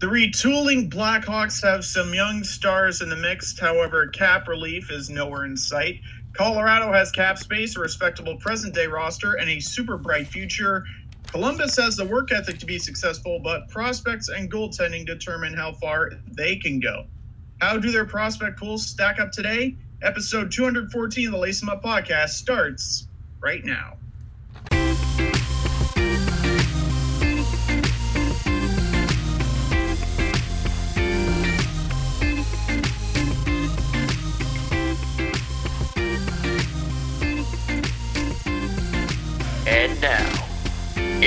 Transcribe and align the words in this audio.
The 0.00 0.06
retooling 0.06 0.88
Blackhawks 0.88 1.62
have 1.62 1.84
some 1.84 2.14
young 2.14 2.42
stars 2.42 3.02
in 3.02 3.10
the 3.10 3.16
mix. 3.16 3.58
However, 3.58 4.06
cap 4.06 4.48
relief 4.48 4.90
is 4.90 5.10
nowhere 5.10 5.44
in 5.44 5.58
sight. 5.58 6.00
Colorado 6.32 6.90
has 6.90 7.12
cap 7.12 7.36
space, 7.36 7.76
a 7.76 7.80
respectable 7.80 8.36
present 8.36 8.74
day 8.74 8.86
roster, 8.86 9.34
and 9.34 9.50
a 9.50 9.60
super 9.60 9.98
bright 9.98 10.26
future. 10.26 10.86
Columbus 11.26 11.76
has 11.76 11.96
the 11.96 12.06
work 12.06 12.32
ethic 12.32 12.58
to 12.60 12.64
be 12.64 12.78
successful, 12.78 13.40
but 13.44 13.68
prospects 13.68 14.30
and 14.30 14.50
goaltending 14.50 15.04
determine 15.04 15.52
how 15.52 15.72
far 15.72 16.12
they 16.32 16.56
can 16.56 16.80
go. 16.80 17.04
How 17.60 17.76
do 17.76 17.90
their 17.90 18.06
prospect 18.06 18.58
pools 18.58 18.86
stack 18.86 19.20
up 19.20 19.32
today? 19.32 19.76
Episode 20.00 20.50
214 20.50 21.26
of 21.26 21.32
the 21.32 21.38
Lace 21.38 21.62
'em 21.62 21.68
Up 21.68 21.82
podcast 21.82 22.30
starts 22.30 23.06
right 23.42 23.66
now. 23.66 23.99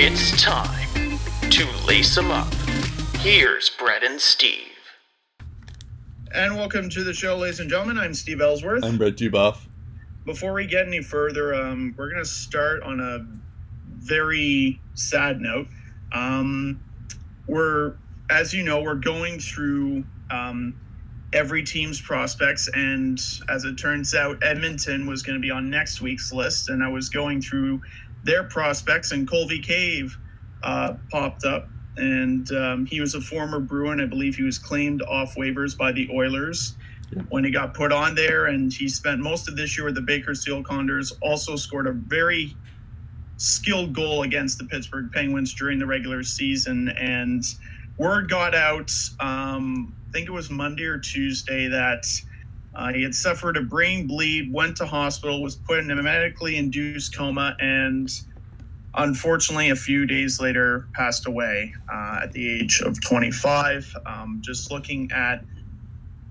It's 0.06 0.38
time 0.42 1.18
to 1.48 1.66
lace 1.86 2.18
'em 2.18 2.30
up. 2.30 2.52
Here's 3.20 3.70
Brett 3.70 4.04
and 4.04 4.20
Steve. 4.20 4.76
And 6.30 6.56
welcome 6.56 6.90
to 6.90 7.02
the 7.02 7.14
show, 7.14 7.38
ladies 7.38 7.60
and 7.60 7.70
gentlemen. 7.70 7.96
I'm 7.96 8.12
Steve 8.12 8.42
Ellsworth. 8.42 8.84
I'm 8.84 8.98
Brett 8.98 9.16
Dubuff. 9.16 9.66
Before 10.26 10.52
we 10.52 10.66
get 10.66 10.86
any 10.86 11.02
further, 11.02 11.54
um, 11.54 11.94
we're 11.96 12.10
going 12.10 12.22
to 12.22 12.28
start 12.28 12.82
on 12.82 13.00
a 13.00 13.26
very 13.96 14.78
sad 14.92 15.40
note. 15.40 15.68
Um, 16.12 16.82
we're, 17.46 17.94
as 18.28 18.52
you 18.52 18.62
know, 18.62 18.82
we're 18.82 18.96
going 18.96 19.38
through 19.38 20.04
um, 20.30 20.78
every 21.32 21.62
team's 21.62 21.98
prospects, 21.98 22.68
and 22.74 23.18
as 23.48 23.64
it 23.64 23.78
turns 23.78 24.14
out, 24.14 24.36
Edmonton 24.42 25.06
was 25.06 25.22
going 25.22 25.38
to 25.38 25.42
be 25.42 25.50
on 25.50 25.70
next 25.70 26.02
week's 26.02 26.30
list, 26.30 26.68
and 26.68 26.84
I 26.84 26.88
was 26.88 27.08
going 27.08 27.40
through 27.40 27.80
their 28.24 28.44
prospects, 28.44 29.12
and 29.12 29.28
Colby 29.28 29.60
Cave 29.60 30.16
uh, 30.62 30.94
popped 31.10 31.44
up, 31.44 31.68
and 31.96 32.50
um, 32.52 32.86
he 32.86 33.00
was 33.00 33.14
a 33.14 33.20
former 33.20 33.60
Bruin. 33.60 34.00
I 34.00 34.06
believe 34.06 34.34
he 34.36 34.42
was 34.42 34.58
claimed 34.58 35.02
off 35.02 35.34
waivers 35.36 35.76
by 35.76 35.92
the 35.92 36.08
Oilers 36.12 36.74
Yeah. 37.14 37.22
when 37.28 37.44
he 37.44 37.50
got 37.50 37.74
put 37.74 37.92
on 37.92 38.14
there, 38.14 38.46
and 38.46 38.72
he 38.72 38.88
spent 38.88 39.20
most 39.20 39.48
of 39.48 39.56
this 39.56 39.76
year 39.76 39.84
with 39.84 39.94
the 39.94 40.00
Bakersfield 40.02 40.64
Condors. 40.64 41.12
Also 41.20 41.54
scored 41.56 41.86
a 41.86 41.92
very 41.92 42.56
skilled 43.36 43.92
goal 43.92 44.22
against 44.22 44.58
the 44.58 44.64
Pittsburgh 44.64 45.10
Penguins 45.12 45.52
during 45.54 45.78
the 45.78 45.86
regular 45.86 46.22
season, 46.22 46.88
and 46.90 47.44
word 47.98 48.28
got 48.30 48.54
out. 48.54 48.90
Um, 49.20 49.94
I 50.08 50.12
think 50.12 50.28
it 50.28 50.32
was 50.32 50.50
Monday 50.50 50.84
or 50.84 50.98
Tuesday 50.98 51.68
that. 51.68 52.06
Uh, 52.76 52.92
he 52.92 53.02
had 53.02 53.14
suffered 53.14 53.56
a 53.56 53.62
brain 53.62 54.06
bleed, 54.06 54.52
went 54.52 54.76
to 54.76 54.86
hospital, 54.86 55.42
was 55.42 55.54
put 55.54 55.78
in 55.78 55.90
a 55.90 56.02
medically 56.02 56.56
induced 56.56 57.16
coma, 57.16 57.56
and 57.60 58.10
unfortunately, 58.96 59.70
a 59.70 59.76
few 59.76 60.06
days 60.06 60.40
later, 60.40 60.88
passed 60.92 61.26
away 61.26 61.72
uh, 61.92 62.20
at 62.24 62.32
the 62.32 62.60
age 62.60 62.82
of 62.84 63.00
25. 63.00 63.96
Um, 64.06 64.40
just 64.42 64.70
looking 64.70 65.10
at 65.12 65.44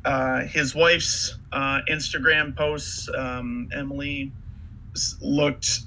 uh, 0.05 0.41
his 0.41 0.75
wife's 0.75 1.37
uh, 1.53 1.79
Instagram 1.89 2.55
posts, 2.55 3.09
um, 3.17 3.69
Emily 3.73 4.31
looked 5.21 5.81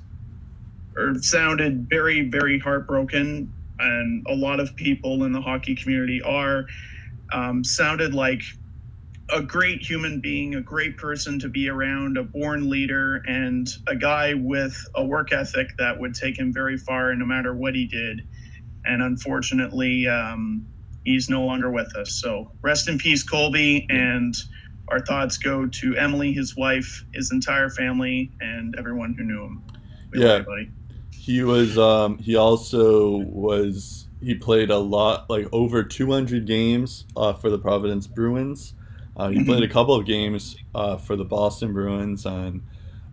or 0.97 1.15
sounded 1.21 1.89
very, 1.91 2.23
very 2.23 2.59
heartbroken, 2.59 3.53
and 3.79 4.27
a 4.29 4.35
lot 4.35 4.59
of 4.59 4.75
people 4.75 5.25
in 5.25 5.33
the 5.33 5.41
hockey 5.41 5.75
community 5.75 6.23
are. 6.23 6.67
Um, 7.33 7.65
sounded 7.65 8.15
like 8.15 8.41
a 9.31 9.43
great 9.43 9.83
human 9.83 10.21
being, 10.21 10.55
a 10.55 10.61
great 10.61 10.97
person 10.97 11.39
to 11.41 11.49
be 11.49 11.69
around, 11.69 12.17
a 12.17 12.23
born 12.23 12.71
leader, 12.71 13.23
and 13.27 13.69
a 13.89 13.97
guy 13.97 14.35
with 14.35 14.77
a 14.95 15.05
work 15.05 15.33
ethic 15.33 15.69
that 15.79 15.99
would 15.99 16.15
take 16.15 16.39
him 16.39 16.53
very 16.53 16.77
far 16.79 17.15
no 17.15 17.27
matter 17.27 17.55
what 17.55 17.75
he 17.75 17.87
did. 17.87 18.23
And 18.85 19.03
unfortunately, 19.03 20.07
um, 20.07 20.67
he's 21.05 21.29
no 21.29 21.45
longer 21.45 21.71
with 21.71 21.95
us. 21.97 22.13
So 22.13 22.53
rest 22.63 22.89
in 22.89 22.99
peace, 22.99 23.25
Colby. 23.25 23.87
And 23.89 24.35
our 24.89 25.01
thoughts 25.01 25.39
go 25.39 25.67
to 25.67 25.97
Emily, 25.97 26.33
his 26.33 26.57
wife, 26.57 27.05
his 27.13 27.33
entire 27.33 27.69
family, 27.71 28.31
and 28.41 28.77
everyone 28.79 29.15
who 29.15 29.25
knew 29.25 29.43
him. 29.45 29.63
We 30.13 30.23
Yeah. 30.23 30.45
He 31.11 31.43
was. 31.43 31.77
Um, 31.77 32.19
he 32.19 32.37
also 32.37 33.17
was. 33.17 34.07
He 34.23 34.35
played 34.37 34.71
a 34.71 34.79
lot, 34.79 35.29
like 35.29 35.49
over 35.53 35.83
200 35.83 36.47
games 36.47 37.05
uh, 37.17 37.33
for 37.33 37.51
the 37.51 37.59
Providence 37.59 38.07
Bruins. 38.07 38.75
Uh, 39.17 39.29
he 39.31 39.45
played 39.45 39.63
a 39.63 39.69
couple 39.69 39.95
of 39.95 40.05
games 40.05 40.57
uh, 40.75 40.97
for 40.97 41.17
the 41.17 41.25
Boston 41.25 41.73
Bruins, 41.73 42.27
and 42.27 42.63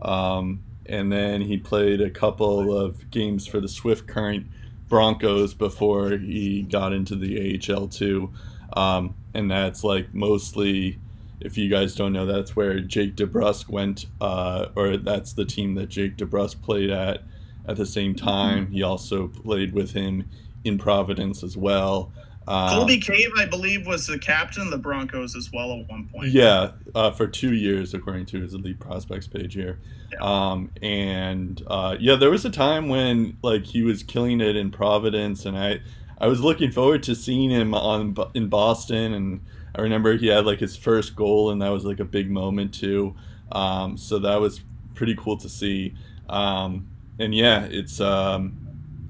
um, 0.02 0.62
and 0.86 1.12
then 1.12 1.41
he 1.41 1.58
played 1.58 2.02
a 2.02 2.09
couple 2.09 2.78
of 2.78 3.09
games 3.09 3.47
for 3.47 3.62
the 3.62 3.69
Swift 3.69 4.06
Current 4.06 4.46
Broncos 4.90 5.53
before 5.53 6.12
he 6.12 6.64
got 6.64 6.94
into 6.94 7.16
the 7.16 7.59
AHL 7.69 7.88
too. 7.88 8.31
Um, 8.74 9.16
and 9.34 9.50
that's 9.50 9.84
like 9.84 10.14
mostly, 10.14 11.00
if 11.40 11.58
you 11.58 11.69
guys 11.69 11.96
don't 11.96 12.12
know, 12.12 12.25
that's 12.25 12.56
where 12.56 12.80
Jake 12.80 13.16
DeBrusk 13.16 13.70
went, 13.70 14.08
uh, 14.20 14.68
or 14.75 14.97
that's 14.97 15.34
the 15.34 15.46
team 15.46 15.75
that 15.75 15.88
Jake 15.88 16.18
DeBrusk 16.18 16.62
played 16.62 16.90
at 16.90 17.22
at 17.66 17.78
the 17.78 17.85
same 17.85 18.14
time. 18.14 18.68
He 18.68 18.84
also 18.84 19.30
played 19.30 19.74
with 19.74 19.91
him 19.91 20.30
in 20.66 20.78
Providence 20.78 21.44
as 21.44 21.56
well. 21.56 22.12
Um, 22.48 22.70
Colby 22.70 23.00
Cave, 23.00 23.30
I 23.38 23.46
believe, 23.46 23.88
was 23.88 24.08
the 24.08 24.20
captain 24.20 24.64
of 24.64 24.72
the 24.72 24.78
Broncos 24.78 25.36
as 25.36 25.52
well 25.52 25.72
at 25.80 25.88
one 25.90 26.09
point. 26.12 26.30
yeah, 26.30 26.72
uh, 26.94 27.12
for 27.12 27.28
two 27.28 27.54
years, 27.54 27.94
according 27.94 28.26
to 28.28 28.42
his 28.42 28.54
elite 28.54 28.80
prospects 28.80 29.28
page 29.28 29.54
here. 29.54 29.80
Yeah. 30.12 30.20
Um, 30.22 30.72
and 30.82 31.62
uh, 31.68 31.96
yeah, 32.00 32.16
there 32.16 32.30
was 32.30 32.46
a 32.46 32.50
time 32.50 32.90
when 32.90 33.38
like 33.42 33.66
he 33.66 33.84
was 33.84 34.03
killing 34.03 34.42
it 34.42 34.56
in 34.56 34.72
Providence, 34.72 35.46
and 35.46 35.58
I 35.58 35.80
I 36.20 36.28
was 36.28 36.42
looking 36.42 36.72
forward 36.72 37.03
to 37.03 37.16
seeing 37.16 37.50
him 37.50 37.74
on 37.74 38.16
in 38.34 38.48
Boston, 38.48 39.14
and 39.14 39.42
I 39.76 39.82
remember 39.82 40.16
he 40.16 40.28
had 40.28 40.46
like 40.46 40.59
his 40.59 40.76
first 40.76 41.16
goal, 41.16 41.52
and 41.52 41.62
that 41.62 41.70
was 41.70 41.86
like 41.86 42.00
a 42.00 42.06
big 42.06 42.30
moment 42.30 42.74
too. 42.74 43.16
Um, 43.52 43.98
so 43.98 44.20
that 44.20 44.40
was 44.40 44.62
pretty 44.96 45.16
cool 45.16 45.38
to 45.38 45.50
see. 45.50 45.96
Um, 46.30 46.88
and 47.20 47.34
yeah, 47.34 47.66
it's 47.66 48.00
um, 48.00 48.58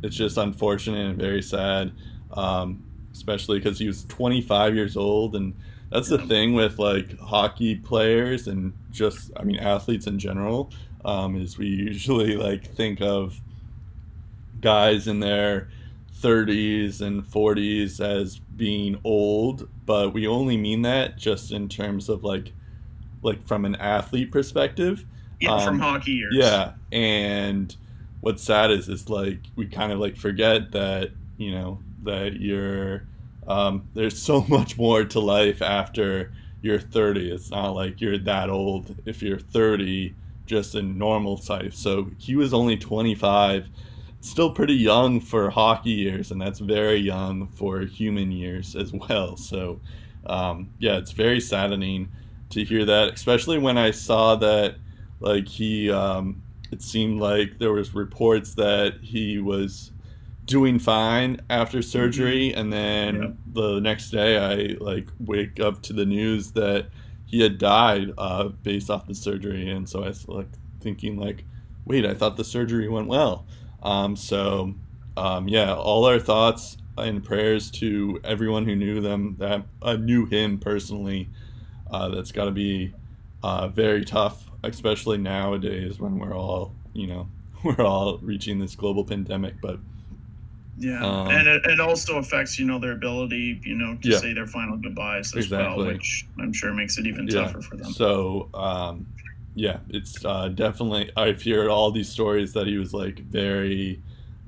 it's 0.02 0.16
just 0.16 0.38
unfortunate 0.38 1.08
and 1.08 1.20
very 1.20 1.42
sad, 1.42 1.92
um, 2.32 2.84
especially 3.14 3.60
because 3.60 3.80
he 3.80 3.88
was 3.88 4.06
25 4.06 4.76
years 4.76 4.98
old, 4.98 5.36
and 5.36 5.54
that's 5.92 6.10
the 6.10 6.18
thing 6.18 6.54
with 6.54 6.80
like 6.80 7.18
hockey 7.20 7.76
players 7.76 8.48
and 8.48 8.74
just 8.92 9.32
I 9.38 9.44
mean 9.44 9.58
athletes 9.58 10.08
in 10.08 10.20
general 10.20 10.72
um, 11.06 11.36
is 11.36 11.58
we 11.58 11.68
usually 11.68 12.36
like 12.36 12.66
think 12.76 13.02
of 13.02 13.40
guys 14.62 15.08
in 15.08 15.20
their 15.20 15.70
30s 16.22 17.02
and 17.02 17.24
40s 17.24 18.00
as 18.00 18.40
being 18.40 19.00
old, 19.04 19.68
but 19.86 20.14
we 20.14 20.28
only 20.28 20.58
mean 20.58 20.84
that 20.84 21.18
just 21.18 21.52
in 21.52 21.68
terms 21.68 22.10
of 22.10 22.24
like 22.24 22.54
like 23.22 23.46
from 23.48 23.66
an 23.66 23.76
athlete 23.76 24.32
perspective. 24.32 25.06
Yeah, 25.40 25.58
from 25.60 25.76
Um, 25.76 25.80
hockey 25.80 26.14
years. 26.14 26.36
Yeah, 26.38 26.74
and 26.92 27.76
what's 28.22 28.44
sad 28.44 28.72
is 28.72 28.88
it's 28.90 29.10
like 29.10 29.40
we 29.56 29.68
kind 29.68 29.92
of 29.92 30.00
like 30.00 30.16
forget 30.16 30.72
that 30.72 31.12
you 31.38 31.52
know 31.52 31.80
that 32.04 32.40
you're 32.40 33.08
um, 33.48 33.88
there's 33.94 34.22
so 34.22 34.42
much 34.48 34.78
more 34.78 35.04
to 35.06 35.20
life 35.20 35.62
after 35.62 36.32
you're 36.62 36.80
30. 36.80 37.32
It's 37.32 37.52
not 37.52 37.72
like 37.72 38.00
you're 38.00 38.18
that 38.20 38.50
old 38.50 38.96
if 39.06 39.22
you're 39.22 39.40
30 39.40 40.16
just 40.46 40.76
in 40.76 40.98
normal 40.98 41.42
life. 41.50 41.74
So 41.74 42.10
he 42.18 42.36
was 42.36 42.54
only 42.54 42.78
25, 42.78 43.68
still 44.22 44.52
pretty 44.52 44.76
young 44.76 45.20
for 45.20 45.50
hockey 45.50 45.92
years, 45.92 46.32
and 46.32 46.42
that's 46.42 46.60
very 46.60 46.98
young 46.98 47.48
for 47.48 47.82
human 47.82 48.32
years 48.32 48.76
as 48.76 48.94
well. 48.94 49.36
So 49.38 49.80
um, 50.26 50.70
yeah, 50.80 50.98
it's 50.98 51.12
very 51.12 51.40
saddening 51.40 52.10
to 52.52 52.64
hear 52.64 52.86
that, 52.86 53.14
especially 53.14 53.58
when 53.58 53.78
I 53.78 53.92
saw 53.92 54.36
that 54.38 54.76
like 55.20 55.48
he 55.48 55.92
um, 55.92 56.42
it 56.72 56.82
seemed 56.82 57.20
like 57.20 57.58
there 57.60 57.74
was 57.74 57.94
reports 57.94 58.54
that 58.56 58.96
he 59.02 59.40
was 59.40 59.92
doing 60.46 60.78
fine 60.80 61.40
after 61.50 61.82
surgery 61.82 62.54
and 62.54 62.72
then 62.72 63.16
Yeah. 63.16 63.30
the 63.54 63.80
next 63.80 64.10
day 64.12 64.38
i 64.38 64.76
like 64.84 65.08
wake 65.20 65.60
up 65.60 65.82
to 65.84 65.94
the 65.94 66.06
news 66.06 66.52
that 66.52 66.88
he 67.26 67.40
had 67.42 67.58
died 67.58 68.12
uh, 68.18 68.50
based 68.50 68.90
off 68.90 69.08
the 69.08 69.16
surgery 69.16 69.70
and 69.70 69.88
so 69.88 70.04
i 70.04 70.08
was 70.08 70.28
like 70.28 70.50
thinking 70.82 71.18
like 71.18 71.46
wait 71.86 72.06
i 72.06 72.14
thought 72.14 72.36
the 72.36 72.44
surgery 72.44 72.90
went 72.90 73.08
well 73.08 73.46
um, 73.84 74.16
so 74.16 74.74
um, 75.18 75.48
yeah 75.48 75.74
all 75.74 76.06
our 76.06 76.20
thoughts 76.20 76.78
and 76.98 77.24
prayers 77.24 77.72
to 77.72 78.20
everyone 78.24 78.66
who 78.66 78.76
knew 78.76 79.02
them 79.02 79.36
that 79.40 79.66
uh, 79.82 79.96
knew 79.96 80.26
him 80.26 80.58
personally 80.60 81.30
uh, 81.92 82.10
that's 82.10 82.32
got 82.32 82.46
to 82.46 82.52
be 82.52 82.94
uh, 83.44 83.68
very 83.70 84.04
tough 84.04 84.50
especially 84.64 85.18
nowadays 85.18 86.00
when 86.00 86.20
we're 86.20 86.36
all 86.36 86.74
you 86.94 87.08
know 87.08 87.28
we're 87.64 87.86
all 87.86 88.18
reaching 88.20 88.60
this 88.60 88.76
global 88.76 89.04
pandemic 89.06 89.56
but 89.62 89.80
Yeah, 90.78 91.04
Um, 91.04 91.28
and 91.28 91.48
it, 91.48 91.66
it 91.66 91.80
also 91.80 92.18
affects 92.18 92.58
you 92.58 92.66
know 92.66 92.80
their 92.80 92.94
ability, 92.94 93.62
you 93.64 93.76
know, 93.76 93.96
to 94.02 94.10
Yeah. 94.10 94.18
say 94.18 94.34
their 94.34 94.48
final 94.48 94.78
goodbyes 94.78 95.36
as 95.36 95.46
Exactly. 95.46 95.84
well, 95.86 95.94
which 95.94 96.26
I'm 96.40 96.52
sure 96.54 96.74
makes 96.74 96.98
it 96.98 97.06
even 97.06 97.28
tougher 97.28 97.62
for 97.62 97.76
them. 97.78 97.92
So, 97.92 98.50
um, 98.54 99.06
yeah, 99.56 99.78
it's 99.90 100.26
uh, 100.26 100.50
definitely. 100.50 101.12
I've 101.16 101.44
heard 101.44 101.68
all 101.70 101.92
these 101.92 102.10
stories 102.10 102.54
that 102.54 102.66
he 102.68 102.78
was 102.78 102.94
like 102.94 103.20
very 103.20 104.02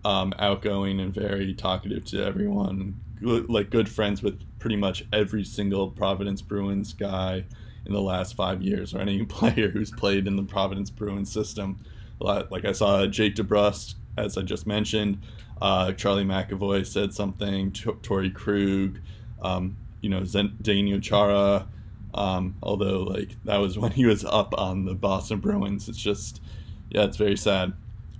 um, 0.03 0.33
outgoing 0.39 0.99
and 0.99 1.13
very 1.13 1.53
talkative 1.53 2.05
to 2.05 2.25
everyone, 2.25 2.99
good, 3.21 3.49
like 3.49 3.69
good 3.69 3.87
friends 3.87 4.23
with 4.23 4.39
pretty 4.59 4.75
much 4.77 5.03
every 5.13 5.43
single 5.43 5.89
Providence 5.91 6.41
Bruins 6.41 6.93
guy 6.93 7.45
in 7.85 7.93
the 7.93 8.01
last 8.01 8.35
five 8.35 8.63
years, 8.63 8.95
or 8.95 8.99
any 8.99 9.23
player 9.25 9.69
who's 9.69 9.91
played 9.91 10.25
in 10.27 10.35
the 10.35 10.43
Providence 10.43 10.89
Bruins 10.89 11.31
system. 11.31 11.79
Like 12.19 12.49
like 12.49 12.65
I 12.65 12.71
saw 12.71 13.05
Jake 13.05 13.35
DeBrusk, 13.35 13.95
as 14.17 14.37
I 14.37 14.41
just 14.41 14.67
mentioned. 14.67 15.19
Uh, 15.61 15.91
Charlie 15.93 16.25
McAvoy 16.25 16.85
said 16.85 17.13
something. 17.13 17.71
T- 17.71 17.83
Torey 18.01 18.33
Krug. 18.33 18.99
Um, 19.41 19.77
you 20.01 20.09
know, 20.09 20.23
Zen- 20.23 20.57
Daniel 20.61 20.99
Chara. 20.99 21.67
Um, 22.13 22.55
although 22.63 23.03
like 23.03 23.35
that 23.45 23.57
was 23.57 23.77
when 23.79 23.91
he 23.91 24.05
was 24.05 24.23
up 24.25 24.53
on 24.57 24.85
the 24.85 24.95
Boston 24.95 25.39
Bruins. 25.39 25.89
It's 25.89 25.97
just 26.01 26.41
yeah, 26.89 27.03
it's 27.03 27.17
very 27.17 27.37
sad. 27.37 27.73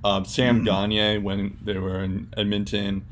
Um, 0.04 0.26
Sam 0.26 0.62
Mhm. 0.62 0.66
Gagner 0.66 1.22
when 1.22 1.58
they 1.64 1.78
were 1.78 2.04
in 2.04 2.28
Edmonton. 2.38 3.06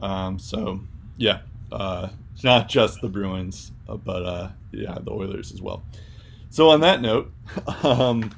Um, 0.00 0.38
so 0.38 0.80
yeah, 1.16 1.40
uh, 1.72 2.08
it's 2.34 2.44
not 2.44 2.68
just 2.68 3.00
the 3.00 3.08
Bruins, 3.08 3.72
uh, 3.88 3.96
but 3.96 4.24
uh, 4.24 4.50
yeah, 4.72 4.98
the 5.00 5.10
Oilers 5.12 5.52
as 5.52 5.62
well. 5.62 5.82
So 6.50 6.70
on 6.70 6.80
that 6.80 7.00
note, 7.00 7.32
um, 7.82 8.30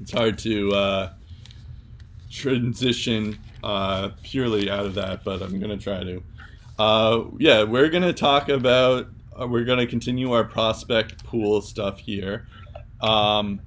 it's 0.00 0.12
hard 0.12 0.38
to 0.38 0.72
uh, 0.72 1.12
transition 2.36 3.38
uh, 3.64 4.10
purely 4.22 4.70
out 4.70 4.86
of 4.86 4.94
that, 4.94 5.24
but 5.24 5.42
I'm 5.42 5.58
gonna 5.58 5.78
try 5.78 6.04
to. 6.04 6.22
Uh, 6.78 7.24
yeah, 7.38 7.62
we're 7.62 7.88
gonna 7.88 8.12
talk 8.12 8.48
about. 8.48 9.08
Uh, 9.38 9.46
we're 9.46 9.64
gonna 9.64 9.86
continue 9.86 10.32
our 10.32 10.44
prospect 10.44 11.24
pool 11.24 11.60
stuff 11.60 11.98
here. 11.98 12.46
Um, 13.00 13.60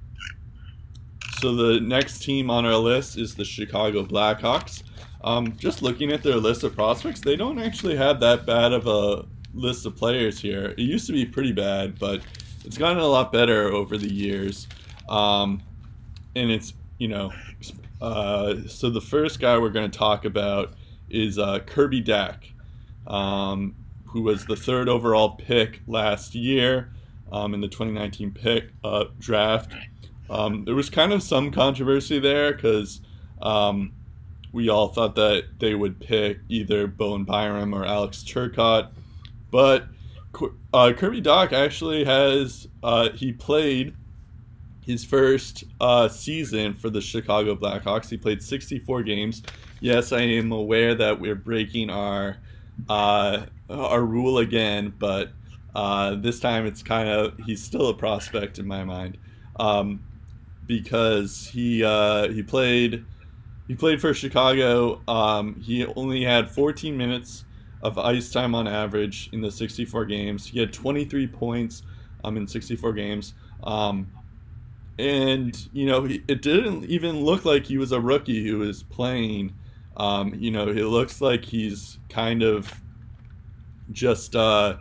so 1.40 1.54
the 1.54 1.80
next 1.80 2.20
team 2.22 2.50
on 2.50 2.64
our 2.64 2.76
list 2.76 3.18
is 3.18 3.34
the 3.34 3.44
Chicago 3.44 4.04
Blackhawks. 4.04 4.82
Um, 5.22 5.56
just 5.56 5.82
looking 5.82 6.12
at 6.12 6.22
their 6.22 6.36
list 6.36 6.64
of 6.64 6.74
prospects, 6.74 7.20
they 7.20 7.36
don't 7.36 7.58
actually 7.58 7.96
have 7.96 8.20
that 8.20 8.46
bad 8.46 8.72
of 8.72 8.86
a 8.86 9.26
list 9.52 9.84
of 9.84 9.96
players 9.96 10.38
here. 10.40 10.74
It 10.78 10.80
used 10.80 11.06
to 11.08 11.12
be 11.12 11.26
pretty 11.26 11.52
bad, 11.52 11.98
but 11.98 12.22
it's 12.64 12.78
gotten 12.78 12.98
a 12.98 13.06
lot 13.06 13.32
better 13.32 13.72
over 13.72 13.98
the 13.98 14.10
years. 14.10 14.66
Um, 15.08 15.62
and 16.36 16.50
it's 16.50 16.72
you 16.98 17.08
know, 17.08 17.32
uh, 18.00 18.66
so 18.66 18.90
the 18.90 19.00
first 19.00 19.40
guy 19.40 19.58
we're 19.58 19.70
going 19.70 19.90
to 19.90 19.98
talk 19.98 20.24
about 20.24 20.74
is 21.10 21.38
uh, 21.38 21.58
Kirby 21.60 22.02
Dach, 22.02 22.38
um, 23.06 23.74
who 24.06 24.22
was 24.22 24.46
the 24.46 24.56
third 24.56 24.88
overall 24.88 25.30
pick 25.30 25.80
last 25.86 26.34
year 26.34 26.92
um, 27.32 27.54
in 27.54 27.60
the 27.60 27.68
2019 27.68 28.32
pick 28.32 28.70
uh, 28.84 29.04
draft. 29.18 29.72
Um, 30.28 30.64
there 30.64 30.74
was 30.74 30.88
kind 30.88 31.12
of 31.12 31.22
some 31.22 31.50
controversy 31.50 32.18
there 32.18 32.54
because 32.54 33.00
um, 33.42 33.92
we 34.52 34.68
all 34.68 34.88
thought 34.88 35.14
that 35.16 35.44
they 35.58 35.74
would 35.74 36.00
pick 36.00 36.38
either 36.48 36.86
Bowen 36.86 37.24
Byram 37.24 37.74
or 37.74 37.84
Alex 37.84 38.24
Turcotte, 38.24 38.90
but 39.50 39.86
uh, 40.72 40.92
Kirby 40.96 41.20
Dach 41.20 41.52
actually 41.52 42.04
has 42.04 42.68
uh, 42.82 43.10
he 43.10 43.32
played 43.32 43.94
his 44.90 45.04
first 45.04 45.64
uh, 45.80 46.08
season 46.08 46.74
for 46.74 46.90
the 46.90 47.00
Chicago 47.00 47.54
Blackhawks. 47.54 48.08
He 48.10 48.16
played 48.16 48.42
64 48.42 49.04
games. 49.04 49.42
Yes, 49.78 50.12
I 50.12 50.22
am 50.22 50.50
aware 50.50 50.94
that 50.96 51.20
we're 51.20 51.36
breaking 51.36 51.90
our 51.90 52.38
uh, 52.88 53.46
our 53.68 54.02
rule 54.02 54.38
again, 54.38 54.92
but 54.98 55.30
uh, 55.74 56.16
this 56.16 56.40
time 56.40 56.66
it's 56.66 56.82
kind 56.82 57.08
of 57.08 57.38
he's 57.46 57.62
still 57.62 57.88
a 57.88 57.94
prospect 57.94 58.58
in 58.58 58.66
my 58.66 58.82
mind 58.82 59.16
um, 59.60 60.02
because 60.66 61.46
he 61.52 61.84
uh, 61.84 62.28
he 62.28 62.42
played 62.42 63.04
he 63.68 63.76
played 63.76 64.00
for 64.00 64.12
Chicago. 64.12 65.00
Um, 65.06 65.60
he 65.60 65.86
only 65.86 66.24
had 66.24 66.50
14 66.50 66.96
minutes 66.96 67.44
of 67.82 67.96
ice 67.96 68.30
time 68.32 68.54
on 68.54 68.66
average 68.66 69.30
in 69.32 69.40
the 69.40 69.50
64 69.50 70.04
games. 70.06 70.46
He 70.46 70.58
had 70.58 70.72
23 70.72 71.28
points 71.28 71.82
um, 72.24 72.36
in 72.36 72.46
64 72.46 72.92
games. 72.92 73.34
Um, 73.62 74.10
and, 75.00 75.68
you 75.72 75.86
know, 75.86 76.04
it 76.04 76.42
didn't 76.42 76.84
even 76.84 77.24
look 77.24 77.44
like 77.44 77.64
he 77.64 77.78
was 77.78 77.92
a 77.92 78.00
rookie 78.00 78.46
who 78.46 78.58
was 78.58 78.82
playing. 78.82 79.54
Um, 79.96 80.34
you 80.34 80.50
know, 80.50 80.68
it 80.68 80.84
looks 80.84 81.20
like 81.20 81.44
he's 81.44 81.98
kind 82.08 82.42
of 82.42 82.72
just, 83.92 84.36
uh, 84.36 84.76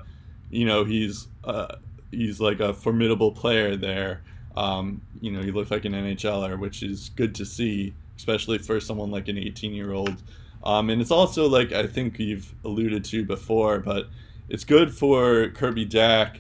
you 0.50 0.66
know, 0.66 0.84
he's 0.84 1.28
uh, 1.44 1.76
he's 2.12 2.40
like 2.40 2.60
a 2.60 2.74
formidable 2.74 3.32
player 3.32 3.76
there. 3.76 4.22
Um, 4.56 5.02
you 5.22 5.32
know, 5.32 5.42
he 5.42 5.52
looked 5.52 5.72
like 5.72 5.86
an 5.86 5.94
NHLer, 5.94 6.60
which 6.60 6.84
is 6.84 7.10
good 7.16 7.34
to 7.36 7.46
see, 7.46 7.94
especially 8.18 8.58
for 8.58 8.80
someone 8.80 9.12
like 9.12 9.28
an 9.30 9.38
18 9.38 9.74
year 9.74 9.94
old. 9.94 10.22
Um, 10.64 10.90
and 10.90 11.02
it's 11.02 11.12
also 11.12 11.48
like 11.48 11.72
I 11.72 11.88
think 11.88 12.20
you've 12.20 12.54
alluded 12.66 13.06
to 13.06 13.24
before, 13.24 13.80
but 13.80 14.08
it's 14.50 14.66
good 14.66 14.94
for 14.94 15.50
Kirby 15.50 15.86
Dach 15.86 16.40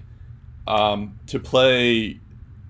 um, 0.67 1.17
to 1.27 1.39
play 1.39 2.19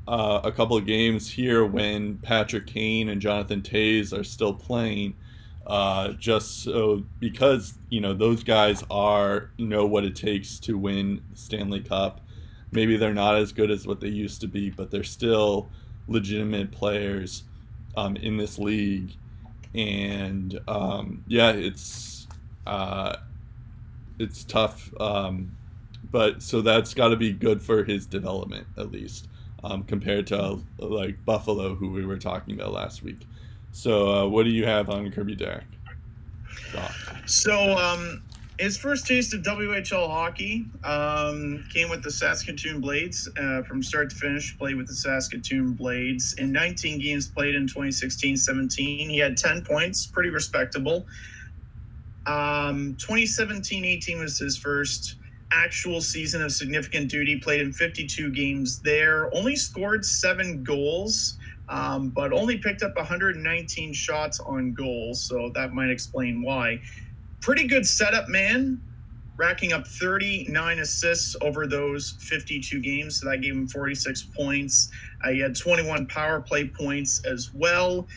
uh, 0.10 0.42
a 0.44 0.52
couple 0.52 0.76
of 0.76 0.88
games 0.88 1.30
here 1.30 1.64
when 1.64 2.18
Patrick 2.18 2.66
Kane 2.66 3.10
and 3.10 3.22
Jonathan 3.22 3.62
Toews 3.62 4.18
are 4.18 4.24
still 4.24 4.54
playing. 4.54 5.16
Uh, 5.68 6.14
just 6.14 6.64
so 6.64 7.04
because 7.20 7.76
you 7.92 8.02
know 8.02 8.16
those 8.16 8.44
guys 8.44 8.84
are 8.90 9.52
know 9.60 9.86
what 9.86 10.04
it 10.04 10.16
takes 10.16 10.60
to 10.62 10.80
win 10.80 11.22
Stanley 11.36 11.82
Cup. 11.82 12.22
Maybe 12.72 12.98
they're 12.98 13.14
not 13.14 13.36
as 13.36 13.52
good 13.52 13.70
as 13.70 13.86
what 13.86 14.00
they 14.00 14.08
used 14.08 14.42
to 14.42 14.48
be, 14.48 14.72
but 14.72 14.90
they're 14.90 15.04
still 15.04 15.70
legitimate 16.08 16.72
players 16.72 17.44
um, 17.96 18.16
in 18.16 18.38
this 18.38 18.58
league. 18.58 19.12
And 19.76 20.60
um, 20.68 21.24
yeah, 21.28 21.52
it's 21.52 22.28
uh, 22.66 23.18
it's 24.18 24.44
tough, 24.44 24.92
um, 25.00 25.56
but 26.10 26.42
so 26.42 26.62
that's 26.62 26.96
got 26.96 27.10
to 27.10 27.16
be 27.16 27.32
good 27.32 27.62
for 27.62 27.84
his 27.84 28.08
development 28.08 28.66
at 28.76 28.92
least 28.92 29.29
um, 29.64 29.84
compared 29.84 30.28
to 30.28 30.60
like 30.78 31.24
Buffalo, 31.26 31.76
who 31.76 31.90
we 31.92 32.06
were 32.06 32.18
talking 32.18 32.54
about 32.54 32.74
last 32.74 33.04
week. 33.04 33.28
So, 33.72 34.12
uh, 34.12 34.28
what 34.28 34.44
do 34.44 34.50
you 34.50 34.66
have 34.66 34.90
on 34.90 35.12
Kirby 35.12 35.36
Dach? 35.36 35.64
So, 37.26 37.78
um, 37.78 38.24
his 38.60 38.78
first 38.78 39.08
taste 39.08 39.34
of 39.34 39.42
WHL 39.42 40.10
hockey 40.10 40.66
um, 40.84 41.64
came 41.74 41.90
with 41.90 42.04
the 42.04 42.12
Saskatoon 42.12 42.82
Blades 42.82 43.30
uh, 43.38 43.62
from 43.64 43.82
start 43.82 44.10
to 44.10 44.16
finish. 44.18 44.58
Played 44.58 44.76
with 44.76 44.88
the 44.88 44.96
Saskatoon 44.96 45.74
Blades 45.74 46.34
in 46.34 46.52
19 46.52 47.00
games 47.00 47.28
played 47.28 47.56
in 47.56 47.68
2016-17. 47.68 49.10
He 49.10 49.18
had 49.18 49.38
10 49.38 49.64
points, 49.64 50.08
pretty 50.08 50.30
respectable. 50.30 51.06
Um, 52.26 52.96
2017-18 53.00 54.20
was 54.20 54.38
his 54.38 54.58
first 54.58 55.16
actual 55.52 56.02
season 56.02 56.42
of 56.42 56.52
significant 56.52 57.10
duty. 57.10 57.38
Played 57.40 57.62
in 57.62 57.74
52 57.74 58.32
games 58.32 58.80
there. 58.80 59.34
Only 59.34 59.56
scored 59.56 60.06
seven 60.06 60.64
goals. 60.64 61.38
Um, 61.70 62.10
but 62.10 62.34
only 62.34 62.58
picked 62.58 62.82
up 62.82 62.96
119 62.96 63.94
shots 63.94 64.40
on 64.40 64.74
goal, 64.74 65.14
so 65.14 65.52
that 65.54 65.72
might 65.72 65.92
explain 65.92 66.42
why. 66.42 66.82
Pretty 67.42 67.68
good 67.68 67.86
setup 67.86 68.28
man, 68.28 68.82
racking 69.38 69.72
up 69.72 69.86
39 69.86 70.80
assists 70.80 71.36
over 71.42 71.68
those 71.68 72.18
52 72.22 72.82
games, 72.82 73.20
so 73.20 73.30
that 73.30 73.42
gave 73.42 73.54
him 73.54 73.68
46 73.68 74.24
points. 74.36 74.90
Uh, 75.24 75.30
he 75.30 75.40
had 75.40 75.56
21 75.56 76.08
power 76.08 76.42
play 76.42 76.68
points 76.68 77.24
as 77.24 77.54
well. 77.54 78.08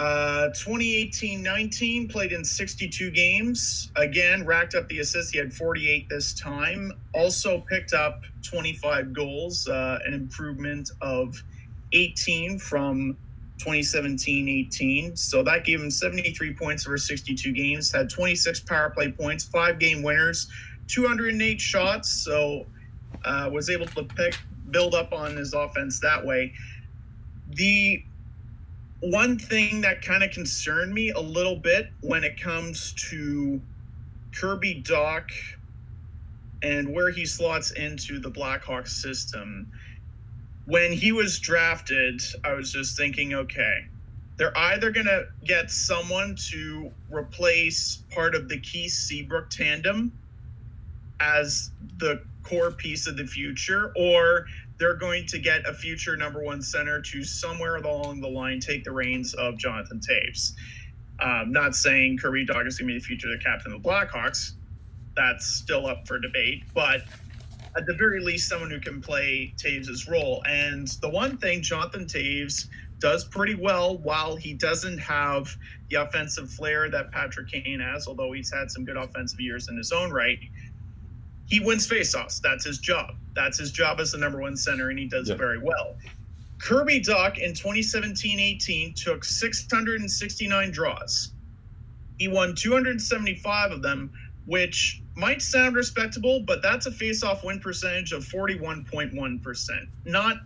Uh, 0.00 0.48
2018-19 0.54 2.10
played 2.10 2.32
in 2.32 2.42
62 2.42 3.10
games. 3.10 3.92
Again, 3.96 4.46
racked 4.46 4.74
up 4.74 4.88
the 4.88 5.00
assists. 5.00 5.30
He 5.30 5.38
had 5.38 5.52
48 5.52 6.08
this 6.08 6.32
time. 6.32 6.90
Also 7.12 7.60
picked 7.68 7.92
up 7.92 8.22
25 8.42 9.12
goals, 9.12 9.68
uh, 9.68 9.98
an 10.06 10.14
improvement 10.14 10.90
of 11.02 11.36
18 11.92 12.58
from 12.58 13.14
2017-18. 13.58 15.18
So 15.18 15.42
that 15.42 15.66
gave 15.66 15.82
him 15.82 15.90
73 15.90 16.54
points 16.54 16.86
over 16.86 16.96
62 16.96 17.52
games. 17.52 17.92
Had 17.92 18.08
26 18.08 18.60
power 18.60 18.88
play 18.88 19.12
points, 19.12 19.44
five 19.44 19.78
game 19.78 20.02
winners, 20.02 20.48
208 20.86 21.60
shots. 21.60 22.10
So 22.10 22.64
uh, 23.26 23.50
was 23.52 23.68
able 23.68 23.84
to 23.88 24.04
pick 24.04 24.38
build 24.70 24.94
up 24.94 25.12
on 25.12 25.36
his 25.36 25.52
offense 25.52 26.00
that 26.00 26.24
way. 26.24 26.54
The 27.50 28.02
one 29.00 29.38
thing 29.38 29.80
that 29.80 30.02
kind 30.02 30.22
of 30.22 30.30
concerned 30.30 30.92
me 30.92 31.10
a 31.10 31.20
little 31.20 31.56
bit 31.56 31.90
when 32.02 32.24
it 32.24 32.40
comes 32.40 32.92
to 33.10 33.60
Kirby 34.34 34.82
Dach 34.86 35.30
and 36.62 36.92
where 36.92 37.10
he 37.10 37.24
slots 37.24 37.70
into 37.72 38.18
the 38.18 38.30
Blackhawks 38.30 38.88
system 38.88 39.72
when 40.70 40.92
he 40.92 41.10
was 41.10 41.40
drafted, 41.40 42.22
I 42.44 42.52
was 42.52 42.72
just 42.72 42.96
thinking, 42.96 43.34
okay, 43.34 43.86
they're 44.36 44.56
either 44.56 44.90
going 44.90 45.06
to 45.06 45.26
get 45.44 45.68
someone 45.68 46.36
to 46.50 46.92
replace 47.10 48.04
part 48.10 48.36
of 48.36 48.48
the 48.48 48.60
Keith 48.60 48.92
Seabrook 48.92 49.50
tandem 49.50 50.12
as 51.18 51.72
the 51.98 52.22
core 52.44 52.70
piece 52.70 53.08
of 53.08 53.16
the 53.16 53.26
future, 53.26 53.92
or 53.96 54.46
they're 54.80 54.94
going 54.94 55.26
to 55.26 55.38
get 55.38 55.68
a 55.68 55.74
future 55.74 56.16
number 56.16 56.42
one 56.42 56.62
center 56.62 57.00
to 57.02 57.22
somewhere 57.22 57.76
along 57.76 58.20
the 58.20 58.28
line 58.28 58.58
take 58.58 58.82
the 58.82 58.90
reins 58.90 59.34
of 59.34 59.58
Jonathan 59.58 60.00
Toews. 60.00 60.54
Um, 61.20 61.52
not 61.52 61.76
saying 61.76 62.16
Kirby 62.18 62.46
Dach 62.46 62.66
is 62.66 62.78
going 62.78 62.88
to 62.88 62.94
be 62.94 62.98
the 62.98 63.04
future 63.04 63.28
the 63.28 63.38
captain 63.38 63.72
of 63.72 63.82
the 63.82 63.88
Blackhawks. 63.88 64.52
That's 65.14 65.46
still 65.46 65.86
up 65.86 66.08
for 66.08 66.18
debate, 66.18 66.64
but 66.74 67.02
at 67.76 67.86
the 67.86 67.94
very 67.94 68.20
least, 68.20 68.48
someone 68.48 68.70
who 68.70 68.80
can 68.80 69.00
play 69.00 69.54
Toews' 69.56 70.10
role. 70.10 70.42
And 70.48 70.88
the 71.02 71.10
one 71.10 71.36
thing 71.36 71.62
Jonathan 71.62 72.06
Toews 72.06 72.66
does 72.98 73.24
pretty 73.24 73.54
well 73.54 73.98
while 73.98 74.34
he 74.34 74.54
doesn't 74.54 74.98
have 74.98 75.56
the 75.88 75.96
offensive 75.96 76.50
flair 76.50 76.90
that 76.90 77.12
Patrick 77.12 77.48
Kane 77.48 77.80
has, 77.80 78.06
although 78.08 78.32
he's 78.32 78.52
had 78.52 78.70
some 78.70 78.84
good 78.84 78.96
offensive 78.96 79.40
years 79.40 79.68
in 79.68 79.76
his 79.76 79.92
own 79.92 80.10
right. 80.10 80.38
He 81.50 81.58
wins 81.60 81.86
faceoffs. 81.86 82.40
That's 82.40 82.64
his 82.64 82.78
job. 82.78 83.16
That's 83.34 83.58
his 83.58 83.72
job 83.72 84.00
as 84.00 84.12
the 84.12 84.18
number 84.18 84.40
one 84.40 84.56
center, 84.56 84.90
and 84.90 84.98
he 84.98 85.06
does 85.06 85.28
yeah. 85.28 85.34
very 85.34 85.58
well. 85.58 85.96
Kirby 86.58 87.00
Dach 87.00 87.38
in 87.38 87.54
2017 87.54 88.38
18 88.38 88.94
took 88.94 89.24
669 89.24 90.70
draws. 90.70 91.32
He 92.18 92.28
won 92.28 92.54
275 92.54 93.72
of 93.72 93.82
them, 93.82 94.12
which 94.46 95.02
might 95.16 95.42
sound 95.42 95.74
respectable, 95.74 96.40
but 96.40 96.62
that's 96.62 96.86
a 96.86 96.90
faceoff 96.90 97.42
win 97.44 97.58
percentage 97.58 98.12
of 98.12 98.24
41.1%. 98.24 99.88
Not 100.04 100.36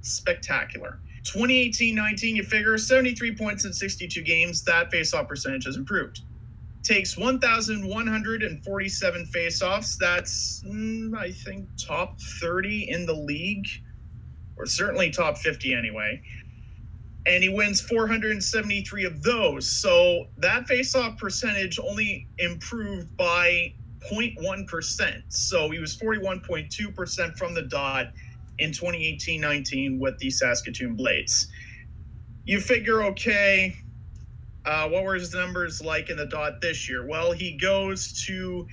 spectacular. 0.00 1.00
2018-19, 1.24 2.36
you 2.36 2.42
figure 2.44 2.78
73 2.78 3.36
points 3.36 3.64
in 3.66 3.72
62 3.72 4.22
games. 4.22 4.62
That 4.64 4.90
faceoff 4.90 5.28
percentage 5.28 5.66
has 5.66 5.76
improved. 5.76 6.22
Takes 6.82 7.18
1,147 7.18 9.26
faceoffs. 9.34 9.98
That's, 9.98 10.62
mm, 10.66 11.14
I 11.16 11.30
think, 11.30 11.68
top 11.76 12.18
30 12.40 12.90
in 12.90 13.06
the 13.06 13.14
league, 13.14 13.68
or 14.56 14.66
certainly 14.66 15.10
top 15.10 15.38
50 15.38 15.74
anyway. 15.74 16.20
And 17.26 17.42
he 17.42 17.50
wins 17.50 17.82
473 17.82 19.04
of 19.04 19.22
those. 19.22 19.70
So 19.70 20.28
that 20.38 20.66
faceoff 20.66 21.18
percentage 21.18 21.78
only 21.78 22.26
improved 22.38 23.14
by 23.16 23.74
0.1%. 24.10 25.22
So 25.28 25.70
he 25.70 25.78
was 25.78 25.96
41.2% 25.98 27.36
from 27.36 27.54
the 27.54 27.62
dot 27.62 28.12
in 28.58 28.70
2018-19 28.70 29.98
with 29.98 30.18
the 30.18 30.30
Saskatoon 30.30 30.94
Blades. 30.94 31.48
You 32.44 32.60
figure, 32.60 33.02
okay, 33.04 33.76
uh, 34.64 34.88
what 34.88 35.04
were 35.04 35.14
his 35.14 35.34
numbers 35.34 35.82
like 35.82 36.10
in 36.10 36.16
the 36.16 36.26
dot 36.26 36.60
this 36.60 36.88
year? 36.88 37.06
Well, 37.06 37.32
he 37.32 37.56
goes 37.56 38.24
to 38.26 38.66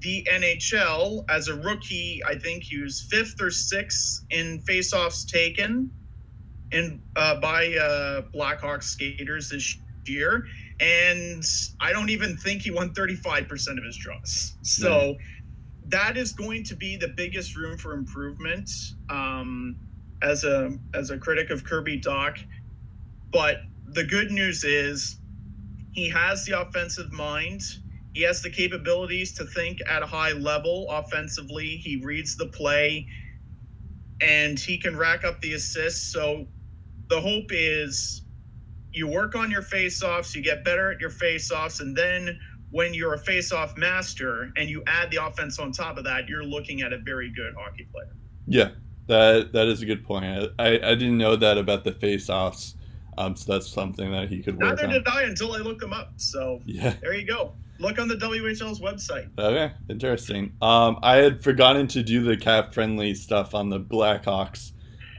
the 0.00 0.26
NHL 0.32 1.24
as 1.28 1.48
a 1.48 1.54
rookie. 1.54 2.22
I 2.26 2.36
think 2.36 2.64
he 2.64 2.78
was 2.80 3.02
fifth 3.02 3.40
or 3.40 3.50
sixth 3.50 4.24
in 4.30 4.60
faceoffs 4.62 5.26
taken 5.26 5.90
in 6.72 7.02
uh, 7.16 7.38
by 7.40 7.74
uh, 7.74 8.22
Blackhawks 8.34 8.84
skaters 8.84 9.50
this 9.50 9.76
year, 10.06 10.46
and 10.78 11.44
I 11.80 11.92
don't 11.92 12.10
even 12.10 12.36
think 12.36 12.62
he 12.62 12.70
won 12.70 12.94
35% 12.94 13.78
of 13.78 13.84
his 13.84 13.96
draws. 13.96 14.54
So 14.62 15.16
that 15.88 16.16
is 16.16 16.32
going 16.32 16.64
to 16.64 16.76
be 16.76 16.96
the 16.96 17.08
biggest 17.08 17.56
room 17.56 17.76
for 17.76 17.92
improvement 17.92 18.70
um, 19.10 19.76
as 20.22 20.44
a 20.44 20.78
as 20.94 21.10
a 21.10 21.18
critic 21.18 21.50
of 21.50 21.64
Kirby 21.64 22.00
Dach. 22.00 22.38
But 23.32 23.58
the 23.92 24.04
good 24.04 24.30
news 24.30 24.64
is 24.64 25.18
he 25.92 26.08
has 26.08 26.44
the 26.44 26.60
offensive 26.60 27.12
mind. 27.12 27.62
He 28.14 28.22
has 28.22 28.42
the 28.42 28.50
capabilities 28.50 29.32
to 29.34 29.44
think 29.44 29.78
at 29.88 30.02
a 30.02 30.06
high 30.06 30.32
level 30.32 30.86
offensively. 30.90 31.76
He 31.76 32.00
reads 32.02 32.36
the 32.36 32.46
play 32.46 33.06
and 34.20 34.58
he 34.58 34.78
can 34.78 34.96
rack 34.96 35.24
up 35.24 35.40
the 35.40 35.54
assists. 35.54 36.12
So 36.12 36.46
the 37.08 37.20
hope 37.20 37.50
is 37.50 38.22
you 38.92 39.06
work 39.06 39.34
on 39.34 39.50
your 39.50 39.62
face-offs, 39.62 40.34
you 40.34 40.42
get 40.42 40.64
better 40.64 40.92
at 40.92 41.00
your 41.00 41.10
face-offs, 41.10 41.80
and 41.80 41.96
then 41.96 42.38
when 42.70 42.92
you're 42.94 43.14
a 43.14 43.18
face-off 43.18 43.76
master 43.76 44.52
and 44.56 44.68
you 44.68 44.82
add 44.86 45.10
the 45.10 45.24
offense 45.24 45.58
on 45.58 45.72
top 45.72 45.96
of 45.96 46.04
that, 46.04 46.28
you're 46.28 46.44
looking 46.44 46.82
at 46.82 46.92
a 46.92 46.98
very 46.98 47.32
good 47.32 47.54
hockey 47.56 47.88
player. 47.92 48.16
Yeah, 48.46 48.70
that 49.06 49.52
that 49.52 49.68
is 49.68 49.82
a 49.82 49.86
good 49.86 50.04
point. 50.04 50.24
I, 50.24 50.48
I, 50.58 50.90
I 50.90 50.94
didn't 50.94 51.18
know 51.18 51.36
that 51.36 51.58
about 51.58 51.84
the 51.84 51.92
face-offs. 51.92 52.74
Um, 53.20 53.36
so 53.36 53.52
that's 53.52 53.68
something 53.68 54.10
that 54.12 54.28
he 54.28 54.42
could 54.42 54.58
work 54.58 54.76
Neither 54.76 54.86
on. 54.86 54.92
did 54.92 55.08
I 55.08 55.22
until 55.22 55.52
I 55.54 55.58
looked 55.58 55.80
them 55.80 55.92
up. 55.92 56.12
So 56.16 56.60
yeah, 56.64 56.94
there 57.02 57.14
you 57.14 57.26
go. 57.26 57.52
Look 57.78 57.98
on 57.98 58.08
the 58.08 58.16
WHL's 58.16 58.80
website. 58.80 59.28
Okay, 59.38 59.72
interesting. 59.88 60.52
Um, 60.60 60.98
I 61.02 61.16
had 61.16 61.42
forgotten 61.42 61.86
to 61.88 62.02
do 62.02 62.22
the 62.22 62.36
cap 62.36 62.74
friendly 62.74 63.14
stuff 63.14 63.54
on 63.54 63.70
the 63.70 63.80
Blackhawks. 63.80 64.72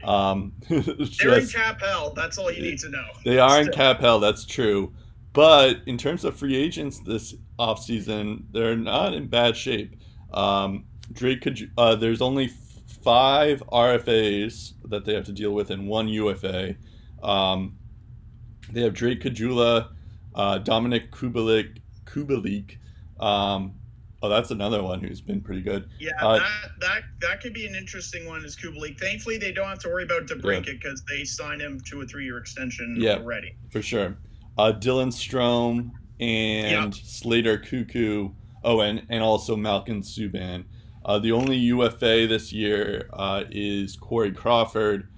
Um, 0.04 0.52
They're 0.68 1.38
in 1.38 1.46
cap 1.48 1.80
hell. 1.80 2.12
That's 2.14 2.38
all 2.38 2.52
you 2.52 2.62
need 2.62 2.78
to 2.80 2.88
know. 2.88 3.04
They 3.24 3.38
are 3.38 3.62
Still. 3.62 3.66
in 3.66 3.72
cap 3.72 4.00
hell. 4.00 4.20
That's 4.20 4.44
true. 4.44 4.92
But 5.32 5.78
in 5.86 5.96
terms 5.98 6.24
of 6.24 6.36
free 6.36 6.56
agents 6.56 7.00
this 7.00 7.34
offseason, 7.58 8.44
they're 8.52 8.76
not 8.76 9.14
in 9.14 9.26
bad 9.28 9.56
shape. 9.56 9.96
Um, 10.32 10.84
Drake 11.12 11.40
could, 11.40 11.70
uh, 11.78 11.96
there's 11.96 12.20
only 12.20 12.50
five 13.02 13.62
RFAs 13.72 14.74
that 14.84 15.04
they 15.04 15.14
have 15.14 15.24
to 15.24 15.32
deal 15.32 15.52
with 15.52 15.70
and 15.70 15.88
one 15.88 16.08
UFA. 16.08 16.76
Um, 17.22 17.76
they 18.72 18.82
have 18.82 18.94
Drake 18.94 19.22
Caggiula, 19.22 19.88
uh, 20.34 20.58
Dominik 20.58 21.10
Kubalik, 21.10 21.78
Kubalik. 22.04 22.76
Um, 23.20 23.74
oh, 24.22 24.28
that's 24.28 24.50
another 24.50 24.82
one 24.82 25.00
who's 25.00 25.20
been 25.20 25.40
pretty 25.40 25.62
good. 25.62 25.88
Yeah, 25.98 26.10
uh, 26.20 26.38
that, 26.38 26.70
that 26.80 27.02
that 27.20 27.40
could 27.40 27.54
be 27.54 27.66
an 27.66 27.74
interesting 27.74 28.26
one. 28.26 28.44
Is 28.44 28.56
Kubalik? 28.56 28.98
Thankfully, 28.98 29.38
they 29.38 29.52
don't 29.52 29.68
have 29.68 29.78
to 29.80 29.88
worry 29.88 30.04
about 30.04 30.26
DeBrincat 30.26 30.66
because 30.66 31.02
they 31.08 31.24
signed 31.24 31.60
him 31.60 31.80
to 31.88 32.02
a 32.02 32.06
three-year 32.06 32.38
extension 32.38 32.96
yeah, 32.98 33.16
already. 33.16 33.54
For 33.70 33.82
sure. 33.82 34.16
Uh, 34.58 34.72
Dylan 34.72 35.08
Strome 35.08 35.90
and 36.20 36.94
yep. 36.94 36.94
Slater 36.94 37.58
Koekkoek. 37.58 38.34
Oh, 38.64 38.80
and, 38.80 39.04
and 39.08 39.22
also 39.22 39.56
Malcolm 39.56 40.02
Subban. 40.02 40.64
Uh, 41.04 41.18
the 41.18 41.32
only 41.32 41.56
UFA 41.56 42.26
this 42.28 42.52
year 42.52 43.08
uh, 43.12 43.42
is 43.50 43.96
Corey 43.96 44.30
Crawford 44.30 45.08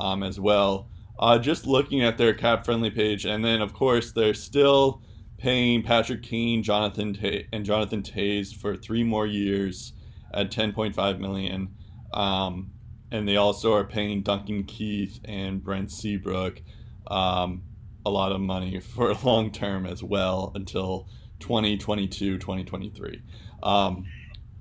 um, 0.00 0.22
as 0.22 0.40
well. 0.40 0.88
Uh, 1.18 1.38
just 1.38 1.66
looking 1.66 2.02
at 2.02 2.16
their 2.16 2.34
cap 2.34 2.64
friendly 2.64 2.90
page, 2.90 3.24
and 3.24 3.44
then 3.44 3.60
of 3.60 3.72
course 3.72 4.12
they're 4.12 4.34
still 4.34 5.02
paying 5.38 5.82
Patrick 5.82 6.22
Kane, 6.22 6.62
Jonathan 6.62 7.14
T- 7.14 7.46
and 7.52 7.64
Jonathan 7.64 8.02
Toews 8.02 8.54
for 8.54 8.76
three 8.76 9.04
more 9.04 9.26
years 9.26 9.92
at 10.32 10.50
10.5 10.50 11.18
million. 11.18 11.74
Um, 12.12 12.72
and 13.10 13.26
they 13.26 13.36
also 13.36 13.74
are 13.74 13.84
paying 13.84 14.22
Duncan 14.22 14.64
Keith 14.64 15.20
and 15.24 15.62
Brent 15.62 15.90
Seabrook 15.90 16.60
um, 17.06 17.62
a 18.04 18.10
lot 18.10 18.32
of 18.32 18.40
money 18.40 18.80
for 18.94 19.14
long 19.14 19.50
term 19.50 19.86
as 19.86 20.02
well 20.02 20.52
until 20.54 21.08
2022, 21.40 22.38
2023. 22.38 23.22
Um, 23.62 24.04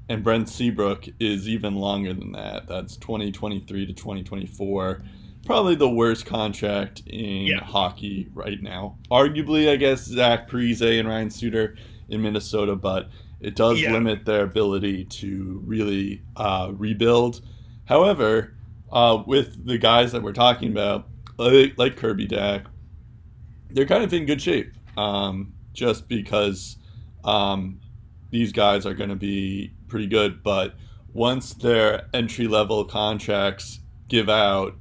and 0.10 0.24
Brent 0.24 0.48
Seabrook 0.48 1.06
is 1.20 1.50
even 1.50 1.76
longer 1.76 2.14
than 2.14 2.32
that. 2.32 2.68
That's 2.68 2.96
2023 2.98 3.88
to 3.88 3.94
2024 3.94 5.04
probably 5.48 5.76
the 5.76 5.90
worst 5.90 6.26
contract 6.26 7.02
in 7.08 7.48
yeah. 7.48 7.64
hockey 7.64 8.30
right 8.34 8.62
now. 8.62 8.98
Arguably, 9.10 9.70
I 9.70 9.78
guess 9.78 10.04
Zach 10.04 10.50
Parise 10.50 11.00
and 11.00 11.08
Ryan 11.08 11.32
Suter 11.32 11.76
in 12.10 12.22
Minnesota, 12.22 12.76
but 12.76 13.10
it 13.40 13.56
does 13.56 13.82
yeah. 13.82 13.94
limit 13.94 14.26
their 14.26 14.44
ability 14.44 15.06
to 15.06 15.62
really 15.66 16.22
uh, 16.36 16.72
rebuild. 16.74 17.42
However, 17.86 18.54
uh, 18.92 19.24
with 19.26 19.66
the 19.66 19.78
guys 19.78 20.12
that 20.12 20.22
we're 20.22 20.34
talking 20.34 20.72
about, 20.72 21.08
like, 21.38 21.78
like 21.78 21.96
Kirby 21.96 22.28
Dach, 22.28 22.66
they're 23.70 23.86
kind 23.86 24.04
of 24.04 24.14
in 24.14 24.26
good 24.26 24.42
shape. 24.42 24.74
Um, 24.98 25.54
just 25.74 26.08
because 26.08 26.78
um, 27.24 27.80
these 28.32 28.52
guys 28.52 28.86
are 28.86 28.96
going 28.96 29.12
to 29.12 29.16
be 29.16 29.74
pretty 29.88 30.08
good, 30.08 30.44
but 30.44 30.76
once 31.14 31.54
their 31.54 32.08
entry 32.14 32.48
level 32.48 32.84
contracts 32.84 33.80
give 34.08 34.28
out, 34.30 34.76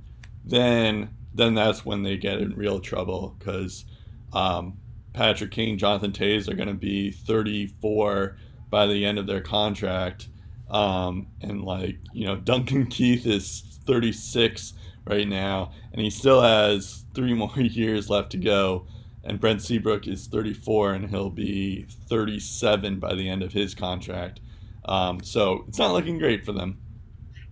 then 0.47 1.11
then 1.35 1.55
that's 1.55 1.85
when 1.85 2.03
they 2.03 2.17
get 2.17 2.39
in 2.39 2.55
real 2.57 2.81
trouble 2.81 3.37
because 3.39 3.85
um, 4.33 4.79
Patrick 5.13 5.51
Kane, 5.51 5.79
Jonathan 5.79 6.13
Toews 6.13 6.49
are 6.49 6.55
going 6.55 6.69
to 6.69 6.75
be 6.75 7.11
34 7.11 8.37
by 8.71 8.87
the 8.87 9.05
end 9.05 9.19
of 9.19 9.27
their 9.27 9.41
contract, 9.41 10.29
um, 10.71 11.27
and 11.41 11.63
like 11.63 11.99
you 12.13 12.27
know 12.27 12.37
Duncan 12.37 12.87
Keith 12.91 13.27
is 13.27 13.81
36 13.87 14.75
right 15.07 15.29
now, 15.29 15.73
and 15.93 16.01
he 16.01 16.11
still 16.11 16.43
has 16.43 17.05
three 17.15 17.35
more 17.35 17.59
years 17.59 18.11
left 18.11 18.31
to 18.33 18.39
go. 18.39 18.87
And 19.25 19.41
Brent 19.41 19.61
Seabrook 19.61 20.07
is 20.07 20.29
34, 20.29 20.93
and 20.95 21.11
he'll 21.11 21.31
be 21.31 21.87
37 22.09 23.01
by 23.01 23.15
the 23.15 23.29
end 23.29 23.43
of 23.43 23.53
his 23.53 23.75
contract. 23.75 24.39
Um, 24.85 25.21
so 25.25 25.65
it's 25.67 25.79
not 25.79 25.93
looking 25.93 26.19
great 26.19 26.45
for 26.45 26.53
them. 26.53 26.79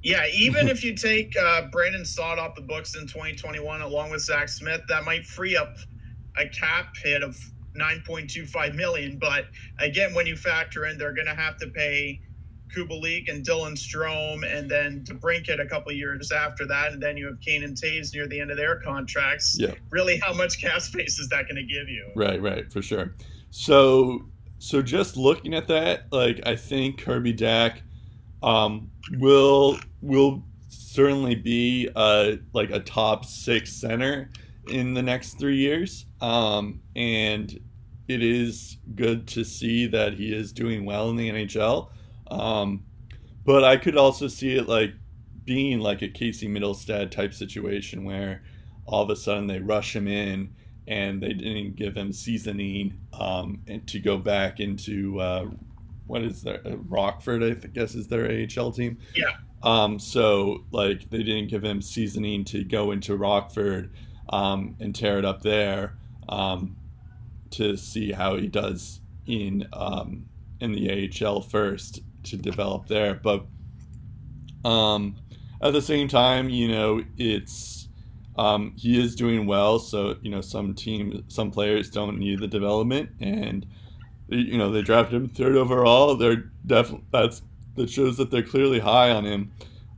Yeah, 0.05 0.27
even 0.33 0.69
if 0.75 0.85
you 0.85 0.95
take 0.95 1.37
uh, 1.37 1.63
Brandon 1.73 2.05
Saad 2.05 2.39
off 2.39 2.55
the 2.55 2.63
books 2.63 2.95
in 2.95 3.03
2021 3.09 3.81
along 3.81 4.11
with 4.11 4.21
Zach 4.21 4.49
Smith, 4.49 4.83
that 4.89 5.05
might 5.05 5.27
free 5.27 5.57
up 5.57 5.77
a 6.37 6.49
cap 6.49 6.95
hit 7.03 7.23
of 7.23 7.37
9.25 7.77 8.75
million. 8.75 9.19
But 9.19 9.47
again, 9.81 10.15
when 10.15 10.27
you 10.27 10.37
factor 10.37 10.87
in, 10.87 10.99
they're 10.99 11.15
going 11.15 11.27
to 11.27 11.35
have 11.35 11.57
to 11.59 11.69
pay 11.69 12.21
Kubalik 12.75 13.31
and 13.31 13.45
Dylan 13.45 13.75
Strome, 13.77 14.45
and 14.45 14.71
then 14.71 15.05
DeBrincat 15.05 15.61
a 15.61 15.67
couple 15.67 15.93
years 15.93 16.33
after 16.33 16.67
that, 16.67 16.93
and 16.93 17.03
then 17.03 17.17
you 17.17 17.27
have 17.27 17.41
Kane 17.41 17.63
and 17.63 17.77
Toews 17.77 18.13
near 18.13 18.27
the 18.27 18.41
end 18.41 18.51
of 18.51 18.57
their 18.57 18.81
contracts. 18.81 19.57
Yeah. 19.59 19.75
Really, 19.91 20.19
how 20.19 20.33
much 20.33 20.61
cap 20.61 20.81
space 20.81 21.19
is 21.19 21.29
that 21.29 21.45
going 21.45 21.57
to 21.57 21.63
give 21.63 21.89
you? 21.89 22.11
Right, 22.17 22.41
right, 22.41 22.73
for 22.73 22.83
sure. 22.83 23.15
So, 23.51 24.27
so 24.59 24.83
just 24.83 25.17
looking 25.17 25.55
at 25.55 25.69
that, 25.69 26.07
like 26.11 26.41
I 26.47 26.57
think 26.57 27.01
Kirby 27.01 27.35
Dach 27.35 27.81
um, 28.45 28.91
will 29.13 29.79
will 30.03 30.45
certainly 30.69 31.35
be 31.35 31.89
a 31.97 32.39
like 32.53 32.71
a 32.71 32.81
top 32.81 33.25
six 33.25 33.73
center 33.73 34.31
in 34.69 34.95
the 34.95 35.03
next 35.03 35.39
three 35.39 35.57
years, 35.57 36.05
um, 36.21 36.81
and 36.95 37.59
it 38.07 38.23
is 38.23 38.77
good 38.95 39.27
to 39.29 39.45
see 39.45 39.87
that 39.87 40.13
he 40.13 40.35
is 40.35 40.53
doing 40.53 40.85
well 40.85 41.09
in 41.09 41.17
the 41.17 41.31
NHL. 41.31 41.89
Um, 42.31 42.85
but 43.47 43.65
I 43.65 43.79
could 43.79 43.97
also 43.97 44.29
see 44.29 44.57
it 44.57 44.69
like 44.69 44.93
being 45.45 45.81
like 45.81 46.03
a 46.03 46.09
Casey 46.09 46.47
Mittelstadt 46.47 47.11
type 47.11 47.33
situation 47.33 48.05
where 48.05 48.43
all 48.87 49.03
of 49.03 49.11
a 49.11 49.17
sudden 49.17 49.47
they 49.47 49.61
rush 49.61 49.97
him 49.97 50.07
in 50.07 50.55
and 50.87 51.23
they 51.23 51.33
didn't 51.33 51.77
give 51.77 51.97
him 51.97 52.13
seasoning 52.13 52.99
um, 53.19 53.63
and 53.69 53.87
to 53.89 53.99
go 53.99 54.19
back 54.19 54.61
into 54.61 55.19
uh, 55.19 55.47
what 56.07 56.23
is 56.23 56.43
their 56.43 56.67
uh, 56.67 56.77
Rockford 56.89 57.43
I 57.43 57.51
guess 57.69 57.95
is 57.95 58.09
their 58.09 58.27
AHL 58.27 58.73
team. 58.73 58.99
Yeah. 59.15 59.33
Um, 59.63 59.99
so 59.99 60.65
like 60.71 61.09
they 61.11 61.23
didn't 61.23 61.49
give 61.49 61.65
him 61.65 61.81
seasoning 61.81 62.45
to 62.47 62.65
go 62.65 62.91
into 62.91 63.17
Rockford 63.17 63.93
um, 64.29 64.77
and 64.81 64.95
tear 64.95 65.19
it 65.19 65.25
up 65.25 65.43
there 65.43 65.97
um, 66.29 66.77
to 67.51 67.77
see 67.77 68.13
how 68.13 68.37
he 68.37 68.49
does 68.49 69.01
in 69.27 69.67
um, 69.73 70.27
in 70.61 70.73
the 70.73 71.11
AHL 71.23 71.41
first 71.41 72.01
to 72.25 72.37
develop 72.37 72.87
there. 72.87 73.15
But 73.15 73.47
um, 74.65 75.17
at 75.63 75.73
the 75.73 75.83
same 75.83 76.09
time, 76.09 76.49
you 76.49 76.69
know, 76.69 77.03
it's 77.17 77.89
um, 78.37 78.75
he 78.77 79.01
is 79.01 79.15
doing 79.15 79.47
well. 79.47 79.79
So 79.79 80.17
you 80.23 80.31
know, 80.31 80.41
some 80.41 80.75
team, 80.75 81.25
some 81.29 81.51
players 81.51 81.91
don't 81.91 82.19
need 82.19 82.41
the 82.41 82.49
development, 82.49 83.11
and 83.21 83.67
you 84.37 84.59
know 84.59 84.71
they 84.71 84.83
drafted 84.83 85.15
him 85.15 85.29
third 85.29 85.57
overall. 85.57 86.17
They're 86.17 86.51
definitely 86.67 87.07
that's 87.11 87.43
that 87.77 87.91
shows 87.91 88.17
that 88.17 88.31
they're 88.31 88.43
clearly 88.43 88.81
high 88.81 89.11
on 89.11 89.25
him. 89.25 89.53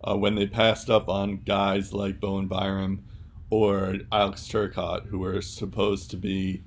Uh, 0.04 0.16
when 0.16 0.36
they 0.36 0.46
passed 0.46 0.88
up 0.88 1.08
on 1.08 1.38
guys 1.38 1.92
like 1.92 2.20
Bowen 2.20 2.46
Byram 2.46 3.04
or 3.50 3.96
Alex 4.12 4.42
Turcotte, 4.42 5.06
who 5.06 5.24
are 5.24 5.42
supposed 5.42 6.10
to 6.12 6.16
be 6.16 6.62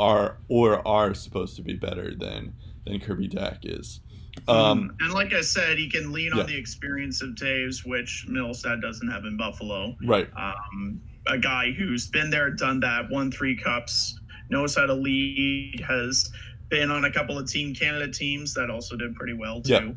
are 0.00 0.38
or 0.48 0.86
are 0.86 1.14
supposed 1.14 1.56
to 1.56 1.62
be 1.62 1.74
better 1.74 2.14
than 2.14 2.54
than 2.84 2.98
Kirby 3.00 3.28
Dach 3.28 3.58
is. 3.62 4.00
Um, 4.48 4.96
and 5.00 5.12
like 5.12 5.32
I 5.32 5.42
said, 5.42 5.78
he 5.78 5.88
can 5.88 6.10
lean 6.10 6.32
yeah. 6.34 6.40
on 6.40 6.46
the 6.46 6.56
experience 6.56 7.22
of 7.22 7.30
Toews, 7.30 7.86
which 7.86 8.26
Mittelstadt 8.28 8.80
doesn't 8.80 9.08
have 9.08 9.24
in 9.24 9.36
Buffalo. 9.36 9.94
Right. 10.04 10.28
Um, 10.36 11.00
a 11.26 11.38
guy 11.38 11.70
who's 11.72 12.08
been 12.08 12.30
there, 12.30 12.50
done 12.50 12.80
that, 12.80 13.10
won 13.10 13.30
three 13.30 13.56
cups, 13.56 14.18
knows 14.50 14.74
how 14.74 14.86
to 14.86 14.94
lead, 14.94 15.84
has 15.86 16.30
been 16.72 16.90
on 16.90 17.04
a 17.04 17.12
couple 17.12 17.38
of 17.38 17.46
Team 17.46 17.74
Canada 17.74 18.10
teams 18.10 18.54
that 18.54 18.70
also 18.70 18.96
did 18.96 19.14
pretty 19.14 19.34
well 19.34 19.60
too. 19.60 19.72
Yeah. 19.72 19.92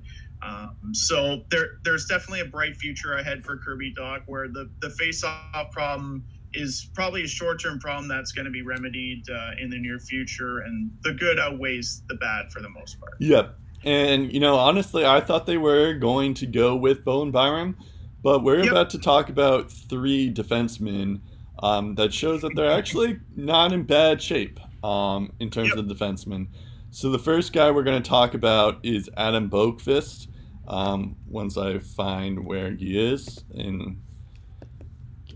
Um, 0.48 0.94
so 0.94 1.44
there, 1.50 1.79
there's 1.86 2.05
definitely 2.05 2.41
a 2.41 2.46
bright 2.46 2.75
future 2.75 3.13
ahead 3.13 3.46
for 3.46 3.58
Kirby 3.58 3.96
Dach, 3.98 4.22
where 4.27 4.48
the 4.50 4.70
the 4.82 4.89
face-off 4.91 5.72
problem 5.72 6.24
is 6.53 6.89
probably 6.94 7.24
a 7.24 7.27
short-term 7.27 7.79
problem 7.79 8.08
that's 8.08 8.32
going 8.34 8.46
to 8.46 8.51
be 8.51 8.62
remedied 8.62 9.24
uh, 9.29 9.51
in 9.62 9.70
the 9.70 9.79
near 9.79 9.98
future, 10.00 10.60
and 10.60 10.91
the 11.01 11.13
good 11.13 11.39
outweighs 11.39 12.03
the 12.10 12.15
bad 12.15 12.51
for 12.51 12.62
the 12.62 12.70
most 12.70 13.00
part. 13.00 13.13
Yep. 13.20 13.58
And 13.86 14.32
you 14.34 14.39
know, 14.41 14.55
honestly, 14.55 15.05
I 15.05 15.22
thought 15.22 15.46
they 15.46 15.58
were 15.58 15.94
going 15.94 16.34
to 16.36 16.46
go 16.46 16.75
with 16.75 17.05
Bowen 17.05 17.32
Byram, 17.32 17.77
but 18.22 18.44
we're 18.44 18.60
Yep. 18.63 18.72
about 18.72 18.89
to 18.91 19.00
talk 19.00 19.29
about 19.29 19.71
three 19.71 20.32
defensemen 20.32 21.21
um, 21.60 21.95
that 21.95 22.13
shows 22.13 22.41
that 22.41 22.54
they're 22.56 22.71
actually 22.71 23.17
not 23.36 23.71
in 23.71 23.84
bad 23.84 24.21
shape 24.21 24.60
um, 24.84 25.32
in 25.39 25.49
terms 25.49 25.69
Yep. 25.69 25.78
of 25.78 25.86
defensemen. 25.86 26.47
So 26.95 27.12
the 27.12 27.19
first 27.19 27.51
guy 27.51 27.71
we're 27.71 27.84
going 27.84 28.01
to 28.01 28.10
talk 28.10 28.36
about 28.36 28.79
is 28.81 29.10
Adam 29.17 29.49
Boqvist. 29.49 30.29
Um, 30.65 31.17
once 31.27 31.58
I 31.58 31.79
find 31.79 32.45
where 32.45 32.71
he 32.71 32.97
is, 32.97 33.43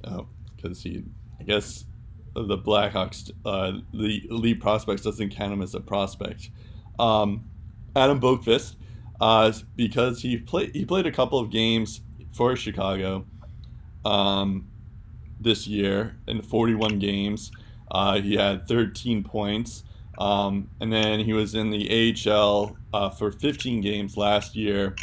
oh, 0.05 0.25
because 0.55 0.81
he, 0.81 1.03
I 1.37 1.43
guess, 1.43 1.83
the 2.33 2.57
Blackhawks, 2.57 3.31
uh, 3.43 3.73
the 3.93 4.25
elite 4.29 4.61
prospects 4.61 5.01
doesn't 5.01 5.31
count 5.31 5.51
him 5.51 5.61
as 5.61 5.75
a 5.75 5.81
prospect. 5.81 6.49
Um, 6.97 7.43
Adam 7.93 8.21
Boqvist, 8.21 8.77
uh, 9.19 9.51
because 9.75 10.21
he 10.21 10.37
played 10.37 10.73
he 10.73 10.85
played 10.85 11.07
a 11.07 11.11
couple 11.11 11.39
of 11.39 11.49
games 11.49 11.99
for 12.31 12.55
Chicago 12.55 13.25
um, 14.05 14.65
this 15.41 15.67
year 15.67 16.15
in 16.25 16.41
41 16.41 16.99
games. 16.99 17.51
Uh, 17.91 18.21
he 18.21 18.37
had 18.37 18.65
13 18.65 19.25
points, 19.25 19.83
um, 20.19 20.69
and 20.81 20.91
then 20.91 21.19
he 21.19 21.33
was 21.33 21.55
in 21.55 21.69
the 21.69 22.13
AHL 22.27 22.77
uh, 22.93 23.09
for 23.09 23.31
15 23.31 23.81
games 23.81 24.17
last 24.17 24.55
year 24.55 24.95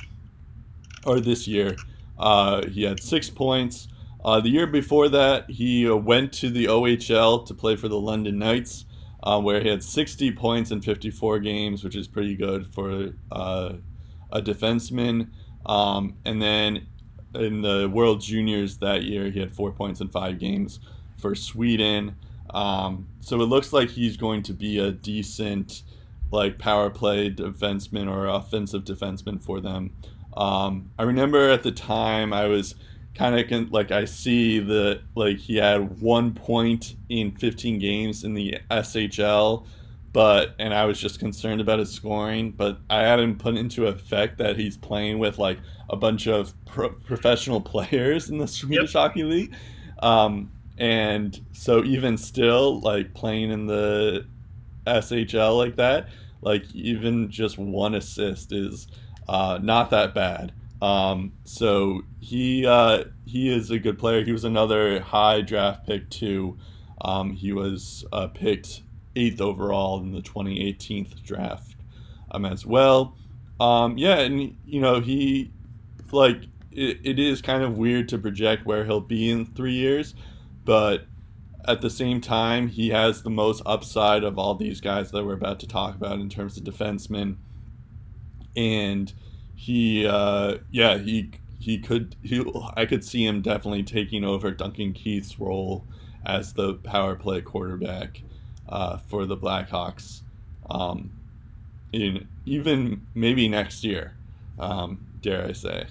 or 1.07 1.21
this 1.21 1.49
year. 1.49 1.77
Uh, 2.19 2.67
he 2.67 2.83
had 2.83 3.01
six 3.01 3.31
points. 3.31 3.89
Uh, 4.25 4.41
the 4.41 4.49
year 4.49 4.67
before 4.67 5.09
that, 5.09 5.49
he 5.51 5.89
uh, 5.89 5.95
went 5.95 6.33
to 6.33 6.51
the 6.51 6.67
OHL 6.67 7.47
to 7.47 7.55
play 7.55 7.77
for 7.77 7.89
the 7.89 7.99
London 7.99 8.39
Knights 8.39 8.87
uh, 9.27 9.41
where 9.41 9.61
he 9.61 9.69
had 9.69 9.83
60 9.83 10.33
points 10.33 10.71
in 10.71 10.81
54 10.81 11.41
games, 11.41 11.83
which 11.83 11.97
is 11.97 12.07
pretty 12.07 12.37
good 12.37 12.67
for 12.73 13.13
uh, 13.33 13.73
a 14.33 14.41
defenseman. 14.41 15.29
Um, 15.67 16.17
and 16.25 16.41
then 16.41 16.87
in 17.35 17.61
the 17.61 17.91
World 17.93 18.21
Juniors 18.21 18.79
that 18.79 19.03
year, 19.03 19.31
he 19.31 19.41
had 19.41 19.53
four 19.53 19.73
points 19.73 20.01
in 20.01 20.09
five 20.09 20.39
games 20.39 20.79
for 21.19 21.35
Sweden. 21.35 22.15
Um, 22.51 23.09
so 23.21 23.41
it 23.41 23.47
looks 23.47 23.73
like 23.73 23.91
he's 23.91 24.17
going 24.17 24.43
to 24.45 24.53
be 24.53 24.79
a 24.79 24.93
decent, 24.93 25.83
like 26.31 26.59
power 26.59 26.91
play 26.91 27.31
defenseman 27.31 28.11
or 28.11 28.27
offensive 28.27 28.85
defenseman 28.85 29.43
for 29.43 29.61
them. 29.61 29.93
Um, 30.37 30.91
I 30.99 31.05
remember 31.05 31.51
at 31.51 31.63
the 31.63 31.73
time 31.73 32.33
I 32.33 32.47
was 32.47 32.75
kind 33.15 33.39
of 33.39 33.49
con- 33.49 33.69
like 33.71 33.91
I 33.91 34.05
see 34.05 34.59
the 34.59 35.01
like 35.15 35.39
he 35.39 35.57
had 35.57 36.01
one 36.01 36.35
point 36.35 36.97
in 37.09 37.33
15 37.33 37.79
games 37.79 38.25
in 38.25 38.35
the 38.35 38.59
SHL, 38.71 39.67
but 40.13 40.55
and 40.59 40.75
I 40.75 40.85
was 40.85 41.01
just 41.01 41.19
concerned 41.19 41.61
about 41.61 41.79
his 41.79 41.91
scoring. 41.91 42.51
But 42.51 42.79
I 42.91 43.01
hadn't 43.01 43.39
put 43.39 43.57
into 43.57 43.87
effect 43.87 44.39
that 44.39 44.57
he's 44.57 44.77
playing 44.77 45.19
with 45.19 45.39
like 45.39 45.59
a 45.89 45.97
bunch 45.97 46.27
of 46.27 46.53
pro- 46.67 46.91
professional 46.91 47.61
players 47.73 48.29
in 48.29 48.39
the 48.39 48.49
Swedish 48.49 48.93
Hockey 48.93 49.25
League, 49.25 49.55
um, 50.01 50.51
and 50.79 51.39
so 51.53 51.85
even 51.85 52.17
still 52.17 52.81
like 52.81 53.15
playing 53.15 53.51
in 53.51 53.67
the 53.67 54.27
SHL 54.87 55.57
like 55.57 55.77
that, 55.77 56.09
like 56.41 56.65
even 56.75 57.31
just 57.31 57.59
one 57.59 57.95
assist 57.95 58.53
is 58.53 58.89
uh, 59.29 59.59
not 59.63 59.91
that 59.91 60.15
bad. 60.15 60.53
Um, 60.83 61.33
so 61.45 62.03
he 62.21 62.67
uh, 62.67 63.05
he 63.25 63.55
is 63.55 63.71
a 63.71 63.79
good 63.79 63.99
player. 63.99 64.25
He 64.25 64.33
was 64.33 64.45
another 64.45 65.01
high 65.01 65.41
draft 65.41 65.87
pick 65.87 66.11
too. 66.11 66.59
Um, 67.01 67.33
he 67.33 67.53
was 67.53 68.05
uh, 68.13 68.29
picked 68.29 68.83
eighth 69.15 69.41
overall 69.41 70.01
in 70.01 70.13
the 70.13 70.23
2018 70.23 71.09
draft 71.25 71.77
um, 72.31 72.45
as 72.45 72.67
well. 72.67 73.17
Um, 73.59 73.97
yeah, 73.97 74.19
and 74.19 74.57
you 74.67 74.81
know 74.81 75.01
he 75.01 75.51
like 76.13 76.43
it, 76.71 76.99
it 77.05 77.19
is 77.19 77.41
kind 77.41 77.63
of 77.63 77.79
weird 77.79 78.09
to 78.11 78.19
project 78.19 78.67
where 78.67 78.85
he'll 78.85 79.01
be 79.01 79.31
in 79.31 79.47
three 79.47 79.73
years, 79.73 80.15
but 80.67 81.07
at 81.65 81.81
the 81.81 81.89
same 81.89 82.21
time 82.21 82.69
he 82.69 82.91
has 82.91 83.23
the 83.23 83.31
most 83.31 83.63
upside 83.65 84.23
of 84.23 84.39
all 84.39 84.55
these 84.55 84.81
guys 84.81 85.11
that 85.13 85.25
we're 85.25 85.33
about 85.33 85.61
to 85.61 85.67
talk 85.67 85.95
about 85.95 86.19
in 86.19 86.29
terms 86.29 86.59
of 86.59 86.65
defensemen, 86.65 87.37
and 88.55 89.15
he 89.55 90.07
uh, 90.07 90.57
yeah 90.71 90.99
he 90.99 91.31
he 91.59 91.79
could 91.79 92.15
he 92.23 92.45
I 92.77 92.85
could 92.85 93.05
see 93.05 93.25
him 93.25 93.41
definitely 93.41 93.85
taking 93.85 94.25
over 94.25 94.51
Duncan 94.51 94.93
Keith's 94.93 95.41
role 95.41 95.85
as 96.27 96.53
the 96.53 96.75
power 96.75 97.15
play 97.15 97.41
quarterback 97.41 98.21
uh, 98.69 98.99
for 98.99 99.25
the 99.25 99.37
Blackhawks 99.37 100.23
um, 100.69 101.13
in 101.93 102.29
even 102.45 103.07
maybe 103.15 103.49
next 103.49 103.85
year 103.85 104.17
um, 104.59 105.07
dare 105.23 105.47
I 105.47 105.53
say. 105.53 105.87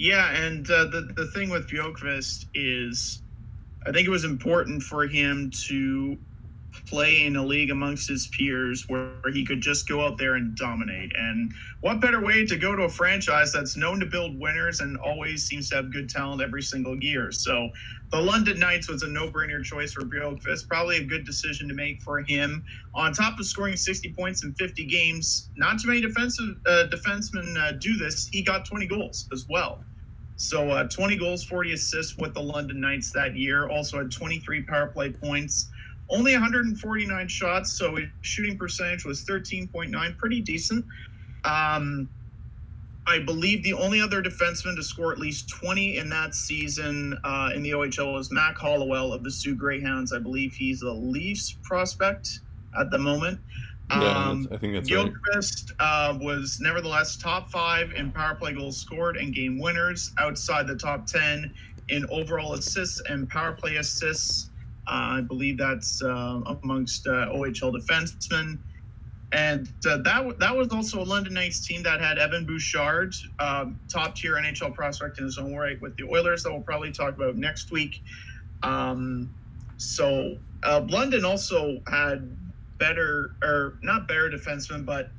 Yeah, 0.00 0.30
and 0.34 0.68
uh, 0.70 0.86
the 0.86 1.12
the 1.14 1.26
thing 1.26 1.50
with 1.50 1.68
Bjorkvist 1.68 2.46
is, 2.54 3.20
I 3.86 3.92
think 3.92 4.06
it 4.06 4.10
was 4.10 4.24
important 4.24 4.82
for 4.82 5.06
him 5.06 5.50
to 5.68 6.18
play 6.86 7.24
in 7.24 7.36
a 7.36 7.44
league 7.44 7.70
amongst 7.70 8.08
his 8.08 8.28
peers 8.28 8.88
where 8.88 9.10
he 9.32 9.44
could 9.44 9.60
just 9.60 9.88
go 9.88 10.04
out 10.04 10.18
there 10.18 10.34
and 10.34 10.54
dominate. 10.56 11.12
And 11.16 11.52
what 11.80 12.00
better 12.00 12.20
way 12.20 12.46
to 12.46 12.56
go 12.56 12.76
to 12.76 12.82
a 12.82 12.88
franchise 12.88 13.52
that's 13.52 13.76
known 13.76 14.00
to 14.00 14.06
build 14.06 14.38
winners 14.38 14.80
and 14.80 14.96
always 14.98 15.44
seems 15.44 15.68
to 15.70 15.76
have 15.76 15.92
good 15.92 16.08
talent 16.08 16.42
every 16.42 16.62
single 16.62 17.02
year? 17.02 17.32
So 17.32 17.70
the 18.10 18.20
London 18.20 18.58
Knights 18.58 18.88
was 18.88 19.02
a 19.02 19.08
no-brainer 19.08 19.62
choice 19.62 19.92
for 19.92 20.02
Bjorkqvist. 20.02 20.68
Probably 20.68 20.96
a 20.98 21.04
good 21.04 21.24
decision 21.24 21.68
to 21.68 21.74
make 21.74 22.02
for 22.02 22.20
him. 22.20 22.64
On 22.94 23.12
top 23.12 23.38
of 23.38 23.46
scoring 23.46 23.76
60 23.76 24.12
points 24.12 24.44
in 24.44 24.54
50 24.54 24.84
games, 24.86 25.50
not 25.56 25.80
too 25.80 25.88
many 25.88 26.00
defensive 26.00 26.56
uh, 26.66 26.84
defensemen 26.90 27.56
uh, 27.56 27.72
do 27.72 27.96
this. 27.96 28.28
He 28.28 28.42
got 28.42 28.64
20 28.64 28.86
goals 28.86 29.28
as 29.32 29.46
well. 29.48 29.84
So 30.40 30.70
uh, 30.70 30.88
20 30.88 31.16
goals, 31.16 31.44
40 31.44 31.74
assists 31.74 32.16
with 32.16 32.32
the 32.32 32.40
London 32.40 32.80
Knights 32.80 33.10
that 33.10 33.36
year. 33.36 33.68
Also 33.68 33.98
had 33.98 34.10
23 34.10 34.62
power 34.62 34.86
play 34.86 35.10
points. 35.10 35.68
Only 36.08 36.32
149 36.32 37.28
shots, 37.28 37.72
so 37.72 37.96
his 37.96 38.06
shooting 38.22 38.56
percentage 38.56 39.04
was 39.04 39.22
13.9, 39.26 40.16
pretty 40.16 40.40
decent. 40.40 40.86
Um, 41.44 42.08
I 43.06 43.18
believe 43.18 43.62
the 43.62 43.74
only 43.74 44.00
other 44.00 44.22
defenseman 44.22 44.76
to 44.76 44.82
score 44.82 45.12
at 45.12 45.18
least 45.18 45.50
20 45.50 45.98
in 45.98 46.08
that 46.08 46.34
season 46.34 47.18
uh, 47.22 47.50
in 47.54 47.62
the 47.62 47.72
OHL 47.72 48.14
was 48.14 48.32
Mac 48.32 48.56
Hollowell 48.56 49.12
of 49.12 49.22
the 49.22 49.30
Soo 49.30 49.54
Greyhounds. 49.54 50.10
I 50.10 50.20
believe 50.20 50.54
he's 50.54 50.80
a 50.80 50.90
Leafs 50.90 51.54
prospect 51.62 52.40
at 52.80 52.90
the 52.90 52.98
moment. 52.98 53.38
Yeah, 53.90 54.28
Um, 54.28 54.48
I 54.52 54.56
think 54.56 54.74
that's 54.74 54.90
right. 54.90 55.04
Gilchrist 55.06 55.72
uh, 55.80 56.16
was 56.20 56.58
nevertheless 56.60 57.16
top 57.16 57.50
five 57.50 57.92
in 57.92 58.12
power 58.12 58.34
play 58.34 58.52
goals 58.52 58.76
scored 58.76 59.16
and 59.16 59.34
game 59.34 59.58
winners, 59.58 60.12
outside 60.18 60.66
the 60.66 60.76
top 60.76 61.06
10 61.06 61.52
in 61.88 62.06
overall 62.10 62.54
assists 62.54 63.02
and 63.08 63.28
power 63.28 63.52
play 63.52 63.76
assists. 63.76 64.50
Uh, 64.86 65.18
I 65.18 65.20
believe 65.22 65.58
that's 65.58 66.02
uh, 66.02 66.40
amongst 66.62 67.06
uh, 67.06 67.32
OHL 67.32 67.74
defensemen. 67.74 68.58
And 69.32 69.68
uh, 69.86 69.98
that 69.98 70.16
w- 70.16 70.36
that 70.38 70.56
was 70.56 70.68
also 70.72 71.02
a 71.02 71.04
London 71.04 71.34
Knights 71.34 71.64
team 71.64 71.82
that 71.84 72.00
had 72.00 72.18
Evan 72.18 72.44
Bouchard, 72.44 73.14
um, 73.38 73.78
top 73.88 74.16
tier 74.16 74.34
NHL 74.34 74.74
prospect 74.74 75.18
in 75.18 75.24
his 75.24 75.38
own 75.38 75.54
right, 75.54 75.80
with 75.80 75.96
the 75.96 76.04
Oilers 76.04 76.42
that 76.42 76.52
we'll 76.52 76.62
probably 76.62 76.90
talk 76.90 77.14
about 77.14 77.36
next 77.36 77.70
week. 77.70 78.02
Um, 78.64 79.32
so 79.76 80.36
uh, 80.64 80.84
London 80.88 81.24
also 81.24 81.80
had 81.86 82.36
better, 82.80 83.36
or 83.42 83.78
not 83.82 84.08
better 84.08 84.28
defensemen, 84.28 84.84
but 84.84 85.10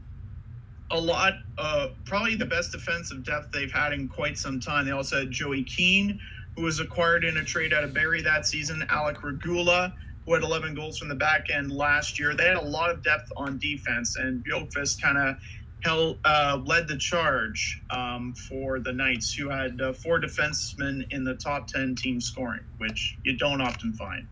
a 0.92 1.00
lot, 1.00 1.36
uh, 1.58 1.88
probably 2.04 2.36
the 2.36 2.46
best 2.46 2.74
defensive 2.74 3.24
depth 3.24 3.54
they've 3.54 3.72
had 3.72 3.94
in 3.94 4.10
quite 4.10 4.38
some 4.38 4.60
time. 4.60 4.86
They 4.86 4.92
also 4.92 5.20
had 5.20 5.32
Joey 5.32 5.64
Keane, 5.64 6.20
who 6.58 6.64
was 6.64 6.82
acquired 6.82 7.24
in 7.24 7.38
a 7.38 7.44
trade 7.46 7.74
out 7.74 7.86
of 7.86 7.94
Barrie 7.94 8.22
that 8.24 8.46
season, 8.46 8.86
Alec 8.90 9.24
Regula, 9.24 9.94
who 10.26 10.34
had 10.34 10.44
11 10.44 10.76
goals 10.76 10.98
from 10.98 11.08
the 11.08 11.16
back 11.16 11.50
end 11.50 11.72
last 11.72 12.20
year. 12.20 12.36
They 12.36 12.46
had 12.46 12.58
a 12.58 12.62
lot 12.62 12.90
of 12.90 13.02
depth 13.04 13.32
on 13.38 13.58
defense, 13.58 14.18
and 14.18 14.44
Bjorkqvist 14.46 15.02
kind 15.02 15.18
of 15.18 15.38
held 15.82 16.20
uh, 16.26 16.62
led 16.66 16.88
the 16.88 16.98
charge 16.98 17.82
um, 17.90 18.34
for 18.34 18.80
the 18.80 18.92
Knights, 18.92 19.34
who 19.34 19.50
had 19.50 19.82
uh, 19.82 19.94
four 19.94 20.20
defensemen 20.20 21.12
in 21.12 21.24
the 21.24 21.36
top 21.36 21.68
10 21.68 21.96
team 21.96 22.22
scoring, 22.22 22.64
which 22.78 23.18
you 23.24 23.38
don't 23.38 23.62
often 23.62 23.94
find. 23.94 24.28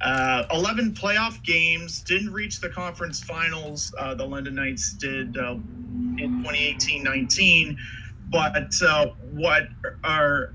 Uh, 0.00 0.44
11 0.52 0.94
playoff 0.94 1.42
games, 1.42 2.00
didn't 2.00 2.32
reach 2.32 2.60
the 2.60 2.68
conference 2.70 3.22
finals. 3.22 3.94
Uh, 3.98 4.14
the 4.14 4.24
London 4.24 4.54
Knights 4.54 4.94
did 4.94 5.36
uh, 5.36 5.56
in 6.18 6.42
2018 6.42 7.02
19. 7.02 7.78
But 8.30 8.72
uh, 8.86 9.08
what 9.32 9.68
are, 10.04 10.54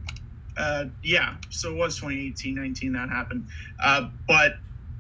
uh, 0.58 0.86
yeah, 1.03 1.36
so 1.49 1.71
it 1.71 1.77
was 1.77 1.95
2018 1.97 2.55
19 2.55 2.93
that 2.93 3.10
happened. 3.10 3.47
Uh, 3.84 4.10
but 4.27 4.55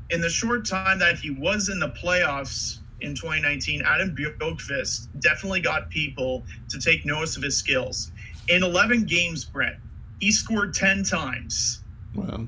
in 0.09 0.21
the 0.21 0.29
short 0.29 0.65
time 0.65 0.99
that 0.99 1.17
he 1.17 1.31
was 1.31 1.69
in 1.69 1.79
the 1.79 1.89
playoffs 1.89 2.79
in 3.01 3.15
2019, 3.15 3.81
Adam 3.85 4.15
Bjorkqvist 4.15 5.07
definitely 5.19 5.61
got 5.61 5.89
people 5.89 6.43
to 6.69 6.79
take 6.79 7.05
notice 7.05 7.37
of 7.37 7.43
his 7.43 7.57
skills. 7.57 8.11
In 8.47 8.63
11 8.63 9.05
games, 9.05 9.45
Brett, 9.45 9.79
he 10.19 10.31
scored 10.31 10.73
10 10.73 11.03
times. 11.03 11.81
Wow. 12.13 12.47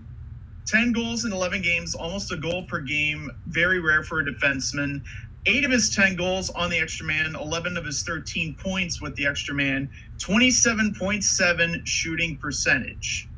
10 0.67 0.91
goals 0.91 1.25
in 1.25 1.31
11 1.31 1.61
games, 1.61 1.95
almost 1.95 2.31
a 2.31 2.37
goal 2.37 2.63
per 2.63 2.79
game. 2.79 3.31
Very 3.47 3.79
rare 3.79 4.03
for 4.03 4.19
a 4.19 4.25
defenseman. 4.25 5.01
Eight 5.45 5.63
of 5.63 5.71
his 5.71 5.89
10 5.95 6.17
goals 6.17 6.49
on 6.51 6.69
the 6.69 6.77
extra 6.77 7.05
man, 7.05 7.35
11 7.35 7.77
of 7.77 7.85
his 7.85 8.03
13 8.03 8.55
points 8.55 9.01
with 9.01 9.15
the 9.15 9.25
extra 9.25 9.55
man, 9.55 9.89
27.7 10.17 11.87
shooting 11.87 12.35
percentage. 12.37 13.29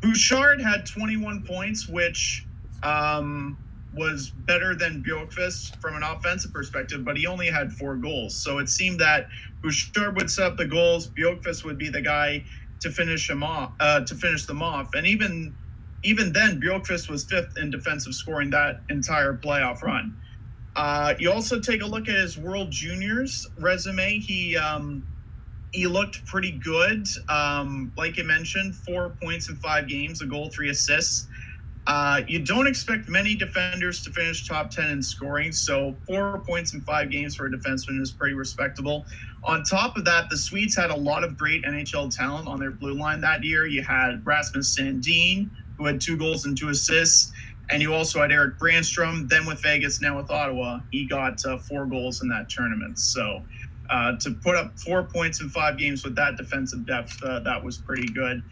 Bouchard 0.00 0.62
had 0.62 0.86
21 0.86 1.44
points, 1.44 1.86
which 1.86 2.46
um, 2.82 3.58
was 3.94 4.30
better 4.30 4.74
than 4.74 5.04
Bjorkqvist 5.04 5.78
from 5.82 5.96
an 5.96 6.02
offensive 6.02 6.54
perspective, 6.54 7.04
but 7.04 7.18
he 7.18 7.26
only 7.26 7.48
had 7.48 7.70
four 7.70 7.96
goals. 7.96 8.34
So 8.34 8.56
it 8.58 8.70
seemed 8.70 9.00
that 9.00 9.28
Bouchard 9.62 10.16
would 10.16 10.30
set 10.30 10.46
up 10.46 10.56
the 10.56 10.64
goals, 10.64 11.08
Bjorkqvist 11.08 11.64
would 11.64 11.76
be 11.76 11.90
the 11.90 12.00
guy 12.00 12.42
to 12.80 12.90
finish 12.90 13.28
him 13.28 13.42
off, 13.42 13.72
uh, 13.80 14.00
to 14.06 14.14
finish 14.14 14.46
them 14.46 14.62
off, 14.62 14.94
and 14.94 15.06
even 15.06 15.54
even 16.02 16.32
then, 16.32 16.60
Bjorkqvist 16.60 17.10
was 17.10 17.24
fifth 17.24 17.58
in 17.58 17.70
defensive 17.70 18.14
scoring 18.14 18.50
that 18.50 18.80
entire 18.88 19.34
playoff 19.34 19.82
run. 19.82 20.16
Uh, 20.76 21.14
you 21.18 21.30
also 21.30 21.60
take 21.60 21.82
a 21.82 21.86
look 21.86 22.08
at 22.08 22.14
his 22.14 22.38
World 22.38 22.70
Juniors 22.70 23.46
resume. 23.58 24.18
He 24.20 24.56
um, 24.56 25.06
he 25.72 25.86
looked 25.86 26.24
pretty 26.26 26.52
good. 26.52 27.06
Um, 27.28 27.92
like 27.96 28.16
you 28.16 28.24
mentioned, 28.24 28.74
four 28.74 29.16
points 29.22 29.48
in 29.48 29.56
five 29.56 29.88
games, 29.88 30.22
a 30.22 30.26
goal, 30.26 30.48
three 30.48 30.70
assists. 30.70 31.28
Uh, 31.86 32.20
you 32.28 32.38
don't 32.38 32.66
expect 32.66 33.08
many 33.08 33.34
defenders 33.34 34.02
to 34.04 34.10
finish 34.10 34.46
top 34.46 34.70
10 34.70 34.90
in 34.90 35.02
scoring, 35.02 35.50
so 35.50 35.94
four 36.06 36.38
points 36.46 36.74
in 36.74 36.80
five 36.82 37.10
games 37.10 37.34
for 37.34 37.46
a 37.46 37.50
defenseman 37.50 38.00
is 38.00 38.12
pretty 38.12 38.34
respectable. 38.34 39.06
On 39.44 39.64
top 39.64 39.96
of 39.96 40.04
that, 40.04 40.28
the 40.28 40.36
Swedes 40.36 40.76
had 40.76 40.90
a 40.90 40.96
lot 40.96 41.24
of 41.24 41.38
great 41.38 41.64
NHL 41.64 42.14
talent 42.14 42.46
on 42.46 42.60
their 42.60 42.70
blue 42.70 42.94
line 42.94 43.20
that 43.22 43.42
year. 43.42 43.66
You 43.66 43.82
had 43.82 44.24
Rasmus 44.26 44.76
Sandin, 44.78 45.48
who 45.80 45.86
had 45.86 45.98
two 46.00 46.16
goals 46.16 46.44
and 46.44 46.56
two 46.56 46.68
assists. 46.68 47.32
And 47.70 47.80
you 47.80 47.94
also 47.94 48.20
had 48.20 48.30
Erik 48.30 48.58
Brännström, 48.58 49.28
then 49.28 49.46
with 49.46 49.62
Vegas, 49.62 50.00
now 50.02 50.16
with 50.16 50.30
Ottawa. 50.30 50.80
He 50.90 51.06
got 51.06 51.44
uh, 51.46 51.56
four 51.56 51.86
goals 51.86 52.22
in 52.22 52.28
that 52.28 52.50
tournament. 52.50 52.98
So 52.98 53.42
uh, 53.88 54.16
to 54.18 54.32
put 54.32 54.56
up 54.56 54.78
four 54.78 55.02
points 55.04 55.40
in 55.40 55.48
five 55.48 55.78
games 55.78 56.04
with 56.04 56.14
that 56.16 56.36
defensive 56.36 56.84
depth, 56.86 57.22
uh, 57.22 57.40
that 57.40 57.64
was 57.64 57.78
pretty 57.78 58.08
good. 58.12 58.42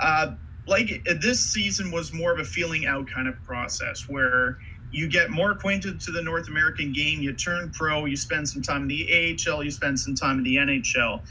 Uh, 0.00 0.32
like 0.66 1.06
this 1.20 1.40
season 1.40 1.92
was 1.92 2.12
more 2.12 2.32
of 2.32 2.40
a 2.40 2.44
feeling 2.44 2.86
out 2.86 3.06
kind 3.08 3.28
of 3.28 3.40
process 3.44 4.08
where 4.08 4.58
you 4.90 5.08
get 5.08 5.30
more 5.30 5.52
acquainted 5.52 6.00
to 6.00 6.10
the 6.10 6.22
North 6.22 6.48
American 6.48 6.92
game, 6.92 7.22
you 7.22 7.32
turn 7.32 7.70
pro, 7.70 8.04
you 8.06 8.16
spend 8.16 8.48
some 8.48 8.60
time 8.60 8.82
in 8.82 8.88
the 8.88 9.36
AHL, 9.48 9.62
you 9.62 9.70
spend 9.70 9.98
some 9.98 10.14
time 10.14 10.38
in 10.38 10.44
the 10.44 10.56
NHL. 10.56 11.22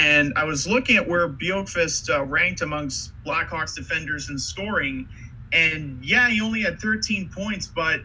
And 0.00 0.32
I 0.34 0.44
was 0.44 0.66
looking 0.66 0.96
at 0.96 1.06
where 1.06 1.28
Bjorkqvist 1.28 2.08
uh, 2.08 2.24
ranked 2.24 2.62
amongst 2.62 3.12
Blackhawks 3.22 3.74
defenders 3.74 4.30
in 4.30 4.38
scoring. 4.38 5.06
And 5.52 6.02
yeah, 6.02 6.30
he 6.30 6.40
only 6.40 6.62
had 6.62 6.80
13 6.80 7.28
points, 7.28 7.66
but 7.66 8.00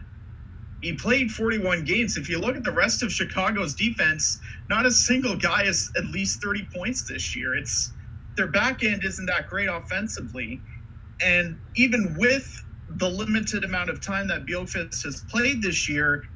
he 0.82 0.92
played 0.92 1.32
41 1.32 1.84
games. 1.84 2.18
If 2.18 2.28
you 2.28 2.38
look 2.38 2.54
at 2.54 2.64
the 2.64 2.70
rest 2.70 3.02
of 3.02 3.10
Chicago's 3.10 3.74
defense, 3.74 4.40
not 4.68 4.84
a 4.84 4.90
single 4.90 5.36
guy 5.36 5.64
has 5.64 5.90
at 5.96 6.04
least 6.04 6.42
30 6.42 6.68
points 6.74 7.02
this 7.02 7.34
year. 7.34 7.54
It's 7.54 7.94
their 8.36 8.48
back 8.48 8.84
end 8.84 9.02
isn't 9.02 9.24
that 9.24 9.48
great 9.48 9.70
offensively. 9.70 10.60
And 11.22 11.58
even 11.76 12.14
with 12.18 12.62
the 12.90 13.08
limited 13.08 13.64
amount 13.64 13.88
of 13.88 14.02
time 14.02 14.28
that 14.28 14.44
Bjorkqvist 14.44 15.02
has 15.04 15.24
played 15.30 15.62
this 15.62 15.88
year, 15.88 16.28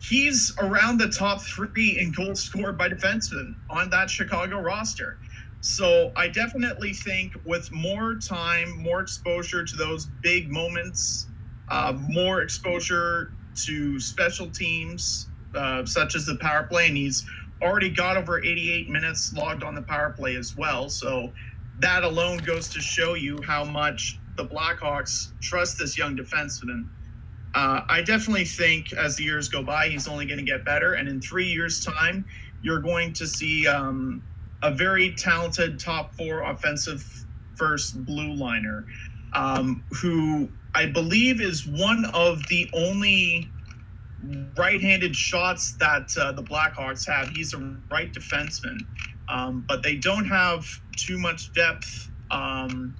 he's 0.00 0.54
around 0.58 0.98
the 0.98 1.08
top 1.08 1.42
three 1.42 1.98
in 2.00 2.12
goals 2.12 2.40
scored 2.40 2.78
by 2.78 2.88
defensemen 2.88 3.54
on 3.70 3.90
that 3.90 4.10
Chicago 4.10 4.60
roster. 4.60 5.18
So 5.60 6.12
I 6.14 6.28
definitely 6.28 6.92
think 6.92 7.34
with 7.44 7.72
more 7.72 8.14
time, 8.14 8.78
more 8.78 9.00
exposure 9.00 9.64
to 9.64 9.76
those 9.76 10.06
big 10.22 10.50
moments, 10.50 11.26
uh, 11.68 11.94
more 12.08 12.42
exposure 12.42 13.32
to 13.64 13.98
special 13.98 14.48
teams 14.48 15.28
uh, 15.54 15.84
such 15.84 16.14
as 16.14 16.26
the 16.26 16.36
power 16.36 16.62
play, 16.62 16.86
and 16.88 16.96
he's 16.96 17.26
already 17.60 17.90
got 17.90 18.16
over 18.16 18.38
88 18.38 18.88
minutes 18.88 19.32
logged 19.32 19.64
on 19.64 19.74
the 19.74 19.82
power 19.82 20.10
play 20.10 20.36
as 20.36 20.56
well. 20.56 20.88
So 20.88 21.32
that 21.80 22.04
alone 22.04 22.38
goes 22.38 22.68
to 22.68 22.80
show 22.80 23.14
you 23.14 23.40
how 23.44 23.64
much 23.64 24.18
the 24.36 24.44
Blackhawks 24.44 25.32
trust 25.40 25.78
this 25.78 25.98
young 25.98 26.16
defenseman. 26.16 26.88
Uh, 27.54 27.80
I 27.88 28.02
definitely 28.02 28.44
think 28.44 28.92
as 28.92 29.16
the 29.16 29.24
years 29.24 29.48
go 29.48 29.62
by, 29.62 29.88
he's 29.88 30.06
only 30.06 30.26
going 30.26 30.38
to 30.38 30.44
get 30.44 30.64
better. 30.64 30.94
And 30.94 31.08
in 31.08 31.20
three 31.20 31.46
years' 31.46 31.84
time, 31.84 32.24
you're 32.62 32.80
going 32.80 33.12
to 33.14 33.26
see 33.26 33.66
um, 33.66 34.22
a 34.62 34.70
very 34.70 35.14
talented 35.14 35.78
top 35.78 36.14
four 36.14 36.42
offensive 36.42 37.24
first 37.56 38.04
blue 38.04 38.34
liner 38.34 38.86
um, 39.32 39.84
who 40.00 40.48
I 40.74 40.86
believe 40.86 41.40
is 41.40 41.66
one 41.66 42.04
of 42.14 42.46
the 42.48 42.68
only 42.72 43.50
right-handed 44.56 45.14
shots 45.14 45.72
that 45.72 46.10
uh, 46.18 46.32
the 46.32 46.42
Blackhawks 46.42 47.06
have. 47.06 47.28
He's 47.30 47.54
a 47.54 47.58
right 47.90 48.12
defenseman, 48.12 48.80
um, 49.28 49.64
but 49.68 49.82
they 49.82 49.96
don't 49.96 50.26
have 50.26 50.66
too 50.96 51.18
much 51.18 51.52
depth 51.52 52.10
um, 52.30 52.94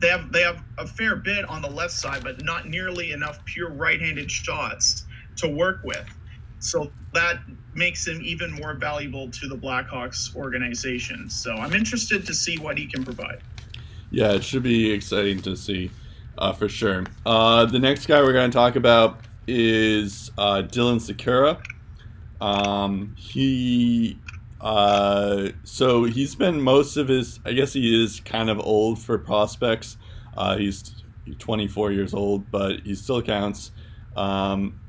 they 0.00 0.08
have 0.08 0.32
they 0.32 0.42
have 0.42 0.62
a 0.78 0.86
fair 0.86 1.16
bit 1.16 1.44
on 1.46 1.62
the 1.62 1.70
left 1.70 1.92
side, 1.92 2.22
but 2.22 2.42
not 2.44 2.68
nearly 2.68 3.12
enough 3.12 3.44
pure 3.44 3.70
right-handed 3.70 4.30
shots 4.30 5.04
to 5.36 5.48
work 5.48 5.80
with. 5.84 6.06
So 6.58 6.90
that 7.12 7.40
makes 7.74 8.06
him 8.06 8.20
even 8.22 8.52
more 8.52 8.74
valuable 8.74 9.30
to 9.30 9.48
the 9.48 9.56
Blackhawks 9.56 10.34
organization. 10.34 11.28
So 11.28 11.54
I'm 11.54 11.72
interested 11.72 12.26
to 12.26 12.34
see 12.34 12.58
what 12.58 12.78
he 12.78 12.86
can 12.86 13.04
provide. 13.04 13.40
Yeah, 14.10 14.32
it 14.32 14.44
should 14.44 14.62
be 14.62 14.90
exciting 14.90 15.42
to 15.42 15.56
see 15.56 15.90
uh, 16.38 16.52
for 16.52 16.68
sure. 16.68 17.04
Uh, 17.26 17.66
the 17.66 17.78
next 17.78 18.06
guy 18.06 18.22
we're 18.22 18.32
going 18.32 18.50
to 18.50 18.56
talk 18.56 18.76
about 18.76 19.20
is 19.46 20.30
uh, 20.38 20.62
Dylan 20.62 21.00
Sikura. 21.00 21.60
Um, 22.40 23.14
he 23.16 24.18
uh, 24.64 25.50
so 25.62 26.04
he 26.04 26.26
spent 26.26 26.56
most 26.56 26.96
of 26.96 27.06
his. 27.08 27.38
I 27.44 27.52
guess 27.52 27.74
he 27.74 28.02
is 28.02 28.20
kind 28.20 28.48
of 28.48 28.58
old 28.58 28.98
for 28.98 29.18
prospects. 29.18 29.98
Uh, 30.38 30.56
he's 30.56 31.04
24 31.38 31.92
years 31.92 32.14
old, 32.14 32.50
but 32.50 32.80
he 32.80 32.94
still 32.94 33.20
counts. 33.20 33.72
Um, 34.16 34.80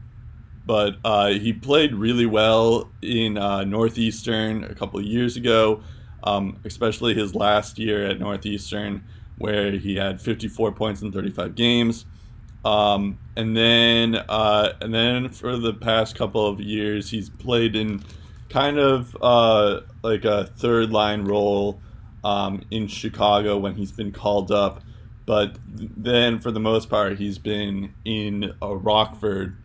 but 0.65 0.95
uh, 1.03 1.31
he 1.31 1.51
played 1.51 1.93
really 1.93 2.25
well 2.25 2.89
in 3.01 3.37
uh, 3.37 3.65
Northeastern 3.65 4.63
a 4.63 4.73
couple 4.73 4.97
of 4.97 5.05
years 5.05 5.35
ago, 5.35 5.83
um, 6.23 6.57
especially 6.63 7.13
his 7.13 7.35
last 7.35 7.77
year 7.77 8.07
at 8.07 8.17
Northeastern, 8.17 9.03
where 9.39 9.71
he 9.71 9.97
had 9.97 10.21
54 10.21 10.71
points 10.71 11.01
in 11.01 11.11
35 11.11 11.53
games. 11.53 12.05
Um, 12.63 13.19
and 13.35 13.55
then, 13.55 14.15
uh, 14.15 14.71
and 14.79 14.93
then 14.93 15.27
for 15.27 15.57
the 15.57 15.73
past 15.73 16.15
couple 16.15 16.47
of 16.47 16.61
years, 16.61 17.09
he's 17.09 17.29
played 17.29 17.75
in 17.75 18.01
kind 18.55 18.79
of 18.79 19.17
uh, 19.21 19.81
like 20.01 20.23
a 20.23 20.45
third 20.45 20.89
line 20.89 21.25
role 21.25 21.77
um, 22.23 22.61
in 22.71 22.87
Chicago 22.87 23.57
when 23.57 23.75
he's 23.75 23.91
been 23.91 24.13
called 24.13 24.49
up. 24.49 24.81
But 25.25 25.57
then, 25.67 26.39
for 26.39 26.51
the 26.51 26.59
most 26.61 26.89
part, 26.89 27.17
he's 27.17 27.37
been 27.37 27.93
in 28.05 28.53
uh, 28.61 28.77
Rockford 28.77 29.57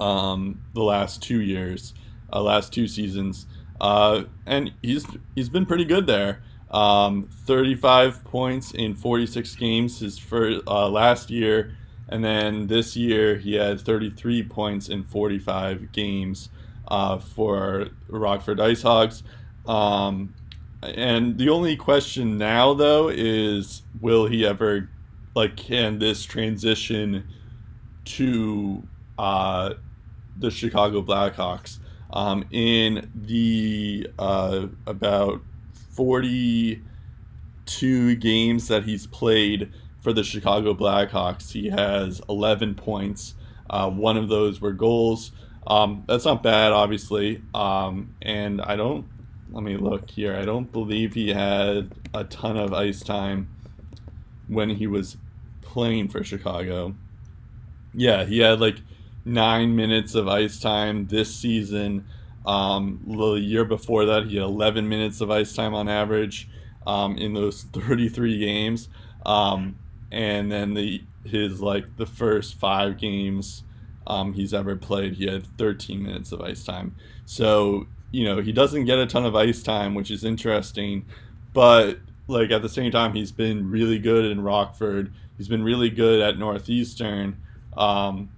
um, 0.00 0.62
the 0.72 0.82
last 0.82 1.22
two 1.22 1.42
years, 1.42 1.92
uh, 2.32 2.40
last 2.40 2.72
two 2.72 2.88
seasons, 2.88 3.46
uh, 3.78 4.22
and 4.46 4.72
he's 4.80 5.04
he's 5.34 5.50
been 5.50 5.66
pretty 5.66 5.84
good 5.84 6.06
there. 6.06 6.42
Um, 6.70 7.28
35 7.44 8.24
points 8.24 8.72
in 8.72 8.94
46 8.94 9.54
games 9.56 10.00
his 10.00 10.18
first 10.18 10.62
uh, 10.66 10.88
last 10.88 11.28
year, 11.28 11.76
and 12.08 12.24
then 12.24 12.68
this 12.68 12.96
year 12.96 13.36
he 13.36 13.56
had 13.56 13.82
33 13.82 14.44
points 14.44 14.88
in 14.88 15.04
45 15.04 15.92
games 15.92 16.48
uh, 16.88 17.18
for 17.18 17.88
Rockford 18.08 18.60
Ice 18.60 18.82
Hogs. 18.82 19.22
Um, 19.66 20.34
and 20.82 21.38
the 21.38 21.48
only 21.48 21.76
question 21.76 22.38
now, 22.38 22.74
though, 22.74 23.08
is 23.08 23.82
will 24.00 24.26
he 24.26 24.46
ever, 24.46 24.88
like, 25.34 25.56
can 25.56 25.98
this 25.98 26.24
transition 26.24 27.26
to 28.04 28.86
uh, 29.18 29.74
the 30.38 30.50
Chicago 30.50 31.02
Blackhawks? 31.02 31.78
Um, 32.12 32.44
in 32.52 33.10
the 33.14 34.08
uh, 34.18 34.68
about 34.86 35.42
42 35.96 38.16
games 38.16 38.68
that 38.68 38.84
he's 38.84 39.08
played 39.08 39.72
for 40.00 40.12
the 40.12 40.22
Chicago 40.22 40.72
Blackhawks, 40.72 41.50
he 41.50 41.68
has 41.68 42.20
11 42.28 42.76
points. 42.76 43.34
Uh, 43.68 43.90
one 43.90 44.16
of 44.16 44.28
those 44.28 44.60
were 44.60 44.72
goals. 44.72 45.32
Um, 45.66 46.04
that's 46.06 46.24
not 46.24 46.42
bad, 46.42 46.72
obviously. 46.72 47.42
Um, 47.54 48.14
and 48.22 48.60
I 48.62 48.76
don't, 48.76 49.06
let 49.50 49.62
me 49.62 49.76
look 49.76 50.10
here. 50.10 50.36
I 50.36 50.44
don't 50.44 50.70
believe 50.70 51.14
he 51.14 51.28
had 51.30 51.92
a 52.14 52.24
ton 52.24 52.56
of 52.56 52.72
ice 52.72 53.00
time 53.00 53.48
when 54.48 54.70
he 54.70 54.86
was 54.86 55.16
playing 55.62 56.08
for 56.08 56.22
Chicago. 56.22 56.94
Yeah, 57.94 58.24
he 58.24 58.38
had 58.38 58.60
like 58.60 58.76
nine 59.24 59.74
minutes 59.74 60.14
of 60.14 60.28
ice 60.28 60.60
time 60.60 61.06
this 61.06 61.34
season. 61.34 62.06
Um, 62.44 63.00
the 63.06 63.34
year 63.34 63.64
before 63.64 64.04
that, 64.06 64.26
he 64.26 64.36
had 64.36 64.44
11 64.44 64.88
minutes 64.88 65.20
of 65.20 65.30
ice 65.30 65.52
time 65.52 65.74
on 65.74 65.88
average 65.88 66.48
um, 66.86 67.16
in 67.18 67.34
those 67.34 67.62
33 67.72 68.38
games. 68.38 68.88
Um, 69.24 69.76
and 70.12 70.50
then 70.50 70.74
the 70.74 71.02
his 71.24 71.60
like 71.60 71.96
the 71.96 72.06
first 72.06 72.54
five 72.54 72.98
games 72.98 73.64
um, 74.06 74.32
he's 74.32 74.54
ever 74.54 74.76
played. 74.76 75.14
He 75.14 75.26
had 75.26 75.46
13 75.58 76.02
minutes 76.02 76.32
of 76.32 76.40
ice 76.40 76.64
time. 76.64 76.94
So, 77.24 77.86
you 78.12 78.24
know, 78.24 78.40
he 78.40 78.52
doesn't 78.52 78.84
get 78.84 78.98
a 78.98 79.06
ton 79.06 79.24
of 79.24 79.34
ice 79.34 79.62
time, 79.62 79.94
which 79.94 80.10
is 80.10 80.24
interesting. 80.24 81.04
But, 81.52 81.98
like, 82.28 82.50
at 82.50 82.62
the 82.62 82.68
same 82.68 82.90
time, 82.90 83.14
he's 83.14 83.32
been 83.32 83.70
really 83.70 83.98
good 83.98 84.24
in 84.26 84.40
Rockford. 84.40 85.12
He's 85.36 85.48
been 85.48 85.62
really 85.62 85.90
good 85.90 86.20
at 86.20 86.38
Northeastern. 86.38 87.36
Um, 87.76 88.30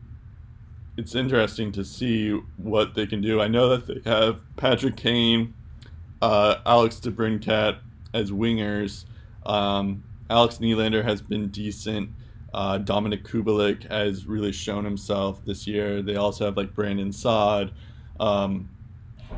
it's 0.97 1.15
interesting 1.15 1.71
to 1.73 1.85
see 1.85 2.33
what 2.57 2.95
they 2.95 3.07
can 3.07 3.21
do. 3.21 3.41
I 3.41 3.47
know 3.47 3.77
that 3.77 3.87
they 3.87 4.11
have 4.11 4.41
Patrick 4.57 4.97
Kane, 4.97 5.55
uh, 6.21 6.57
Alex 6.67 6.97
DeBrincat 6.97 7.79
as 8.13 8.33
wingers. 8.33 9.05
Um, 9.47 10.03
Alex 10.29 10.59
Nylander 10.59 11.05
has 11.05 11.23
been 11.23 11.49
decent. 11.49 12.11
Uh, 12.53 12.79
Dominik 12.79 13.25
Kubalik 13.25 13.91
has 13.91 14.27
really 14.27 14.53
shown 14.53 14.85
himself 14.85 15.45
this 15.45 15.67
year. 15.67 16.03
They 16.03 16.17
also 16.17 16.47
have 16.47 16.57
like 16.57 16.75
Brandon 16.75 17.13
Saad 17.13 17.73
um, 18.19 18.69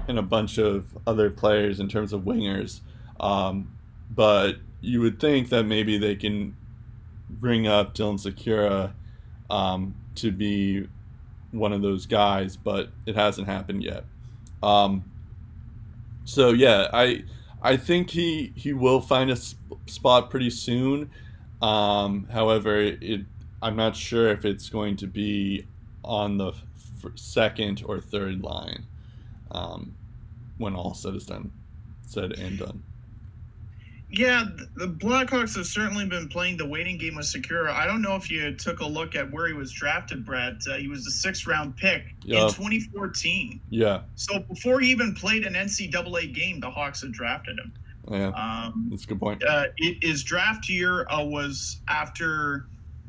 and 0.09 0.19
a 0.19 0.23
bunch 0.23 0.59
of 0.59 0.97
other 1.07 1.31
players 1.31 1.81
in 1.81 1.89
terms 1.89 2.13
of 2.13 2.23
wingers. 2.23 2.81
Um, 3.19 3.77
but 4.11 4.57
you 4.81 5.01
would 5.01 5.21
think 5.21 5.49
that 5.51 5.65
maybe 5.65 5.99
they 5.99 6.17
can 6.17 6.57
bring 7.29 7.67
up 7.67 7.95
Dylan 7.95 8.19
Sikura 8.19 8.93
um, 9.51 9.95
to 10.17 10.31
be 10.31 10.87
one 11.53 11.73
of 11.73 11.83
those 11.83 12.07
guys, 12.07 12.57
but 12.57 12.91
it 13.07 13.17
hasn't 13.17 13.49
happened 13.49 13.83
yet. 13.83 14.05
Um, 14.63 15.05
so 16.25 16.51
yeah, 16.51 16.89
I 16.93 17.25
I 17.63 17.77
think 17.77 18.11
he 18.11 18.53
he 18.55 18.73
will 18.73 19.01
find 19.01 19.31
a 19.31 19.37
sp- 19.37 19.83
spot 19.87 20.31
pretty 20.31 20.51
soon. 20.51 21.11
Um, 21.63 22.27
however, 22.31 22.79
it 22.81 23.23
I'm 23.63 23.77
not 23.77 23.95
sure 23.95 24.31
if 24.31 24.45
it's 24.45 24.69
going 24.69 24.97
to 24.97 25.07
be 25.07 25.67
on 26.03 26.39
the 26.39 26.49
f- 26.49 27.13
second 27.15 27.83
or 27.87 28.01
third 28.01 28.43
line 28.43 28.87
um, 29.51 29.95
when 30.59 30.75
all 30.75 30.95
said 30.95 31.15
is 31.15 31.27
done, 31.27 31.53
said 32.07 32.39
and 32.39 32.59
done. 32.59 32.83
Yeah, 34.13 34.45
the 34.75 34.89
Blackhawks 34.89 35.55
have 35.57 35.67
certainly 35.67 36.05
been 36.05 36.29
playing 36.29 36.57
the 36.57 36.67
waiting 36.67 36.99
game 36.99 37.15
with 37.15 37.27
Sikura. 37.27 37.71
I 37.71 37.87
don't 37.87 38.03
know 38.03 38.17
if 38.17 38.29
you 38.29 38.53
took 38.57 38.81
a 38.81 38.87
look 38.87 39.15
at 39.15 39.31
where 39.31 39.47
he 39.47 39.53
was 39.53 39.71
drafted, 39.71 40.27
Brett. 40.27 40.55
Uh, 40.69 40.79
he 40.79 40.89
was 40.89 41.07
a 41.07 41.13
sixth 41.13 41.47
round 41.47 41.77
pick 41.77 42.03
in 42.25 42.49
2014. 42.49 43.61
Yeah. 43.71 44.01
So 44.17 44.41
before 44.41 44.81
he 44.81 44.91
even 44.91 45.15
played 45.15 45.47
an 45.47 45.55
NCAA 45.55 46.35
game, 46.35 46.59
the 46.59 46.71
Hawks 46.71 47.03
had 47.03 47.13
drafted 47.13 47.59
him. 47.61 47.73
Yeah, 48.11 48.29
um, 48.29 48.89
that's 48.91 49.05
a 49.05 49.07
good 49.07 49.21
point. 49.21 49.43
Uh, 49.45 49.67
it, 49.77 49.99
his 50.03 50.25
draft 50.25 50.69
year 50.69 51.07
uh, 51.09 51.25
was 51.25 51.81
after 51.89 52.67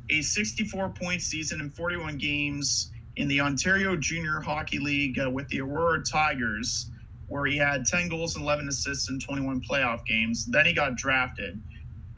a 0.10 0.22
64 0.22 0.90
point 0.90 1.22
season 1.22 1.60
in 1.60 1.70
41 1.72 2.18
games 2.18 2.92
in 3.16 3.28
the 3.28 3.42
Ontario 3.42 3.96
Junior 3.96 4.40
Hockey 4.40 4.80
League 4.80 5.20
uh, 5.20 5.30
with 5.30 5.48
the 5.50 5.62
Aurora 5.62 6.04
Tigers, 6.04 6.92
where 7.28 7.46
he 7.46 7.58
had 7.58 7.86
10 7.86 8.10
goals 8.10 8.36
and 8.36 8.44
11 8.44 8.68
assists 8.68 9.10
in 9.10 9.20
21 9.20 9.62
playoff 9.62 10.06
games. 10.06 10.46
Then 10.46 10.66
he 10.66 10.74
got 10.74 10.96
drafted. 10.96 11.62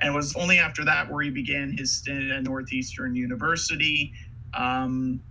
And 0.02 0.14
it 0.14 0.16
was 0.16 0.36
only 0.36 0.60
after 0.60 0.84
that 0.84 1.10
where 1.10 1.24
he 1.24 1.30
began 1.30 1.76
his 1.78 1.94
stint 1.94 2.32
at 2.32 2.44
Northeastern 2.44 3.16
University. 3.16 4.12
Um, 4.54 5.22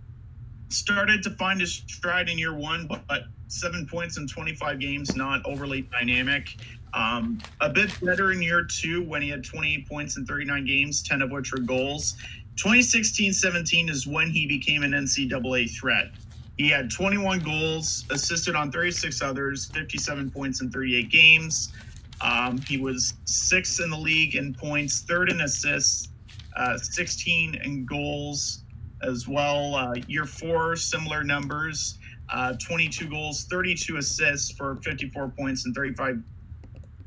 started 0.69 1.21
to 1.23 1.29
find 1.31 1.61
his 1.61 1.83
stride 1.87 2.29
in 2.29 2.37
year 2.39 2.55
one, 2.55 2.87
but, 2.87 3.05
but 3.07 3.23
seven 3.47 3.85
points 3.85 4.17
in 4.17 4.27
25 4.27 4.79
games, 4.79 5.15
not 5.15 5.41
overly 5.45 5.81
dynamic. 5.83 6.55
Um, 6.93 7.41
a 7.59 7.69
bit 7.69 7.91
better 8.01 8.31
in 8.31 8.41
year 8.41 8.63
two 8.63 9.03
when 9.03 9.21
he 9.21 9.29
had 9.29 9.43
28 9.43 9.87
points 9.87 10.17
in 10.17 10.25
39 10.25 10.65
games, 10.65 11.01
10 11.03 11.21
of 11.21 11.31
which 11.31 11.51
were 11.51 11.59
goals. 11.59 12.15
2016 12.55 13.33
17 13.33 13.89
is 13.89 14.05
when 14.05 14.29
he 14.29 14.45
became 14.45 14.83
an 14.83 14.91
NCAA 14.91 15.69
threat. 15.75 16.11
He 16.57 16.69
had 16.69 16.91
21 16.91 17.39
goals, 17.39 18.05
assisted 18.11 18.55
on 18.55 18.71
36 18.71 19.23
others, 19.23 19.65
57 19.73 20.29
points 20.29 20.61
in 20.61 20.69
38 20.69 21.09
games. 21.09 21.73
Um, 22.21 22.59
he 22.59 22.77
was 22.77 23.15
sixth 23.25 23.81
in 23.81 23.89
the 23.89 23.97
league 23.97 24.35
in 24.35 24.53
points, 24.53 25.01
third 25.01 25.31
in 25.31 25.41
assists, 25.41 26.09
uh, 26.55 26.77
16 26.77 27.55
in 27.63 27.85
goals 27.85 28.63
as 29.01 29.27
well. 29.27 29.75
Uh, 29.75 29.95
year 30.07 30.25
four, 30.25 30.75
similar 30.75 31.23
numbers 31.23 31.97
uh, 32.29 32.53
22 32.53 33.09
goals, 33.09 33.45
32 33.45 33.97
assists 33.97 34.51
for 34.51 34.75
54 34.77 35.29
points 35.37 35.65
and 35.65 35.75
35 35.75 36.21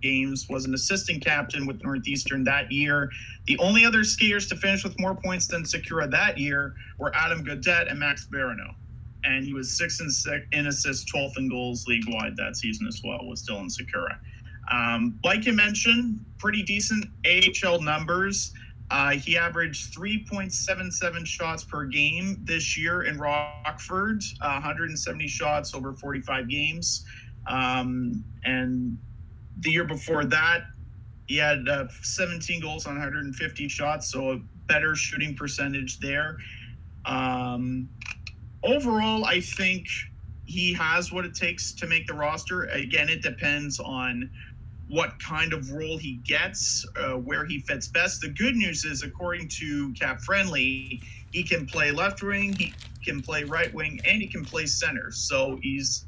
games, 0.03 0.47
was 0.49 0.65
an 0.65 0.75
assistant 0.75 1.25
captain 1.25 1.67
with 1.67 1.83
Northeastern 1.83 2.45
that 2.45 2.71
year. 2.71 3.11
The 3.47 3.59
only 3.59 3.85
other 3.85 4.01
skiers 4.01 4.49
to 4.49 4.57
finish 4.57 4.85
with 4.85 4.99
more 4.99 5.15
points 5.15 5.47
than 5.47 5.63
Sikura 5.65 6.11
that 6.11 6.39
year 6.39 6.75
were 6.99 7.15
Adam 7.15 7.45
Gaudette 7.45 7.91
and 7.91 7.99
Max 7.99 8.27
Barano. 8.27 8.75
And 9.25 9.45
he 9.45 9.53
was 9.53 9.71
six 9.77 10.01
and 10.01 10.13
six 10.13 10.47
in 10.53 10.67
assists, 10.67 11.11
12th 11.13 11.39
in 11.39 11.49
goals 11.49 11.87
league 11.87 12.05
wide 12.09 12.37
that 12.37 12.57
season 12.57 12.87
as 12.87 13.01
well, 13.05 13.27
was 13.27 13.43
Dylan 13.47 13.71
Sikura. 13.71 14.19
Um, 14.71 15.19
like 15.25 15.47
you 15.47 15.53
mentioned, 15.53 16.25
pretty 16.39 16.63
decent 16.63 17.07
AHL 17.27 17.81
numbers. 17.81 18.53
Uh, 18.91 19.11
he 19.11 19.37
averaged 19.37 19.95
3.77 19.95 21.27
shots 21.27 21.65
per 21.65 21.85
game 21.87 22.39
this 22.45 22.79
year 22.79 23.03
in 23.03 23.19
Rockford, 23.19 24.23
uh, 24.41 24.53
170 24.53 25.27
shots 25.27 25.75
over 25.75 25.93
45 25.93 26.49
games. 26.49 27.05
Um, 27.49 28.25
and 28.45 28.97
the 29.61 29.71
year 29.71 29.85
before 29.85 30.25
that, 30.25 30.65
he 31.27 31.37
had 31.37 31.69
uh, 31.69 31.87
17 32.03 32.61
goals 32.61 32.87
on 32.87 32.95
150 32.95 33.69
shots, 33.69 34.11
so 34.11 34.33
a 34.33 34.39
better 34.67 34.95
shooting 34.95 35.35
percentage 35.35 35.99
there. 35.99 36.39
Um, 37.05 37.89
overall, 38.63 39.25
I 39.25 39.41
think 39.41 39.87
he 40.45 40.73
has 40.75 41.13
what 41.13 41.25
it 41.25 41.35
takes 41.35 41.73
to 41.73 41.87
make 41.87 42.07
the 42.07 42.15
roster. 42.15 42.65
Again, 42.65 43.09
it 43.09 43.23
depends 43.23 43.81
on 43.81 44.31
what 44.89 45.21
kind 45.21 45.53
of 45.53 45.73
role 45.73 45.99
he 45.99 46.21
gets, 46.25 46.87
uh, 46.97 47.15
where 47.15 47.45
he 47.45 47.61
fits 47.61 47.89
best. 47.89 48.21
The 48.21 48.29
good 48.29 48.55
news 48.55 48.85
is, 48.85 49.03
according 49.03 49.49
to 49.49 49.93
Cap 49.95 50.21
Friendly, 50.21 51.03
he 51.33 51.43
can 51.43 51.67
play 51.67 51.91
left 51.91 52.23
wing, 52.23 52.53
he 52.55 52.73
can 53.05 53.21
play 53.21 53.43
right 53.43 53.73
wing, 53.75 54.01
and 54.05 54.23
he 54.23 54.29
can 54.29 54.45
play 54.45 54.67
center. 54.67 55.11
So 55.11 55.59
he's 55.61 56.05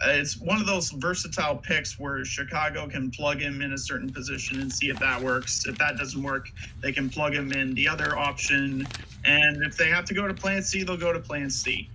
Uh, 0.00 0.10
it's 0.10 0.38
one 0.38 0.60
of 0.60 0.66
those 0.66 0.90
versatile 0.90 1.56
picks 1.56 1.98
where 1.98 2.24
Chicago 2.24 2.86
can 2.86 3.10
plug 3.10 3.40
him 3.40 3.62
in 3.62 3.72
a 3.72 3.78
certain 3.78 4.12
position 4.12 4.60
and 4.60 4.72
see 4.72 4.90
if 4.90 4.98
that 5.00 5.20
works. 5.20 5.66
If 5.66 5.76
that 5.78 5.98
doesn't 5.98 6.22
work, 6.22 6.50
they 6.80 6.92
can 6.92 7.10
plug 7.10 7.34
him 7.34 7.52
in 7.52 7.74
the 7.74 7.88
other 7.88 8.16
option. 8.16 8.86
And 9.24 9.64
if 9.64 9.76
they 9.76 9.88
have 9.88 10.04
to 10.04 10.14
go 10.14 10.28
to 10.28 10.34
plan 10.34 10.62
C, 10.62 10.84
they'll 10.84 10.96
go 10.96 11.12
to 11.12 11.18
plan 11.18 11.50
C. 11.50 11.90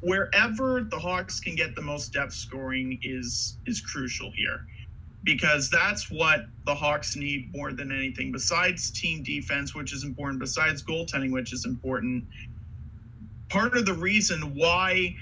Wherever 0.00 0.82
the 0.82 0.98
Hawks 0.98 1.40
can 1.40 1.56
get 1.56 1.74
the 1.74 1.82
most 1.82 2.12
depth 2.12 2.34
scoring 2.34 2.98
is 3.02 3.56
is 3.66 3.80
crucial 3.80 4.30
here 4.32 4.66
because 5.24 5.70
that's 5.70 6.10
what 6.10 6.46
the 6.66 6.74
Hawks 6.74 7.16
need 7.16 7.54
more 7.54 7.72
than 7.72 7.92
anything 7.92 8.32
besides 8.32 8.90
team 8.90 9.22
defense, 9.22 9.74
which 9.74 9.92
is 9.92 10.04
important, 10.04 10.40
besides 10.40 10.82
goaltending, 10.82 11.32
which 11.32 11.52
is 11.52 11.64
important. 11.64 12.24
Part 13.48 13.76
of 13.76 13.86
the 13.86 13.94
reason 13.94 14.54
why 14.54 15.14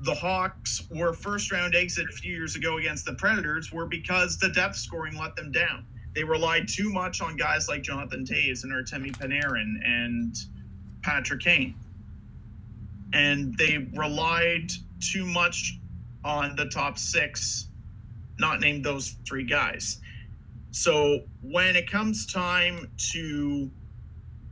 the 0.00 0.14
Hawks 0.14 0.86
were 0.90 1.12
first 1.12 1.50
round 1.50 1.74
exit 1.74 2.06
a 2.08 2.12
few 2.12 2.32
years 2.32 2.54
ago 2.54 2.78
against 2.78 3.04
the 3.04 3.14
Predators 3.14 3.72
were 3.72 3.86
because 3.86 4.38
the 4.38 4.48
depth 4.50 4.76
scoring 4.76 5.16
let 5.16 5.34
them 5.34 5.50
down. 5.50 5.84
They 6.14 6.22
relied 6.24 6.68
too 6.68 6.90
much 6.92 7.20
on 7.20 7.36
guys 7.36 7.68
like 7.68 7.82
Jonathan 7.82 8.24
Toews 8.24 8.64
and 8.64 8.72
Artemi 8.72 9.10
Panarin 9.16 9.74
and 9.84 10.36
Patrick 11.02 11.40
Kane. 11.40 11.74
And 13.12 13.56
they 13.58 13.88
relied 13.94 14.70
too 15.00 15.26
much 15.26 15.78
on 16.24 16.54
the 16.56 16.66
top 16.66 16.98
six, 16.98 17.68
not 18.38 18.60
named 18.60 18.84
those 18.84 19.16
three 19.26 19.44
guys. 19.44 20.00
So 20.70 21.20
when 21.42 21.74
it 21.74 21.90
comes 21.90 22.26
time 22.26 22.90
to 23.12 23.70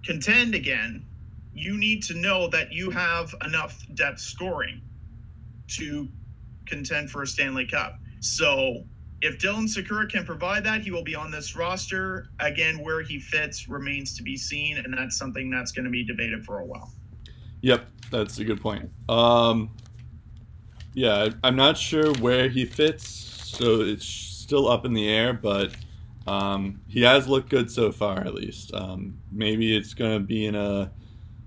contend 0.04 0.54
again, 0.54 1.04
you 1.52 1.76
need 1.78 2.02
to 2.04 2.14
know 2.14 2.48
that 2.48 2.72
you 2.72 2.90
have 2.90 3.35
enough 3.44 3.85
depth 3.94 4.20
scoring 4.20 4.80
to 5.68 6.09
contend 6.66 7.11
for 7.11 7.22
a 7.22 7.26
Stanley 7.26 7.66
Cup. 7.66 7.98
So 8.20 8.85
if 9.22 9.38
Dylan 9.38 9.64
Sikura 9.64 10.09
can 10.11 10.24
provide 10.24 10.64
that, 10.64 10.83
he 10.83 10.90
will 10.90 11.02
be 11.02 11.14
on 11.14 11.31
this 11.31 11.57
roster. 11.57 12.29
Again, 12.40 12.79
where 12.83 13.02
he 13.02 13.18
fits 13.18 13.68
remains 13.68 14.16
to 14.16 14.22
be 14.22 14.37
seen, 14.37 14.79
and 14.79 14.96
that's 14.96 15.16
something 15.16 15.50
that's 15.50 15.72
going 15.72 15.85
to 15.85 15.90
be 15.90 16.05
debated 16.05 16.44
for 16.44 16.61
a 16.61 16.64
while. 16.64 16.92
Yep, 17.62 17.87
that's 18.11 18.38
a 18.38 18.44
good 18.44 18.61
point. 18.61 18.90
Um, 19.09 19.70
yeah, 20.94 21.31
I'm 21.42 21.57
not 21.57 21.76
sure 21.79 22.12
where 22.14 22.48
he 22.48 22.64
fits, 22.64 23.09
so 23.09 23.81
it's 23.81 24.07
still 24.07 24.68
up 24.68 24.85
in 24.85 24.92
the 24.92 25.09
air, 25.09 25.33
but 25.33 25.74
um, 26.26 26.81
he 26.88 27.02
has 27.02 27.26
looked 27.26 27.48
good 27.48 27.70
so 27.70 27.90
far, 27.90 28.18
at 28.18 28.35
least. 28.35 28.74
Um, 28.74 29.18
maybe 29.33 29.76
it's 29.76 29.94
going 29.94 30.18
to 30.18 30.24
be 30.24 30.46
in 30.46 30.55
a 30.55 30.90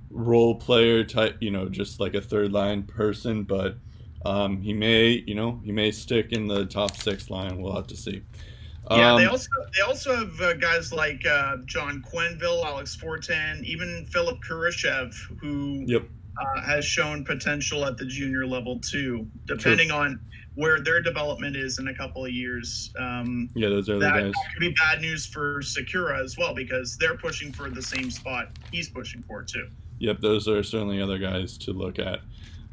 role 0.09 0.55
player 0.55 1.03
type, 1.03 1.37
you 1.39 1.51
know, 1.51 1.69
just 1.69 1.99
like 1.99 2.15
a 2.15 2.21
third 2.21 2.51
line 2.51 2.83
person, 2.83 3.43
but 3.43 3.77
um, 4.25 4.61
he 4.61 4.73
may, 4.73 5.23
you 5.27 5.35
know, 5.35 5.59
he 5.63 5.71
may 5.71 5.91
stick 5.91 6.31
in 6.31 6.47
the 6.47 6.65
top 6.65 6.95
six 6.97 7.29
line. 7.29 7.61
We'll 7.61 7.75
have 7.75 7.87
to 7.87 7.95
see. 7.97 8.21
Yeah, 8.91 9.15
they 9.17 9.25
Um, 9.25 9.31
also 9.31 9.49
they 9.75 9.81
also 9.81 10.15
have 10.15 10.41
uh, 10.41 10.53
guys 10.53 10.91
like 10.91 11.25
uh, 11.25 11.57
John 11.65 12.01
Quenneville, 12.01 12.65
Alex 12.65 12.95
Fortin, 12.95 13.63
even 13.63 14.05
Philip 14.11 14.39
Kurashev, 14.47 15.13
who 15.39 15.83
Yep. 15.85 16.03
uh, 16.41 16.61
has 16.61 16.85
shown 16.85 17.23
potential 17.23 17.85
at 17.85 17.97
the 17.97 18.05
junior 18.05 18.47
level 18.47 18.79
too. 18.79 19.27
Depending 19.45 19.91
on 19.91 20.19
where 20.55 20.81
their 20.81 21.01
development 21.01 21.55
is 21.55 21.77
in 21.79 21.87
a 21.89 21.93
couple 21.93 22.25
of 22.25 22.31
years, 22.31 22.91
um, 22.99 23.47
Yeah, 23.55 23.69
those 23.69 23.89
are 23.89 23.93
the 23.93 23.99
that 23.99 24.13
guys. 24.23 24.33
could 24.53 24.59
be 24.59 24.73
bad 24.73 24.99
news 25.01 25.25
for 25.25 25.61
Sikura 25.61 26.21
as 26.23 26.35
well 26.37 26.53
because 26.55 26.97
they're 26.97 27.15
pushing 27.17 27.53
for 27.53 27.69
the 27.69 27.81
same 27.81 28.09
spot 28.09 28.49
he's 28.71 28.89
pushing 28.89 29.21
for 29.23 29.43
too. 29.43 29.67
Yep, 29.99 30.19
those 30.21 30.47
are 30.47 30.63
certainly 30.63 30.99
other 31.01 31.19
guys 31.19 31.57
to 31.59 31.73
look 31.73 31.99
at. 31.99 32.21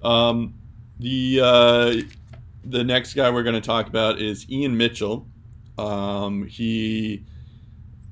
Um, 0.02 0.54
the 0.98 1.40
uh, 1.42 1.94
the 2.64 2.85
next 2.85 3.14
guy 3.14 3.30
we're 3.30 3.42
going 3.42 3.54
to 3.54 3.66
talk 3.66 3.87
about 3.87 4.20
is 4.20 4.48
Ian 4.50 4.76
Mitchell. 4.76 5.26
Um, 5.78 6.46
he 6.46 7.24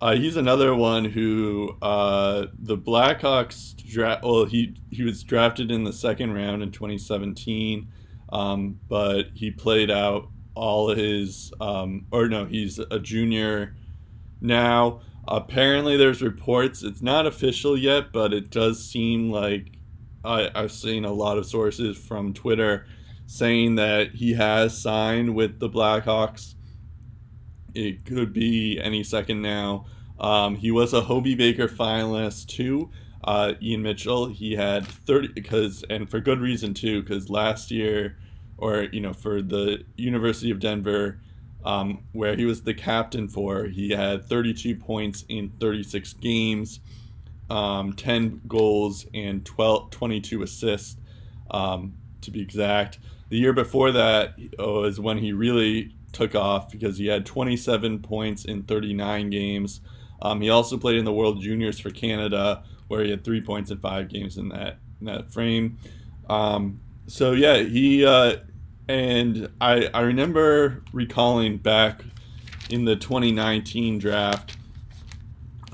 uh, 0.00 0.14
he's 0.14 0.36
another 0.36 0.74
one 0.74 1.04
who 1.04 1.76
uh, 1.80 2.46
the 2.58 2.76
Blackhawks 2.76 3.74
draft. 3.76 4.22
Well, 4.22 4.44
he 4.44 4.76
he 4.90 5.02
was 5.02 5.22
drafted 5.22 5.70
in 5.70 5.84
the 5.84 5.92
second 5.92 6.34
round 6.34 6.62
in 6.62 6.72
2017, 6.72 7.88
um, 8.32 8.78
but 8.88 9.28
he 9.34 9.50
played 9.50 9.90
out 9.90 10.28
all 10.54 10.88
his. 10.90 11.52
Um, 11.60 12.06
or 12.10 12.28
no, 12.28 12.44
he's 12.44 12.78
a 12.78 12.98
junior 12.98 13.76
now. 14.40 15.00
Apparently, 15.26 15.96
there's 15.96 16.20
reports. 16.20 16.82
It's 16.82 17.00
not 17.00 17.26
official 17.26 17.78
yet, 17.78 18.12
but 18.12 18.34
it 18.34 18.50
does 18.50 18.84
seem 18.84 19.30
like 19.30 19.73
I, 20.24 20.50
I've 20.54 20.72
seen 20.72 21.04
a 21.04 21.12
lot 21.12 21.38
of 21.38 21.46
sources 21.46 21.96
from 21.96 22.32
Twitter 22.32 22.86
saying 23.26 23.76
that 23.76 24.10
he 24.14 24.32
has 24.34 24.80
signed 24.80 25.34
with 25.34 25.58
the 25.58 25.68
Blackhawks. 25.68 26.54
It 27.74 28.04
could 28.04 28.32
be 28.32 28.80
any 28.80 29.02
second 29.02 29.42
now. 29.42 29.86
Um, 30.18 30.54
he 30.56 30.70
was 30.70 30.92
a 30.92 31.00
Hobey 31.00 31.34
Baker 31.34 31.68
finalist 31.68 32.46
too. 32.46 32.90
Uh, 33.24 33.54
Ian 33.62 33.82
Mitchell, 33.82 34.26
he 34.26 34.52
had 34.52 34.86
30 34.86 35.28
because, 35.28 35.84
and 35.88 36.08
for 36.08 36.20
good 36.20 36.40
reason 36.40 36.74
too, 36.74 37.02
because 37.02 37.30
last 37.30 37.70
year, 37.70 38.18
or 38.58 38.82
you 38.92 39.00
know, 39.00 39.12
for 39.12 39.42
the 39.42 39.84
University 39.96 40.50
of 40.50 40.60
Denver, 40.60 41.20
um, 41.64 42.04
where 42.12 42.36
he 42.36 42.44
was 42.44 42.62
the 42.62 42.74
captain 42.74 43.26
for, 43.26 43.64
he 43.64 43.90
had 43.90 44.24
32 44.24 44.76
points 44.76 45.24
in 45.28 45.50
36 45.58 46.12
games, 46.14 46.80
um, 47.50 47.92
10 47.92 48.42
goals, 48.48 49.06
and 49.14 49.44
12, 49.44 49.90
22 49.90 50.42
assists, 50.42 50.96
um, 51.50 51.94
to 52.22 52.30
be 52.30 52.40
exact. 52.40 52.98
The 53.28 53.38
year 53.38 53.52
before 53.52 53.92
that 53.92 54.34
was 54.58 55.00
when 55.00 55.18
he 55.18 55.32
really 55.32 55.94
took 56.12 56.34
off 56.34 56.70
because 56.70 56.96
he 56.96 57.06
had 57.06 57.26
27 57.26 58.00
points 58.00 58.44
in 58.44 58.62
39 58.62 59.30
games. 59.30 59.80
Um, 60.22 60.40
he 60.40 60.48
also 60.48 60.78
played 60.78 60.96
in 60.96 61.04
the 61.04 61.12
World 61.12 61.42
Juniors 61.42 61.78
for 61.78 61.90
Canada, 61.90 62.62
where 62.88 63.02
he 63.02 63.10
had 63.10 63.24
three 63.24 63.40
points 63.40 63.70
in 63.70 63.78
five 63.78 64.08
games 64.08 64.38
in 64.38 64.48
that 64.50 64.78
in 65.00 65.06
that 65.06 65.32
frame. 65.32 65.78
Um, 66.30 66.80
so 67.06 67.32
yeah, 67.32 67.58
he 67.58 68.06
uh, 68.06 68.36
and 68.88 69.50
I 69.60 69.90
I 69.92 70.00
remember 70.02 70.82
recalling 70.92 71.58
back 71.58 72.02
in 72.70 72.84
the 72.84 72.96
2019 72.96 73.98
draft 73.98 74.56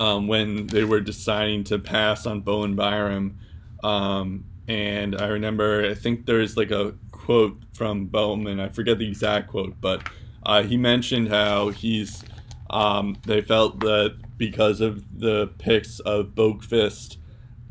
um, 0.01 0.27
when 0.27 0.67
they 0.67 0.83
were 0.83 1.01
deciding 1.01 1.63
to 1.65 1.79
pass 1.79 2.27
on 2.27 2.41
Bowen 2.41 2.75
Byram. 2.75 3.39
Um, 3.85 4.47
and 4.67 5.15
I 5.21 5.29
remember, 5.29 5.89
I 5.89 5.95
think 5.95 6.25
there's 6.25 6.57
like 6.57 6.71
a 6.71 6.95
quote 7.13 7.61
from 7.75 8.07
Bowman. 8.07 8.61
I 8.61 8.71
forget 8.71 8.99
the 8.99 9.07
exact 9.07 9.51
quote, 9.51 9.79
but 9.81 10.09
uh, 10.45 10.63
he 10.63 10.77
mentioned 10.77 11.29
how 11.29 11.69
he's. 11.69 12.25
Um, 12.71 13.17
they 13.27 13.43
felt 13.43 13.81
that 13.81 14.17
because 14.39 14.81
of 14.81 15.05
the 15.19 15.49
picks 15.59 15.99
of 16.01 16.29
Boqvist 16.37 17.17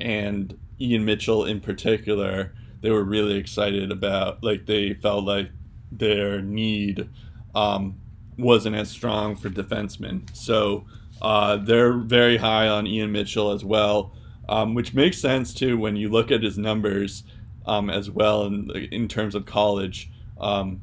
and 0.02 0.58
Ian 0.80 1.06
Mitchell 1.06 1.46
in 1.46 1.62
particular, 1.62 2.54
they 2.82 2.92
were 2.92 3.04
really 3.04 3.38
excited 3.38 3.92
about. 3.92 4.44
Like 4.44 4.65
they 4.65 4.94
felt 4.94 5.24
like 5.24 5.50
their 5.92 6.42
need 6.42 7.10
um, 7.56 8.00
wasn't 8.38 8.76
as 8.76 8.89
strong 8.89 9.36
for 9.38 9.50
defensemen. 9.50 10.36
So 10.36 10.86
uh, 11.21 11.58
they're 11.58 11.97
very 11.97 12.38
high 12.38 12.67
on 12.67 12.88
Ian 12.88 13.12
Mitchell 13.12 13.51
as 13.51 13.63
well, 13.63 14.13
um, 14.47 14.73
which 14.73 14.93
makes 14.93 15.19
sense 15.19 15.53
too 15.53 15.77
when 15.77 15.95
you 15.95 16.10
look 16.10 16.32
at 16.32 16.43
his 16.43 16.58
numbers 16.58 17.24
um, 17.65 17.89
as 17.89 18.09
well 18.09 18.45
in, 18.45 18.70
in 18.91 19.07
terms 19.07 19.36
of 19.36 19.45
college. 19.45 20.09
Um, 20.39 20.82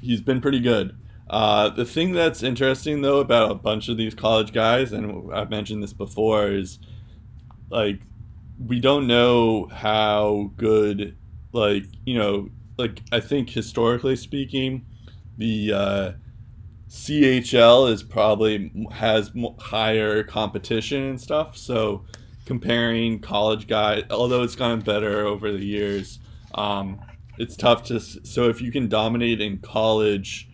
he's 0.00 0.20
been 0.20 0.40
pretty 0.40 0.60
good. 0.60 0.96
Uh, 1.28 1.68
the 1.70 1.84
thing 1.84 2.12
that's 2.12 2.42
interesting 2.42 3.02
though 3.02 3.18
about 3.18 3.50
a 3.50 3.54
bunch 3.54 3.88
of 3.88 3.96
these 3.96 4.14
college 4.14 4.52
guys, 4.52 4.92
and 4.92 5.32
I've 5.32 5.50
mentioned 5.50 5.82
this 5.82 5.92
before, 5.92 6.48
is 6.48 6.78
like 7.68 8.00
we 8.64 8.80
don't 8.80 9.06
know 9.06 9.66
how 9.66 10.52
good, 10.56 11.16
like 11.52 11.84
you 12.04 12.16
know, 12.16 12.50
like 12.78 13.02
I 13.10 13.20
think 13.20 13.50
historically 13.50 14.14
speaking, 14.14 14.86
the 15.36 15.72
uh, 15.72 16.12
CHL 16.88 17.90
is 17.90 18.02
probably 18.02 18.72
has 18.92 19.32
higher 19.58 20.22
competition 20.22 21.02
and 21.04 21.20
stuff. 21.20 21.56
So 21.56 22.04
comparing 22.44 23.18
college 23.18 23.66
guys, 23.66 24.04
although 24.10 24.42
it's 24.42 24.54
gotten 24.54 24.80
better 24.80 25.26
over 25.26 25.50
the 25.52 25.64
years, 25.64 26.20
um, 26.54 27.00
it's 27.38 27.56
tough 27.56 27.84
to. 27.84 28.00
So 28.00 28.48
if 28.48 28.60
you 28.60 28.70
can 28.70 28.88
dominate 28.88 29.40
in 29.40 29.58
college, 29.58 30.48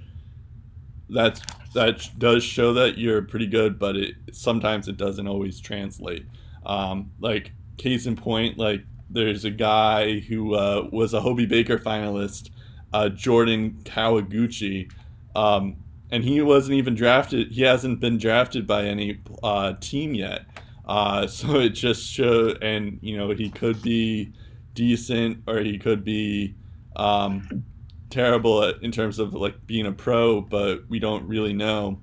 that's 1.08 1.40
that 1.74 2.08
does 2.18 2.42
show 2.42 2.72
that 2.74 2.98
you're 2.98 3.22
pretty 3.22 3.46
good, 3.46 3.78
but 3.78 3.96
it 3.96 4.14
sometimes 4.32 4.88
it 4.88 4.96
doesn't 4.96 5.26
always 5.26 5.60
translate. 5.60 6.26
Um, 6.64 7.12
like 7.20 7.52
case 7.76 8.06
in 8.06 8.16
point, 8.16 8.58
like 8.58 8.82
there's 9.10 9.44
a 9.44 9.50
guy 9.50 10.20
who 10.20 10.54
uh, 10.54 10.88
was 10.90 11.14
a 11.14 11.20
Hobey 11.20 11.46
Baker 11.46 11.78
finalist, 11.78 12.50
uh, 12.92 13.08
Jordan 13.10 13.78
Kawaguchi, 13.84 14.90
um, 15.36 15.76
and 16.12 16.22
he 16.22 16.42
wasn't 16.42 16.74
even 16.74 16.94
drafted. 16.94 17.50
He 17.50 17.62
hasn't 17.62 17.98
been 17.98 18.18
drafted 18.18 18.66
by 18.66 18.84
any 18.84 19.18
uh, 19.42 19.72
team 19.80 20.14
yet. 20.14 20.44
Uh, 20.84 21.26
so 21.26 21.58
it 21.58 21.70
just 21.70 22.06
showed, 22.06 22.62
and 22.62 22.98
you 23.02 23.16
know 23.16 23.30
he 23.30 23.50
could 23.50 23.82
be 23.82 24.32
decent 24.74 25.42
or 25.46 25.58
he 25.58 25.78
could 25.78 26.04
be 26.04 26.54
um, 26.96 27.64
terrible 28.10 28.62
at, 28.62 28.82
in 28.82 28.92
terms 28.92 29.18
of 29.18 29.32
like 29.32 29.66
being 29.66 29.86
a 29.86 29.92
pro, 29.92 30.40
but 30.42 30.82
we 30.88 30.98
don't 30.98 31.26
really 31.26 31.54
know. 31.54 31.98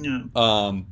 Yeah. 0.00 0.24
Um, 0.34 0.88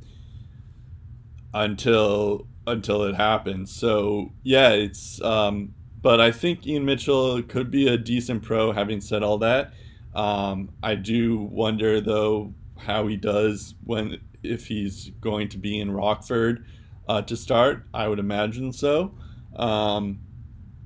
until 1.53 2.47
until 2.69 3.03
it 3.03 3.17
happens. 3.17 3.75
So 3.75 4.33
yeah, 4.45 4.71
it's. 4.71 5.21
Um, 5.21 5.75
but 6.01 6.21
I 6.21 6.33
think 6.33 6.67
Ian 6.67 6.85
Mitchell 6.85 7.43
could 7.43 7.71
be 7.71 7.87
a 7.87 7.97
decent 7.97 8.43
pro. 8.43 8.73
Having 8.73 9.03
said 9.03 9.23
all 9.23 9.39
that, 9.39 9.73
um, 10.15 10.71
I 10.83 10.95
do 10.95 11.39
wonder 11.39 12.01
though 12.01 12.55
how 12.79 13.07
he 13.07 13.17
does 13.17 13.75
when 13.85 14.19
if 14.43 14.67
he's 14.67 15.11
going 15.21 15.49
to 15.51 15.59
be 15.59 15.81
in 15.81 15.91
Rockford 15.91 16.65
uh, 17.09 17.23
to 17.23 17.37
start. 17.37 17.87
I 17.95 18.09
would 18.09 18.19
imagine 18.19 18.73
so. 18.73 19.15
Um, 19.57 20.21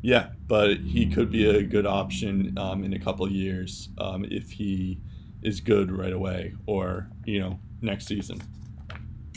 yeah, 0.02 0.28
but 0.46 0.78
he 0.78 1.06
could 1.06 1.30
be 1.30 1.48
a 1.48 1.62
good 1.62 1.86
option 1.86 2.56
um, 2.58 2.84
in 2.84 2.92
a 2.92 2.98
couple 2.98 3.30
years 3.30 3.88
um, 3.98 4.24
if 4.30 4.50
he 4.50 5.00
is 5.42 5.60
good 5.60 5.90
right 5.90 6.12
away, 6.12 6.54
or 6.66 7.08
you 7.24 7.40
know 7.40 7.58
next 7.80 8.06
season. 8.06 8.40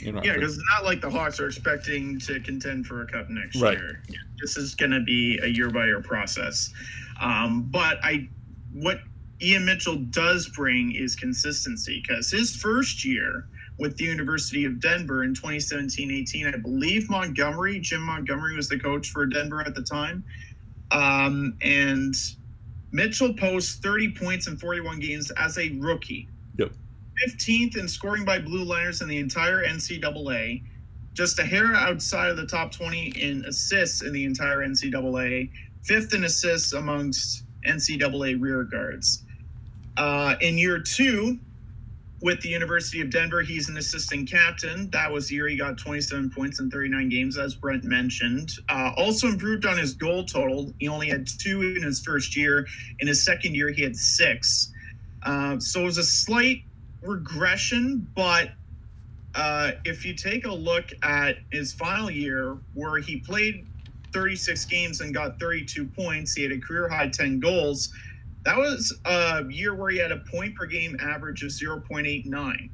Yeah, 0.01 0.11
because 0.11 0.57
it's 0.57 0.67
not 0.73 0.85
like 0.85 1.01
the 1.01 1.09
Hawks 1.09 1.39
are 1.39 1.47
expecting 1.47 2.19
to 2.19 2.39
contend 2.39 2.85
for 2.85 3.01
a 3.01 3.07
cup 3.07 3.29
next 3.29 3.61
right. 3.61 3.77
year. 3.77 4.01
This 4.39 4.55
is 4.55 4.73
going 4.73 4.91
to 4.91 5.01
be 5.01 5.39
a 5.43 5.47
year 5.47 5.69
by 5.69 5.85
year 5.85 6.01
process. 6.01 6.71
Um, 7.19 7.63
but 7.63 7.97
I, 8.01 8.29
what 8.71 8.99
Ian 9.41 9.65
Mitchell 9.65 9.95
does 9.95 10.49
bring 10.49 10.93
is 10.95 11.15
consistency 11.15 12.03
because 12.05 12.29
his 12.29 12.55
first 12.55 13.05
year 13.05 13.47
with 13.77 13.95
the 13.97 14.03
University 14.03 14.65
of 14.65 14.81
Denver 14.81 15.23
in 15.23 15.33
2017-18, 15.33 16.53
I 16.53 16.57
believe 16.57 17.09
Montgomery, 17.09 17.79
Jim 17.79 18.01
Montgomery 18.01 18.55
was 18.55 18.67
the 18.67 18.77
coach 18.77 19.09
for 19.09 19.25
Denver 19.25 19.61
at 19.61 19.73
the 19.73 19.81
time. 19.81 20.23
Um, 20.91 21.57
and 21.61 22.13
Mitchell 22.91 23.33
posts 23.33 23.75
30 23.75 24.11
points 24.11 24.47
in 24.47 24.57
41 24.57 24.99
games 24.99 25.31
as 25.31 25.57
a 25.57 25.69
rookie. 25.79 26.27
Yep. 26.57 26.73
15th 27.25 27.77
in 27.77 27.87
scoring 27.87 28.25
by 28.25 28.39
blue 28.39 28.63
liners 28.63 29.01
in 29.01 29.07
the 29.07 29.17
entire 29.17 29.63
NCAA, 29.63 30.63
just 31.13 31.39
a 31.39 31.45
hair 31.45 31.73
outside 31.75 32.29
of 32.29 32.37
the 32.37 32.45
top 32.45 32.71
20 32.73 33.13
in 33.21 33.45
assists 33.45 34.01
in 34.01 34.11
the 34.11 34.25
entire 34.25 34.59
NCAA, 34.59 35.49
fifth 35.83 36.13
in 36.13 36.25
assists 36.25 36.73
amongst 36.73 37.43
NCAA 37.65 38.41
rear 38.41 38.63
guards. 38.63 39.23
Uh, 39.99 40.35
in 40.39 40.57
year 40.57 40.79
two, 40.79 41.37
with 42.21 42.39
the 42.39 42.47
University 42.47 43.01
of 43.01 43.09
Denver, 43.09 43.41
he's 43.41 43.67
an 43.67 43.77
assistant 43.77 44.31
captain. 44.31 44.89
That 44.91 45.11
was 45.11 45.27
the 45.27 45.35
year 45.35 45.49
he 45.49 45.57
got 45.57 45.77
27 45.77 46.29
points 46.31 46.61
in 46.61 46.71
39 46.71 47.09
games, 47.09 47.37
as 47.37 47.53
Brent 47.53 47.83
mentioned. 47.83 48.53
Uh, 48.69 48.93
also 48.95 49.27
improved 49.27 49.65
on 49.65 49.77
his 49.77 49.93
goal 49.93 50.23
total. 50.23 50.73
He 50.79 50.87
only 50.87 51.09
had 51.09 51.27
two 51.27 51.61
in 51.61 51.83
his 51.83 51.99
first 51.99 52.37
year. 52.37 52.65
In 52.99 53.09
his 53.09 53.23
second 53.23 53.55
year, 53.55 53.71
he 53.71 53.81
had 53.81 53.95
six. 53.95 54.71
Uh, 55.23 55.59
so 55.59 55.81
it 55.81 55.85
was 55.85 55.97
a 55.97 56.03
slight 56.03 56.63
regression, 57.01 58.07
but 58.15 58.51
uh, 59.35 59.71
if 59.83 60.05
you 60.05 60.13
take 60.13 60.45
a 60.45 60.53
look 60.53 60.91
at 61.03 61.39
his 61.51 61.73
final 61.73 62.09
year, 62.09 62.57
where 62.73 62.99
he 62.99 63.17
played 63.17 63.65
36 64.13 64.63
games 64.65 65.01
and 65.01 65.13
got 65.13 65.41
32 65.41 65.85
points, 65.85 66.35
he 66.35 66.43
had 66.43 66.53
a 66.53 66.57
career 66.57 66.87
high 66.87 67.09
10 67.09 67.41
goals 67.41 67.93
that 68.49 68.57
was 68.57 68.99
a 69.05 69.43
year 69.47 69.75
where 69.75 69.91
he 69.91 69.99
had 69.99 70.11
a 70.11 70.17
point 70.17 70.55
per 70.55 70.65
game 70.65 70.97
average 70.99 71.43
of 71.43 71.51
0.89. 71.51 72.69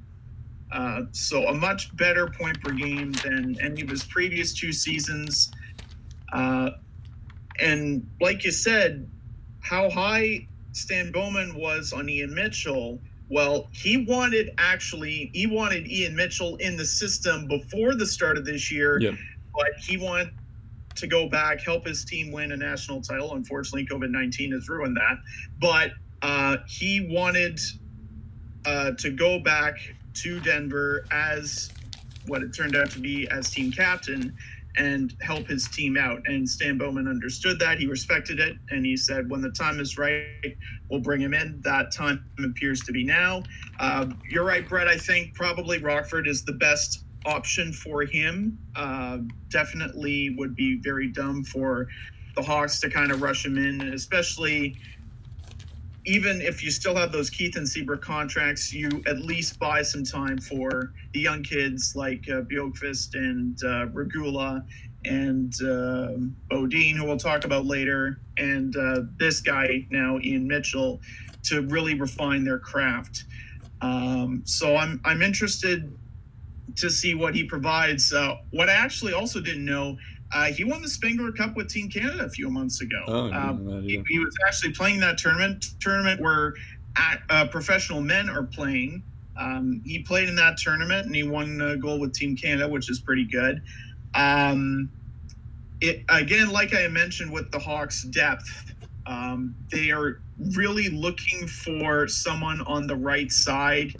Uh, 0.71 1.01
so 1.11 1.49
a 1.49 1.53
much 1.53 1.93
better 1.97 2.27
point 2.27 2.61
per 2.61 2.71
game 2.71 3.11
than 3.11 3.59
any 3.59 3.81
of 3.81 3.89
his 3.89 4.05
previous 4.05 4.53
two 4.53 4.71
seasons. 4.71 5.51
Uh, 6.31 6.69
and 7.59 8.09
like 8.21 8.45
you 8.45 8.51
said, 8.51 9.09
how 9.59 9.89
high 9.89 10.47
Stan 10.71 11.11
Bowman 11.11 11.53
was 11.55 11.91
on 11.91 12.07
Ian 12.07 12.33
Mitchell. 12.33 13.01
Well, 13.27 13.67
he 13.73 14.05
wanted 14.05 14.51
actually 14.57 15.29
he 15.33 15.45
wanted 15.45 15.87
Ian 15.89 16.15
Mitchell 16.15 16.55
in 16.57 16.77
the 16.77 16.85
system 16.85 17.49
before 17.49 17.95
the 17.95 18.05
start 18.05 18.37
of 18.37 18.45
this 18.45 18.71
year, 18.71 18.97
yep. 19.01 19.15
but 19.53 19.73
he 19.77 19.97
wanted 19.97 20.29
to 20.95 21.07
go 21.07 21.27
back, 21.27 21.61
help 21.61 21.85
his 21.85 22.05
team 22.05 22.31
win 22.31 22.51
a 22.51 22.57
national 22.57 23.01
title. 23.01 23.33
Unfortunately, 23.33 23.85
COVID 23.85 24.09
19 24.09 24.51
has 24.51 24.69
ruined 24.69 24.97
that. 24.97 25.17
But 25.59 25.91
uh, 26.21 26.57
he 26.67 27.07
wanted 27.11 27.59
uh, 28.65 28.91
to 28.91 29.11
go 29.11 29.39
back 29.39 29.77
to 30.15 30.39
Denver 30.39 31.05
as 31.11 31.69
what 32.27 32.41
it 32.41 32.53
turned 32.53 32.75
out 32.75 32.89
to 32.91 32.99
be 32.99 33.27
as 33.29 33.51
team 33.51 33.71
captain 33.71 34.35
and 34.77 35.15
help 35.21 35.47
his 35.47 35.67
team 35.69 35.97
out. 35.97 36.21
And 36.25 36.47
Stan 36.47 36.77
Bowman 36.77 37.07
understood 37.07 37.59
that. 37.59 37.79
He 37.79 37.87
respected 37.87 38.39
it. 38.39 38.57
And 38.69 38.85
he 38.85 38.97
said, 38.97 39.29
when 39.29 39.41
the 39.41 39.51
time 39.51 39.79
is 39.79 39.97
right, 39.97 40.25
we'll 40.89 40.99
bring 40.99 41.21
him 41.21 41.33
in. 41.33 41.61
That 41.63 41.91
time 41.93 42.25
appears 42.43 42.81
to 42.81 42.91
be 42.91 43.03
now. 43.03 43.43
Uh, 43.79 44.07
you're 44.29 44.43
right, 44.43 44.67
Brett. 44.67 44.87
I 44.87 44.97
think 44.97 45.33
probably 45.33 45.77
Rockford 45.77 46.27
is 46.27 46.43
the 46.43 46.53
best 46.53 47.04
option 47.25 47.73
for 47.73 48.03
him. 48.03 48.57
Uh, 48.75 49.19
definitely 49.49 50.35
would 50.37 50.55
be 50.55 50.79
very 50.81 51.07
dumb 51.07 51.43
for 51.43 51.87
the 52.35 52.41
Hawks 52.41 52.79
to 52.81 52.89
kind 52.89 53.11
of 53.11 53.21
rush 53.21 53.45
him 53.45 53.57
in, 53.57 53.81
especially 53.93 54.77
even 56.05 56.39
if 56.41 56.63
you 56.63 56.69
still 56.69 56.95
have 56.95 57.11
those 57.11 57.29
Keith 57.29 57.55
and 57.55 57.67
Seabrook 57.67 58.01
contracts, 58.01 58.71
you 58.71 59.03
at 59.07 59.19
least 59.19 59.57
buy 59.59 59.81
some 59.81 60.03
time 60.03 60.37
for 60.37 60.93
the 61.13 61.19
young 61.19 61.41
kids 61.41 61.95
like 61.95 62.29
uh, 62.29 62.41
Bjorkqvist 62.41 63.15
and 63.15 63.57
uh, 63.63 63.87
Regula 63.87 64.63
and 65.03 65.53
uh, 65.61 66.13
Beaudin, 66.51 66.95
who 66.95 67.05
we'll 67.05 67.17
talk 67.17 67.43
about 67.43 67.65
later, 67.65 68.19
and 68.37 68.75
uh, 68.75 69.01
this 69.17 69.41
guy 69.41 69.85
now, 69.89 70.19
Ian 70.19 70.47
Mitchell, 70.47 70.99
to 71.43 71.61
really 71.67 71.95
refine 71.95 72.43
their 72.43 72.59
craft. 72.59 73.25
Um, 73.81 74.41
so 74.45 74.75
I'm 74.75 74.99
I'm 75.05 75.21
interested 75.21 75.91
to 76.77 76.89
see 76.89 77.15
what 77.15 77.35
he 77.35 77.43
provides. 77.43 78.13
Uh, 78.13 78.35
what 78.51 78.69
I 78.69 78.73
actually 78.73 79.13
also 79.13 79.39
didn't 79.39 79.65
know, 79.65 79.97
uh, 80.33 80.45
he 80.45 80.63
won 80.63 80.81
the 80.81 80.89
Spengler 80.89 81.31
Cup 81.31 81.55
with 81.55 81.69
Team 81.69 81.89
Canada 81.89 82.25
a 82.25 82.29
few 82.29 82.49
months 82.49 82.81
ago. 82.81 83.03
Oh, 83.07 83.31
um, 83.31 83.83
he, 83.83 84.03
he, 84.07 84.19
was 84.19 84.35
actually 84.47 84.73
playing 84.73 84.99
that 85.01 85.17
tournament 85.17 85.65
tournament 85.79 86.19
where 86.19 86.55
uh, 87.29 87.47
professional 87.47 88.01
men 88.01 88.29
are 88.29 88.43
playing. 88.43 89.03
Um, 89.37 89.81
he 89.85 89.99
played 89.99 90.29
in 90.29 90.35
that 90.35 90.57
tournament 90.57 91.05
and 91.05 91.15
he 91.15 91.23
won 91.23 91.61
a 91.61 91.75
goal 91.77 91.99
with 91.99 92.13
Team 92.13 92.35
Canada, 92.35 92.67
which 92.67 92.89
is 92.89 92.99
pretty 92.99 93.25
good. 93.25 93.61
Um, 94.13 94.89
it 95.81 96.03
again, 96.09 96.51
like 96.51 96.73
I 96.73 96.87
mentioned 96.87 97.31
with 97.31 97.51
the 97.51 97.59
Hawks' 97.59 98.03
depth, 98.03 98.73
um, 99.05 99.55
they 99.71 99.91
are 99.91 100.21
really 100.55 100.89
looking 100.89 101.47
for 101.47 102.07
someone 102.07 102.61
on 102.61 102.87
the 102.87 102.95
right 102.95 103.31
side 103.31 103.95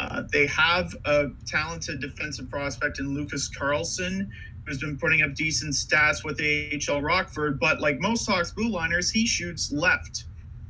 uh, 0.00 0.22
they 0.32 0.46
have 0.46 0.94
a 1.04 1.28
talented 1.46 2.00
defensive 2.00 2.48
prospect 2.48 3.00
in 3.00 3.14
Lucas 3.14 3.48
Carlson, 3.48 4.30
who's 4.64 4.78
been 4.78 4.96
putting 4.96 5.20
up 5.22 5.34
decent 5.34 5.74
stats 5.74 6.24
with 6.24 6.40
AHL 6.40 7.02
Rockford. 7.02 7.60
But 7.60 7.80
like 7.80 8.00
most 8.00 8.26
Hawks 8.26 8.50
blue 8.50 8.70
liners, 8.70 9.10
he 9.10 9.26
shoots 9.26 9.70
left. 9.70 10.24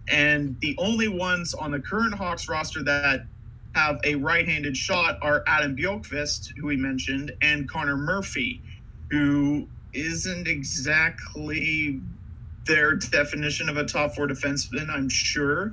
And 0.08 0.58
the 0.60 0.74
only 0.78 1.06
ones 1.06 1.54
on 1.54 1.70
the 1.70 1.78
current 1.78 2.14
Hawks 2.14 2.48
roster 2.48 2.82
that 2.82 3.26
have 3.76 4.00
a 4.02 4.16
right-handed 4.16 4.76
shot 4.76 5.18
are 5.22 5.44
Adam 5.46 5.76
Bjorkvist, 5.76 6.52
who 6.58 6.66
we 6.66 6.76
mentioned, 6.76 7.30
and 7.40 7.70
Connor 7.70 7.96
Murphy, 7.96 8.60
who 9.12 9.68
isn't 9.92 10.48
exactly 10.48 12.00
their 12.66 12.96
definition 12.96 13.68
of 13.68 13.76
a 13.76 13.84
top 13.84 14.16
four 14.16 14.26
defenseman, 14.26 14.90
I'm 14.90 15.08
sure. 15.08 15.72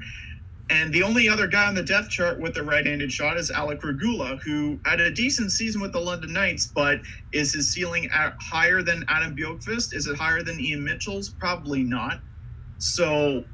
And 0.69 0.93
the 0.93 1.01
only 1.01 1.29
other 1.29 1.47
guy 1.47 1.65
on 1.67 1.75
the 1.75 1.83
depth 1.83 2.09
chart 2.09 2.39
with 2.39 2.57
a 2.57 2.63
right-handed 2.63 3.09
shot 3.11 3.37
is 3.37 3.49
Alec 3.49 3.83
Regula, 3.83 4.35
who 4.43 4.77
had 4.85 4.99
a 4.99 5.09
decent 5.09 5.51
season 5.51 5.79
with 5.81 5.93
the 5.93 5.99
London 5.99 6.33
Knights, 6.33 6.67
but 6.67 6.99
is 7.31 7.53
his 7.53 7.71
ceiling 7.71 8.09
higher 8.11 8.81
than 8.81 9.05
Adam 9.07 9.33
Bjorkqvist? 9.33 9.93
Is 9.93 10.07
it 10.07 10.17
higher 10.17 10.43
than 10.43 10.59
Ian 10.59 10.83
Mitchell's? 10.83 11.29
Probably 11.29 11.83
not. 11.83 12.19
So, 12.79 13.45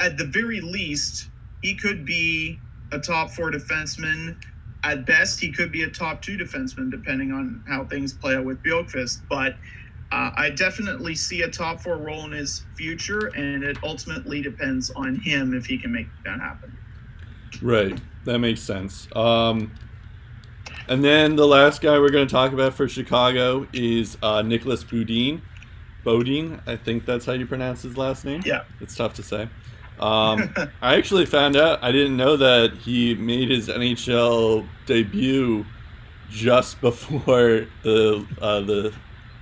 at 0.00 0.18
the 0.18 0.24
very 0.24 0.60
least, 0.60 1.30
he 1.62 1.76
could 1.76 2.04
be 2.04 2.58
a 2.90 2.98
top 2.98 3.30
four 3.30 3.52
defenseman. 3.52 4.36
At 4.82 5.06
best, 5.06 5.38
he 5.38 5.52
could 5.52 5.70
be 5.70 5.84
a 5.84 5.90
top 5.90 6.22
two 6.22 6.36
defenseman, 6.36 6.90
depending 6.90 7.30
on 7.30 7.62
how 7.68 7.84
things 7.84 8.12
play 8.12 8.34
out 8.34 8.44
with 8.44 8.60
Bjorkqvist. 8.64 9.22
But 9.28 9.54
uh, 10.12 10.30
I 10.36 10.50
definitely 10.50 11.14
see 11.14 11.40
a 11.42 11.48
top 11.48 11.80
four 11.80 11.96
role 11.96 12.26
in 12.26 12.32
his 12.32 12.64
future, 12.76 13.32
and 13.34 13.64
it 13.64 13.78
ultimately 13.82 14.42
depends 14.42 14.90
on 14.90 15.16
him 15.16 15.54
if 15.54 15.64
he 15.64 15.78
can 15.78 15.90
make 15.90 16.06
that 16.24 16.38
happen. 16.38 16.76
Right, 17.62 17.98
that 18.24 18.38
makes 18.38 18.60
sense. 18.60 19.08
Um, 19.16 19.72
and 20.88 21.02
then 21.02 21.34
the 21.34 21.46
last 21.46 21.80
guy 21.80 21.98
we're 21.98 22.10
going 22.10 22.26
to 22.28 22.32
talk 22.32 22.52
about 22.52 22.74
for 22.74 22.88
Chicago 22.88 23.66
is 23.72 24.18
uh, 24.22 24.42
Nicholas 24.42 24.84
Beaudin. 24.84 25.40
Beaudin, 26.04 26.60
I 26.66 26.76
think 26.76 27.06
that's 27.06 27.24
how 27.24 27.32
you 27.32 27.46
pronounce 27.46 27.80
his 27.80 27.96
last 27.96 28.26
name. 28.26 28.42
Yeah, 28.44 28.64
it's 28.80 28.94
tough 28.94 29.14
to 29.14 29.22
say. 29.22 29.48
Um, 29.98 30.52
I 30.82 30.96
actually 30.96 31.24
found 31.24 31.56
out 31.56 31.82
I 31.82 31.90
didn't 31.90 32.18
know 32.18 32.36
that 32.36 32.74
he 32.74 33.14
made 33.14 33.48
his 33.48 33.68
NHL 33.68 34.68
debut 34.84 35.64
just 36.28 36.80
before 36.82 37.66
the 37.82 38.26
uh, 38.42 38.60
the 38.60 38.92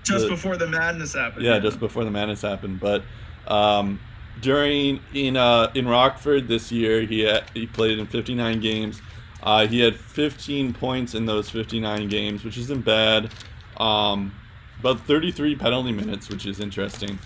just 0.04 0.24
the, 0.24 0.30
before 0.30 0.56
the 0.56 0.66
madness 0.66 1.14
happened. 1.14 1.44
Yeah, 1.44 1.58
just 1.58 1.80
before 1.80 2.04
the 2.04 2.10
madness 2.10 2.42
happened. 2.42 2.80
But 2.80 3.02
um, 3.46 4.00
during 4.40 5.00
in 5.14 5.36
uh, 5.36 5.70
in 5.74 5.88
Rockford 5.88 6.48
this 6.48 6.70
year, 6.72 7.02
he 7.02 7.20
had, 7.20 7.44
he 7.54 7.66
played 7.66 7.98
in 7.98 8.06
59 8.06 8.60
games. 8.60 9.00
Uh, 9.42 9.66
he 9.66 9.80
had 9.80 9.96
15 9.96 10.74
points 10.74 11.14
in 11.14 11.24
those 11.24 11.48
59 11.48 12.08
games, 12.08 12.44
which 12.44 12.58
isn't 12.58 12.84
bad. 12.84 13.32
Um, 13.78 14.34
about 14.80 15.00
33 15.00 15.56
penalty 15.56 15.92
minutes, 15.92 16.28
which 16.28 16.46
is 16.46 16.60
interesting. 16.60 17.18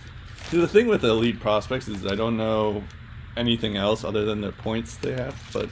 See, 0.47 0.61
the 0.61 0.69
thing 0.69 0.87
with 0.87 1.01
the 1.01 1.11
elite 1.11 1.41
prospects 1.41 1.89
is 1.89 2.07
I 2.07 2.15
don't 2.15 2.37
know 2.37 2.85
anything 3.37 3.77
else 3.77 4.05
other 4.05 4.25
than 4.25 4.41
their 4.41 4.53
points 4.53 4.97
they 4.97 5.13
have. 5.13 5.37
But, 5.53 5.69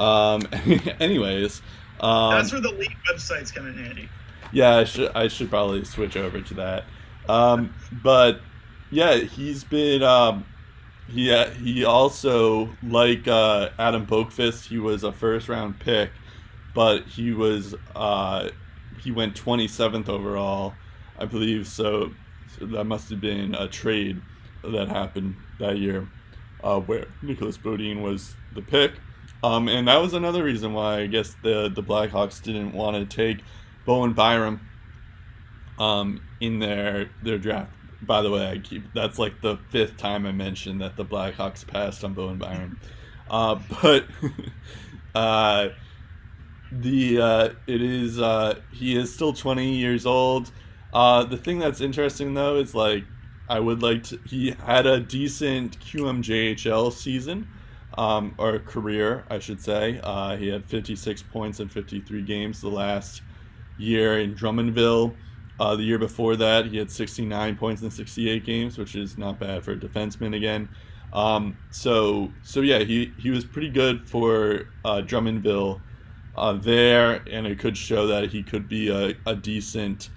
um, 0.00 0.42
anyways, 1.00 1.60
um, 2.00 2.32
that's 2.32 2.52
where 2.52 2.60
the 2.60 2.72
league 2.72 2.96
websites 3.12 3.54
come 3.54 3.66
in 3.66 3.76
handy. 3.76 4.08
Yeah, 4.52 4.76
I 4.76 4.84
should 4.84 5.10
I 5.14 5.28
should 5.28 5.50
probably 5.50 5.84
switch 5.84 6.16
over 6.16 6.40
to 6.40 6.54
that. 6.54 6.84
Um, 7.28 7.74
but 7.90 8.40
yeah, 8.90 9.16
he's 9.16 9.64
been 9.64 10.02
um, 10.02 10.46
he 11.08 11.32
uh, 11.32 11.50
he 11.50 11.84
also 11.84 12.76
like 12.82 13.26
uh, 13.28 13.70
Adam 13.78 14.06
Boqvist, 14.06 14.66
he 14.66 14.78
was 14.78 15.04
a 15.04 15.12
first 15.12 15.48
round 15.48 15.78
pick, 15.80 16.10
but 16.74 17.04
he 17.06 17.32
was 17.32 17.74
uh, 17.94 18.50
he 19.02 19.10
went 19.10 19.34
27th 19.34 20.08
overall, 20.08 20.74
I 21.18 21.26
believe. 21.26 21.66
So, 21.68 22.12
so 22.58 22.66
that 22.66 22.84
must 22.84 23.10
have 23.10 23.20
been 23.20 23.54
a 23.54 23.68
trade 23.68 24.20
that 24.62 24.88
happened 24.88 25.36
that 25.58 25.78
year, 25.78 26.08
uh, 26.62 26.80
where 26.80 27.06
Nicholas 27.22 27.58
Beaudin 27.58 28.02
was 28.02 28.36
the 28.54 28.62
pick. 28.62 28.92
Um, 29.42 29.68
and 29.68 29.88
that 29.88 29.98
was 30.00 30.14
another 30.14 30.42
reason 30.42 30.72
why 30.72 31.00
I 31.00 31.06
guess 31.06 31.34
the 31.42 31.68
the 31.74 31.82
Blackhawks 31.82 32.42
didn't 32.42 32.72
want 32.72 32.96
to 32.96 33.16
take 33.16 33.44
Bowen 33.84 34.12
Byram 34.12 34.60
um, 35.78 36.22
in 36.40 36.58
their 36.58 37.10
their 37.22 37.38
draft. 37.38 37.72
By 38.02 38.22
the 38.22 38.30
way, 38.30 38.48
I 38.48 38.58
keep 38.58 38.92
that's 38.94 39.18
like 39.18 39.40
the 39.40 39.58
fifth 39.70 39.96
time 39.96 40.26
I 40.26 40.32
mentioned 40.32 40.80
that 40.80 40.96
the 40.96 41.04
Blackhawks 41.04 41.66
passed 41.66 42.04
on 42.04 42.14
Bowen 42.14 42.38
Byram. 42.38 42.78
Uh, 43.30 43.58
but 43.82 44.06
uh, 45.14 45.68
the 46.70 47.20
uh, 47.20 47.48
it 47.66 47.82
is 47.82 48.20
uh, 48.20 48.60
he 48.72 48.96
is 48.96 49.12
still 49.12 49.32
20 49.32 49.74
years 49.74 50.06
old. 50.06 50.50
Uh, 50.92 51.24
the 51.24 51.36
thing 51.36 51.58
that's 51.58 51.80
interesting 51.80 52.34
though 52.34 52.56
is 52.56 52.74
like 52.74 53.04
I 53.48 53.60
would 53.60 53.82
like 53.82 54.04
to. 54.04 54.18
He 54.26 54.52
had 54.64 54.86
a 54.86 55.00
decent 55.00 55.78
QMJHL 55.80 56.92
season 56.92 57.48
um, 57.96 58.34
or 58.38 58.58
career, 58.58 59.24
I 59.30 59.38
should 59.38 59.60
say. 59.60 60.00
Uh, 60.02 60.36
he 60.36 60.48
had 60.48 60.64
56 60.64 61.22
points 61.24 61.60
in 61.60 61.68
53 61.68 62.22
games 62.22 62.60
the 62.60 62.68
last 62.68 63.22
year 63.78 64.20
in 64.20 64.34
Drummondville. 64.34 65.14
Uh, 65.60 65.76
the 65.76 65.82
year 65.82 65.98
before 65.98 66.34
that, 66.36 66.66
he 66.66 66.76
had 66.76 66.90
69 66.90 67.56
points 67.56 67.82
in 67.82 67.90
68 67.90 68.44
games, 68.44 68.76
which 68.76 68.96
is 68.96 69.16
not 69.16 69.38
bad 69.38 69.62
for 69.62 69.72
a 69.72 69.76
defenseman 69.76 70.36
again. 70.36 70.68
Um, 71.12 71.56
so, 71.70 72.32
so 72.42 72.60
yeah, 72.60 72.80
he, 72.80 73.12
he 73.18 73.30
was 73.30 73.44
pretty 73.44 73.70
good 73.70 74.02
for 74.02 74.68
uh, 74.84 75.02
Drummondville 75.02 75.80
uh, 76.36 76.54
there, 76.54 77.22
and 77.30 77.46
it 77.46 77.60
could 77.60 77.76
show 77.76 78.08
that 78.08 78.30
he 78.30 78.42
could 78.42 78.68
be 78.68 78.88
a, 78.88 79.14
a 79.26 79.36
decent 79.36 80.10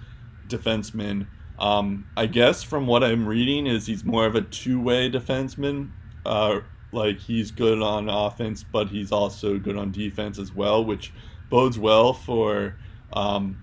defenseman. 0.48 1.26
Um, 1.58 2.06
I 2.16 2.26
guess 2.26 2.62
from 2.62 2.86
what 2.86 3.04
I'm 3.04 3.26
reading 3.26 3.66
is 3.66 3.86
he's 3.86 4.04
more 4.04 4.26
of 4.26 4.34
a 4.34 4.42
two-way 4.42 5.10
defenseman. 5.10 5.90
Uh, 6.26 6.60
like 6.92 7.18
he's 7.18 7.50
good 7.50 7.82
on 7.82 8.08
offense, 8.08 8.64
but 8.64 8.88
he's 8.88 9.12
also 9.12 9.58
good 9.58 9.76
on 9.76 9.92
defense 9.92 10.38
as 10.38 10.52
well, 10.52 10.84
which 10.84 11.12
bodes 11.50 11.78
well 11.78 12.12
for 12.12 12.76
um, 13.12 13.56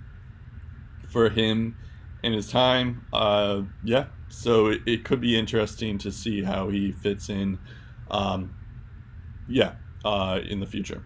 for 1.09 1.29
him 1.29 1.75
in 2.23 2.33
his 2.33 2.49
time. 2.49 3.05
Uh, 3.13 3.61
yeah, 3.83 4.05
so 4.29 4.67
it, 4.67 4.81
it, 4.85 5.03
could 5.05 5.21
be 5.21 5.37
interesting 5.37 5.97
to 5.99 6.11
see 6.11 6.43
how 6.43 6.69
he 6.69 6.91
fits 6.91 7.29
in. 7.29 7.59
Um, 8.09 8.53
yeah, 9.47 9.73
uh, 10.03 10.39
in 10.47 10.59
the 10.59 10.65
future. 10.65 11.03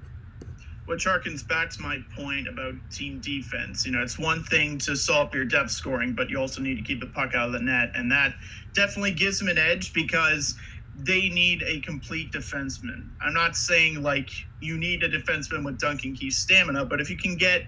Which 0.86 1.06
harkens 1.06 1.48
back 1.48 1.70
to 1.72 1.82
my 1.82 2.00
point 2.16 2.48
about 2.48 2.74
team 2.90 3.20
defense. 3.20 3.86
You 3.86 3.92
know, 3.92 4.02
it's 4.02 4.18
one 4.18 4.44
thing 4.44 4.78
to 4.80 4.96
solve 4.96 5.34
your 5.36 5.46
depth 5.46 5.72
scoring, 5.72 6.14
but 6.14 6.30
you 6.30 6.40
also 6.40 6.62
need 6.62 6.76
to 6.76 6.82
keep 6.82 7.00
the 7.00 7.08
puck 7.08 7.36
out 7.36 7.48
of 7.48 7.54
the 7.54 7.60
net, 7.60 7.92
and 7.96 8.12
that 8.12 8.34
definitely 8.74 9.12
gives 9.12 9.42
him 9.42 9.50
an 9.50 9.58
edge 9.58 9.94
because 9.94 10.56
they 10.98 11.30
need 11.30 11.64
a 11.64 11.80
complete 11.82 12.32
defenseman. 12.32 13.08
I'm 13.22 13.34
not 13.34 13.56
saying 13.56 14.02
like 14.02 14.30
you 14.60 14.78
need 14.78 15.04
a 15.04 15.10
defenseman 15.10 15.64
with 15.64 15.80
Duncan 15.80 16.16
Keith 16.16 16.34
stamina, 16.34 16.86
but 16.86 17.00
if 17.00 17.10
you 17.10 17.18
can 17.18 17.38
get 17.38 17.68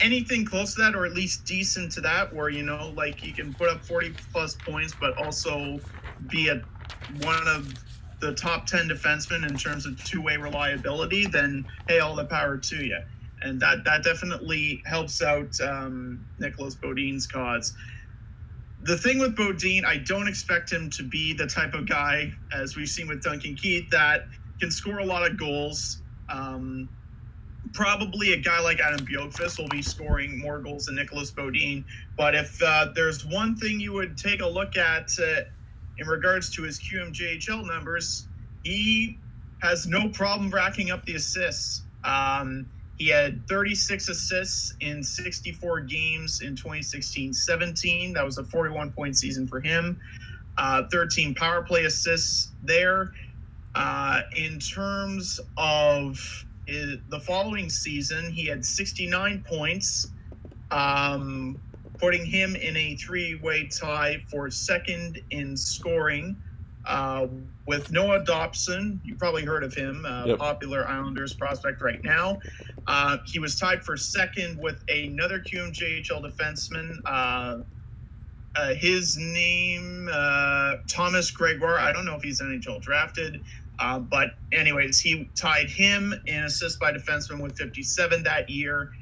anything 0.00 0.44
close 0.44 0.74
to 0.74 0.82
that 0.82 0.94
or 0.94 1.04
at 1.04 1.12
least 1.12 1.44
decent 1.44 1.92
to 1.92 2.00
that 2.00 2.32
where 2.34 2.48
you 2.48 2.62
know 2.62 2.92
like 2.96 3.24
you 3.24 3.32
can 3.32 3.52
put 3.54 3.68
up 3.68 3.84
40 3.84 4.14
plus 4.32 4.56
points 4.56 4.94
but 4.98 5.16
also 5.18 5.78
be 6.28 6.48
a 6.48 6.62
one 7.22 7.46
of 7.48 7.72
the 8.20 8.34
top 8.34 8.66
10 8.66 8.88
defensemen 8.88 9.48
in 9.48 9.56
terms 9.56 9.86
of 9.86 10.02
two-way 10.04 10.36
reliability 10.36 11.26
then 11.26 11.66
hey 11.88 12.00
all 12.00 12.14
the 12.14 12.24
power 12.24 12.56
to 12.56 12.84
you 12.84 12.98
and 13.42 13.60
that 13.60 13.84
that 13.84 14.02
definitely 14.04 14.82
helps 14.84 15.22
out 15.22 15.58
um, 15.60 16.24
Nicholas 16.38 16.74
Beaudin's 16.74 17.26
cause 17.26 17.74
the 18.82 18.96
thing 18.96 19.18
with 19.18 19.36
Beaudin, 19.36 19.84
I 19.84 19.98
don't 19.98 20.26
expect 20.26 20.72
him 20.72 20.88
to 20.90 21.02
be 21.02 21.34
the 21.34 21.46
type 21.46 21.74
of 21.74 21.88
guy, 21.88 22.32
as 22.52 22.76
we've 22.76 22.88
seen 22.88 23.08
with 23.08 23.22
Duncan 23.22 23.54
Keith, 23.54 23.90
that 23.90 24.26
can 24.58 24.70
score 24.70 24.98
a 24.98 25.04
lot 25.04 25.28
of 25.28 25.38
goals. 25.38 25.98
Um, 26.28 26.88
probably 27.72 28.32
a 28.32 28.36
guy 28.36 28.60
like 28.60 28.80
Adam 28.80 29.06
Bjorkqvist 29.06 29.58
will 29.58 29.68
be 29.68 29.82
scoring 29.82 30.38
more 30.38 30.58
goals 30.58 30.86
than 30.86 30.96
Nicholas 30.96 31.30
Beaudin. 31.30 31.84
But 32.16 32.34
if 32.34 32.60
uh, 32.62 32.88
there's 32.94 33.24
one 33.24 33.56
thing 33.56 33.80
you 33.80 33.92
would 33.92 34.16
take 34.16 34.40
a 34.40 34.46
look 34.46 34.76
at 34.76 35.10
uh, 35.20 35.42
in 35.98 36.06
regards 36.06 36.50
to 36.56 36.62
his 36.62 36.78
QMJHL 36.80 37.66
numbers, 37.66 38.26
he 38.64 39.18
has 39.60 39.86
no 39.86 40.08
problem 40.08 40.50
racking 40.50 40.90
up 40.90 41.04
the 41.04 41.14
assists. 41.14 41.82
Um, 42.04 42.66
he 42.98 43.08
had 43.08 43.46
36 43.48 44.08
assists 44.08 44.74
in 44.80 45.02
64 45.02 45.80
games 45.80 46.42
in 46.42 46.56
2016 46.56 47.32
17. 47.32 48.12
That 48.12 48.24
was 48.24 48.38
a 48.38 48.44
41 48.44 48.92
point 48.92 49.16
season 49.16 49.46
for 49.46 49.60
him. 49.60 49.98
Uh, 50.58 50.82
13 50.90 51.34
power 51.34 51.62
play 51.62 51.84
assists 51.84 52.50
there. 52.62 53.12
Uh, 53.74 54.22
in 54.36 54.58
terms 54.58 55.40
of 55.56 56.44
the 57.08 57.20
following 57.20 57.68
season, 57.68 58.30
he 58.30 58.46
had 58.46 58.64
69 58.64 59.44
points, 59.46 60.08
um, 60.70 61.58
putting 61.98 62.24
him 62.24 62.56
in 62.56 62.76
a 62.76 62.96
three 62.96 63.34
way 63.36 63.68
tie 63.68 64.22
for 64.30 64.50
second 64.50 65.20
in 65.30 65.56
scoring. 65.56 66.36
Uh, 66.86 67.26
with 67.66 67.92
Noah 67.92 68.24
Dobson, 68.24 69.00
you 69.04 69.14
probably 69.14 69.44
heard 69.44 69.62
of 69.62 69.74
him, 69.74 70.04
uh, 70.06 70.24
yep. 70.24 70.38
popular 70.38 70.88
Islanders 70.88 71.34
prospect 71.34 71.82
right 71.82 72.02
now. 72.02 72.38
Uh, 72.86 73.18
he 73.26 73.38
was 73.38 73.58
tied 73.58 73.84
for 73.84 73.96
second 73.96 74.58
with 74.58 74.82
another 74.88 75.38
QMJHL 75.38 76.24
defenseman. 76.24 76.96
Uh, 77.04 77.58
uh, 78.56 78.74
his 78.74 79.16
name, 79.16 80.08
uh, 80.12 80.76
Thomas 80.88 81.30
Gregoire. 81.30 81.78
I 81.78 81.92
don't 81.92 82.04
know 82.04 82.16
if 82.16 82.22
he's 82.22 82.40
NHL 82.40 82.80
drafted. 82.80 83.40
Uh, 83.80 83.98
but 83.98 84.34
anyways, 84.52 85.00
he 85.00 85.28
tied 85.34 85.70
him 85.70 86.14
in 86.26 86.44
assists 86.44 86.78
by 86.78 86.92
defenseman 86.92 87.40
with 87.40 87.56
57 87.56 88.22
that 88.22 88.50
year. 88.50 88.92